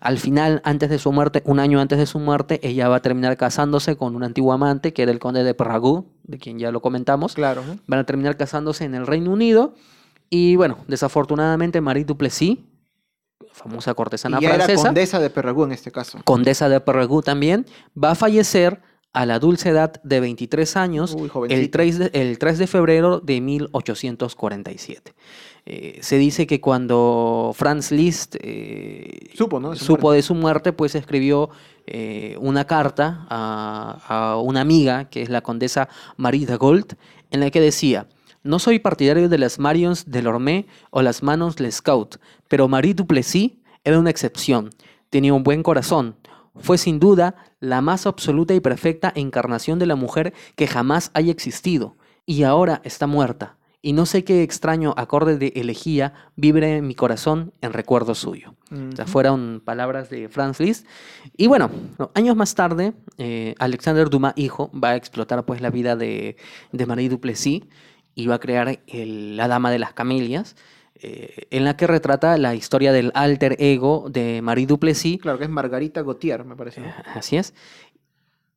Al 0.00 0.16
final, 0.18 0.62
antes 0.64 0.88
de 0.88 0.98
su 0.98 1.12
muerte, 1.12 1.42
un 1.44 1.60
año 1.60 1.78
antes 1.78 1.98
de 1.98 2.06
su 2.06 2.18
muerte, 2.18 2.58
ella 2.66 2.88
va 2.88 2.96
a 2.96 3.02
terminar 3.02 3.36
casándose 3.36 3.96
con 3.96 4.16
un 4.16 4.24
antiguo 4.24 4.52
amante, 4.54 4.94
que 4.94 5.02
era 5.02 5.12
el 5.12 5.18
conde 5.18 5.44
de 5.44 5.52
Perragu, 5.52 6.06
de 6.24 6.38
quien 6.38 6.58
ya 6.58 6.72
lo 6.72 6.80
comentamos 6.80 7.34
Claro. 7.34 7.62
van 7.86 8.00
a 8.00 8.04
terminar 8.04 8.38
casándose 8.38 8.84
en 8.86 8.94
el 8.94 9.06
Reino 9.06 9.30
Unido. 9.30 9.74
Y 10.30 10.54
bueno, 10.54 10.78
desafortunadamente 10.86 11.80
Marie 11.80 12.04
Duplessis, 12.04 12.58
famosa 13.52 13.94
cortesana 13.94 14.38
Y 14.38 14.42
ya 14.42 14.54
era 14.54 14.64
francesa, 14.64 14.88
condesa 14.88 15.18
de 15.18 15.30
Perragú 15.30 15.64
en 15.64 15.72
este 15.72 15.90
caso. 15.90 16.18
condesa 16.24 16.68
de 16.68 16.80
Perregú 16.80 17.20
también, 17.20 17.66
va 18.02 18.12
a 18.12 18.14
fallecer 18.14 18.80
a 19.12 19.26
la 19.26 19.40
dulce 19.40 19.70
edad 19.70 20.00
de 20.04 20.20
23 20.20 20.76
años 20.76 21.14
Uy, 21.14 21.24
el 21.24 21.30
jovencita. 21.30 21.70
3, 21.72 21.98
de, 21.98 22.10
el 22.14 22.38
3 22.38 22.58
de 22.58 22.66
febrero 22.68 23.18
de 23.18 23.40
1847. 23.40 25.14
Eh, 25.66 25.98
se 26.00 26.16
dice 26.16 26.46
que 26.46 26.60
cuando 26.60 27.52
Franz 27.54 27.90
Liszt 27.90 28.36
eh, 28.40 29.30
Supo, 29.34 29.58
¿no? 29.58 29.70
de 29.70 29.76
su 29.76 29.84
supo 29.84 30.02
muerte. 30.02 30.16
de 30.16 30.22
su 30.22 30.34
muerte, 30.36 30.72
pues 30.72 30.94
escribió 30.94 31.50
eh, 31.86 32.36
una 32.38 32.66
carta 32.66 33.26
a, 33.28 33.98
a 34.06 34.36
una 34.36 34.60
amiga, 34.60 35.10
que 35.10 35.22
es 35.22 35.28
la 35.28 35.40
condesa 35.40 35.88
Marie 36.16 36.46
de 36.46 36.56
Gold, 36.56 36.96
en 37.32 37.40
la 37.40 37.50
que 37.50 37.60
decía, 37.60 38.06
no 38.42 38.58
soy 38.58 38.78
partidario 38.78 39.28
de 39.28 39.38
las 39.38 39.58
Marions 39.58 40.10
de 40.10 40.22
Lormé 40.22 40.66
o 40.90 41.02
las 41.02 41.22
Manos 41.22 41.60
Lescaut, 41.60 42.16
pero 42.48 42.68
Marie 42.68 42.94
Duplessis 42.94 43.52
era 43.84 43.98
una 43.98 44.10
excepción, 44.10 44.70
tenía 45.10 45.34
un 45.34 45.42
buen 45.42 45.62
corazón, 45.62 46.16
fue 46.56 46.78
sin 46.78 47.00
duda 47.00 47.34
la 47.60 47.80
más 47.80 48.06
absoluta 48.06 48.54
y 48.54 48.60
perfecta 48.60 49.12
encarnación 49.14 49.78
de 49.78 49.86
la 49.86 49.96
mujer 49.96 50.32
que 50.56 50.66
jamás 50.66 51.10
haya 51.14 51.32
existido, 51.32 51.96
y 52.26 52.42
ahora 52.44 52.80
está 52.84 53.06
muerta, 53.06 53.56
y 53.82 53.94
no 53.94 54.04
sé 54.04 54.24
qué 54.24 54.42
extraño 54.42 54.92
acorde 54.96 55.38
de 55.38 55.52
elegía 55.56 56.12
vibre 56.36 56.76
en 56.76 56.86
mi 56.86 56.94
corazón 56.94 57.52
en 57.62 57.72
recuerdo 57.72 58.14
suyo. 58.14 58.54
O 58.70 58.94
sea, 58.94 59.06
fueron 59.06 59.62
palabras 59.64 60.10
de 60.10 60.28
Franz 60.28 60.60
Liszt. 60.60 60.86
Y 61.34 61.46
bueno, 61.46 61.70
no, 61.98 62.10
años 62.14 62.36
más 62.36 62.54
tarde, 62.54 62.92
eh, 63.16 63.54
Alexander 63.58 64.10
Dumas, 64.10 64.34
hijo, 64.36 64.70
va 64.72 64.90
a 64.90 64.96
explotar 64.96 65.46
pues 65.46 65.62
la 65.62 65.70
vida 65.70 65.96
de, 65.96 66.36
de 66.72 66.86
Marie 66.86 67.08
Duplessis 67.08 67.62
va 68.26 68.36
a 68.36 68.40
crear 68.40 68.80
el- 68.86 69.36
La 69.36 69.48
Dama 69.48 69.70
de 69.70 69.78
las 69.78 69.92
Camelias, 69.92 70.56
eh, 71.02 71.46
en 71.50 71.64
la 71.64 71.76
que 71.76 71.86
retrata 71.86 72.36
la 72.36 72.54
historia 72.54 72.92
del 72.92 73.10
alter 73.14 73.56
ego 73.58 74.06
de 74.10 74.42
Marie 74.42 74.66
Duplessis. 74.66 75.18
Claro, 75.20 75.38
que 75.38 75.44
es 75.44 75.50
Margarita 75.50 76.02
Gautier, 76.02 76.44
me 76.44 76.56
parece. 76.56 76.82
¿no? 76.82 76.92
Así 77.14 77.36
es. 77.36 77.54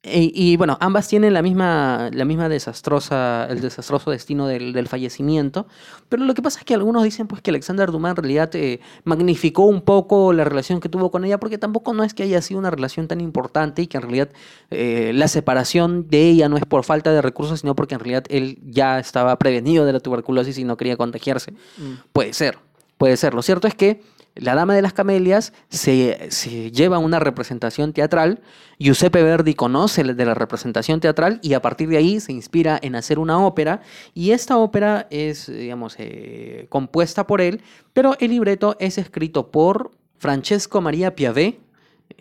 Y, 0.05 0.33
y, 0.35 0.57
bueno, 0.57 0.77
ambas 0.81 1.07
tienen 1.07 1.33
la 1.33 1.41
misma, 1.41 2.09
la 2.11 2.25
misma 2.25 2.49
desastrosa, 2.49 3.47
el 3.49 3.61
desastroso 3.61 4.11
destino 4.11 4.47
del, 4.47 4.73
del 4.73 4.89
fallecimiento. 4.89 5.65
Pero 6.09 6.25
lo 6.25 6.33
que 6.33 6.41
pasa 6.41 6.59
es 6.59 6.65
que 6.65 6.73
algunos 6.73 7.03
dicen 7.03 7.25
pues 7.25 7.41
que 7.41 7.51
Alexander 7.51 7.89
Dumas 7.89 8.11
en 8.11 8.17
realidad 8.17 8.53
eh, 8.53 8.81
magnificó 9.05 9.63
un 9.63 9.81
poco 9.81 10.33
la 10.33 10.43
relación 10.43 10.81
que 10.81 10.89
tuvo 10.89 11.09
con 11.09 11.23
ella, 11.23 11.39
porque 11.39 11.57
tampoco 11.57 11.93
no 11.93 12.03
es 12.03 12.13
que 12.13 12.23
haya 12.23 12.41
sido 12.41 12.59
una 12.59 12.69
relación 12.69 13.07
tan 13.07 13.21
importante 13.21 13.81
y 13.81 13.87
que 13.87 13.95
en 13.95 14.03
realidad 14.03 14.29
eh, 14.71 15.11
la 15.15 15.29
separación 15.29 16.09
de 16.09 16.27
ella 16.27 16.49
no 16.49 16.57
es 16.57 16.65
por 16.65 16.83
falta 16.83 17.13
de 17.13 17.21
recursos, 17.21 17.61
sino 17.61 17.73
porque 17.73 17.95
en 17.95 18.01
realidad 18.01 18.25
él 18.27 18.59
ya 18.61 18.99
estaba 18.99 19.37
prevenido 19.39 19.85
de 19.85 19.93
la 19.93 20.01
tuberculosis 20.01 20.57
y 20.57 20.65
no 20.65 20.75
quería 20.75 20.97
contagiarse. 20.97 21.53
Mm. 21.77 21.93
Puede 22.11 22.33
ser, 22.33 22.57
puede 22.97 23.15
ser. 23.15 23.33
Lo 23.33 23.41
cierto 23.41 23.67
es 23.69 23.75
que 23.75 24.01
la 24.35 24.55
Dama 24.55 24.75
de 24.75 24.81
las 24.81 24.93
Camelias 24.93 25.53
se, 25.69 26.71
lleva 26.71 26.97
una 26.97 27.19
representación 27.19 27.93
teatral. 27.93 28.41
Giuseppe 28.79 29.21
Verdi 29.21 29.53
conoce 29.53 30.03
de 30.03 30.25
la 30.25 30.33
representación 30.33 30.99
teatral 30.99 31.39
y 31.43 31.53
a 31.53 31.61
partir 31.61 31.89
de 31.89 31.97
ahí 31.97 32.19
se 32.19 32.31
inspira 32.31 32.79
en 32.81 32.95
hacer 32.95 33.19
una 33.19 33.39
ópera. 33.45 33.81
Y 34.13 34.31
esta 34.31 34.57
ópera 34.57 35.07
es, 35.11 35.47
digamos, 35.47 35.95
eh, 35.99 36.65
compuesta 36.69 37.27
por 37.27 37.41
él, 37.41 37.61
pero 37.93 38.15
el 38.19 38.31
libreto 38.31 38.75
es 38.79 38.97
escrito 38.97 39.51
por 39.51 39.91
Francesco 40.17 40.81
Maria 40.81 41.15
Piavet, 41.15 41.59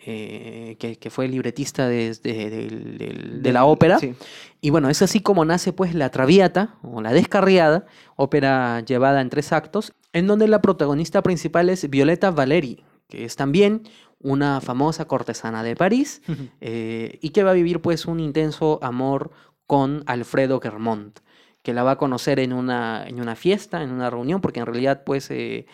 eh, 0.05 0.75
que, 0.79 0.97
que 0.97 1.09
fue 1.09 1.29
libretista 1.29 1.87
de, 1.87 3.49
la 3.53 3.63
ópera. 3.63 3.99
Sí. 3.99 4.15
Y 4.59 4.69
bueno, 4.69 4.89
es 4.89 5.01
así 5.01 5.21
como 5.21 5.45
nace 5.45 5.71
pues 5.71 5.95
La 5.95 6.09
Traviata 6.09 6.75
o 6.81 7.01
La 7.01 7.13
Descarriada, 7.13 7.85
ópera 8.17 8.81
llevada 8.81 9.21
en 9.21 9.29
tres 9.29 9.53
actos, 9.53 9.93
en 10.11 10.27
donde 10.27 10.49
la 10.49 10.61
protagonista 10.61 11.21
principal 11.21 11.69
es 11.69 11.89
Violeta 11.89 12.31
Valeri, 12.31 12.83
que 13.07 13.23
es 13.23 13.37
también 13.37 13.83
una 14.19 14.59
famosa 14.59 15.05
cortesana 15.05 15.63
de 15.63 15.75
París 15.77 16.21
eh, 16.61 17.17
y 17.21 17.29
que 17.29 17.43
va 17.43 17.51
a 17.51 17.55
vivir 17.55 17.79
pues 17.79 18.05
un 18.05 18.19
intenso 18.19 18.79
amor 18.81 19.31
con 19.67 20.03
Alfredo 20.05 20.59
Germont 20.59 21.19
que 21.61 21.73
la 21.73 21.83
va 21.83 21.91
a 21.91 21.97
conocer 21.97 22.41
en 22.41 22.51
una, 22.51 23.05
en 23.07 23.21
una 23.21 23.37
fiesta, 23.37 23.83
en 23.83 23.91
una 23.91 24.09
reunión, 24.09 24.41
porque 24.41 24.59
en 24.59 24.65
realidad 24.65 25.03
pues 25.05 25.29
eh, 25.31 25.65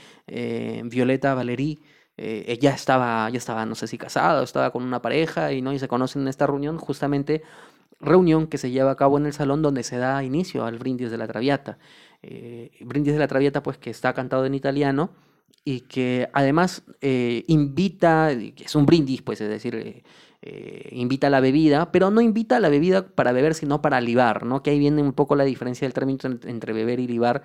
Violeta 0.86 1.34
Valeri 1.34 1.80
eh, 2.20 2.46
ella 2.48 2.72
estaba, 2.74 3.30
ya 3.30 3.38
estaba, 3.38 3.66
no 3.66 3.76
sé 3.76 3.88
si 3.88 3.98
casada 3.98 4.42
o 4.42 4.44
estaba 4.44 4.72
con 4.72 4.84
una 4.84 5.02
pareja 5.02 5.54
y 5.54 5.62
no 5.62 5.74
y 5.74 5.80
se 5.80 5.88
conocen 5.88 6.24
en 6.24 6.28
esta 6.28 6.48
reunión, 6.48 6.78
justamente 6.78 7.44
reunión 8.00 8.48
que 8.48 8.58
se 8.58 8.72
lleva 8.72 8.92
a 8.92 8.96
cabo 8.96 9.18
en 9.18 9.26
el 9.26 9.34
salón 9.34 9.62
donde 9.62 9.84
se 9.84 9.98
da 9.98 10.24
inicio 10.24 10.66
al 10.66 10.78
brindis 10.80 11.12
de 11.12 11.18
la 11.18 11.28
Traviata. 11.28 11.78
Eh, 12.24 12.72
brindis 12.82 13.14
de 13.14 13.20
la 13.20 13.28
Traviata, 13.28 13.64
pues 13.64 13.78
que 13.78 13.90
está 13.90 14.14
cantado 14.14 14.46
en 14.46 14.56
italiano 14.56 15.12
y 15.66 15.82
que 15.82 16.30
además 16.34 16.84
eh, 17.02 17.44
invita, 17.48 18.32
es 18.32 18.76
un 18.76 18.86
brindis, 18.86 19.22
pues 19.22 19.42
es 19.42 19.50
decir, 19.50 19.76
eh, 19.76 20.04
eh, 20.42 20.90
invita 20.94 21.28
a 21.28 21.30
la 21.30 21.42
bebida, 21.42 21.92
pero 21.92 22.12
no 22.12 22.22
invita 22.22 22.58
a 22.58 22.60
la 22.62 22.70
bebida 22.70 23.06
para 23.08 23.34
beber, 23.34 23.54
sino 23.56 23.82
para 23.82 24.00
libar, 24.02 24.46
¿no? 24.46 24.64
Que 24.64 24.72
ahí 24.72 24.80
viene 24.80 25.02
un 25.02 25.14
poco 25.14 25.36
la 25.36 25.44
diferencia 25.44 25.86
del 25.86 25.94
término 25.94 26.20
en- 26.24 26.40
entre 26.48 26.72
beber 26.74 27.00
y 27.02 27.08
libar, 27.08 27.44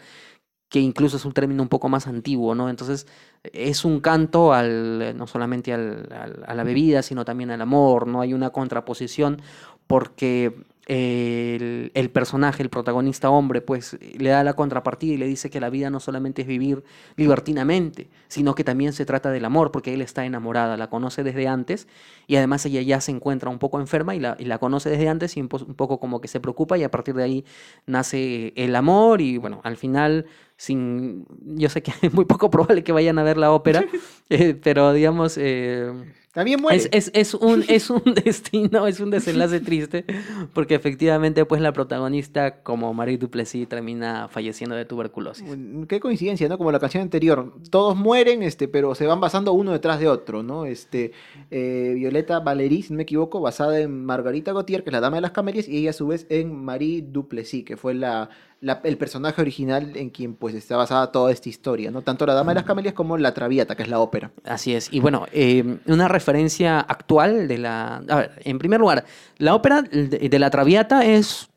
que 0.68 0.80
incluso 0.80 1.16
es 1.16 1.24
un 1.24 1.32
término 1.32 1.62
un 1.62 1.68
poco 1.68 1.88
más 1.88 2.06
antiguo, 2.06 2.54
¿no? 2.54 2.68
Entonces 2.68 3.06
es 3.52 3.84
un 3.84 4.00
canto 4.00 4.52
al, 4.52 5.16
no 5.16 5.26
solamente 5.26 5.72
al- 5.72 6.08
al- 6.12 6.44
a 6.46 6.54
la 6.54 6.64
bebida, 6.64 7.02
sino 7.02 7.24
también 7.24 7.50
al 7.50 7.60
amor, 7.60 8.06
¿no? 8.08 8.20
Hay 8.20 8.34
una 8.34 8.50
contraposición 8.50 9.40
porque 9.86 10.64
el, 10.86 11.90
el 11.94 12.10
personaje, 12.10 12.62
el 12.62 12.70
protagonista 12.70 13.30
hombre, 13.30 13.60
pues 13.62 13.98
le 14.18 14.30
da 14.30 14.44
la 14.44 14.54
contrapartida 14.54 15.14
y 15.14 15.16
le 15.16 15.26
dice 15.26 15.50
que 15.50 15.60
la 15.60 15.70
vida 15.70 15.90
no 15.90 16.00
solamente 16.00 16.42
es 16.42 16.48
vivir 16.48 16.84
libertinamente, 17.16 18.08
sino 18.28 18.54
que 18.54 18.64
también 18.64 18.92
se 18.92 19.06
trata 19.06 19.30
del 19.30 19.44
amor, 19.44 19.70
porque 19.72 19.94
él 19.94 20.02
está 20.02 20.24
enamorada, 20.26 20.76
la 20.76 20.88
conoce 20.90 21.22
desde 21.22 21.48
antes 21.48 21.88
y 22.26 22.36
además 22.36 22.64
ella 22.66 22.82
ya 22.82 23.00
se 23.00 23.10
encuentra 23.12 23.50
un 23.50 23.58
poco 23.58 23.80
enferma 23.80 24.14
y 24.14 24.20
la, 24.20 24.36
y 24.38 24.44
la 24.44 24.58
conoce 24.58 24.90
desde 24.90 25.08
antes 25.08 25.36
y 25.36 25.40
un, 25.40 25.48
po- 25.48 25.64
un 25.66 25.74
poco 25.74 25.98
como 26.00 26.20
que 26.20 26.28
se 26.28 26.40
preocupa 26.40 26.76
y 26.78 26.84
a 26.84 26.90
partir 26.90 27.14
de 27.14 27.22
ahí 27.22 27.44
nace 27.86 28.52
el 28.56 28.76
amor 28.76 29.20
y 29.20 29.38
bueno, 29.38 29.60
al 29.64 29.76
final 29.76 30.26
sin 30.56 31.26
yo 31.56 31.68
sé 31.68 31.82
que 31.82 31.92
es 32.02 32.12
muy 32.12 32.24
poco 32.24 32.50
probable 32.50 32.84
que 32.84 32.92
vayan 32.92 33.18
a 33.18 33.22
ver 33.22 33.36
la 33.36 33.52
ópera, 33.52 33.84
eh, 34.30 34.54
pero 34.62 34.92
digamos 34.92 35.36
eh, 35.38 35.92
También 36.34 36.60
muere. 36.60 36.76
es, 36.76 36.88
es- 36.92 37.10
es 37.14 37.32
un, 37.34 37.64
es 37.68 37.88
un 37.90 38.02
destino, 38.24 38.86
es 38.86 39.00
un 39.00 39.10
desenlace 39.10 39.60
triste, 39.60 40.04
porque 40.52 40.74
efectivamente, 40.74 41.44
pues 41.44 41.60
la 41.62 41.72
protagonista, 41.72 42.62
como 42.62 42.92
Marie 42.92 43.18
Duplessis, 43.18 43.68
termina 43.68 44.28
falleciendo 44.28 44.74
de 44.76 44.84
tuberculosis. 44.84 45.46
Qué 45.88 46.00
coincidencia, 46.00 46.48
¿no? 46.48 46.58
Como 46.58 46.72
la 46.72 46.80
canción 46.80 47.02
anterior. 47.04 47.54
Todos 47.70 47.96
mueren, 47.96 48.42
este, 48.42 48.66
pero 48.68 48.94
se 48.94 49.06
van 49.06 49.20
basando 49.20 49.52
uno 49.52 49.72
detrás 49.72 50.00
de 50.00 50.08
otro, 50.08 50.42
¿no? 50.42 50.66
Este, 50.66 51.12
eh, 51.50 51.92
Violeta 51.94 52.40
Valery, 52.40 52.82
si 52.82 52.92
no 52.92 52.96
me 52.98 53.04
equivoco, 53.04 53.40
basada 53.40 53.78
en 53.78 54.04
Margarita 54.04 54.52
Gautier, 54.52 54.82
que 54.82 54.90
es 54.90 54.92
la 54.94 55.00
dama 55.00 55.16
de 55.18 55.22
las 55.22 55.30
camelias, 55.30 55.68
y 55.68 55.78
ella 55.78 55.90
a 55.90 55.94
su 55.94 56.08
vez 56.08 56.26
en 56.30 56.52
Marie 56.64 57.02
Duplessis, 57.06 57.64
que 57.64 57.76
fue 57.76 57.94
la, 57.94 58.28
la- 58.64 58.80
el 58.84 58.96
personaje 58.96 59.40
original 59.42 59.96
en 59.96 60.10
quien 60.10 60.34
pues 60.34 60.54
está 60.54 60.76
basada 60.76 61.12
toda 61.12 61.30
esta 61.30 61.48
historia, 61.48 61.90
¿no? 61.90 62.02
Tanto 62.02 62.24
la 62.26 62.34
dama 62.34 62.52
de 62.52 62.56
las 62.56 62.64
camelias 62.64 62.94
como 62.94 63.16
la 63.18 63.34
Traviata, 63.34 63.76
que 63.76 63.82
es 63.82 63.88
la 63.88 64.00
ópera. 64.00 64.30
Así 64.44 64.74
es. 64.74 64.92
Y 64.92 65.00
bueno, 65.00 65.26
eh, 65.32 65.78
una 65.86 66.08
referencia 66.08 66.80
actual 66.80 67.46
de 67.46 67.58
la... 67.58 67.96
A 68.08 68.16
ver, 68.16 68.32
en 68.44 68.58
primer 68.58 68.80
lugar, 68.80 69.04
la 69.38 69.54
ópera 69.54 69.82
de, 69.82 70.38
la 70.38 70.50
Traviata 70.50 71.04
es 71.04 71.48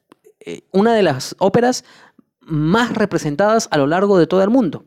eh, 0.42 0.62
una 0.72 0.94
de 0.94 1.04
las 1.04 1.36
óperas 1.40 1.86
más 2.42 2.94
representadas 2.94 3.68
a 3.72 3.78
lo 3.78 3.88
largo 3.88 4.18
de 4.18 4.28
todo 4.28 4.44
el 4.44 4.50
mundo. 4.50 4.86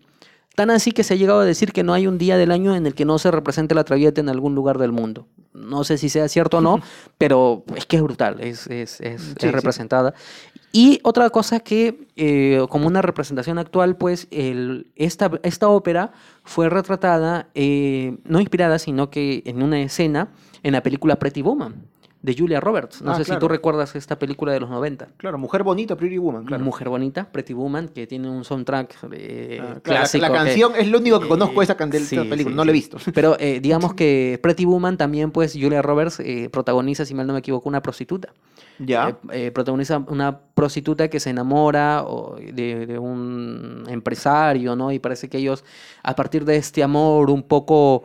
Tan 0.57 0.71
así 0.71 0.93
que 0.93 1.05
se 1.05 1.15
ha 1.15 1.17
llegado 1.17 1.41
a 1.41 1.45
decir 1.45 1.73
que 1.73 1.83
no 1.83 1.95
hay 1.95 2.07
un 2.07 2.19
día 2.19 2.37
del 2.37 2.51
año 2.51 2.75
en 2.77 2.87
el 2.87 2.95
que 2.95 3.05
no 3.05 3.19
se 3.19 3.31
represente 3.31 3.75
la 3.75 3.85
Traviata 3.85 4.21
en 4.21 4.29
algún 4.29 4.55
lugar 4.55 4.79
del 4.79 4.93
mundo. 4.93 5.27
No 5.53 5.85
sé 5.85 5.97
si 5.99 6.09
sea 6.09 6.29
cierto 6.29 6.59
o 6.59 6.61
no, 6.61 6.81
pero 7.19 7.65
es 7.77 7.87
que 7.87 7.97
es 7.97 8.03
brutal, 8.03 8.41
es, 8.41 8.67
es, 8.67 9.01
es- 9.01 9.23
Sí, 9.23 9.47
es 9.47 9.51
sí. 9.51 9.51
Y 10.73 11.01
otra 11.03 11.29
cosa 11.31 11.61
que, 11.61 12.07
eh, 12.17 12.65
como 12.69 12.87
una 12.87 13.03
representación 13.03 13.59
actual, 13.59 13.97
pues 13.97 14.29
el, 14.31 14.87
esta, 14.95 15.31
esta 15.43 15.69
ópera 15.69 16.13
fue 16.45 16.69
retratada, 16.69 17.49
eh, 17.55 18.17
no 18.25 18.41
inspirada, 18.41 18.79
sino 18.79 19.11
que 19.11 19.43
en 19.47 19.63
una 19.63 19.81
escena 19.81 20.29
en 20.63 20.73
la 20.73 20.83
película 20.83 21.17
Pretty 21.17 21.43
Woman 21.43 21.75
de 22.23 22.37
Julia 22.39 22.61
Roberts. 22.61 23.01
No 23.03 23.13
Ah, 23.13 23.15
sé 23.17 23.25
si 23.25 23.37
tú 23.39 23.49
recuerdas 23.49 23.97
esta 23.97 24.19
película 24.19 24.53
de 24.53 24.61
los 24.61 24.69
90. 24.71 25.09
Claro, 25.17 25.39
Mujer 25.39 25.63
Bonita, 25.65 25.97
Pretty 25.97 26.19
Woman, 26.19 26.45
claro. 26.45 26.63
Mujer 26.63 26.89
Bonita, 26.91 27.33
Pretty 27.33 27.55
Woman, 27.55 27.89
que 27.89 28.07
tiene 28.07 28.29
un 28.31 28.45
soundtrack 28.45 28.95
eh, 29.13 29.59
Ah, 29.61 29.65
claro, 29.65 29.75
la- 29.75 29.81
clásico. 29.81 30.23
la, 30.23 30.33
canción 30.33 30.73
es 30.79 30.87
lo 30.89 30.99
único 30.99 31.19
que 31.19 31.29
conozco 31.29 31.61
de 31.61 31.65
esa, 31.65 31.77
Sí, 31.79 31.97
esta 32.17 32.23
película, 32.29 32.53
sí, 32.53 32.57
no 32.57 32.65
la 32.65 32.71
he 32.71 32.75
sí. 32.75 32.79
visto. 32.81 32.99
Pero 33.15 33.37
eh, 33.41 33.59
digamos 33.61 33.95
que 33.95 34.39
Pretty 34.43 34.67
Woman 34.67 34.99
también, 34.99 35.31
pues 35.33 35.55
Julia 35.55 35.81
Roberts 35.83 36.21
eh, 36.21 36.49
protagoniza, 36.53 37.07
si 37.07 37.15
mal 37.15 37.27
no 37.27 37.33
me 37.33 37.39
equivoco, 37.39 37.69
una 37.69 37.81
prostituta. 37.83 38.29
Ya. 38.81 39.19
Eh, 39.31 39.47
eh, 39.47 39.51
protagoniza 39.51 39.99
una 40.09 40.41
prostituta 40.55 41.09
que 41.09 41.21
se 41.21 41.31
enamora 41.31 42.05
de, 42.53 42.87
de 42.87 42.99
un 42.99 43.85
empresario, 43.89 44.75
¿no? 44.75 44.91
Y 44.91 44.99
parece 44.99 45.29
que 45.29 45.39
ellos, 45.39 45.65
a 46.03 46.17
partir 46.17 46.45
de 46.45 46.57
este 46.57 46.83
amor 46.83 47.31
un 47.31 47.43
poco, 47.43 48.05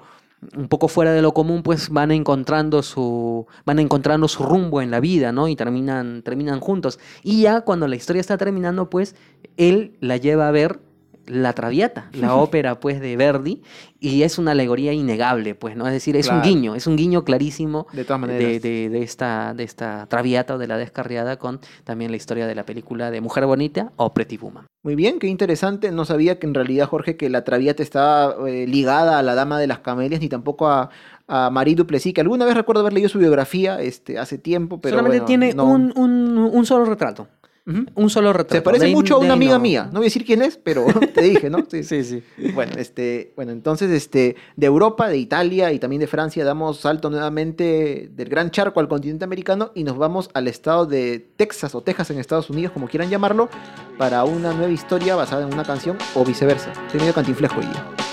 un 0.55 0.67
poco 0.67 0.87
fuera 0.87 1.13
de 1.13 1.21
lo 1.21 1.33
común, 1.33 1.63
pues 1.63 1.89
van 1.89 2.11
encontrando 2.11 2.83
su, 2.83 3.47
van 3.65 3.79
encontrando 3.79 4.27
su 4.27 4.43
rumbo 4.43 4.81
en 4.81 4.91
la 4.91 4.99
vida, 4.99 5.31
¿no? 5.31 5.47
Y 5.47 5.55
terminan, 5.55 6.21
terminan 6.23 6.59
juntos. 6.59 6.99
Y 7.23 7.41
ya 7.41 7.61
cuando 7.61 7.87
la 7.87 7.95
historia 7.95 8.19
está 8.19 8.37
terminando, 8.37 8.89
pues 8.89 9.15
él 9.57 9.95
la 10.01 10.17
lleva 10.17 10.47
a 10.47 10.51
ver 10.51 10.79
La 11.27 11.53
Traviata, 11.53 12.09
la 12.13 12.35
ópera 12.35 12.79
pues 12.79 12.99
de 12.99 13.15
Verdi, 13.17 13.61
y 13.99 14.21
es 14.23 14.37
una 14.37 14.51
alegoría 14.51 14.93
innegable, 14.93 15.55
pues, 15.55 15.75
¿no? 15.75 15.87
Es 15.87 15.93
decir, 15.93 16.15
es 16.15 16.27
Claro. 16.27 16.41
un 16.41 16.47
guiño, 16.47 16.75
es 16.75 16.85
un 16.85 16.95
guiño 16.95 17.23
clarísimo 17.23 17.87
De 17.93 18.03
todas 18.03 18.21
de, 18.21 18.27
maneras. 18.27 18.61
de- 18.61 18.89
de 18.89 19.01
esta, 19.01 19.53
de 19.55 19.63
esta 19.63 20.05
Traviata 20.07 20.55
o 20.55 20.57
de 20.57 20.67
la 20.67 20.77
Descarriada 20.77 21.37
con 21.37 21.59
también 21.83 22.11
la 22.11 22.17
historia 22.17 22.45
de 22.47 22.53
la 22.55 22.65
película 22.65 23.09
de 23.11 23.21
Mujer 23.21 23.45
Bonita 23.45 23.91
o 23.95 24.13
Pretty 24.13 24.37
Woman. 24.37 24.65
Muy 24.83 24.95
bien, 24.95 25.17
qué 25.17 25.25
interesante. 25.27 25.91
No 25.91 26.05
sabía 26.05 26.37
que 26.37 26.45
en 26.45 26.53
realidad, 26.53 26.87
Jorge, 26.87 27.17
que 27.17 27.29
la 27.31 27.43
Traviata 27.43 27.81
estaba 27.81 28.47
eh, 28.47 28.67
ligada 28.67 29.17
a 29.17 29.23
la 29.23 29.33
Dama 29.33 29.59
de 29.59 29.65
las 29.65 29.79
Camelias, 29.79 30.21
ni 30.21 30.29
tampoco 30.29 30.67
a, 30.67 30.91
a 31.27 31.49
Marie 31.49 31.73
Duplessis, 31.73 32.13
que 32.13 32.21
alguna 32.21 32.45
vez 32.45 32.53
recuerdo 32.53 32.81
haber 32.81 32.93
leído 32.93 33.09
su 33.09 33.17
biografía 33.17 33.81
este, 33.81 34.19
hace 34.19 34.37
tiempo, 34.37 34.79
pero 34.79 34.97
Solamente 34.97 35.21
bueno, 35.21 35.25
tiene 35.25 35.53
no. 35.55 35.65
un, 35.65 35.91
un- 35.95 36.37
un 36.53 36.65
solo 36.67 36.85
retrato. 36.85 37.27
Un 37.65 38.09
solo 38.11 38.31
retrato. 38.31 38.55
Se 38.55 38.61
parece 38.61 38.85
De 38.85 38.91
mucho 38.91 39.15
a 39.15 39.17
una 39.17 39.33
amiga 39.33 39.55
no. 39.55 39.59
mía. 39.59 39.85
No 39.85 39.93
voy 39.99 40.05
a 40.05 40.07
decir 40.07 40.23
quién 40.23 40.43
es, 40.43 40.57
pero 40.57 40.85
te 41.13 41.21
dije, 41.21 41.49
¿no? 41.49 41.65
Sí, 41.67 41.83
Sí, 41.83 42.03
sí. 42.03 42.23
Bueno, 42.53 42.73
este, 42.77 43.33
bueno, 43.35 43.51
entonces 43.51 43.89
este, 43.89 44.35
de 44.55 44.65
Europa, 44.67 45.09
de 45.09 45.17
Italia 45.17 45.71
y 45.71 45.79
también 45.79 45.99
de 45.99 46.07
Francia 46.07 46.45
damos 46.45 46.81
salto 46.81 47.09
nuevamente 47.09 48.09
del 48.13 48.29
Gran 48.29 48.51
Charco 48.51 48.79
al 48.79 48.87
continente 48.87 49.25
americano 49.25 49.71
y 49.73 49.83
nos 49.83 49.97
vamos 49.97 50.29
al 50.33 50.47
estado 50.47 50.85
de 50.85 51.27
Texas 51.37 51.73
o 51.73 51.81
Texas 51.81 52.11
en 52.11 52.19
Estados 52.19 52.49
Unidos, 52.51 52.71
como 52.71 52.87
quieran 52.87 53.09
llamarlo, 53.09 53.49
para 53.97 54.23
una 54.25 54.53
nueva 54.53 54.71
historia 54.71 55.15
basada 55.15 55.47
en 55.47 55.53
una 55.53 55.63
canción 55.63 55.97
o 56.13 56.23
viceversa. 56.23 56.71
Estoy 56.85 56.99
medio 56.99 57.13
cantinflejo 57.13 57.59
hoy 57.59 57.65
día. 57.65 58.04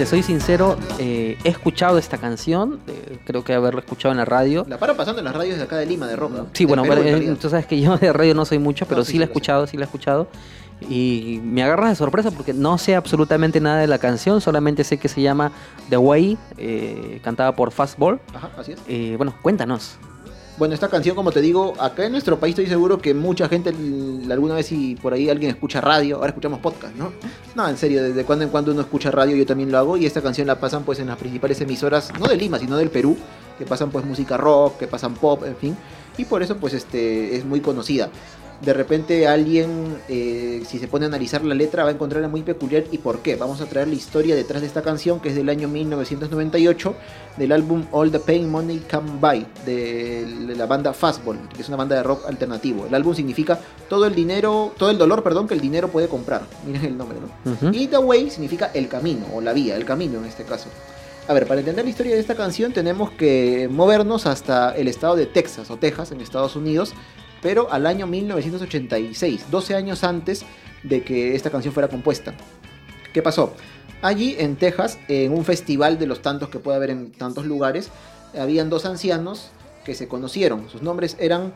Te 0.00 0.06
soy 0.06 0.22
sincero, 0.22 0.78
eh, 0.98 1.36
he 1.44 1.48
escuchado 1.50 1.98
esta 1.98 2.16
canción, 2.16 2.80
eh, 2.86 3.18
creo 3.26 3.44
que 3.44 3.52
haberla 3.52 3.80
escuchado 3.80 4.12
en 4.12 4.16
la 4.16 4.24
radio. 4.24 4.64
La 4.66 4.78
paro 4.78 4.96
pasando 4.96 5.18
en 5.18 5.26
las 5.26 5.36
radios 5.36 5.58
de 5.58 5.64
acá 5.64 5.76
de 5.76 5.84
Lima, 5.84 6.06
de 6.06 6.16
rock, 6.16 6.32
¿no? 6.32 6.46
Sí, 6.54 6.64
De 6.64 6.68
bueno, 6.68 6.84
Perú, 6.84 7.02
pero, 7.04 7.18
eh, 7.18 7.36
tú 7.38 7.50
sabes 7.50 7.66
que 7.66 7.78
yo 7.78 7.94
de 7.98 8.10
radio 8.10 8.34
no 8.34 8.46
soy 8.46 8.58
mucho, 8.58 8.86
pero 8.86 9.00
No, 9.00 9.04
sí, 9.04 9.12
sí, 9.12 9.18
la 9.18 9.24
he 9.24 9.26
escuchado, 9.26 9.66
sí 9.66 9.76
la 9.76 9.82
he 9.82 9.84
escuchado. 9.84 10.28
Y 10.88 11.42
me 11.44 11.62
agarras 11.62 11.90
de 11.90 11.96
sorpresa 11.96 12.30
porque 12.30 12.54
no 12.54 12.78
sé 12.78 12.96
absolutamente 12.96 13.60
nada 13.60 13.80
de 13.80 13.88
la 13.88 13.98
canción, 13.98 14.40
solamente 14.40 14.84
sé 14.84 14.96
que 14.96 15.08
se 15.08 15.20
llama 15.20 15.52
The 15.90 15.98
Way, 15.98 16.38
eh, 16.56 17.20
cantada 17.22 17.54
por 17.54 17.70
Fastball. 17.70 18.20
Ajá, 18.32 18.48
así 18.56 18.72
es. 18.72 19.18
Bueno, 19.18 19.34
cuéntanos. 19.42 19.98
Bueno, 20.60 20.74
esta 20.74 20.88
canción, 20.88 21.16
como 21.16 21.32
te 21.32 21.40
digo, 21.40 21.72
acá 21.80 22.04
en 22.04 22.12
nuestro 22.12 22.38
país 22.38 22.52
estoy 22.52 22.66
seguro 22.66 22.98
que 22.98 23.14
mucha 23.14 23.48
gente 23.48 23.70
alguna 24.30 24.56
vez 24.56 24.66
si 24.66 24.94
por 24.94 25.14
ahí 25.14 25.30
alguien 25.30 25.50
escucha 25.50 25.80
radio, 25.80 26.16
ahora 26.16 26.28
escuchamos 26.28 26.60
podcast, 26.60 26.94
¿no? 26.96 27.14
No, 27.54 27.66
en 27.66 27.78
serio, 27.78 28.02
desde 28.02 28.26
cuando 28.26 28.44
en 28.44 28.50
cuando 28.50 28.70
uno 28.70 28.82
escucha 28.82 29.10
radio, 29.10 29.34
yo 29.36 29.46
también 29.46 29.72
lo 29.72 29.78
hago 29.78 29.96
y 29.96 30.04
esta 30.04 30.20
canción 30.20 30.46
la 30.46 30.60
pasan 30.60 30.84
pues 30.84 30.98
en 30.98 31.06
las 31.06 31.16
principales 31.16 31.58
emisoras, 31.62 32.12
no 32.20 32.26
de 32.26 32.36
Lima, 32.36 32.58
sino 32.58 32.76
del 32.76 32.90
Perú, 32.90 33.16
que 33.58 33.64
pasan 33.64 33.90
pues 33.90 34.04
música 34.04 34.36
rock, 34.36 34.76
que 34.80 34.86
pasan 34.86 35.14
pop, 35.14 35.44
en 35.46 35.56
fin, 35.56 35.74
y 36.18 36.26
por 36.26 36.42
eso 36.42 36.58
pues 36.58 36.74
este 36.74 37.36
es 37.36 37.46
muy 37.46 37.60
conocida. 37.62 38.10
De 38.60 38.74
repente 38.74 39.26
alguien, 39.26 39.96
eh, 40.08 40.62
si 40.66 40.78
se 40.78 40.86
pone 40.86 41.06
a 41.06 41.08
analizar 41.08 41.42
la 41.44 41.54
letra, 41.54 41.82
va 41.82 41.88
a 41.88 41.92
encontrarla 41.92 42.28
muy 42.28 42.42
peculiar. 42.42 42.84
¿Y 42.90 42.98
por 42.98 43.20
qué? 43.20 43.36
Vamos 43.36 43.60
a 43.62 43.66
traer 43.66 43.88
la 43.88 43.94
historia 43.94 44.36
detrás 44.36 44.60
de 44.60 44.66
esta 44.66 44.82
canción, 44.82 45.18
que 45.20 45.30
es 45.30 45.34
del 45.34 45.48
año 45.48 45.66
1998, 45.66 46.94
del 47.38 47.52
álbum 47.52 47.86
All 47.90 48.10
the 48.10 48.18
Pain 48.18 48.50
Money 48.50 48.82
Come 48.90 49.12
By, 49.18 49.46
de 49.64 50.54
la 50.56 50.66
banda 50.66 50.92
Fastball, 50.92 51.48
que 51.54 51.62
es 51.62 51.68
una 51.68 51.78
banda 51.78 51.96
de 51.96 52.02
rock 52.02 52.26
alternativo. 52.26 52.86
El 52.86 52.94
álbum 52.94 53.14
significa 53.14 53.58
todo 53.88 54.04
el 54.04 54.14
dinero, 54.14 54.74
todo 54.76 54.90
el 54.90 54.98
dolor, 54.98 55.22
perdón, 55.22 55.48
que 55.48 55.54
el 55.54 55.60
dinero 55.60 55.88
puede 55.88 56.08
comprar. 56.08 56.42
Miren 56.66 56.84
el 56.84 56.98
nombre, 56.98 57.18
¿no? 57.18 57.72
Y 57.72 57.86
The 57.86 57.98
Way 57.98 58.30
significa 58.30 58.70
el 58.74 58.88
camino, 58.88 59.24
o 59.32 59.40
la 59.40 59.54
vía, 59.54 59.74
el 59.76 59.86
camino 59.86 60.18
en 60.18 60.26
este 60.26 60.44
caso. 60.44 60.68
A 61.28 61.32
ver, 61.32 61.46
para 61.46 61.60
entender 61.60 61.84
la 61.84 61.90
historia 61.90 62.14
de 62.14 62.20
esta 62.20 62.34
canción 62.34 62.72
tenemos 62.72 63.10
que 63.12 63.68
movernos 63.70 64.26
hasta 64.26 64.74
el 64.76 64.88
estado 64.88 65.14
de 65.16 65.26
Texas 65.26 65.70
o 65.70 65.76
Texas 65.76 66.10
en 66.10 66.20
Estados 66.20 66.56
Unidos, 66.56 66.92
pero 67.42 67.72
al 67.72 67.86
año 67.86 68.06
1986, 68.06 69.46
12 69.50 69.74
años 69.74 70.04
antes 70.04 70.44
de 70.82 71.02
que 71.02 71.34
esta 71.34 71.50
canción 71.50 71.74
fuera 71.74 71.88
compuesta. 71.88 72.34
¿Qué 73.12 73.22
pasó? 73.22 73.54
Allí 74.02 74.36
en 74.38 74.56
Texas, 74.56 74.98
en 75.08 75.32
un 75.32 75.44
festival 75.44 75.98
de 75.98 76.06
los 76.06 76.22
tantos 76.22 76.48
que 76.48 76.58
puede 76.58 76.76
haber 76.76 76.90
en 76.90 77.12
tantos 77.12 77.44
lugares, 77.44 77.90
habían 78.38 78.70
dos 78.70 78.86
ancianos 78.86 79.50
que 79.84 79.94
se 79.94 80.08
conocieron. 80.08 80.68
Sus 80.70 80.82
nombres 80.82 81.16
eran 81.18 81.52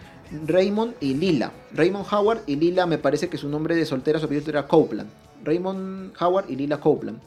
Raymond 0.46 0.94
y 1.00 1.14
Lila. 1.14 1.52
Raymond 1.72 2.06
Howard 2.12 2.40
y 2.46 2.56
Lila 2.56 2.86
me 2.86 2.98
parece 2.98 3.28
que 3.28 3.38
su 3.38 3.48
nombre 3.48 3.76
de 3.76 3.86
soltera 3.86 4.18
su 4.18 4.26
era 4.26 4.66
Copeland. 4.66 5.10
Raymond 5.42 6.14
Howard 6.20 6.50
y 6.50 6.56
Lila 6.56 6.80
Copeland. 6.80 7.20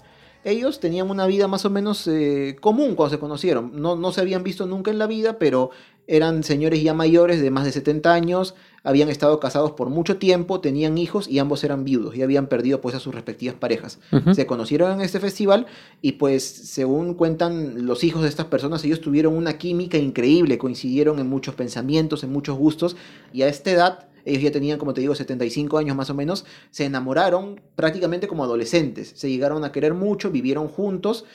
Ellos 0.44 0.80
tenían 0.80 1.10
una 1.10 1.26
vida 1.26 1.48
más 1.48 1.66
o 1.66 1.70
menos 1.70 2.08
eh, 2.08 2.56
común 2.62 2.96
cuando 2.96 3.16
se 3.16 3.20
conocieron. 3.20 3.82
No, 3.82 3.96
no 3.96 4.12
se 4.12 4.22
habían 4.22 4.44
visto 4.44 4.66
nunca 4.66 4.92
en 4.92 5.00
la 5.00 5.08
vida, 5.08 5.40
pero 5.40 5.72
eran 6.08 6.44
señores 6.44 6.82
ya 6.82 6.94
mayores 6.94 7.42
de 7.42 7.52
más 7.52 7.66
de 7.66 7.72
70 7.74 8.14
años, 8.14 8.56
habían 8.84 9.10
estado 9.10 9.40
casados 9.42 9.74
por 9.74 9.90
mucho 9.90 10.18
tiempo, 10.18 10.62
tenían 10.62 10.98
hijos 10.98 11.28
y 11.28 11.40
ambos 11.40 11.66
eran 11.66 11.84
viudos 11.84 12.16
y 12.16 12.22
habían 12.22 12.48
perdido 12.48 12.80
pues 12.80 12.96
a 12.96 13.00
sus 13.00 13.14
respectivas 13.14 13.56
parejas. 13.56 14.00
Se 14.34 14.48
conocieron 14.48 14.94
en 14.94 15.02
este 15.02 15.20
festival 15.20 15.68
y 16.02 16.14
pues 16.14 16.46
según 16.46 17.14
cuentan 17.14 17.86
los 17.86 18.06
hijos 18.06 18.24
de 18.24 18.30
estas 18.30 18.46
personas, 18.46 18.86
ellos 18.86 19.02
tuvieron 19.02 19.36
una 19.36 19.58
química 19.58 19.98
increíble, 19.98 20.58
coincidieron 20.58 21.20
en 21.20 21.28
muchos 21.28 21.56
pensamientos, 21.56 22.24
en 22.24 22.32
muchos 22.32 22.58
gustos 22.58 22.96
y 23.34 23.42
a 23.42 23.50
esta 23.50 23.72
edad, 23.72 24.08
ellos 24.24 24.42
ya 24.42 24.52
tenían 24.52 24.80
como 24.80 24.94
te 24.94 25.02
digo 25.02 25.16
75 25.16 25.78
años 25.78 25.98
más 25.98 26.10
o 26.10 26.14
menos, 26.14 26.46
se 26.72 26.86
enamoraron 26.86 27.60
prácticamente 27.76 28.30
como 28.30 28.46
adolescentes, 28.46 29.12
se 29.16 29.30
llegaron 29.30 29.66
a 29.66 29.74
querer 29.74 29.94
mucho, 29.94 30.32
vivieron 30.32 30.70
juntos 30.70 31.26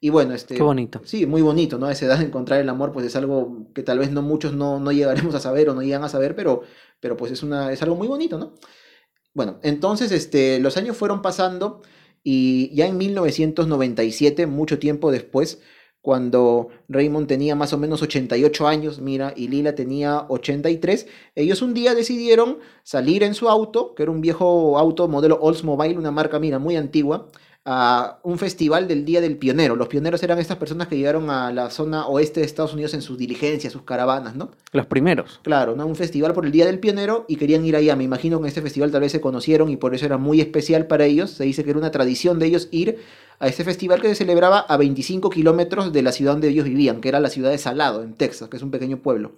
y 0.00 0.10
bueno, 0.10 0.34
este... 0.34 0.54
Qué 0.54 0.62
bonito. 0.62 1.00
Sí, 1.04 1.26
muy 1.26 1.42
bonito, 1.42 1.78
¿no? 1.78 1.86
A 1.86 1.92
esa 1.92 2.06
edad 2.06 2.20
encontrar 2.22 2.60
el 2.60 2.68
amor, 2.68 2.92
pues 2.92 3.06
es 3.06 3.16
algo 3.16 3.68
que 3.74 3.82
tal 3.82 3.98
vez 3.98 4.10
no 4.10 4.22
muchos 4.22 4.52
no, 4.52 4.78
no 4.78 4.92
llegaremos 4.92 5.34
a 5.34 5.40
saber 5.40 5.68
o 5.70 5.74
no 5.74 5.82
llegan 5.82 6.04
a 6.04 6.08
saber, 6.08 6.36
pero, 6.36 6.62
pero 7.00 7.16
pues 7.16 7.32
es, 7.32 7.42
una, 7.42 7.72
es 7.72 7.82
algo 7.82 7.96
muy 7.96 8.08
bonito, 8.08 8.38
¿no? 8.38 8.54
Bueno, 9.34 9.58
entonces 9.62 10.12
este, 10.12 10.58
los 10.60 10.76
años 10.76 10.96
fueron 10.96 11.22
pasando 11.22 11.82
y 12.22 12.74
ya 12.74 12.86
en 12.86 12.96
1997, 12.96 14.46
mucho 14.46 14.78
tiempo 14.78 15.10
después, 15.12 15.60
cuando 16.00 16.68
Raymond 16.88 17.26
tenía 17.26 17.54
más 17.54 17.72
o 17.72 17.78
menos 17.78 18.00
88 18.00 18.66
años, 18.66 19.00
mira, 19.00 19.32
y 19.36 19.48
Lila 19.48 19.74
tenía 19.74 20.24
83, 20.28 21.06
ellos 21.34 21.62
un 21.62 21.74
día 21.74 21.94
decidieron 21.94 22.58
salir 22.82 23.22
en 23.22 23.34
su 23.34 23.48
auto, 23.48 23.94
que 23.94 24.04
era 24.04 24.12
un 24.12 24.20
viejo 24.20 24.78
auto 24.78 25.08
modelo 25.08 25.38
Oldsmobile, 25.40 25.98
una 25.98 26.10
marca, 26.10 26.38
mira, 26.38 26.58
muy 26.58 26.76
antigua, 26.76 27.28
a 27.68 28.20
un 28.22 28.38
festival 28.38 28.86
del 28.86 29.04
Día 29.04 29.20
del 29.20 29.36
Pionero. 29.36 29.74
Los 29.74 29.88
pioneros 29.88 30.22
eran 30.22 30.38
estas 30.38 30.56
personas 30.56 30.86
que 30.86 30.96
llegaron 30.96 31.28
a 31.30 31.52
la 31.52 31.68
zona 31.70 32.06
oeste 32.06 32.38
de 32.38 32.46
Estados 32.46 32.72
Unidos 32.72 32.94
en 32.94 33.02
sus 33.02 33.18
diligencias, 33.18 33.72
sus 33.72 33.82
caravanas, 33.82 34.36
¿no? 34.36 34.52
Los 34.70 34.86
primeros. 34.86 35.40
Claro, 35.42 35.74
¿no? 35.74 35.84
Un 35.84 35.96
festival 35.96 36.32
por 36.32 36.46
el 36.46 36.52
Día 36.52 36.64
del 36.64 36.78
Pionero 36.78 37.24
y 37.28 37.34
querían 37.36 37.64
ir 37.66 37.74
allá. 37.74 37.96
Me 37.96 38.04
imagino 38.04 38.38
que 38.38 38.44
en 38.44 38.48
este 38.48 38.62
festival 38.62 38.92
tal 38.92 39.00
vez 39.00 39.10
se 39.10 39.20
conocieron 39.20 39.68
y 39.68 39.76
por 39.76 39.96
eso 39.96 40.06
era 40.06 40.16
muy 40.16 40.40
especial 40.40 40.86
para 40.86 41.06
ellos. 41.06 41.30
Se 41.32 41.42
dice 41.42 41.64
que 41.64 41.70
era 41.70 41.78
una 41.80 41.90
tradición 41.90 42.38
de 42.38 42.46
ellos 42.46 42.68
ir 42.70 42.98
a 43.40 43.48
este 43.48 43.64
festival 43.64 44.00
que 44.00 44.08
se 44.08 44.14
celebraba 44.14 44.60
a 44.60 44.76
25 44.76 45.28
kilómetros 45.30 45.92
de 45.92 46.02
la 46.02 46.12
ciudad 46.12 46.32
donde 46.32 46.48
ellos 46.48 46.66
vivían, 46.66 47.00
que 47.00 47.08
era 47.08 47.18
la 47.18 47.30
ciudad 47.30 47.50
de 47.50 47.58
Salado, 47.58 48.04
en 48.04 48.14
Texas, 48.14 48.48
que 48.48 48.56
es 48.58 48.62
un 48.62 48.70
pequeño 48.70 48.98
pueblo. 48.98 49.32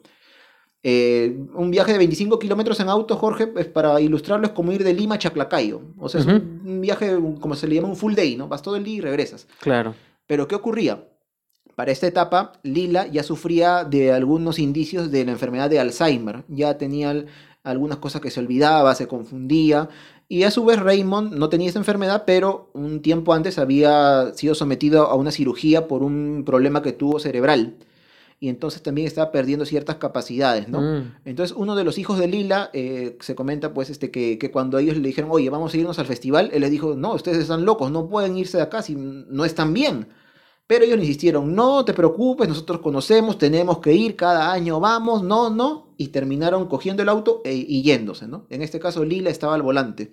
Eh, 0.83 1.37
un 1.55 1.71
viaje 1.71 1.93
de 1.93 1.99
25 1.99 2.39
kilómetros 2.39 2.79
en 2.81 2.89
auto, 2.89 3.17
Jorge, 3.17 3.53
es 3.57 3.67
para 3.67 4.01
ilustrarlo, 4.01 4.47
es 4.47 4.53
como 4.53 4.71
ir 4.73 4.85
de 4.85 4.95
Lima 4.95 5.17
a 5.17 5.19
Chaclacayo. 5.19 5.81
O 5.99 6.09
sea, 6.09 6.21
es 6.21 6.27
un, 6.27 6.81
viaje, 6.81 7.19
como 7.41 7.55
se 7.57 7.67
le 7.67 7.75
llama, 7.75 7.89
un 7.89 7.97
full 7.97 8.15
day, 8.15 8.37
¿no? 8.37 8.49
Vas 8.49 8.63
todo 8.63 8.77
el 8.77 8.85
día 8.85 8.95
y 8.97 9.01
regresas. 9.01 9.49
Claro. 9.61 9.95
Pero 10.27 10.47
¿qué 10.47 10.55
ocurría? 10.55 11.05
Para 11.75 11.93
esta 11.93 12.07
etapa, 12.07 12.53
Lila 12.63 13.07
ya 13.07 13.23
sufría 13.23 13.85
de 13.85 14.13
algunos 14.13 14.59
indicios 14.59 15.11
de 15.11 15.25
la 15.25 15.33
enfermedad 15.33 15.71
de 15.71 15.79
Alzheimer. 15.81 16.45
Ya 16.49 16.77
tenía 16.79 17.11
al- 17.11 17.27
algunas 17.65 17.99
cosas 17.99 18.21
que 18.21 18.31
se 18.31 18.41
olvidaba, 18.41 18.95
se 18.95 19.07
confundía. 19.09 19.89
Y 20.29 20.43
a 20.43 20.51
su 20.51 20.65
vez 20.65 20.79
Raymond 20.81 21.35
no 21.35 21.49
tenía 21.49 21.69
esa 21.69 21.79
enfermedad, 21.79 22.25
pero 22.27 22.71
un 22.75 23.01
tiempo 23.01 23.33
antes 23.33 23.59
había 23.59 24.33
sido 24.35 24.55
sometido 24.55 25.07
a 25.07 25.15
una 25.15 25.31
cirugía 25.31 25.89
por 25.89 26.03
un 26.03 26.43
problema 26.45 26.83
que 26.83 26.93
tuvo 26.93 27.19
cerebral. 27.19 27.77
Y 28.41 28.49
entonces 28.49 28.83
también 28.83 29.07
estaba 29.07 29.33
perdiendo 29.33 29.65
ciertas 29.65 29.97
capacidades, 29.97 30.69
¿no? 30.69 30.81
Mm. 30.81 31.15
Entonces 31.25 31.57
uno 31.57 31.75
de 31.75 31.83
los 31.83 31.99
hijos 31.99 32.19
de 32.19 32.29
Lila 32.29 32.71
eh, 32.73 33.17
se 33.21 33.35
comenta 33.35 33.75
pues 33.75 33.91
este 33.91 34.11
que, 34.13 34.39
que 34.39 34.51
cuando 34.53 34.79
ellos 34.79 34.97
le 34.97 35.09
dijeron, 35.09 35.31
oye, 35.33 35.51
vamos 35.51 35.75
a 35.75 35.77
irnos 35.77 35.99
al 35.99 36.07
festival, 36.07 36.51
él 36.53 36.61
les 36.61 36.71
dijo, 36.71 36.95
no, 36.95 37.15
ustedes 37.15 37.39
están 37.39 37.65
locos, 37.65 37.91
no 37.91 38.09
pueden 38.09 38.37
irse 38.37 38.57
de 38.57 38.63
acá 38.63 38.83
si 38.83 38.95
no 38.95 39.45
están 39.45 39.75
bien. 39.75 40.07
Pero 40.69 40.85
ellos 40.85 40.99
le 40.99 41.05
insistieron, 41.05 41.55
no 41.55 41.85
te 41.85 41.95
preocupes, 41.95 42.47
nosotros 42.47 42.81
conocemos, 42.81 43.39
tenemos 43.39 43.79
que 43.79 43.95
ir, 43.95 44.15
cada 44.17 44.53
año 44.53 44.79
vamos, 44.79 45.23
no, 45.23 45.49
no. 45.49 45.95
Y 45.97 46.09
terminaron 46.09 46.69
cogiendo 46.69 47.03
el 47.03 47.09
auto 47.09 47.41
e- 47.45 47.55
y 47.55 47.83
yéndose, 47.83 48.29
¿no? 48.29 48.47
En 48.51 48.61
este 48.61 48.79
caso 48.79 49.03
Lila 49.03 49.31
estaba 49.31 49.55
al 49.55 49.63
volante. 49.63 50.13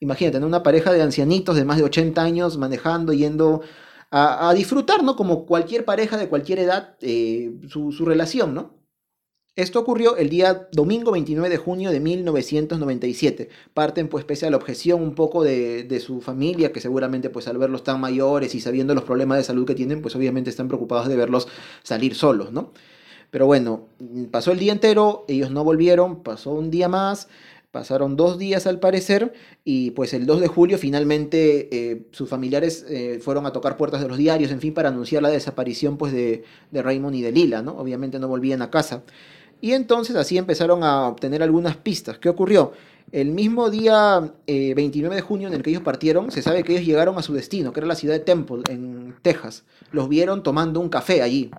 Imagínate, 0.00 0.40
¿no? 0.40 0.48
una 0.48 0.64
pareja 0.64 0.92
de 0.92 1.00
ancianitos 1.00 1.54
de 1.54 1.64
más 1.64 1.76
de 1.76 1.84
80 1.84 2.20
años 2.20 2.58
manejando, 2.58 3.12
yendo 3.12 3.62
a, 4.12 4.52
disfrutar, 4.54 5.02
¿no? 5.02 5.16
Como 5.16 5.46
cualquier 5.46 5.84
pareja 5.84 6.18
de 6.18 6.28
cualquier 6.28 6.58
edad, 6.58 6.96
eh, 7.00 7.52
su, 7.68 7.92
su 7.92 8.04
relación, 8.04 8.54
¿no? 8.54 8.82
Esto 9.54 9.80
ocurrió 9.80 10.16
el 10.16 10.30
día 10.30 10.68
domingo 10.72 11.12
29 11.12 11.48
de 11.50 11.56
junio 11.58 11.90
de 11.90 12.00
1997. 12.00 13.48
Parten 13.74 14.08
pues 14.08 14.24
pese 14.24 14.46
a 14.46 14.50
la 14.50 14.56
objeción 14.56 15.02
un 15.02 15.14
poco 15.14 15.44
de, 15.44 15.84
de 15.84 16.00
su 16.00 16.20
familia, 16.22 16.72
que 16.72 16.80
seguramente 16.80 17.28
pues 17.30 17.48
al 17.48 17.58
verlos 17.58 17.84
tan 17.84 18.00
mayores 18.00 18.54
y 18.54 18.60
sabiendo 18.60 18.94
los 18.94 19.04
problemas 19.04 19.38
de 19.38 19.44
salud 19.44 19.66
que 19.66 19.74
tienen, 19.74 20.00
pues 20.00 20.16
obviamente 20.16 20.50
están 20.50 20.68
preocupados 20.68 21.08
de 21.08 21.16
verlos 21.16 21.48
salir 21.82 22.14
solos, 22.14 22.52
¿no? 22.52 22.72
Pero 23.30 23.46
bueno, 23.46 23.88
pasó 24.30 24.52
el 24.52 24.58
día 24.58 24.72
entero, 24.72 25.24
ellos 25.28 25.50
no 25.50 25.64
volvieron, 25.64 26.22
pasó 26.22 26.50
un 26.52 26.70
día 26.70 26.88
más, 26.88 27.28
pasaron 27.72 28.16
dos 28.16 28.38
días 28.38 28.68
al 28.68 28.78
parecer, 28.78 29.32
y 29.64 29.90
pues 29.90 30.14
el 30.14 30.26
2 30.26 30.40
de 30.40 30.46
julio 30.46 30.78
finalmente 30.78 31.68
eh, 31.72 32.06
sus 32.12 32.28
familiares 32.28 32.86
eh, 32.88 33.18
fueron 33.20 33.46
a 33.46 33.52
tocar 33.52 33.76
puertas 33.76 34.00
de 34.00 34.08
los 34.08 34.18
diarios, 34.18 34.52
en 34.52 34.60
fin, 34.60 34.72
para 34.72 34.90
anunciar 34.90 35.22
la 35.22 35.30
desaparición 35.30 35.96
pues 35.96 36.12
de, 36.12 36.44
de 36.70 36.82
Raymond 36.82 37.16
y 37.16 37.22
de 37.22 37.32
Lila, 37.32 37.62
¿no? 37.62 37.72
Obviamente 37.72 38.20
no 38.20 38.28
volvían 38.28 38.62
a 38.62 38.70
casa. 38.70 39.02
Y 39.60 39.72
entonces 39.72 40.16
así 40.16 40.38
empezaron 40.38 40.84
a 40.84 41.08
obtener 41.08 41.42
algunas 41.42 41.76
pistas. 41.76 42.18
¿Qué 42.18 42.28
ocurrió? 42.28 42.72
El 43.12 43.30
mismo 43.30 43.70
día 43.70 44.34
eh, 44.46 44.74
29 44.74 45.14
de 45.14 45.22
junio 45.22 45.48
en 45.48 45.54
el 45.54 45.62
que 45.62 45.70
ellos 45.70 45.82
partieron, 45.82 46.30
se 46.30 46.42
sabe 46.42 46.64
que 46.64 46.72
ellos 46.72 46.86
llegaron 46.86 47.18
a 47.18 47.22
su 47.22 47.32
destino, 47.32 47.72
que 47.72 47.80
era 47.80 47.86
la 47.86 47.94
ciudad 47.94 48.14
de 48.14 48.20
Temple, 48.20 48.62
en 48.68 49.14
Texas. 49.22 49.64
Los 49.90 50.08
vieron 50.08 50.42
tomando 50.42 50.80
un 50.80 50.88
café 50.88 51.22
allí. 51.22 51.50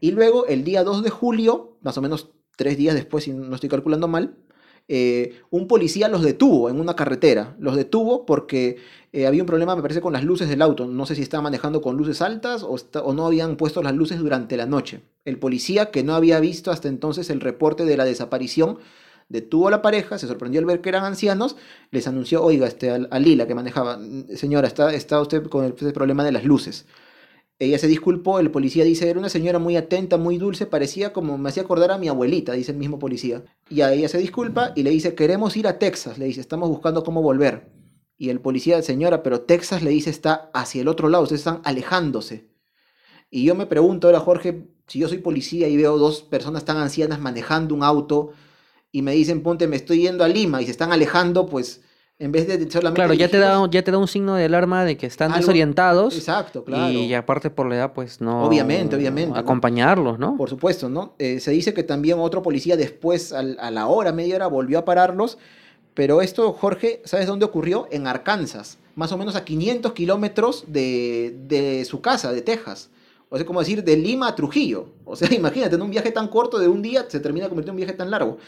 Y 0.00 0.12
luego, 0.12 0.46
el 0.46 0.64
día 0.64 0.82
2 0.82 1.02
de 1.02 1.10
julio, 1.10 1.76
más 1.82 1.96
o 1.98 2.02
menos 2.02 2.30
tres 2.56 2.76
días 2.76 2.94
después, 2.94 3.24
si 3.24 3.32
no 3.32 3.54
estoy 3.54 3.68
calculando 3.68 4.08
mal, 4.08 4.36
eh, 4.92 5.42
un 5.50 5.68
policía 5.68 6.08
los 6.08 6.22
detuvo 6.24 6.68
en 6.68 6.80
una 6.80 6.96
carretera. 6.96 7.54
Los 7.60 7.76
detuvo 7.76 8.26
porque 8.26 8.78
eh, 9.12 9.28
había 9.28 9.40
un 9.40 9.46
problema, 9.46 9.76
me 9.76 9.82
parece, 9.82 10.00
con 10.00 10.12
las 10.12 10.24
luces 10.24 10.48
del 10.48 10.60
auto. 10.62 10.88
No 10.88 11.06
sé 11.06 11.14
si 11.14 11.22
estaban 11.22 11.44
manejando 11.44 11.80
con 11.80 11.96
luces 11.96 12.20
altas 12.20 12.64
o, 12.64 13.12
no 13.12 13.24
habían 13.24 13.54
puesto 13.56 13.84
las 13.84 13.94
luces 13.94 14.18
durante 14.18 14.56
la 14.56 14.66
noche. 14.66 15.02
El 15.24 15.38
policía, 15.38 15.92
que 15.92 16.02
no 16.02 16.14
había 16.16 16.40
visto 16.40 16.72
hasta 16.72 16.88
entonces 16.88 17.30
el 17.30 17.40
reporte 17.40 17.84
de 17.84 17.96
la 17.96 18.04
desaparición 18.04 18.78
detuvo 19.28 19.68
a 19.68 19.70
la 19.70 19.80
pareja, 19.80 20.18
se 20.18 20.26
sorprendió 20.26 20.58
al 20.58 20.66
ver 20.66 20.80
que 20.80 20.88
eran 20.88 21.04
ancianos, 21.04 21.54
les 21.92 22.08
anunció, 22.08 22.42
oiga, 22.42 22.66
este, 22.66 22.90
a, 22.90 23.18
Lila 23.20 23.46
que 23.46 23.54
manejaba, 23.54 23.96
"Mm, 23.96 24.34
señora, 24.34 24.66
está, 24.66 24.92
está 24.92 25.20
usted 25.20 25.44
con 25.46 25.64
el, 25.64 25.74
ese 25.78 25.92
problema 25.92 26.24
de 26.24 26.32
las 26.32 26.42
luces. 26.44 26.84
Ella 27.60 27.78
se 27.78 27.88
disculpó, 27.88 28.40
el 28.40 28.50
policía 28.50 28.84
dice, 28.84 29.10
era 29.10 29.18
una 29.18 29.28
señora 29.28 29.58
muy 29.58 29.76
atenta, 29.76 30.16
muy 30.16 30.38
dulce, 30.38 30.64
parecía 30.64 31.12
como, 31.12 31.36
me 31.36 31.50
hacía 31.50 31.62
acordar 31.62 31.90
a 31.90 31.98
mi 31.98 32.08
abuelita, 32.08 32.54
dice 32.54 32.72
el 32.72 32.78
mismo 32.78 32.98
policía. 32.98 33.44
Y 33.68 33.82
a 33.82 33.92
ella 33.92 34.08
se 34.08 34.16
disculpa 34.16 34.72
y 34.74 34.82
le 34.82 34.88
dice, 34.88 35.14
queremos 35.14 35.58
ir 35.58 35.66
a 35.66 35.78
Texas, 35.78 36.16
le 36.16 36.24
dice, 36.24 36.40
estamos 36.40 36.70
buscando 36.70 37.04
cómo 37.04 37.20
volver. 37.20 37.70
Y 38.16 38.30
el 38.30 38.40
policía, 38.40 38.80
señora, 38.80 39.22
pero 39.22 39.42
Texas 39.42 39.82
le 39.82 39.90
dice, 39.90 40.08
está 40.08 40.50
hacia 40.54 40.80
el 40.80 40.88
otro 40.88 41.10
lado, 41.10 41.24
ustedes 41.24 41.42
están 41.42 41.60
alejándose. 41.64 42.48
Y 43.28 43.44
yo 43.44 43.54
me 43.54 43.66
pregunto 43.66 44.08
ahora, 44.08 44.20
Jorge, 44.20 44.66
si 44.86 44.98
yo 44.98 45.08
soy 45.08 45.18
policía 45.18 45.68
y 45.68 45.76
veo 45.76 45.98
dos 45.98 46.22
personas 46.22 46.64
tan 46.64 46.78
ancianas 46.78 47.20
manejando 47.20 47.74
un 47.74 47.84
auto 47.84 48.30
y 48.90 49.02
me 49.02 49.12
dicen, 49.12 49.42
ponte, 49.42 49.68
me 49.68 49.76
estoy 49.76 50.00
yendo 50.00 50.24
a 50.24 50.28
Lima 50.28 50.62
y 50.62 50.64
se 50.64 50.70
están 50.70 50.92
alejando, 50.92 51.44
pues 51.44 51.82
en 52.20 52.30
vez 52.30 52.46
de 52.46 52.70
solamente... 52.70 52.94
Claro, 52.96 53.14
ya 53.14 53.28
te, 53.28 53.38
da, 53.38 53.66
ya 53.70 53.82
te 53.82 53.90
da 53.90 53.98
un 53.98 54.06
signo 54.06 54.34
de 54.36 54.44
alarma 54.44 54.84
de 54.84 54.96
que 54.96 55.06
están 55.06 55.32
Algo- 55.32 55.38
desorientados. 55.40 56.16
Exacto, 56.16 56.62
claro. 56.64 56.92
Y 56.92 57.12
aparte 57.14 57.50
por 57.50 57.68
la 57.68 57.74
edad, 57.76 57.92
pues 57.92 58.20
no. 58.20 58.44
Obviamente, 58.44 58.94
obviamente. 58.94 59.36
Acompañarlos, 59.38 60.18
¿no? 60.18 60.36
Por 60.36 60.48
supuesto, 60.48 60.88
¿no? 60.88 61.14
Eh, 61.18 61.40
se 61.40 61.50
dice 61.50 61.74
que 61.74 61.82
también 61.82 62.18
otro 62.20 62.42
policía 62.42 62.76
después, 62.76 63.32
al- 63.32 63.56
a 63.60 63.70
la 63.72 63.86
hora, 63.88 64.12
media 64.12 64.36
hora, 64.36 64.46
volvió 64.46 64.78
a 64.78 64.84
pararlos. 64.84 65.38
Pero 65.94 66.22
esto, 66.22 66.52
Jorge, 66.52 67.02
¿sabes 67.04 67.26
dónde 67.26 67.44
ocurrió? 67.44 67.88
En 67.90 68.06
Arkansas, 68.06 68.78
más 68.94 69.10
o 69.12 69.18
menos 69.18 69.34
a 69.34 69.44
500 69.44 69.92
kilómetros 69.92 70.64
de, 70.68 71.36
de 71.48 71.84
su 71.84 72.00
casa, 72.00 72.32
de 72.32 72.42
Texas. 72.42 72.90
O 73.28 73.36
sea, 73.36 73.44
como 73.46 73.60
decir, 73.60 73.82
de 73.82 73.96
Lima 73.96 74.28
a 74.28 74.34
Trujillo. 74.34 74.86
O 75.04 75.16
sea, 75.16 75.28
imagínate, 75.34 75.74
en 75.74 75.82
un 75.82 75.90
viaje 75.90 76.10
tan 76.12 76.28
corto 76.28 76.58
de 76.58 76.68
un 76.68 76.82
día 76.82 77.06
se 77.08 77.18
termina 77.18 77.48
convirtiendo 77.48 77.72
en 77.72 77.74
un 77.82 77.86
viaje 77.86 77.92
tan 77.96 78.10
largo. 78.10 78.38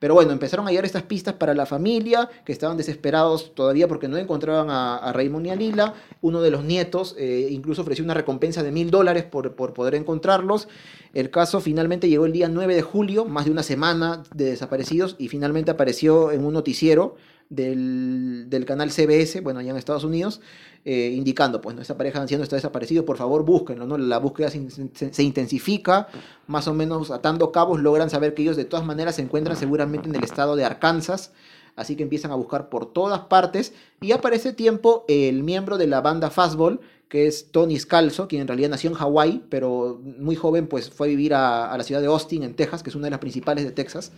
Pero 0.00 0.14
bueno, 0.14 0.32
empezaron 0.32 0.66
a 0.66 0.70
llegar 0.70 0.86
estas 0.86 1.02
pistas 1.02 1.34
para 1.34 1.54
la 1.54 1.66
familia, 1.66 2.28
que 2.46 2.52
estaban 2.52 2.78
desesperados 2.78 3.54
todavía 3.54 3.86
porque 3.86 4.08
no 4.08 4.16
encontraban 4.16 4.68
a, 4.70 5.12
Raymond 5.12 5.44
ni 5.44 5.50
a 5.50 5.56
Lila. 5.56 5.94
Uno 6.22 6.40
de 6.40 6.50
los 6.50 6.64
nietos 6.64 7.14
eh, 7.18 7.48
incluso 7.50 7.82
ofreció 7.82 8.02
una 8.02 8.14
recompensa 8.14 8.62
de 8.62 8.72
mil 8.72 8.90
dólares 8.90 9.24
por, 9.24 9.54
por 9.54 9.74
poder 9.74 9.94
encontrarlos. 9.94 10.68
El 11.12 11.30
caso 11.30 11.60
finalmente 11.60 12.08
llegó 12.08 12.24
el 12.24 12.32
día 12.32 12.48
9 12.48 12.74
de 12.74 12.82
julio, 12.82 13.26
más 13.26 13.44
de 13.44 13.50
una 13.50 13.62
semana 13.62 14.22
de 14.34 14.46
desaparecidos, 14.46 15.16
y 15.18 15.28
finalmente 15.28 15.70
apareció 15.70 16.32
en 16.32 16.46
un 16.46 16.54
noticiero 16.54 17.16
del, 17.50 18.48
del 18.48 18.64
canal 18.64 18.90
CBS, 18.90 19.42
bueno, 19.42 19.60
allá 19.60 19.72
en 19.72 19.76
Estados 19.76 20.04
Unidos, 20.04 20.40
eh, 20.84 21.12
indicando, 21.14 21.60
pues, 21.60 21.76
¿no? 21.76 21.82
esta 21.82 21.96
pareja 21.96 22.18
de 22.18 22.22
ancianos 22.22 22.44
está 22.44 22.56
desaparecido, 22.56 23.04
por 23.04 23.18
favor 23.18 23.44
búsquenlo, 23.44 23.86
¿no? 23.86 23.98
La 23.98 24.18
búsqueda 24.18 24.48
se, 24.50 25.22
intensifica, 25.22 26.08
más 26.46 26.68
o 26.68 26.74
menos 26.74 27.10
atando 27.10 27.52
cabos 27.52 27.80
logran 27.80 28.08
saber 28.08 28.32
que 28.32 28.40
ellos 28.40 28.56
de 28.56 28.64
todas 28.64 28.86
maneras 28.86 29.16
se 29.16 29.22
encuentran 29.22 29.58
seguramente 29.58 30.08
en 30.08 30.14
el 30.14 30.24
estado 30.24 30.56
de 30.56 30.64
Arkansas, 30.64 31.32
así 31.76 31.96
que 31.96 32.02
empiezan 32.02 32.30
a 32.30 32.34
buscar 32.34 32.70
por 32.70 32.86
todas 32.86 33.20
partes, 33.20 33.74
y 34.00 34.12
aparece 34.12 34.54
tiempo 34.54 35.04
el 35.06 35.42
miembro 35.42 35.76
de 35.76 35.86
la 35.86 36.00
banda 36.00 36.30
Fastball, 36.30 36.80
que 37.10 37.26
es 37.26 37.50
Tony 37.50 37.78
Scalzo, 37.78 38.26
quien 38.26 38.40
en 38.40 38.48
realidad 38.48 38.70
nació 38.70 38.88
en 38.88 38.96
Hawái, 38.96 39.42
pero 39.50 40.00
muy 40.02 40.36
joven 40.36 40.66
pues 40.66 40.88
fue 40.88 41.08
a 41.08 41.10
vivir 41.10 41.34
a, 41.34 41.76
la 41.76 41.82
ciudad 41.82 42.00
de 42.00 42.06
Austin, 42.06 42.42
en 42.42 42.54
Texas, 42.54 42.82
que 42.82 42.88
es 42.88 42.96
una 42.96 43.04
de 43.04 43.10
las 43.10 43.20
principales 43.20 43.64
de 43.64 43.72
Texas. 43.72 44.12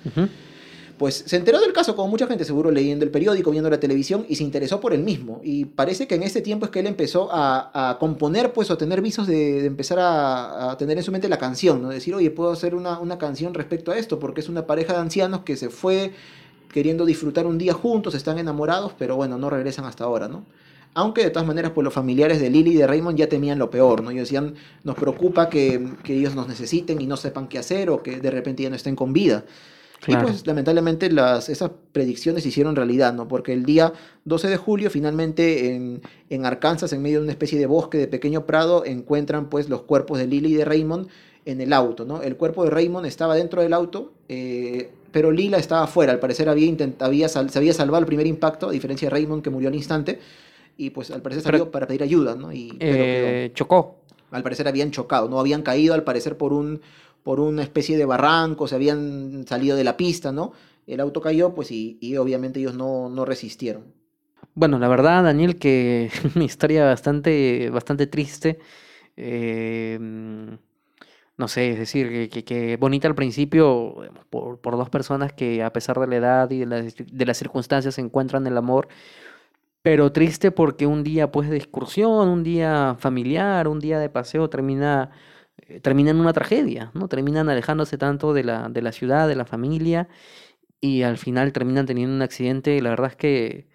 Pues 1.03 1.25
se 1.27 1.35
enteró 1.35 1.59
del 1.59 1.73
caso, 1.73 1.97
como 1.97 2.07
mucha 2.07 2.29
gente 2.29 2.45
seguro 2.45 2.71
leyendo 2.71 3.05
el 3.05 3.11
periódico, 3.11 3.51
viendo 3.51 3.69
la 3.69 3.81
televisión, 3.81 4.25
y 4.29 4.37
se 4.37 4.45
interesó 4.45 4.79
por 4.79 4.93
el 4.93 5.03
mismo. 5.03 5.41
Y 5.43 5.65
parece 5.65 6.07
que 6.07 6.15
en 6.15 6.23
este 6.23 6.43
tiempo 6.43 6.67
es 6.67 6.71
que 6.71 6.79
él 6.79 6.87
empezó 6.87 7.29
a, 7.33 7.97
componer, 7.99 8.53
pues, 8.53 8.71
o 8.71 8.77
tener 8.77 9.03
visos 9.03 9.27
de, 9.27 9.67
empezar 9.67 9.99
a, 10.01 10.77
tener 10.79 10.97
en 10.99 11.03
su 11.03 11.11
mente 11.11 11.29
la 11.29 11.39
canción, 11.39 11.83
¿no? 11.83 11.89
Decir, 11.89 12.15
oye, 12.15 12.31
puedo 12.31 12.53
hacer 12.53 12.77
una, 12.77 13.01
una 13.01 13.19
canción 13.19 13.53
respecto 13.53 13.91
a 13.91 13.99
esto, 13.99 14.21
porque 14.21 14.43
es 14.43 14.49
una 14.49 14.65
pareja 14.65 14.93
de 14.93 15.01
ancianos 15.01 15.41
que 15.41 15.57
se 15.57 15.71
fue 15.71 16.13
queriendo 16.73 17.05
disfrutar 17.05 17.49
un 17.49 17.59
día 17.59 17.73
juntos, 17.73 18.15
están 18.15 18.39
enamorados, 18.39 18.93
pero 18.97 19.17
bueno, 19.17 19.37
no 19.39 19.51
regresan 19.51 19.87
hasta 19.87 20.05
ahora, 20.05 20.29
¿no? 20.29 20.45
Aunque 20.95 21.25
de 21.25 21.31
todas 21.31 21.49
maneras, 21.49 21.73
pues 21.75 21.85
los 21.85 21.93
familiares 21.93 22.41
de 22.41 22.49
Lily 22.49 22.75
y 22.75 22.77
de 22.77 22.87
Raymond 22.87 23.19
ya 23.19 23.29
temían 23.29 23.59
lo 23.59 23.71
peor, 23.71 24.05
¿no? 24.05 24.13
Ellos 24.13 24.29
decían, 24.29 24.55
nos 24.85 24.95
preocupa 24.95 25.49
que, 25.49 25.95
que 26.05 26.15
ellos 26.15 26.37
nos 26.37 26.47
necesiten 26.47 27.01
y 27.01 27.07
no 27.07 27.17
sepan 27.17 27.49
qué 27.49 27.59
hacer 27.59 27.91
o 27.91 28.05
que 28.05 28.21
de 28.21 28.31
repente 28.31 28.63
ya 28.63 28.71
no 28.71 28.77
estén 28.77 28.95
con 28.95 29.13
vida. 29.13 29.45
Claro. 30.05 30.27
Y 30.27 30.31
pues 30.33 30.47
lamentablemente 30.47 31.11
las, 31.13 31.49
esas 31.49 31.71
predicciones 31.93 32.43
se 32.43 32.49
hicieron 32.49 32.75
realidad, 32.75 33.13
¿no? 33.15 33.29
Porque 33.29 33.53
el 33.53 33.65
día 33.65 33.93
12 34.25 34.49
de 34.49 34.57
julio 34.57 34.91
finalmente 34.91 35.75
en, 35.75 36.03
en 36.29 36.45
Arkansas, 36.45 36.93
en 36.93 37.03
medio 37.03 37.19
de 37.19 37.25
una 37.25 37.33
especie 37.33 37.59
de 37.59 37.67
bosque 37.67 37.99
de 37.99 38.09
pequeño 38.09 38.45
prado, 38.45 38.85
encuentran 38.85 39.49
pues 39.49 39.69
los 39.69 39.83
cuerpos 39.83 40.19
de 40.19 40.27
Lily 40.27 40.53
y 40.53 40.55
de 40.55 40.65
Raymond 40.65 41.09
en 41.45 41.61
el 41.61 41.73
auto, 41.73 42.05
¿no? 42.05 42.21
El 42.23 42.37
cuerpo 42.37 42.65
de 42.65 42.71
Raymond 42.71 43.07
estaba 43.07 43.35
dentro 43.37 43.63
del 43.63 43.73
auto, 43.73 44.13
eh, 44.29 44.91
pero 45.13 45.31
Lila 45.31 45.59
estaba 45.59 45.85
afuera, 45.85 46.13
al 46.13 46.19
parecer 46.21 46.49
había, 46.49 46.73
había 47.01 47.29
sal- 47.29 47.51
se 47.51 47.59
había 47.59 47.73
salvado 47.73 48.01
el 48.01 48.07
primer 48.07 48.27
impacto, 48.27 48.69
a 48.69 48.73
diferencia 48.73 49.07
de 49.07 49.11
Raymond 49.11 49.43
que 49.43 49.51
murió 49.51 49.69
al 49.69 49.75
instante, 49.75 50.19
y 50.77 50.91
pues 50.91 51.11
al 51.11 51.21
parecer 51.23 51.43
Pero- 51.45 51.59
salió 51.59 51.71
para 51.71 51.87
pedir 51.87 52.03
ayuda, 52.03 52.35
¿no? 52.35 52.53
Y, 52.53 52.73
pero 52.79 52.93
quedó. 52.95 53.05
Eh, 53.05 53.51
chocó. 53.55 53.97
Al 54.31 54.43
parecer 54.43 54.67
habían 54.67 54.91
chocado, 54.91 55.29
no 55.29 55.39
habían 55.39 55.63
caído 55.63 55.93
al 55.95 56.05
parecer 56.05 56.37
por 56.39 56.53
un 56.55 56.81
por 57.23 57.41
una 57.41 57.63
especie 57.63 57.97
de 57.97 58.05
barranco, 58.05 58.69
se 58.69 58.75
habían 58.77 59.47
salido 59.47 59.77
de 59.77 59.85
la 59.85 59.97
pista, 59.97 60.33
¿no? 60.33 60.53
El 60.87 61.01
auto 61.01 61.21
cayó, 61.21 61.55
pues 61.55 61.71
y, 61.71 61.99
y 62.01 62.17
obviamente 62.17 62.61
ellos 62.61 62.75
no, 62.75 63.09
no 63.09 63.25
resistieron. 63.25 63.85
Bueno, 64.55 64.79
la 64.79 64.89
verdad, 64.89 65.25
Daniel, 65.25 65.59
que 65.59 66.11
una 66.35 66.45
historia 66.45 66.85
bastante, 66.87 67.71
bastante 67.71 68.07
triste. 68.07 68.59
Eh, 69.17 69.99
no 71.37 71.49
sé, 71.49 71.73
es 71.73 71.79
decir, 71.79 72.29
que, 72.31 72.45
que- 72.45 72.77
bonita 72.77 73.09
al 73.09 73.15
principio 73.15 73.95
digamos, 74.01 74.25
por, 74.27 74.61
por 74.61 74.77
dos 74.77 74.91
personas 74.91 75.33
que 75.33 75.63
a 75.63 75.73
pesar 75.73 75.99
de 75.99 76.07
la 76.07 76.17
edad 76.17 76.51
y 76.51 76.61
de 76.61 76.67
las, 76.67 76.95
de 76.97 77.27
las 77.27 77.39
circunstancias 77.39 77.99
encuentran 77.99 78.47
el 78.47 78.57
amor, 78.57 78.89
pero 79.83 80.13
triste 80.13 80.51
porque 80.53 80.87
un 80.87 81.05
día 81.05 81.33
pues 81.33 81.51
de 81.51 81.57
excursión, 81.59 82.29
un 82.29 82.45
día 82.45 82.97
familiar, 82.99 83.69
un 83.69 83.81
día 83.81 83.99
de 83.99 84.11
paseo 84.11 84.51
termina, 84.51 85.11
eh, 85.69 85.81
termina 85.81 86.11
en 86.11 86.21
una 86.21 86.33
tragedia, 86.33 86.91
¿no? 86.95 87.09
Terminan 87.09 87.49
alejándose 87.49 87.99
tanto 87.99 88.33
de 88.35 88.45
la, 88.45 88.69
de 88.69 88.83
la 88.83 88.93
ciudad, 88.93 89.29
de 89.29 89.37
la 89.37 89.45
familia 89.47 90.09
y 90.81 91.03
al 91.03 91.19
final 91.19 91.53
terminan 91.53 91.87
teniendo 91.87 92.15
un 92.17 92.23
accidente. 92.23 92.77
y 92.77 92.81
La 92.81 92.91
verdad 92.91 93.11
es 93.13 93.17
que, 93.17 93.69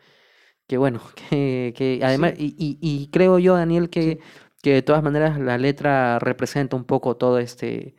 que 0.68 0.78
bueno, 0.78 1.02
que, 1.30 1.74
que 1.78 2.00
además, 2.04 2.34
y, 2.38 2.56
y- 2.60 2.80
y 2.82 3.10
creo 3.12 3.40
yo, 3.40 3.56
Daniel, 3.56 3.90
que, 3.90 4.20
que 4.62 4.74
de 4.74 4.82
todas 4.84 5.04
maneras 5.04 5.40
la 5.40 5.58
letra 5.58 6.20
representa 6.20 6.76
un 6.78 6.86
poco 6.86 7.18
todo 7.18 7.40
este, 7.40 7.96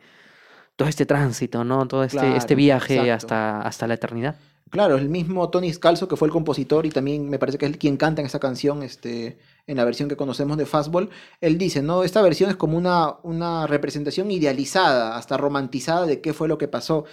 todo 0.77 0.89
este 0.89 1.05
tránsito, 1.05 1.63
¿no? 1.65 1.87
Todo 1.87 2.03
este, 2.05 2.37
este 2.37 2.55
viaje 2.55 3.11
exacto. 3.11 3.13
hasta, 3.13 3.61
hasta 3.61 3.87
la 3.87 3.95
eternidad. 3.95 4.37
Claro, 4.71 4.97
el 4.97 5.09
mismo 5.09 5.49
Tony 5.49 5.73
Scalzo, 5.73 6.07
que 6.07 6.15
fue 6.15 6.27
el 6.27 6.31
compositor 6.31 6.85
y 6.85 6.91
también 6.91 7.27
me 7.27 7.39
parece 7.39 7.57
que 7.57 7.65
es 7.65 7.71
el 7.71 7.79
quien 7.79 7.97
canta 7.97 8.21
en 8.21 8.27
esa 8.27 8.39
canción, 8.39 8.83
este, 8.83 9.39
en 9.69 9.77
la 9.77 9.85
versión 9.85 10.09
que 10.09 10.17
conocemos 10.17 10.57
de 10.57 10.65
Fastball, 10.65 11.09
él 11.41 11.57
dice, 11.57 11.81
no, 11.81 12.03
esta 12.03 12.21
versión 12.21 12.49
es 12.49 12.55
como 12.57 12.77
una, 12.77 13.15
una 13.23 13.67
representación 13.67 14.31
idealizada, 14.31 15.17
hasta 15.17 15.37
romantizada 15.37 16.05
de 16.05 16.21
qué 16.21 16.33
fue 16.33 16.47
lo 16.47 16.57
que 16.57 16.67
pasó. 16.67 17.05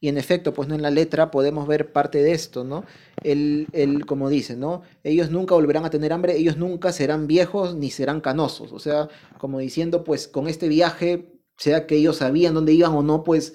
Y 0.00 0.08
en 0.08 0.18
efecto, 0.18 0.52
pues 0.52 0.68
no 0.68 0.74
en 0.74 0.82
la 0.82 0.90
letra 0.90 1.30
podemos 1.30 1.66
ver 1.66 1.92
parte 1.92 2.22
de 2.22 2.32
esto, 2.32 2.64
¿no? 2.64 2.84
Él, 3.22 3.66
él, 3.72 4.04
como 4.06 4.28
dice, 4.28 4.56
¿no? 4.56 4.82
Ellos 5.02 5.30
nunca 5.30 5.54
volverán 5.54 5.84
a 5.84 5.90
tener 5.90 6.12
hambre, 6.12 6.36
ellos 6.36 6.56
nunca 6.58 6.92
serán 6.92 7.26
viejos 7.26 7.74
ni 7.74 7.90
serán 7.90 8.20
canosos. 8.20 8.72
O 8.72 8.78
sea, 8.78 9.08
como 9.38 9.58
diciendo, 9.60 10.04
pues 10.04 10.28
con 10.28 10.48
este 10.48 10.68
viaje, 10.68 11.32
sea 11.56 11.86
que 11.86 11.96
ellos 11.96 12.16
sabían 12.18 12.54
dónde 12.54 12.72
iban 12.74 12.92
o 12.94 13.02
no, 13.02 13.24
pues 13.24 13.54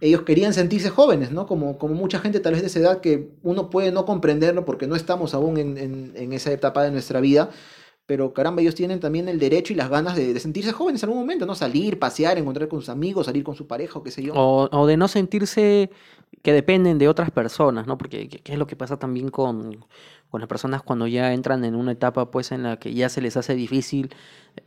ellos 0.00 0.22
querían 0.22 0.54
sentirse 0.54 0.88
jóvenes, 0.88 1.30
¿no? 1.32 1.46
Como, 1.46 1.76
como 1.78 1.94
mucha 1.94 2.18
gente 2.20 2.40
tal 2.40 2.52
vez 2.54 2.62
de 2.62 2.68
esa 2.68 2.78
edad 2.78 3.00
que 3.02 3.32
uno 3.42 3.68
puede 3.68 3.92
no 3.92 4.06
comprenderlo 4.06 4.64
porque 4.64 4.86
no 4.86 4.96
estamos 4.96 5.34
aún 5.34 5.58
en, 5.58 5.76
en- 5.76 6.12
en 6.16 6.32
esa 6.32 6.50
etapa 6.52 6.82
de 6.84 6.90
nuestra 6.90 7.20
vida, 7.20 7.50
pero 8.10 8.32
caramba, 8.32 8.60
ellos 8.60 8.74
tienen 8.74 8.98
también 8.98 9.28
el 9.28 9.38
derecho 9.38 9.72
y 9.72 9.76
las 9.76 9.88
ganas 9.88 10.16
de, 10.16 10.34
de 10.34 10.40
sentirse 10.40 10.72
jóvenes 10.72 11.00
en 11.00 11.10
algún 11.10 11.22
momento, 11.22 11.46
¿no? 11.46 11.54
Salir, 11.54 11.96
pasear, 11.96 12.38
encontrar 12.38 12.66
con 12.66 12.80
sus 12.80 12.88
amigos, 12.88 13.26
salir 13.26 13.44
con 13.44 13.54
su 13.54 13.68
pareja 13.68 14.00
o 14.00 14.02
qué 14.02 14.10
sé 14.10 14.20
yo. 14.20 14.34
O, 14.34 14.68
o 14.68 14.86
de 14.88 14.96
no 14.96 15.06
sentirse 15.06 15.90
que 16.42 16.52
dependen 16.52 16.98
de 16.98 17.06
otras 17.06 17.30
personas, 17.30 17.86
¿no? 17.86 17.96
Porque 17.96 18.28
qué 18.28 18.52
es 18.52 18.58
lo 18.58 18.66
que 18.66 18.74
pasa 18.74 18.98
también 18.98 19.28
con, 19.28 19.86
con 20.28 20.40
las 20.40 20.48
personas 20.48 20.82
cuando 20.82 21.06
ya 21.06 21.32
entran 21.32 21.64
en 21.64 21.76
una 21.76 21.92
etapa 21.92 22.32
pues 22.32 22.50
en 22.50 22.62
la 22.62 22.78
que 22.78 22.94
ya 22.94 23.08
se 23.08 23.20
les 23.20 23.36
hace 23.36 23.54
difícil 23.54 24.10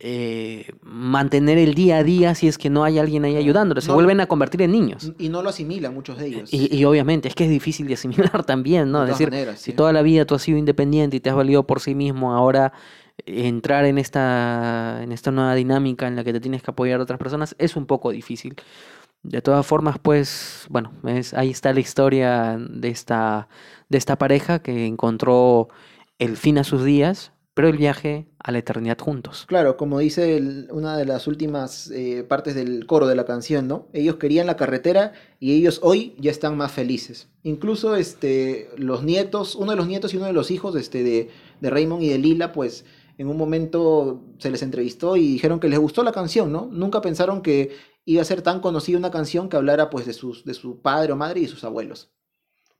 eh, 0.00 0.72
mantener 0.82 1.58
el 1.58 1.74
día 1.74 1.98
a 1.98 2.02
día 2.02 2.34
si 2.34 2.48
es 2.48 2.58
que 2.58 2.70
no 2.70 2.84
hay 2.84 2.98
alguien 2.98 3.24
ahí 3.24 3.36
ayudándoles, 3.36 3.84
se 3.84 3.92
vuelven 3.92 4.20
a 4.20 4.26
convertir 4.26 4.62
en 4.62 4.72
niños. 4.72 5.12
Y 5.18 5.28
no 5.28 5.42
lo 5.42 5.50
asimilan 5.50 5.92
muchos 5.92 6.18
de 6.18 6.26
ellos. 6.26 6.52
Y, 6.52 6.74
y 6.74 6.84
obviamente 6.84 7.28
es 7.28 7.34
que 7.34 7.44
es 7.44 7.50
difícil 7.50 7.86
de 7.88 7.94
asimilar 7.94 8.44
también, 8.46 8.90
¿no? 8.90 9.04
De 9.04 9.12
Es 9.12 9.18
todas 9.18 9.18
decir, 9.18 9.30
maneras, 9.30 9.60
si 9.60 9.72
toda 9.72 9.92
la 9.92 10.02
vida 10.02 10.24
tú 10.24 10.34
has 10.34 10.42
sido 10.42 10.58
independiente 10.58 11.16
y 11.16 11.20
te 11.20 11.30
has 11.30 11.36
valido 11.36 11.66
por 11.66 11.80
sí 11.80 11.94
mismo, 11.94 12.34
ahora 12.34 12.72
entrar 13.26 13.84
en 13.84 13.98
esta, 13.98 15.00
en 15.02 15.12
esta 15.12 15.30
nueva 15.30 15.54
dinámica 15.54 16.06
en 16.06 16.16
la 16.16 16.24
que 16.24 16.32
te 16.32 16.40
tienes 16.40 16.62
que 16.62 16.70
apoyar 16.70 17.00
a 17.00 17.02
otras 17.02 17.18
personas 17.18 17.54
es 17.58 17.76
un 17.76 17.86
poco 17.86 18.10
difícil. 18.10 18.56
De 19.22 19.40
todas 19.40 19.66
formas, 19.66 19.98
pues, 19.98 20.66
bueno, 20.68 20.92
es, 21.06 21.32
ahí 21.32 21.50
está 21.50 21.72
la 21.72 21.80
historia 21.80 22.58
de 22.58 22.88
esta, 22.88 23.48
de 23.88 23.98
esta 23.98 24.18
pareja 24.18 24.58
que 24.58 24.86
encontró 24.86 25.68
el 26.18 26.36
fin 26.36 26.58
a 26.58 26.64
sus 26.64 26.84
días 26.84 27.32
pero 27.54 27.68
el 27.68 27.76
viaje 27.76 28.26
a 28.40 28.50
la 28.50 28.58
eternidad 28.58 28.98
juntos. 28.98 29.44
Claro, 29.46 29.76
como 29.76 30.00
dice 30.00 30.66
una 30.70 30.98
de 30.98 31.06
las 31.06 31.28
últimas 31.28 31.90
eh, 31.92 32.24
partes 32.28 32.56
del 32.56 32.84
coro 32.86 33.06
de 33.06 33.14
la 33.14 33.24
canción, 33.24 33.68
¿no? 33.68 33.86
Ellos 33.92 34.16
querían 34.16 34.48
la 34.48 34.56
carretera 34.56 35.12
y 35.38 35.54
ellos 35.54 35.78
hoy 35.82 36.16
ya 36.18 36.32
están 36.32 36.56
más 36.56 36.72
felices. 36.72 37.28
Incluso 37.44 37.94
este, 37.94 38.68
los 38.76 39.04
nietos, 39.04 39.54
uno 39.54 39.70
de 39.70 39.76
los 39.76 39.86
nietos 39.86 40.12
y 40.12 40.16
uno 40.16 40.26
de 40.26 40.32
los 40.32 40.50
hijos 40.50 40.74
este, 40.74 41.04
de, 41.04 41.30
de 41.60 41.70
Raymond 41.70 42.02
y 42.02 42.08
de 42.08 42.18
Lila, 42.18 42.52
pues 42.52 42.84
en 43.16 43.28
un 43.28 43.36
momento 43.36 44.24
se 44.38 44.50
les 44.50 44.62
entrevistó 44.62 45.16
y 45.16 45.32
dijeron 45.32 45.60
que 45.60 45.68
les 45.68 45.78
gustó 45.78 46.02
la 46.02 46.12
canción, 46.12 46.52
¿no? 46.52 46.68
Nunca 46.70 47.00
pensaron 47.00 47.42
que 47.42 47.76
iba 48.04 48.22
a 48.22 48.24
ser 48.24 48.42
tan 48.42 48.60
conocida 48.60 48.98
una 48.98 49.10
canción 49.10 49.48
que 49.48 49.56
hablara 49.56 49.90
pues 49.90 50.06
de, 50.06 50.12
sus, 50.12 50.44
de 50.44 50.54
su 50.54 50.80
padre 50.80 51.12
o 51.12 51.16
madre 51.16 51.40
y 51.40 51.46
sus 51.46 51.64
abuelos. 51.64 52.10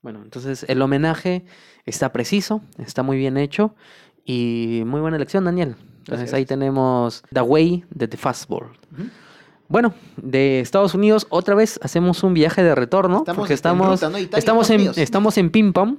Bueno, 0.01 0.21
entonces 0.23 0.65
el 0.67 0.81
homenaje 0.81 1.45
está 1.85 2.11
preciso, 2.11 2.61
está 2.77 3.01
muy 3.01 3.17
bien 3.17 3.37
hecho 3.37 3.75
y 4.23 4.83
muy 4.85 5.01
buena 5.01 5.17
elección, 5.17 5.45
Daniel. 5.45 5.69
Entonces 5.69 6.05
Gracias. 6.29 6.33
ahí 6.33 6.45
tenemos 6.45 7.23
The 7.33 7.41
Way 7.41 7.85
de 7.89 8.07
The 8.07 8.17
Fastball. 8.17 8.77
Bueno, 9.67 9.93
de 10.21 10.59
Estados 10.59 10.93
Unidos 10.93 11.25
otra 11.29 11.55
vez 11.55 11.79
hacemos 11.81 12.23
un 12.23 12.33
viaje 12.35 12.63
de 12.63 12.75
retorno 12.75 13.19
Estamos 13.19 13.37
porque 13.37 13.53
este, 13.55 13.67
en 13.67 13.73
estamos 13.73 13.89
ruta, 13.89 14.09
¿no? 14.09 14.19
Italia, 14.19 14.39
estamos 14.39 14.69
en 14.69 14.75
Unidos. 14.75 14.97
estamos 14.97 15.37
en 15.37 15.49
ping 15.49 15.73
pong. 15.73 15.97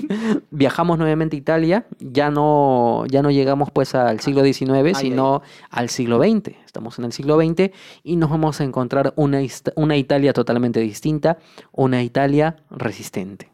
Viajamos 0.50 0.98
nuevamente 0.98 1.36
a 1.36 1.38
Italia, 1.38 1.86
ya 2.00 2.30
no 2.30 3.06
ya 3.06 3.22
no 3.22 3.30
llegamos 3.30 3.70
pues 3.70 3.94
al 3.94 4.20
siglo 4.20 4.42
XIX, 4.44 4.70
ay, 4.70 4.94
sino 4.94 5.42
al 5.70 5.90
siglo 5.90 6.18
XX. 6.18 6.56
Estamos 6.66 6.98
en 6.98 7.04
el 7.06 7.12
siglo 7.12 7.38
XX 7.38 7.70
y 8.02 8.16
nos 8.16 8.30
vamos 8.30 8.60
a 8.60 8.64
encontrar 8.64 9.12
una 9.16 9.38
una 9.76 9.96
Italia 9.96 10.32
totalmente 10.32 10.80
distinta, 10.80 11.38
una 11.72 12.02
Italia 12.02 12.56
resistente. 12.70 13.53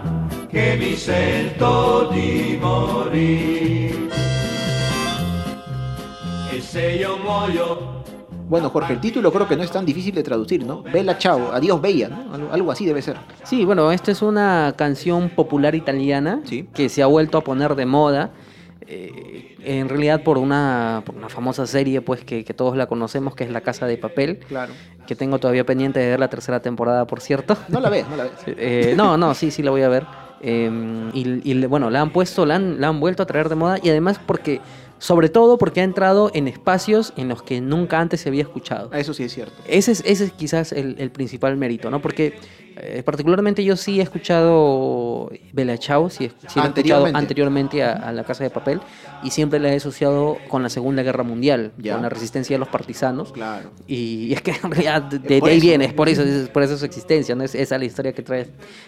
che 0.51 0.75
mi 0.77 0.95
sento 0.95 2.09
di 2.11 2.57
morire. 2.59 4.09
E 6.51 6.61
se 6.61 6.91
io 6.95 7.17
muoio, 7.17 7.99
Bueno, 8.47 8.69
Jorge, 8.69 8.91
el 8.93 8.99
título 8.99 9.31
creo 9.31 9.47
que 9.47 9.55
no 9.55 9.63
es 9.63 9.71
tan 9.71 9.85
difícil 9.85 10.13
de 10.13 10.23
traducir, 10.23 10.65
¿no? 10.65 10.81
Bella 10.83 11.17
chao, 11.17 11.51
adiós 11.53 11.79
bella, 11.81 12.09
¿no? 12.09 12.33
Algo, 12.33 12.51
algo 12.51 12.71
así 12.73 12.85
debe 12.85 13.01
ser. 13.01 13.15
Sí, 13.43 13.63
bueno, 13.63 13.93
esta 13.93 14.11
es 14.11 14.21
una 14.21 14.73
canción 14.75 15.29
popular 15.29 15.73
italiana 15.73 16.41
Sí. 16.43 16.67
que 16.73 16.89
se 16.89 17.01
ha 17.01 17.05
vuelto 17.05 17.37
a 17.37 17.41
poner 17.45 17.75
de 17.75 17.85
moda. 17.85 18.31
eh, 18.93 19.55
en 19.63 19.87
realidad 19.87 20.21
por 20.23 20.37
una, 20.37 21.01
por 21.05 21.15
una 21.15 21.29
famosa 21.29 21.65
serie 21.65 22.01
pues 22.01 22.25
que, 22.25 22.43
que 22.43 22.53
todos 22.53 22.75
la 22.75 22.87
conocemos 22.87 23.35
que 23.35 23.45
es 23.45 23.51
La 23.51 23.61
Casa 23.61 23.85
de 23.85 23.95
Papel 23.97 24.39
Claro. 24.39 24.73
que 25.07 25.15
tengo 25.15 25.39
todavía 25.39 25.65
pendiente 25.65 25.99
de 26.01 26.09
ver 26.09 26.19
la 26.19 26.29
tercera 26.29 26.59
temporada 26.61 27.07
por 27.07 27.21
cierto 27.21 27.55
No 27.69 27.79
la 27.79 27.89
ves, 27.89 28.05
no 28.09 28.17
la 28.17 28.23
ves. 28.23 28.33
Eh, 28.47 28.93
no, 28.97 29.15
no, 29.17 29.33
sí, 29.33 29.49
sí 29.49 29.63
la 29.63 29.71
voy 29.71 29.83
a 29.83 29.87
ver. 29.87 30.05
Eh, 30.41 31.11
y, 31.13 31.51
y 31.51 31.65
bueno, 31.65 31.89
la 31.89 32.01
han 32.01 32.11
puesto, 32.11 32.45
la 32.45 32.55
han, 32.55 32.81
la 32.81 32.87
han 32.87 32.99
vuelto 32.99 33.23
a 33.23 33.25
traer 33.25 33.49
de 33.49 33.55
moda 33.55 33.77
y 33.81 33.89
además 33.89 34.19
porque, 34.25 34.59
sobre 34.97 35.29
todo 35.29 35.57
porque 35.57 35.81
ha 35.81 35.83
entrado 35.83 36.31
en 36.33 36.47
espacios 36.47 37.13
en 37.15 37.27
los 37.29 37.43
que 37.43 37.61
nunca 37.61 37.99
antes 37.99 38.21
se 38.21 38.29
había 38.29 38.41
escuchado. 38.41 38.91
Eso 38.93 39.13
sí 39.13 39.23
es 39.23 39.33
cierto. 39.33 39.53
Ese 39.67 39.91
es, 39.91 40.03
ese 40.05 40.25
es 40.25 40.31
quizás 40.31 40.71
el, 40.71 40.95
el 40.97 41.11
principal 41.11 41.57
mérito, 41.57 41.91
¿no? 41.91 42.01
Porque 42.01 42.33
eh, 42.77 43.03
particularmente 43.03 43.63
yo 43.63 43.75
sí 43.75 43.99
he 43.99 44.03
escuchado 44.03 45.29
Bella 45.53 45.77
Ciao, 45.77 46.09
sí, 46.09 46.17
sí 46.47 46.59
he 46.59 46.63
escuchado 46.67 47.05
Anteriormente. 47.13 47.83
a, 47.83 47.93
a 47.93 48.11
La 48.11 48.23
Casa 48.23 48.43
de 48.43 48.49
Papel 48.49 48.79
y 49.23 49.29
siempre 49.31 49.59
la 49.59 49.71
he 49.73 49.75
asociado 49.77 50.37
con 50.49 50.63
la 50.63 50.69
Segunda 50.69 51.03
Guerra 51.03 51.23
Mundial, 51.23 51.71
Ya. 51.77 51.93
con 51.93 52.01
la 52.03 52.09
resistencia 52.09 52.55
de 52.55 52.59
los 52.59 52.67
partisanos. 52.69 53.31
Claro. 53.31 53.69
Y 53.87 54.33
es 54.33 54.41
que 54.41 54.51
en 54.51 54.71
realidad 54.71 55.01
de, 55.03 55.19
de 55.19 55.41
ahí 55.49 55.59
viene, 55.59 55.85
es 55.85 55.93
por 55.93 56.09
eso, 56.09 56.23
es 56.23 56.49
por 56.49 56.63
eso 56.63 56.77
su 56.77 56.85
existencia, 56.85 57.35
no 57.35 57.43
es 57.43 57.53
esa 57.55 57.77
la 57.77 57.85
historia 57.85 58.13
que 58.13 58.21
trae, 58.23 58.47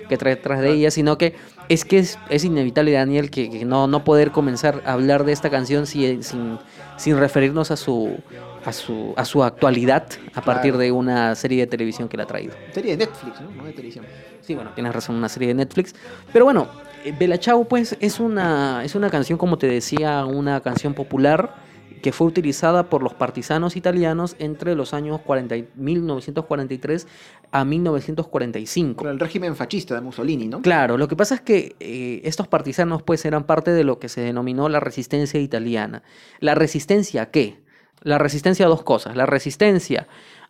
que 0.09 0.17
trae 0.17 0.35
detrás 0.35 0.61
de 0.61 0.71
ella, 0.71 0.89
sino 0.91 1.17
que 1.17 1.35
es 1.69 1.85
que 1.85 1.99
es, 1.99 2.17
es 2.29 2.43
inevitable, 2.43 2.91
Daniel, 2.93 3.29
que, 3.29 3.49
que 3.49 3.65
no, 3.65 3.87
no 3.87 4.03
poder 4.03 4.31
comenzar 4.31 4.81
a 4.85 4.93
hablar 4.93 5.23
de 5.23 5.31
esta 5.33 5.49
canción 5.49 5.85
si- 5.87 6.23
sin, 6.23 6.57
sin 6.97 7.17
referirnos 7.17 7.71
a 7.71 7.75
su, 7.77 8.17
a 8.65 8.71
su, 8.73 9.13
a 9.17 9.25
su 9.25 9.43
actualidad 9.43 10.05
a 10.33 10.41
partir 10.41 10.71
Claro. 10.71 10.77
de 10.79 10.91
una 10.91 11.35
serie 11.35 11.61
de 11.61 11.67
televisión 11.67 12.07
que 12.07 12.17
la 12.17 12.23
ha 12.23 12.27
traído. 12.27 12.53
Serie 12.73 12.95
de 12.97 13.05
Netflix, 13.05 13.41
¿no? 13.41 13.49
No 13.51 13.63
de 13.65 13.73
televisión. 13.73 14.05
Sí, 14.41 14.55
bueno, 14.55 14.71
tienes 14.75 14.93
razón, 14.93 15.15
una 15.15 15.29
serie 15.29 15.49
de 15.49 15.53
Netflix. 15.53 15.93
Pero 16.31 16.45
bueno, 16.45 16.67
eh, 17.05 17.13
Bella 17.17 17.37
Ciao, 17.37 17.63
pues, 17.65 17.95
es 17.99 18.19
una, 18.19 18.83
es 18.83 18.95
una 18.95 19.09
canción, 19.09 19.37
como 19.37 19.57
te 19.57 19.67
decía, 19.67 20.25
una 20.25 20.59
canción 20.61 20.93
popular 20.93 21.55
que 22.03 22.11
fue 22.11 22.27
utilizada 22.27 22.89
por 22.89 23.01
los 23.01 23.13
partisanos 23.15 23.75
italianos 23.75 24.35
entre 24.37 24.75
los 24.75 24.93
años 24.93 25.21
40 25.21 25.55
y- 25.57 25.67
1943 25.75 27.07
a 27.51 27.63
1945. 27.65 28.97
Con 29.03 29.09
el 29.11 29.19
régimen 29.19 29.55
fascista 29.55 29.95
de 29.95 30.01
Mussolini, 30.01 30.47
¿no? 30.47 30.61
Claro, 30.61 30.97
lo 30.97 31.07
que 31.07 31.15
pasa 31.15 31.35
es 31.35 31.41
que 31.41 31.75
eh, 31.79 32.21
estos 32.25 32.47
partisanos 32.47 33.01
pues 33.01 33.23
eran 33.25 33.45
parte 33.45 33.71
de 33.71 33.83
lo 33.83 33.99
que 33.99 34.09
se 34.09 34.21
denominó 34.21 34.69
la 34.69 34.79
resistencia 34.79 35.39
italiana. 35.39 36.03
¿La 36.39 36.53
resistencia 36.55 37.23
a 37.23 37.31
qué? 37.31 37.63
La 38.01 38.17
resistencia 38.17 38.65
a 38.65 38.69
dos 38.69 38.83
cosas. 38.83 39.15
La 39.15 39.25
resistencia 39.25 40.07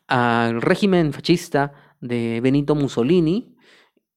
al 0.07 0.61
régimen 0.61 1.13
fascista 1.13 1.71
de 2.01 2.41
Benito 2.41 2.73
Mussolini 2.75 3.55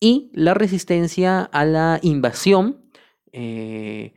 y 0.01 0.31
la 0.35 0.55
resistencia 0.55 1.43
a 1.43 1.65
la 1.65 1.99
invasión 2.03 2.81
eh, 3.33 4.15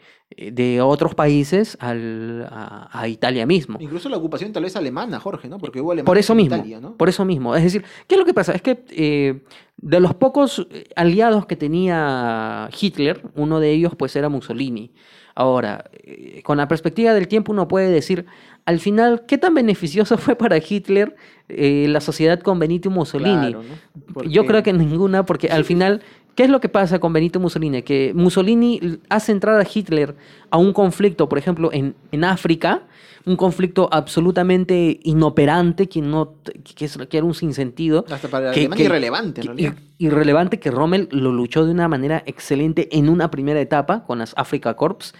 de 0.52 0.82
otros 0.82 1.16
países 1.16 1.78
al- 1.82 2.48
a, 2.49 2.90
a 2.91 3.07
Italia 3.07 3.45
mismo. 3.45 3.78
Incluso 3.82 4.07
la 4.10 4.18
ocupación 4.18 4.52
tal 4.53 4.64
vez 4.64 4.76
alemana, 4.76 5.20
Jorge, 5.20 5.48
¿no? 5.49 5.57
Porque 5.57 5.82
hubo 5.82 5.91
alemanes 5.91 6.06
Por 6.06 6.18
eso 6.18 6.34
en 6.34 6.38
mismo, 6.38 6.56
Italia, 6.56 6.80
¿no? 6.80 6.95
por 6.95 7.10
eso 7.10 7.26
mismo. 7.26 7.56
Es 7.56 7.64
decir, 7.64 7.84
¿qué 8.07 8.16
es 8.16 8.20
lo 8.20 8.26
que 8.26 8.34
pasa? 8.34 8.53
Es 8.53 8.61
que 8.61 8.84
eh, 8.91 9.41
de 9.78 9.99
los 9.99 10.14
pocos 10.16 10.68
eh, 10.72 10.86
aliados 10.95 11.45
que 11.45 11.56
tenía 11.56 12.70
Hitler, 12.80 13.22
uno 13.36 13.60
de 13.60 13.72
ellos 13.72 13.94
pues 13.98 14.16
era 14.16 14.30
Mussolini. 14.30 14.91
Ahora, 15.36 15.86
eh, 16.03 16.41
con 16.44 16.57
la 16.57 16.68
perspectiva 16.68 17.14
del 17.14 17.28
tiempo 17.28 17.52
uno 17.53 17.68
puede 17.68 17.90
decir, 17.90 18.26
al 18.66 18.80
final, 18.80 19.24
¿qué 19.26 19.38
tan 19.38 19.53
beneficioso 19.53 20.18
fue 20.18 20.36
para 20.36 20.57
Hitler 20.57 21.16
eh, 21.48 21.86
la 21.90 22.02
sociedad 22.02 22.40
con 22.41 22.60
Benito 22.60 22.90
Mussolini? 22.90 23.53
Claro, 23.53 23.64
¿no? 23.64 24.24
Yo 24.24 24.45
creo 24.45 24.64
que 24.64 24.74
ninguna, 24.74 25.26
porque 25.26 25.48
al 25.48 25.64
final, 25.64 26.02
¿qué 26.40 26.45
es 26.45 26.49
lo 26.49 26.61
que 26.61 26.70
pasa 26.70 26.99
con 26.99 27.11
Benito 27.11 27.38
Mussolini? 27.41 27.82
Que 27.82 28.14
Mussolini 28.16 28.80
hace 29.10 29.34
entrar 29.34 29.60
a 29.60 29.68
Hitler 29.70 30.16
a 30.49 30.57
un 30.57 30.72
conflicto, 30.72 31.28
por 31.28 31.38
ejemplo, 31.38 31.70
en, 31.74 31.95
en 32.14 32.24
África, 32.24 32.84
un 33.26 33.36
conflicto 33.36 33.90
absolutamente 33.91 35.02
inoperante, 35.03 35.90
que, 35.90 36.02
no, 36.02 36.36
que, 36.78 36.86
es- 36.86 36.98
que 37.10 37.18
era 37.18 37.26
un 37.26 37.34
sinsentido. 37.34 38.06
Hasta 38.10 38.30
para 38.30 38.52
que- 38.52 38.70
que- 38.70 38.84
irrelevante, 38.84 39.41
en 39.41 39.57
que- 39.57 39.74
irrelevante 39.98 40.61
que 40.61 40.72
Rommel 40.72 41.10
lo 41.11 41.34
luchó 41.34 41.66
de 41.66 41.72
una 41.74 41.90
manera 41.90 42.24
excelente 42.26 42.88
en 42.98 43.10
una 43.10 43.30
primera 43.30 43.60
etapa 43.60 44.06
con 44.06 44.20
las 44.20 44.34
Africa 44.38 44.76
Corps. 44.76 45.14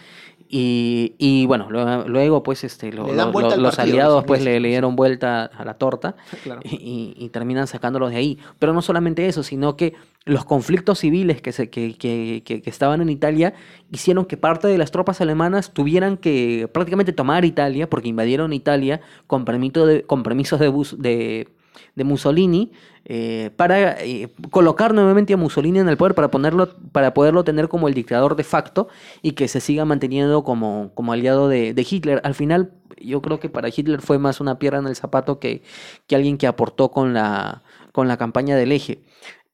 Y, 0.52 1.14
y 1.20 1.46
bueno, 1.46 1.68
luego, 1.70 2.06
luego, 2.08 2.42
pues 2.42 2.64
este, 2.64 2.92
lo- 2.92 3.04
lo- 3.26 3.32
los 3.62 3.78
aliados 3.84 4.24
pues 4.26 4.44
le, 4.44 4.60
dieron 4.70 4.96
vuelta 4.96 5.46
a 5.46 5.64
la 5.64 5.76
torta 5.76 6.16
Claro. 6.44 6.62
y, 6.64 7.14
y 7.16 7.30
terminan 7.30 7.68
sacándolos 7.68 8.10
de 8.10 8.18
ahí. 8.18 8.40
Pero 8.58 8.74
no 8.74 8.82
solamente 8.82 9.28
eso, 9.28 9.44
sino 9.44 9.78
que 9.78 9.94
los 10.26 10.46
conflictos 10.46 10.98
civiles 11.00 11.40
que, 11.44 11.52
se, 11.52 11.70
que, 11.70 11.96
que- 11.96 12.42
que- 12.44 12.64
que 12.64 12.70
estaban 12.72 13.00
en 13.02 13.10
Italia 13.10 13.54
hicieron 13.92 14.26
que 14.26 14.38
parte 14.38 14.68
de 14.68 14.78
las 14.80 14.90
tropas 14.90 15.22
alemanas 15.22 15.72
tuvieran 15.72 16.18
que 16.18 16.68
prácticamente 16.74 17.14
tomar 17.14 17.46
Italia, 17.46 17.88
porque 17.88 18.08
invadieron 18.10 18.52
Italia 18.52 19.02
con, 19.28 19.46
permito 19.46 19.86
de, 19.86 20.02
con 20.02 20.24
permisos 20.24 20.60
de, 20.60 20.68
bus- 20.70 20.96
de, 21.00 21.48
de 21.96 22.04
Mussolini, 22.04 22.72
eh, 23.06 23.52
para 23.56 24.04
eh, 24.04 24.30
colocar 24.52 24.94
nuevamente 24.94 25.34
a 25.34 25.38
Mussolini 25.38 25.80
en 25.80 25.90
el 25.90 25.98
poder, 25.98 26.16
para, 26.16 26.30
ponerlo, 26.30 26.76
para 26.92 27.14
poderlo 27.14 27.44
tener 27.44 27.68
como 27.68 27.88
el 27.88 27.94
dictador 27.94 28.36
de 28.36 28.44
facto 28.44 28.88
y 29.22 29.32
que 29.32 29.48
se 29.48 29.60
siga 29.60 29.86
manteniendo 29.86 30.44
como, 30.44 30.92
como 30.94 31.14
aliado 31.14 31.50
de, 31.50 31.74
de 31.74 31.88
Hitler. 31.90 32.22
Al 32.24 32.36
final, 32.36 32.74
yo 33.02 33.22
creo 33.22 33.40
que 33.40 33.50
para 33.50 33.70
Hitler 33.70 34.02
fue 34.02 34.20
más 34.20 34.40
una 34.42 34.60
piedra 34.60 34.80
en 34.80 34.88
el 34.88 34.96
zapato 34.96 35.40
que, 35.40 35.64
que 36.08 36.16
alguien 36.16 36.38
que 36.38 36.48
aportó 36.48 36.92
con 36.92 37.14
la, 37.14 37.64
con 37.92 38.08
la 38.08 38.18
campaña 38.18 38.56
del 38.56 38.72
eje. 38.72 39.04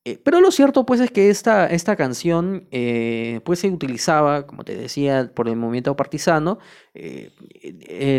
Eh, 0.08 0.20
pero 0.24 0.40
lo 0.40 0.52
cierto 0.52 0.86
pues 0.86 1.00
es 1.02 1.10
que 1.10 1.32
esta, 1.32 1.66
esta 1.68 1.96
canción 1.96 2.68
eh, 2.72 3.42
pues 3.44 3.60
se 3.60 3.70
utilizaba, 3.72 4.46
como 4.46 4.64
te 4.64 4.76
decía, 4.76 5.32
por 5.34 5.50
el 5.50 5.56
movimiento 5.56 5.96
partisano, 5.96 6.60
eh, 6.94 7.32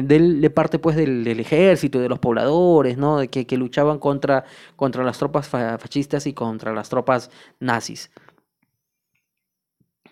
de 0.05 0.51
parte 0.51 0.79
pues 0.81 0.97
del, 0.97 1.23
del 1.25 1.39
ejército, 1.41 2.01
de 2.01 2.09
los 2.09 2.19
pobladores, 2.19 2.97
¿no? 2.99 3.19
Que, 3.31 3.47
que 3.47 3.57
luchaban 3.57 3.99
contra, 4.01 4.45
contra 4.75 5.05
las 5.05 5.19
tropas 5.19 5.49
fa- 5.49 5.79
fascistas 5.79 6.27
y 6.27 6.33
contra 6.35 6.73
las 6.75 6.89
tropas 6.89 7.31
nazis. 7.61 8.11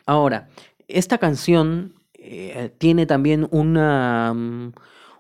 Ahora, 0.06 0.48
esta 0.88 1.18
canción 1.18 1.94
tiene 2.78 3.06
también 3.06 3.48
una, 3.50 4.32
mm, 4.34 4.72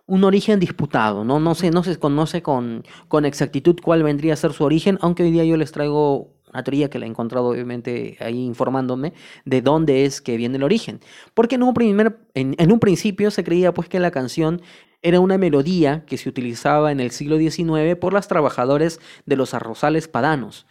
un 0.06 0.24
origen 0.24 0.60
disputado, 0.60 1.24
¿no? 1.24 1.40
No 1.40 1.54
se, 1.54 1.70
no 1.70 1.82
se 1.84 1.98
conoce 1.98 2.42
con, 2.42 2.84
con 3.08 3.24
exactitud 3.26 3.76
cuál 3.82 4.02
vendría 4.02 4.34
a 4.34 4.36
ser 4.36 4.52
su 4.52 4.64
origen, 4.64 4.98
aunque 5.02 5.22
hoy 5.22 5.30
día 5.30 5.44
yo 5.44 5.56
les 5.56 5.72
traigo 5.72 6.30
una 6.54 6.62
teoría 6.62 6.88
que 6.88 6.98
la 6.98 7.06
he 7.06 7.08
encontrado 7.08 7.48
obviamente 7.48 8.16
ahí 8.20 8.44
informándome 8.44 9.12
de 9.44 9.60
dónde 9.60 10.04
es 10.04 10.20
que 10.20 10.36
viene 10.36 10.56
el 10.56 10.62
origen. 10.62 11.00
Porque 11.34 11.56
en 11.56 11.64
un, 11.64 11.74
primer, 11.74 12.16
en, 12.34 12.72
un 12.72 12.80
principio 12.80 13.30
se 13.30 13.42
creía 13.44 13.74
pues 13.74 13.88
que 13.88 13.98
la 13.98 14.12
canción 14.12 14.62
era 15.02 15.20
una 15.20 15.36
melodía 15.36 16.04
que 16.06 16.16
se 16.16 16.28
utilizaba 16.28 16.92
en 16.92 17.00
el 17.00 17.10
siglo 17.10 17.38
XIX 17.38 17.96
por 18.00 18.12
las 18.12 18.28
trabajadores 18.28 19.00
de 19.26 19.36
los 19.36 19.52
arrozales 19.52 20.08
padanos. 20.08 20.66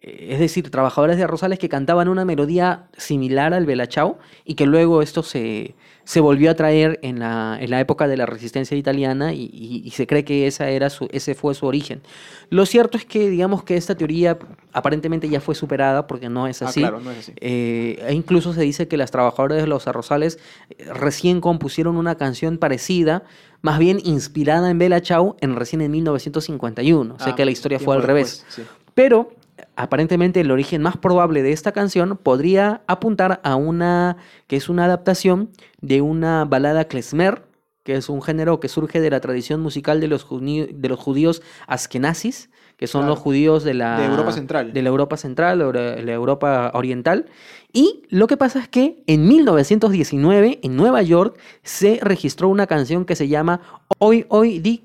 Eh, 0.00 0.28
Es 0.30 0.38
decir, 0.38 0.70
trabajadores 0.70 1.16
de 1.16 1.24
arrozales 1.24 1.58
que 1.58 1.68
cantaban 1.68 2.08
una 2.08 2.24
melodía 2.24 2.88
similar 2.96 3.52
al 3.52 3.66
belachao 3.66 4.18
y 4.44 4.54
que 4.54 4.66
luego 4.66 5.02
esto 5.02 5.22
se, 5.24 5.74
se 6.06 6.20
volvió 6.20 6.52
a 6.52 6.54
traer 6.54 7.00
en 7.02 7.18
la, 7.18 7.58
en 7.60 7.68
la 7.68 7.80
época 7.80 8.06
de 8.06 8.16
la 8.16 8.26
resistencia 8.26 8.76
italiana 8.76 9.34
y, 9.34 9.50
y- 9.52 9.82
y 9.84 9.90
se 9.90 10.06
cree 10.06 10.24
que 10.24 10.46
esa 10.46 10.70
era 10.70 10.88
su, 10.88 11.08
ese 11.10 11.34
fue 11.34 11.52
su 11.54 11.66
origen. 11.66 12.00
Lo 12.48 12.64
cierto 12.64 12.96
es 12.96 13.04
que 13.04 13.28
digamos 13.28 13.64
que 13.64 13.76
esta 13.76 13.96
teoría 13.96 14.38
aparentemente 14.72 15.28
ya 15.28 15.40
fue 15.40 15.56
superada 15.56 16.06
porque 16.06 16.28
no 16.28 16.46
es 16.46 16.62
Ah, 16.62 16.68
así. 16.68 16.78
claro, 16.80 17.00
no 17.00 17.10
es 17.10 17.18
así. 17.18 17.32
Eh, 17.40 18.02
e 18.06 18.14
incluso 18.14 18.52
se 18.54 18.60
dice 18.62 18.86
que 18.86 18.96
las 18.96 19.10
trabajadoras 19.10 19.58
de 19.60 19.66
los 19.66 19.88
arrozales 19.88 20.38
eh, 20.70 20.84
recién 20.94 21.40
compusieron 21.40 21.96
una 21.96 22.14
canción 22.14 22.56
parecida, 22.58 23.24
más 23.62 23.80
bien 23.80 23.98
inspirada 24.04 24.70
en 24.70 24.78
Bella 24.78 25.00
Ciao, 25.00 25.36
en 25.40 25.56
recién 25.56 25.80
en 25.80 25.90
1951. 25.90 27.14
O 27.14 27.18
sea 27.18 27.32
Ah, 27.32 27.34
que 27.34 27.44
la 27.44 27.50
historia 27.50 27.80
fue 27.80 27.96
al 27.96 28.02
revés. 28.04 28.44
sí. 28.48 28.62
Pero 28.94 29.32
aparentemente 29.76 30.40
el 30.40 30.50
origen 30.50 30.82
más 30.82 30.96
probable 30.96 31.42
de 31.42 31.52
esta 31.52 31.72
canción 31.72 32.18
podría 32.22 32.82
apuntar 32.86 33.40
a 33.44 33.56
una 33.56 34.16
que 34.46 34.56
es 34.56 34.68
una 34.68 34.84
adaptación 34.84 35.50
de 35.80 36.00
una 36.02 36.44
balada 36.44 36.86
klezmer, 36.86 37.42
que 37.82 37.94
es 37.94 38.08
un 38.08 38.20
género 38.22 38.58
que 38.58 38.68
surge 38.68 39.00
de 39.00 39.10
la 39.10 39.20
tradición 39.20 39.60
musical 39.60 40.00
de 40.00 40.08
los, 40.08 40.26
de 40.28 40.88
los 40.88 40.98
judíos 40.98 41.42
askenazis, 41.68 42.50
que 42.76 42.86
son 42.86 43.02
Claro. 43.02 43.14
los 43.14 43.18
judíos 43.20 43.64
de 43.64 43.74
la 43.74 43.98
De 43.98 44.06
Europa 44.06 44.32
Central. 44.32 44.72
de 44.72 44.82
la 44.82 44.88
Europa 44.88 45.16
Central, 45.16 45.62
o 45.62 45.72
la 45.72 46.12
Europa 46.12 46.70
Oriental. 46.74 47.26
Y 47.72 48.02
lo 48.10 48.26
que 48.26 48.36
pasa 48.36 48.58
es 48.60 48.68
que 48.68 49.02
en 49.06 49.26
1919 49.28 50.60
en 50.62 50.76
Nueva 50.76 51.02
York 51.02 51.38
se 51.62 51.98
registró 52.02 52.48
una 52.48 52.66
canción 52.66 53.04
que 53.04 53.16
se 53.16 53.28
llama 53.28 53.60
Hoy 53.98 54.26
Hoy 54.28 54.58
Di 54.58 54.84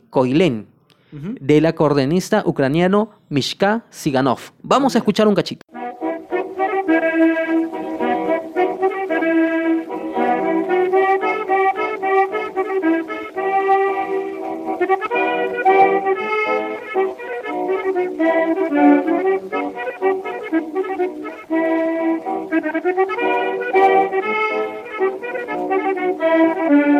Del 1.12 1.66
acordeonista 1.66 2.44
ucraniano 2.46 3.12
Mishka 3.30 3.86
Siganov. 3.90 4.52
Vamos 4.62 4.96
a 4.96 5.00
escuchar 5.00 5.28
un 5.28 5.36
cachito. 5.36 5.66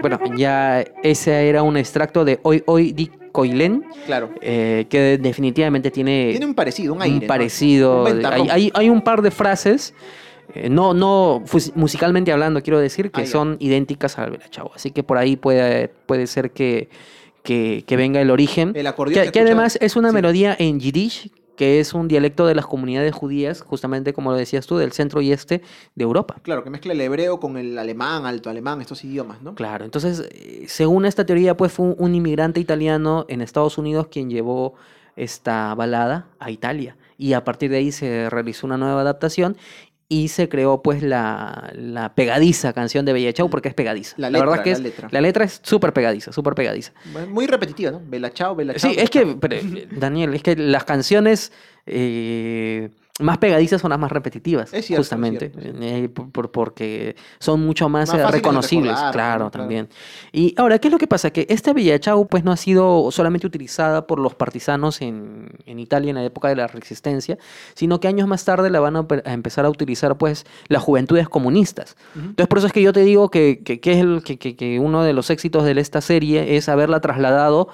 Bueno, 0.00 0.18
ya 0.36 0.80
ese 1.02 1.48
era 1.48 1.62
un 1.62 1.76
extracto 1.76 2.24
de 2.24 2.40
Hoy 2.42 2.62
Hoy 2.66 2.92
Di 2.92 3.10
Koilen, 3.32 3.84
Claro. 4.06 4.30
eh, 4.40 4.86
que 4.88 5.18
definitivamente 5.18 5.90
tiene, 5.90 6.28
Tiene 6.30 6.46
un 6.46 6.54
parecido, 6.54 6.94
un 6.94 7.02
aire. 7.02 7.14
un 7.16 7.20
¿no? 7.20 7.26
parecido. 7.26 8.04
Un 8.04 8.24
hay, 8.26 8.48
hay- 8.50 8.70
hay 8.74 8.88
un 8.88 9.02
par 9.02 9.20
de 9.22 9.30
frases, 9.30 9.94
eh, 10.54 10.68
no, 10.70 10.94
no 10.94 11.42
fus- 11.44 11.72
musicalmente 11.76 12.32
hablando, 12.32 12.62
quiero 12.62 12.80
decir, 12.80 13.10
que 13.10 13.26
son 13.26 13.56
idénticas 13.60 14.18
al 14.18 14.38
Ciao. 14.50 14.70
Así 14.74 14.90
que 14.90 15.02
por 15.02 15.18
ahí 15.18 15.36
puede, 15.36 15.88
puede 16.06 16.26
ser 16.26 16.50
que, 16.50 16.88
que, 17.42 17.84
que 17.86 17.96
venga 17.96 18.20
el 18.22 18.30
origen. 18.30 18.72
El 18.74 18.86
acordeón 18.86 19.30
que, 19.30 19.40
además 19.40 19.78
es 19.82 19.96
una 19.96 20.08
sí. 20.08 20.14
melodía 20.14 20.56
en 20.58 20.80
Yiddish, 20.80 21.30
que 21.60 21.78
es 21.78 21.92
un 21.92 22.08
dialecto 22.08 22.46
de 22.46 22.54
las 22.54 22.64
comunidades 22.64 23.14
judías, 23.14 23.60
justamente 23.60 24.14
como 24.14 24.30
lo 24.30 24.38
decías 24.38 24.66
tú, 24.66 24.78
del 24.78 24.92
centro 24.92 25.20
y 25.20 25.30
este 25.30 25.60
de 25.94 26.04
Europa. 26.04 26.36
Claro, 26.40 26.64
que 26.64 26.70
mezcla 26.70 26.94
el 26.94 27.00
hebreo 27.02 27.38
con 27.38 27.58
el 27.58 27.76
alemán, 27.76 28.24
alto 28.24 28.48
alemán, 28.48 28.80
estos 28.80 29.04
idiomas, 29.04 29.42
¿no? 29.42 29.56
Claro, 29.56 29.84
entonces, 29.84 30.26
eh, 30.32 30.64
según 30.68 31.04
esta 31.04 31.26
teoría, 31.26 31.58
pues 31.58 31.70
fue 31.70 31.88
un, 31.88 31.96
un 31.98 32.14
inmigrante 32.14 32.60
italiano 32.60 33.26
en 33.28 33.42
Estados 33.42 33.76
Unidos 33.76 34.06
quien 34.10 34.30
llevó 34.30 34.72
esta 35.16 35.74
balada 35.74 36.28
a 36.38 36.50
Italia. 36.50 36.96
Y 37.18 37.34
a 37.34 37.44
partir 37.44 37.70
de 37.70 37.76
ahí 37.76 37.92
se 37.92 38.30
realizó 38.30 38.66
una 38.66 38.78
nueva 38.78 39.02
adaptación 39.02 39.58
y 40.12 40.26
se 40.26 40.48
creó 40.48 40.82
pues 40.82 41.04
la, 41.04 41.70
la 41.72 42.16
pegadiza 42.16 42.72
canción 42.72 43.06
de 43.06 43.12
Bella 43.12 43.32
Ciao 43.32 43.48
porque 43.48 43.68
es 43.68 43.74
pegadiza. 43.74 44.16
La 44.18 44.28
verdad 44.28 44.56
letra, 44.56 44.62
que 44.64 44.70
la 44.70 44.76
es, 44.76 44.82
letra. 44.82 45.08
la 45.12 45.20
letra 45.20 45.44
es 45.44 45.60
súper 45.62 45.92
pegadiza, 45.92 46.32
súper 46.32 46.54
pegadiza. 46.56 46.92
Muy 47.28 47.46
repetitiva, 47.46 47.92
¿no? 47.92 48.02
Bella 48.04 48.32
chao, 48.32 48.56
bella 48.56 48.74
chao. 48.74 48.90
Sí, 48.90 48.98
es 48.98 49.08
que, 49.08 49.24
pero, 49.40 49.54
eh, 49.54 49.86
Daniel, 49.92 50.34
es 50.34 50.42
que 50.42 50.56
las 50.56 50.82
canciones 50.82 51.52
eh, 51.86 52.90
más 53.20 53.38
pegadizas 53.38 53.80
son 53.80 53.90
las 53.90 53.98
más 53.98 54.10
repetitivas, 54.12 54.72
Es 54.72 54.86
cierto, 54.86 55.02
es 55.02 55.08
justamente, 55.08 55.50
cierto, 55.50 55.78
eh, 55.82 56.08
por- 56.08 56.30
por- 56.30 56.50
porque 56.50 57.16
son 57.38 57.64
mucho 57.64 57.88
más, 57.88 58.08
Más 58.12 58.18
eh, 58.20 58.26
reconocibles, 58.30 58.90
recordar, 58.92 59.12
claro, 59.12 59.50
también. 59.50 59.88
Y 60.32 60.54
ahora, 60.56 60.78
¿qué 60.78 60.88
es 60.88 60.92
lo 60.92 60.98
que 60.98 61.06
pasa? 61.06 61.30
Que 61.30 61.46
esta 61.48 61.72
Villa 61.72 61.98
Chau, 61.98 62.26
pues, 62.28 62.44
no 62.44 62.52
ha 62.52 62.56
sido 62.56 63.10
solamente 63.10 63.46
utilizada 63.46 64.06
por 64.06 64.18
los 64.18 64.34
partisanos 64.34 65.00
en, 65.02 65.50
en 65.66 65.78
Italia 65.78 66.10
en 66.10 66.16
la 66.16 66.24
época 66.24 66.48
de 66.48 66.56
la 66.56 66.66
Resistencia, 66.66 67.38
sino 67.74 68.00
que 68.00 68.08
años 68.08 68.26
más 68.28 68.44
tarde 68.44 68.70
la 68.70 68.80
van 68.80 68.96
a, 68.96 69.08
pe- 69.08 69.22
a 69.24 69.32
empezar 69.32 69.64
a 69.64 69.70
utilizar, 69.70 70.16
pues, 70.18 70.44
las 70.68 70.82
juventudes 70.82 71.28
comunistas. 71.28 71.96
Entonces, 72.14 72.46
por 72.46 72.58
eso 72.58 72.66
es 72.66 72.72
que 72.72 72.82
yo 72.82 72.92
te 72.92 73.00
digo 73.00 73.30
que, 73.30 73.62
que, 73.64 73.80
que 73.80 73.92
es 73.92 73.98
el, 73.98 74.22
que, 74.24 74.38
que- 74.38 74.56
que 74.56 74.78
uno 74.78 75.02
de 75.02 75.12
los 75.12 75.30
éxitos 75.30 75.64
de 75.64 75.80
esta 75.80 76.00
serie 76.00 76.56
es 76.56 76.68
haberla 76.68 77.00
trasladado 77.00 77.68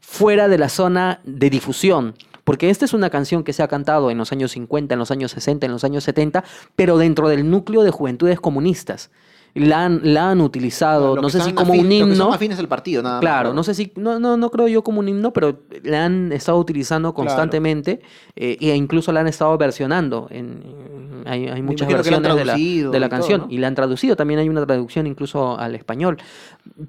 fuera 0.00 0.48
de 0.48 0.58
la 0.58 0.68
zona 0.68 1.20
de 1.24 1.48
difusión. 1.50 2.14
Porque 2.46 2.70
esta 2.70 2.84
es 2.84 2.94
una 2.94 3.10
canción 3.10 3.42
que 3.42 3.52
se 3.52 3.64
ha 3.64 3.66
cantado 3.66 4.08
en 4.08 4.18
los 4.18 4.30
años 4.30 4.52
50, 4.52 4.94
en 4.94 5.00
los 5.00 5.10
años 5.10 5.32
60, 5.32 5.66
en 5.66 5.72
los 5.72 5.82
años 5.82 6.04
70, 6.04 6.44
pero 6.76 6.96
dentro 6.96 7.28
del 7.28 7.50
núcleo 7.50 7.82
de 7.82 7.90
juventudes 7.90 8.38
comunistas. 8.38 9.10
La 9.56 9.84
han, 9.86 10.00
la 10.02 10.30
han 10.30 10.40
utilizado, 10.40 11.16
no 11.16 11.30
sé 11.30 11.40
si 11.40 11.52
como 11.52 11.72
afín- 11.74 11.80
un 11.80 11.92
himno. 11.92 12.14
son 12.14 12.32
afines 12.34 12.58
al 12.58 12.68
partido, 12.68 13.02
nada 13.02 13.16
más, 13.16 13.20
Claro, 13.22 13.54
no 13.54 13.62
sé 13.62 13.74
si, 13.74 13.90
no, 13.96 14.18
no, 14.20 14.36
no 14.36 14.50
creo 14.50 14.68
yo 14.68 14.82
como 14.84 15.00
un 15.00 15.08
himno, 15.08 15.32
pero 15.32 15.60
la 15.82 16.04
han 16.04 16.30
estado 16.32 16.58
utilizando 16.58 17.14
Claro. 17.14 17.26
constantemente 17.26 18.00
eh, 18.36 18.58
e 18.60 18.74
incluso 18.76 19.12
la 19.12 19.20
han 19.20 19.28
estado 19.28 19.56
versionando. 19.56 20.26
En, 20.30 20.62
hay, 21.24 21.48
hay 21.48 21.62
muchas 21.62 21.88
versiones 21.88 22.22
de 22.36 22.44
la, 22.44 22.54
de 22.56 23.00
la 23.00 23.08
todo, 23.08 23.16
canción 23.16 23.40
¿no? 23.42 23.46
y 23.50 23.58
la 23.58 23.66
han 23.68 23.74
traducido. 23.74 24.14
También 24.14 24.38
hay 24.40 24.48
una 24.48 24.64
traducción 24.64 25.06
incluso 25.06 25.58
al 25.58 25.74
español. 25.74 26.18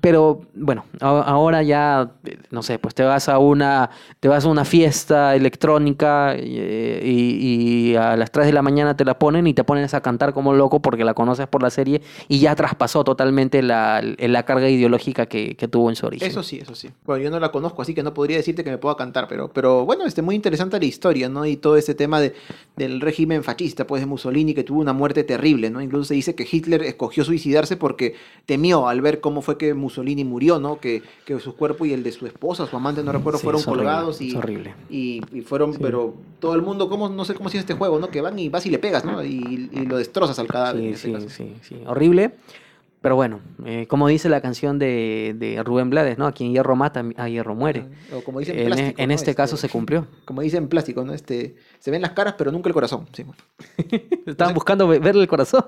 Pero 0.01 0.41
bueno, 0.53 0.83
a- 0.99 1.21
ahora 1.21 1.63
ya, 1.63 2.11
eh, 2.25 2.37
no 2.51 2.61
sé, 2.63 2.79
pues 2.79 2.93
te 2.95 3.03
vas 3.03 3.29
a 3.29 3.39
una, 3.39 3.89
te 4.19 4.27
vas 4.27 4.45
a 4.45 4.49
una 4.49 4.65
fiesta 4.65 5.35
electrónica 5.35 6.33
eh, 6.35 7.01
y, 7.03 7.91
y 7.91 7.95
a 7.95 8.15
las 8.17 8.31
3 8.31 8.47
de 8.47 8.53
la 8.53 8.61
mañana 8.61 8.95
te 8.97 9.05
la 9.05 9.17
ponen 9.17 9.47
y 9.47 9.53
te 9.53 9.63
pones 9.63 9.93
a 9.93 10.01
cantar 10.01 10.33
como 10.33 10.53
loco 10.53 10.81
porque 10.81 11.03
la 11.05 11.13
conoces 11.13 11.47
por 11.47 11.61
la 11.63 11.69
serie 11.69 12.01
y 12.27 12.39
ya 12.39 12.55
traspasó 12.57 13.05
totalmente 13.05 13.61
la, 13.61 14.01
la 14.01 14.43
carga 14.43 14.69
ideológica 14.69 15.27
que, 15.27 15.55
que 15.55 15.69
tuvo 15.69 15.89
en 15.89 15.95
su 15.95 16.05
origen. 16.05 16.27
Eso 16.29 16.43
sí, 16.43 16.57
eso 16.59 16.75
sí. 16.75 16.89
Bueno, 17.05 17.23
yo 17.23 17.29
no 17.31 17.39
la 17.39 17.51
conozco, 17.53 17.81
así 17.81 17.93
que 17.93 18.03
no 18.03 18.13
podría 18.13 18.35
decirte 18.35 18.65
que 18.65 18.69
me 18.71 18.77
pueda 18.77 18.97
cantar, 18.97 19.29
pero, 19.29 19.47
pero 19.53 19.85
bueno, 19.85 20.05
este, 20.05 20.21
muy 20.21 20.35
interesante 20.35 20.77
la 20.77 20.85
historia, 20.85 21.29
¿no? 21.29 21.45
Y 21.45 21.55
todo 21.55 21.77
este 21.77 21.95
tema 21.95 22.19
de, 22.19 22.33
del 22.75 22.99
régimen 22.99 23.43
fascista, 23.43 23.87
pues, 23.87 24.01
de 24.01 24.05
Mussolini, 24.07 24.53
que 24.53 24.65
tuvo 24.65 24.81
una 24.81 24.91
muerte 24.91 25.23
terrible, 25.23 25.69
¿no? 25.69 25.81
Incluso 25.81 26.03
se 26.09 26.15
dice 26.15 26.35
que 26.35 26.45
Hitler 26.51 26.83
escogió 26.83 27.23
suicidarse 27.23 27.77
porque 27.77 28.15
temió 28.45 28.87
al 28.89 28.99
ver 28.99 29.21
cómo 29.21 29.41
fue 29.41 29.57
que 29.57 29.73
Mussolini 29.73 30.25
murió, 30.25 30.59
¿no? 30.59 30.79
Que, 30.81 31.03
que 31.25 31.39
su 31.39 31.55
cuerpo 31.55 31.85
y 31.85 31.93
el 31.93 32.03
de 32.03 32.11
su 32.11 32.25
esposa, 32.25 32.65
su 32.67 32.75
amante, 32.75 33.03
no 33.03 33.11
recuerdo, 33.11 33.37
Sí, 33.39 33.43
fueron 33.43 33.61
es 33.61 33.67
horrible, 33.67 33.85
colgados 33.85 34.19
y, 34.21 34.29
es 34.29 34.35
horrible. 34.35 34.73
y, 34.89 35.21
y 35.31 35.41
fueron, 35.41 35.73
pero 35.75 36.15
todo 36.39 36.55
el 36.55 36.63
mundo, 36.63 36.89
¿cómo? 36.89 37.07
No 37.07 37.23
sé 37.23 37.35
cómo 37.35 37.49
se 37.49 37.57
llama 37.57 37.61
este 37.61 37.73
juego, 37.75 37.99
¿no? 37.99 38.09
Que 38.09 38.21
van 38.21 38.37
y 38.39 38.49
vas 38.49 38.65
y 38.65 38.69
le 38.71 38.79
pegas, 38.79 39.05
¿no? 39.05 39.23
Y, 39.23 39.69
y 39.71 39.85
lo 39.85 39.97
destrozas 39.97 40.39
al 40.39 40.47
cadáver. 40.47 40.83
en 40.83 40.97
Sí, 40.97 41.11
caso. 41.13 41.29
sí, 41.29 41.53
sí. 41.61 41.75
Horrible. 41.85 42.31
Pero 43.07 43.15
bueno, 43.15 43.39
eh, 43.63 43.87
como 43.87 44.09
dice 44.09 44.27
la 44.27 44.41
canción 44.41 44.77
de, 44.79 45.33
de 45.39 45.63
Rubén 45.63 45.89
Blades, 45.89 46.17
¿no? 46.17 46.27
A 46.27 46.33
quien 46.33 46.51
hierro 46.51 46.75
mata, 46.75 47.05
a 47.15 47.29
hierro 47.29 47.55
muere. 47.55 47.85
O 48.13 48.21
como 48.21 48.39
dicen, 48.39 48.55
En, 48.59 48.63
e- 48.63 48.65
plástico, 48.65 49.01
en 49.01 49.07
¿no? 49.07 49.15
este 49.15 49.33
caso 49.33 49.55
se 49.55 49.69
cumplió. 49.69 50.07
Como 50.25 50.41
dicen 50.41 50.67
plástico, 50.67 51.05
¿no? 51.05 51.13
Este, 51.13 51.55
se 51.79 51.89
ven 51.89 52.01
las 52.01 52.11
caras, 52.11 52.35
pero 52.37 52.51
nunca 52.51 52.67
el 52.67 52.73
corazón. 52.73 53.07
Sí. 53.13 53.23
Estaban 54.25 54.53
buscando 54.53 54.89
ve- 54.89 54.99
verle 54.99 55.21
el 55.21 55.29
corazón. 55.29 55.63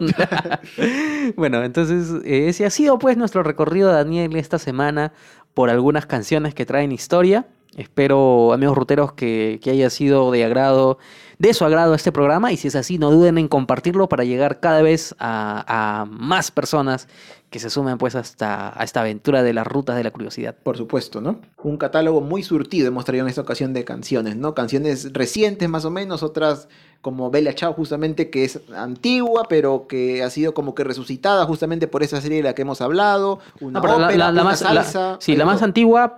bueno, 1.37 1.63
entonces 1.63 2.09
eh, 2.25 2.49
ese 2.49 2.65
ha 2.65 2.69
sido 2.69 2.99
pues 2.99 3.15
nuestro 3.15 3.41
recorrido, 3.41 3.89
Daniel, 3.89 4.35
esta 4.35 4.59
semana 4.59 5.13
por 5.53 5.69
algunas 5.69 6.05
canciones 6.05 6.53
que 6.53 6.65
traen 6.65 6.91
historia. 6.91 7.47
Espero, 7.77 8.51
amigos 8.51 8.75
ruteros, 8.77 9.13
que, 9.13 9.59
que 9.63 9.69
haya 9.71 9.89
sido 9.89 10.31
de 10.31 10.43
agrado, 10.43 10.97
de 11.37 11.53
su 11.53 11.63
agrado 11.65 11.93
este 11.93 12.11
programa. 12.11 12.51
Y 12.51 12.57
si 12.57 12.67
es 12.67 12.75
así, 12.75 12.97
no 12.97 13.11
duden 13.11 13.37
en 13.37 13.47
compartirlo 13.47 14.09
para 14.09 14.23
llegar 14.23 14.59
cada 14.59 14.81
vez 14.81 15.15
a, 15.19 16.01
a 16.01 16.05
más 16.05 16.51
personas 16.51 17.07
que 17.51 17.59
se 17.59 17.69
sumen 17.71 17.97
pues 17.97 18.13
hasta 18.15 18.79
a 18.79 18.83
esta 18.83 19.01
aventura 19.01 19.41
de 19.41 19.53
las 19.53 19.65
rutas 19.65 19.95
de 19.95 20.03
la 20.03 20.11
curiosidad. 20.11 20.55
Por 20.61 20.77
supuesto, 20.77 21.19
¿no? 21.21 21.39
Un 21.63 21.77
catálogo 21.77 22.21
muy 22.21 22.43
surtido 22.43 22.87
hemos 22.87 23.05
traído 23.05 23.25
en 23.25 23.29
esta 23.29 23.41
ocasión 23.41 23.73
de 23.73 23.85
canciones, 23.85 24.35
¿no? 24.35 24.53
Canciones 24.53 25.13
recientes 25.13 25.67
más 25.69 25.83
o 25.85 25.89
menos, 25.89 26.21
otras 26.21 26.67
como 27.01 27.31
Bella 27.31 27.55
Chao 27.55 27.73
justamente 27.73 28.29
que 28.29 28.43
es 28.43 28.59
antigua, 28.75 29.43
pero 29.49 29.87
que 29.87 30.21
ha 30.21 30.29
sido 30.29 30.53
como 30.53 30.75
que 30.75 30.83
resucitada 30.83 31.45
justamente 31.45 31.87
por 31.87 32.03
esa 32.03 32.19
serie 32.21 32.37
de 32.37 32.43
la 32.43 32.53
que 32.53 32.61
hemos 32.63 32.81
hablado, 32.81 33.39
una 33.61 33.79
No, 33.79 33.87
la- 33.87 33.93
ópera, 33.95 34.09
la, 34.17 34.25
la 34.25 34.31
una 34.31 34.43
más, 34.43 34.61
la- 34.61 34.83
salsa. 34.83 35.17
sí, 35.19 35.35
la 35.35 35.45
más 35.45 35.63
antigua, 35.63 36.17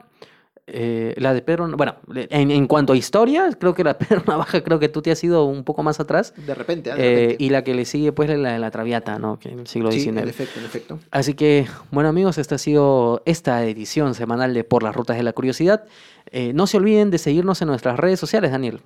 eh, 0.74 1.14
la 1.18 1.34
de 1.34 1.42
Pedro, 1.42 1.70
bueno, 1.76 1.96
en, 2.16 2.50
en 2.52 2.68
cuanto 2.68 2.94
a 2.94 2.98
historia, 2.98 3.50
creo 3.60 3.74
que 3.74 3.84
la 3.84 3.94
de 3.94 4.06
Pedro 4.06 4.24
Navaja, 4.26 4.64
creo 4.64 4.80
que 4.80 4.90
tú 4.90 5.02
te 5.02 5.12
has 5.12 5.24
ido 5.24 5.46
un 5.46 5.64
poco 5.64 5.84
más 5.84 6.00
atrás. 6.00 6.34
De 6.36 6.56
repente, 6.56 6.92
¿ah? 6.92 6.96
de 6.96 7.32
Eh, 7.32 7.36
y 7.40 7.50
la 7.50 7.64
que 7.64 7.74
le 7.76 7.86
sigue, 7.86 8.12
pues, 8.12 8.30
la 8.30 8.54
de 8.54 8.60
la 8.60 8.72
Traviata, 8.72 9.20
¿no? 9.20 9.38
Que 9.38 9.50
en 9.50 9.60
el 9.60 9.68
siglo 9.68 9.92
Sí, 9.92 10.00
XIX. 10.02 10.18
en 10.18 10.30
efecto, 10.30 10.60
en 10.60 10.66
efecto. 10.66 11.00
Así 11.12 11.34
que, 11.34 11.68
bueno 11.92 12.10
amigos, 12.10 12.38
esta 12.38 12.56
ha 12.56 12.58
sido 12.58 13.22
esta 13.26 13.66
edición 13.66 14.16
semanal 14.16 14.54
de 14.54 14.64
Por 14.64 14.84
las 14.84 14.96
Rutas 14.96 15.18
de 15.18 15.24
la 15.24 15.34
Curiosidad. 15.34 15.84
Eh, 16.32 16.54
no 16.54 16.68
se 16.68 16.78
olviden 16.78 17.12
de 17.12 17.18
seguirnos 17.18 17.62
en 17.62 17.68
nuestras 17.68 18.00
redes 18.00 18.20
sociales, 18.20 18.52
Daniel. 18.52 18.82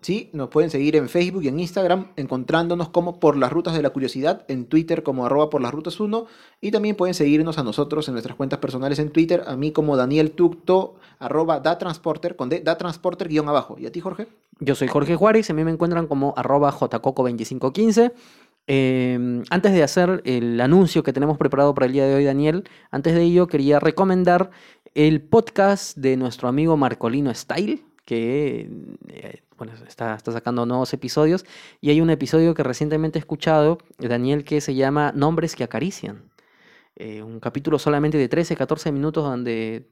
Sí, 0.00 0.30
nos 0.32 0.48
pueden 0.48 0.70
seguir 0.70 0.96
en 0.96 1.10
Facebook 1.10 1.42
y 1.44 1.48
en 1.48 1.60
Instagram 1.60 2.12
encontrándonos 2.16 2.88
como 2.88 3.20
por 3.20 3.36
las 3.36 3.52
rutas 3.52 3.74
de 3.74 3.82
la 3.82 3.90
curiosidad, 3.90 4.46
en 4.48 4.64
Twitter 4.64 5.02
como 5.02 5.26
arroba 5.26 5.50
por 5.50 5.60
las 5.60 5.72
rutas 5.72 6.00
1 6.00 6.26
y 6.62 6.70
también 6.70 6.96
pueden 6.96 7.14
seguirnos 7.14 7.58
a 7.58 7.62
nosotros 7.62 8.08
en 8.08 8.14
nuestras 8.14 8.36
cuentas 8.36 8.60
personales 8.60 8.98
en 8.98 9.10
Twitter, 9.10 9.42
a 9.46 9.56
mí 9.56 9.72
como 9.72 9.96
Daniel 9.98 10.30
Tucto, 10.30 10.94
arroba 11.18 11.60
datransporter, 11.60 12.34
con 12.34 12.48
D, 12.48 12.60
datransporter 12.60 13.28
guion 13.28 13.48
abajo. 13.48 13.76
¿Y 13.78 13.86
a 13.86 13.92
ti, 13.92 14.00
Jorge? 14.00 14.26
Yo 14.58 14.74
soy 14.74 14.88
Jorge 14.88 15.16
Juárez, 15.16 15.50
a 15.50 15.54
mí 15.54 15.64
me 15.64 15.70
encuentran 15.70 16.06
como 16.06 16.32
arroba 16.36 16.72
jcoco2515. 16.72 18.12
Eh, 18.66 19.42
antes 19.50 19.72
de 19.72 19.82
hacer 19.82 20.22
el 20.24 20.60
anuncio 20.60 21.02
que 21.02 21.12
tenemos 21.12 21.36
preparado 21.36 21.74
para 21.74 21.86
el 21.86 21.92
día 21.92 22.06
de 22.06 22.14
hoy, 22.14 22.24
Daniel, 22.24 22.64
antes 22.90 23.14
de 23.14 23.22
ello 23.22 23.48
quería 23.48 23.80
recomendar 23.80 24.50
el 24.94 25.20
podcast 25.20 25.96
de 25.96 26.16
nuestro 26.16 26.48
amigo 26.48 26.76
Marcolino 26.76 27.34
Style, 27.34 27.82
que 28.04 28.70
eh, 29.08 29.42
bueno, 29.60 29.74
está, 29.86 30.14
está 30.14 30.32
sacando 30.32 30.64
nuevos 30.64 30.92
episodios. 30.94 31.44
Y 31.82 31.90
hay 31.90 32.00
un 32.00 32.08
episodio 32.08 32.54
que 32.54 32.62
recientemente 32.62 33.18
he 33.18 33.20
escuchado, 33.20 33.76
Daniel, 33.98 34.42
que 34.42 34.62
se 34.62 34.74
llama 34.74 35.12
Nombres 35.14 35.54
que 35.54 35.64
acarician. 35.64 36.22
Eh, 36.96 37.22
un 37.22 37.40
capítulo 37.40 37.78
solamente 37.78 38.16
de 38.16 38.26
13, 38.28 38.56
14 38.56 38.90
minutos 38.90 39.22
donde 39.22 39.86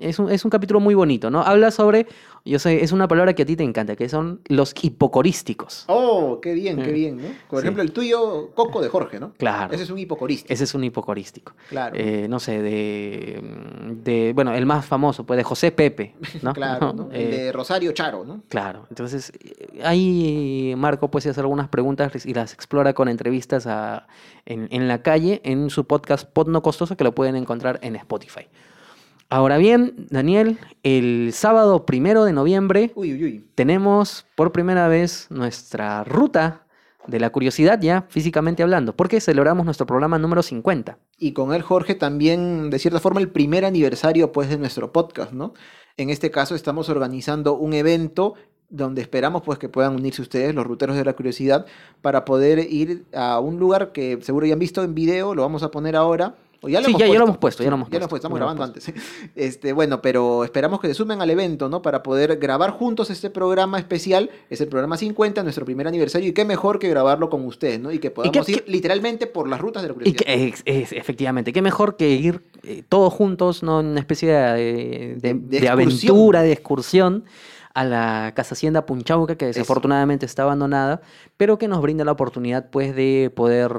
es 0.00 0.18
un, 0.18 0.30
es 0.30 0.44
un 0.44 0.50
capítulo 0.50 0.80
muy 0.80 0.94
bonito, 0.94 1.30
¿no? 1.30 1.42
Habla 1.42 1.70
sobre, 1.70 2.08
yo 2.44 2.58
sé, 2.58 2.84
es 2.84 2.92
una 2.92 3.08
palabra 3.08 3.32
que 3.34 3.42
a 3.42 3.46
ti 3.46 3.56
te 3.56 3.62
encanta, 3.64 3.96
que 3.96 4.08
son 4.08 4.40
los 4.48 4.74
hipocorísticos. 4.82 5.84
Oh, 5.88 6.40
qué 6.42 6.52
bien, 6.52 6.82
qué 6.82 6.90
Mm. 6.90 6.94
bien, 6.94 7.16
¿no? 7.16 7.28
Por 7.48 7.60
Sí. 7.60 7.64
ejemplo, 7.64 7.82
el 7.82 7.92
tuyo, 7.92 8.50
Coco 8.54 8.82
de 8.82 8.88
Jorge, 8.88 9.18
¿no? 9.20 9.32
Claro. 9.38 9.72
Ese 9.72 9.84
es 9.84 9.90
un 9.90 9.98
hipocorista. 9.98 10.52
Ese 10.52 10.64
es 10.64 10.74
un 10.74 10.84
hipocorístico. 10.84 11.52
Claro. 11.70 11.94
Eh, 11.98 12.26
no 12.28 12.38
sé, 12.40 12.60
de, 12.60 13.40
de, 14.02 14.32
bueno, 14.34 14.52
el 14.54 14.66
más 14.66 14.84
famoso, 14.84 15.24
pues 15.24 15.36
de 15.38 15.44
José 15.44 15.72
Pepe, 15.72 16.14
¿no? 16.42 16.52
Claro, 16.52 16.92
¿no? 16.92 17.08
El 17.12 17.20
Eh, 17.32 17.36
de 17.44 17.52
Rosario 17.52 17.92
Charo, 17.92 18.24
¿no? 18.24 18.42
Claro, 18.48 18.86
entonces 18.90 19.32
eh, 19.42 19.80
ahí 19.82 20.74
Marco 20.76 21.10
pues 21.10 21.26
hace 21.26 21.40
algunas 21.40 21.68
preguntas 21.68 22.26
y 22.26 22.34
las 22.34 22.52
explora 22.52 22.92
con 22.92 23.08
entrevistas 23.08 23.66
a- 23.66 24.06
en, 24.46 24.68
en 24.70 24.88
la 24.88 25.02
calle 25.02 25.40
en 25.44 25.70
su 25.70 25.84
podcast 25.86 26.28
Pod 26.30 26.48
No 26.48 26.62
Costoso 26.62 26.96
que 26.96 27.04
lo 27.04 27.14
pueden 27.14 27.36
encontrar 27.36 27.78
en 27.82 27.96
Spotify. 27.96 28.46
Ahora 29.28 29.58
bien, 29.58 30.06
Daniel, 30.10 30.58
el 30.82 31.30
sábado 31.32 31.86
primero 31.86 32.24
de 32.24 32.32
noviembre 32.32 32.92
Uy, 32.94 33.12
uy, 33.14 33.24
uy. 33.24 33.44
tenemos 33.54 34.26
por 34.34 34.52
primera 34.52 34.86
vez 34.88 35.26
nuestra 35.30 36.04
ruta 36.04 36.64
de 37.06 37.20
la 37.20 37.30
curiosidad 37.30 37.80
ya 37.80 38.06
físicamente 38.08 38.62
hablando, 38.62 38.94
porque 38.96 39.20
celebramos 39.20 39.64
nuestro 39.64 39.86
programa 39.86 40.18
número 40.18 40.42
50. 40.42 40.98
Y 41.18 41.32
con 41.32 41.52
él, 41.52 41.62
Jorge, 41.62 41.94
también, 41.94 42.70
de 42.70 42.78
cierta 42.78 43.00
forma, 43.00 43.20
el 43.20 43.28
primer 43.28 43.64
aniversario 43.64 44.32
pues, 44.32 44.48
de 44.48 44.58
nuestro 44.58 44.92
podcast, 44.92 45.32
¿no? 45.32 45.54
En 45.96 46.10
este 46.10 46.30
caso 46.30 46.54
estamos 46.54 46.88
organizando 46.88 47.54
un 47.54 47.72
evento 47.74 48.34
donde 48.68 49.02
esperamos 49.02 49.42
pues 49.42 49.58
que 49.58 49.68
puedan 49.68 49.94
unirse 49.94 50.22
ustedes, 50.22 50.54
los 50.54 50.66
ruteros 50.66 50.96
de 50.96 51.04
la 51.04 51.12
curiosidad, 51.12 51.66
para 52.02 52.24
poder 52.24 52.58
ir 52.58 53.04
a 53.14 53.38
un 53.38 53.58
lugar 53.58 53.92
que 53.92 54.18
seguro 54.22 54.46
ya 54.46 54.54
han 54.54 54.58
visto 54.58 54.82
en 54.82 54.94
video, 54.94 55.34
lo 55.34 55.42
vamos 55.42 55.62
a 55.62 55.70
poner 55.70 55.94
ahora. 55.94 56.34
O 56.64 56.68
ya 56.68 56.80
lo 56.80 56.86
Sí, 56.86 56.92
hemos 56.92 57.00
ya- 57.00 57.06
ya 57.06 57.12
lo 57.12 57.18
puesto. 57.18 57.24
hemos 57.24 57.38
puesto, 57.38 57.62
ya 57.62 57.68
lo 57.70 57.76
hemos 57.76 57.90
Ya 57.90 57.98
lo 57.98 58.08
puesto, 58.08 58.16
estamos 58.16 58.36
ya 58.36 58.38
grabando 58.40 58.64
antes. 58.64 58.92
Este, 59.36 59.72
bueno, 59.74 60.00
pero 60.00 60.44
esperamos 60.44 60.80
que 60.80 60.88
se 60.88 60.94
sumen 60.94 61.20
al 61.20 61.28
evento, 61.28 61.68
¿no? 61.68 61.82
Para 61.82 62.02
poder 62.02 62.38
grabar 62.38 62.70
juntos 62.70 63.10
este 63.10 63.28
programa 63.30 63.78
especial. 63.78 64.30
Es 64.48 64.60
el 64.62 64.68
programa 64.68 64.96
50, 64.96 65.42
nuestro 65.42 65.64
primer 65.66 65.86
aniversario, 65.86 66.28
y 66.28 66.32
qué 66.32 66.44
mejor 66.44 66.78
que 66.78 66.88
grabarlo 66.88 67.28
con 67.28 67.44
ustedes, 67.44 67.78
¿no? 67.80 67.92
Y 67.92 67.98
que 67.98 68.10
podamos 68.10 68.46
qué- 68.46 68.52
ir 68.52 68.64
literalmente 68.66 69.26
por 69.26 69.48
las 69.48 69.60
rutas 69.60 69.82
de 69.82 69.88
la 69.88 69.92
Y 69.92 69.94
curiosidad. 70.14 70.24
que, 70.24 70.48
es, 70.48 70.62
es- 70.64 70.92
efectivamente, 70.92 71.52
qué 71.52 71.60
mejor 71.62 71.96
que 71.96 72.10
ir 72.10 72.42
eh, 72.62 72.82
todos 72.88 73.12
juntos, 73.12 73.62
¿no? 73.62 73.80
En 73.80 73.86
una 73.86 74.00
especie 74.00 74.32
de, 74.32 75.16
de- 75.20 75.68
aventura, 75.68 76.40
de 76.42 76.52
excursión 76.52 77.24
a 77.74 77.84
la 77.84 78.32
Casa 78.36 78.54
Hacienda 78.54 78.86
Punchauca, 78.86 79.34
que 79.36 79.46
desafortunadamente 79.46 80.24
está 80.26 80.44
abandonada, 80.44 81.02
pero 81.36 81.58
que 81.58 81.66
nos 81.66 81.82
brinda 81.82 82.04
la 82.04 82.12
oportunidad, 82.12 82.70
pues, 82.70 82.94
de 82.94 83.32
poder 83.34 83.72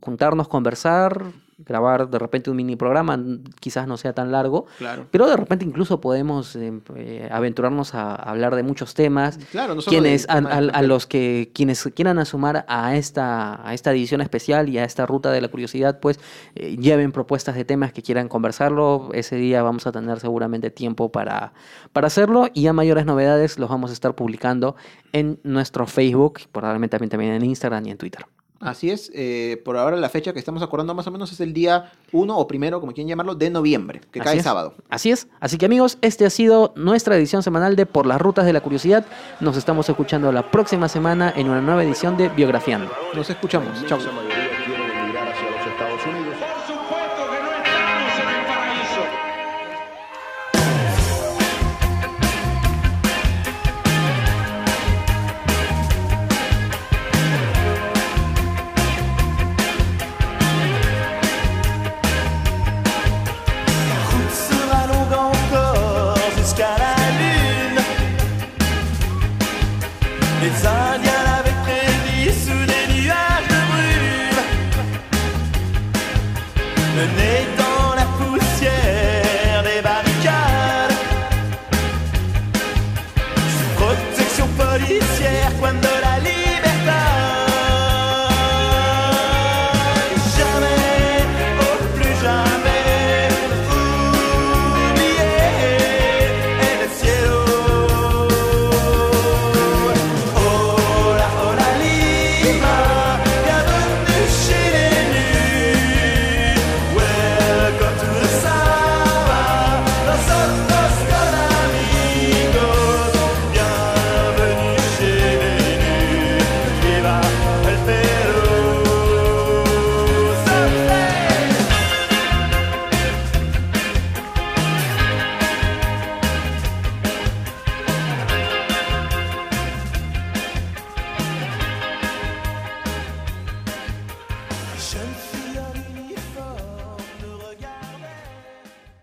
juntarnos, 0.00 0.48
conversar, 0.48 1.22
grabar 1.58 2.08
de 2.10 2.18
repente 2.18 2.50
un 2.50 2.56
mini 2.56 2.76
programa, 2.76 3.18
quizás 3.60 3.86
no 3.88 3.96
sea 3.96 4.12
tan 4.12 4.30
largo, 4.30 4.66
Claro. 4.78 5.06
pero 5.10 5.26
de 5.26 5.36
repente 5.36 5.64
incluso 5.64 6.00
podemos 6.00 6.54
eh, 6.56 6.72
eh, 6.96 7.28
aventurarnos 7.32 7.94
a, 7.94 8.10
a 8.10 8.30
hablar 8.30 8.54
de 8.56 8.62
muchos 8.62 8.94
temas, 8.94 9.38
Claro, 9.50 9.74
no 9.74 9.80
quienes, 9.82 10.26
a, 10.28 10.82
los 10.82 11.06
que 11.06 11.50
quienes 11.54 11.82
quieran 11.94 12.18
asumar 12.18 12.64
a 12.68 12.96
esta, 12.96 13.66
a 13.66 13.72
esta 13.72 13.90
edición 13.92 14.20
especial 14.20 14.68
y 14.68 14.78
a 14.78 14.84
esta 14.84 15.06
ruta 15.06 15.30
de 15.32 15.40
la 15.40 15.48
curiosidad, 15.48 15.98
pues 16.00 16.20
eh, 16.54 16.76
lleven 16.76 17.10
propuestas 17.12 17.54
de 17.54 17.64
temas 17.64 17.92
que 17.92 18.02
quieran 18.02 18.28
conversarlo. 18.28 19.08
Ese 19.14 19.36
día 19.36 19.62
vamos 19.62 19.86
a 19.86 19.92
tener 19.92 20.20
seguramente 20.20 20.70
tiempo 20.70 21.10
para, 21.10 21.54
para 21.92 22.08
hacerlo 22.08 22.48
y 22.52 22.66
a 22.66 22.72
mayores 22.74 23.06
novedades 23.06 23.58
los 23.58 23.70
vamos 23.70 23.90
a 23.90 23.92
estar 23.94 24.14
publicando 24.14 24.76
en 25.12 25.40
nuestro 25.42 25.86
Facebook, 25.86 26.40
probablemente 26.52 26.96
también, 26.98 27.10
también 27.10 27.32
en 27.32 27.44
Instagram 27.44 27.86
y 27.86 27.90
en 27.92 27.96
Twitter. 27.98 28.26
Así 28.60 28.90
es, 28.90 29.10
eh, 29.14 29.60
por 29.64 29.76
ahora 29.76 29.96
la 29.96 30.08
fecha 30.08 30.32
que 30.32 30.38
estamos 30.38 30.62
acordando 30.62 30.94
más 30.94 31.06
o 31.06 31.10
menos 31.10 31.30
es 31.30 31.40
el 31.40 31.52
día 31.52 31.92
1 32.12 32.36
o 32.36 32.46
primero, 32.46 32.80
como 32.80 32.92
quieran 32.92 33.08
llamarlo, 33.08 33.34
de 33.34 33.50
noviembre, 33.50 34.00
que 34.10 34.20
Así 34.20 34.28
cae 34.28 34.38
es. 34.38 34.44
sábado. 34.44 34.74
Así 34.88 35.10
es. 35.10 35.28
Así 35.40 35.58
que 35.58 35.66
amigos, 35.66 35.98
este 36.00 36.24
ha 36.24 36.30
sido 36.30 36.72
nuestra 36.74 37.16
edición 37.16 37.42
semanal 37.42 37.76
de 37.76 37.86
Por 37.86 38.06
las 38.06 38.20
Rutas 38.20 38.46
de 38.46 38.52
la 38.52 38.62
Curiosidad. 38.62 39.04
Nos 39.40 39.56
estamos 39.56 39.88
escuchando 39.88 40.32
la 40.32 40.50
próxima 40.50 40.88
semana 40.88 41.32
en 41.36 41.50
una 41.50 41.60
nueva 41.60 41.84
edición 41.84 42.16
de 42.16 42.28
Biografiando. 42.30 42.90
Nos 43.14 43.28
escuchamos. 43.28 43.84
Chau. 43.86 43.98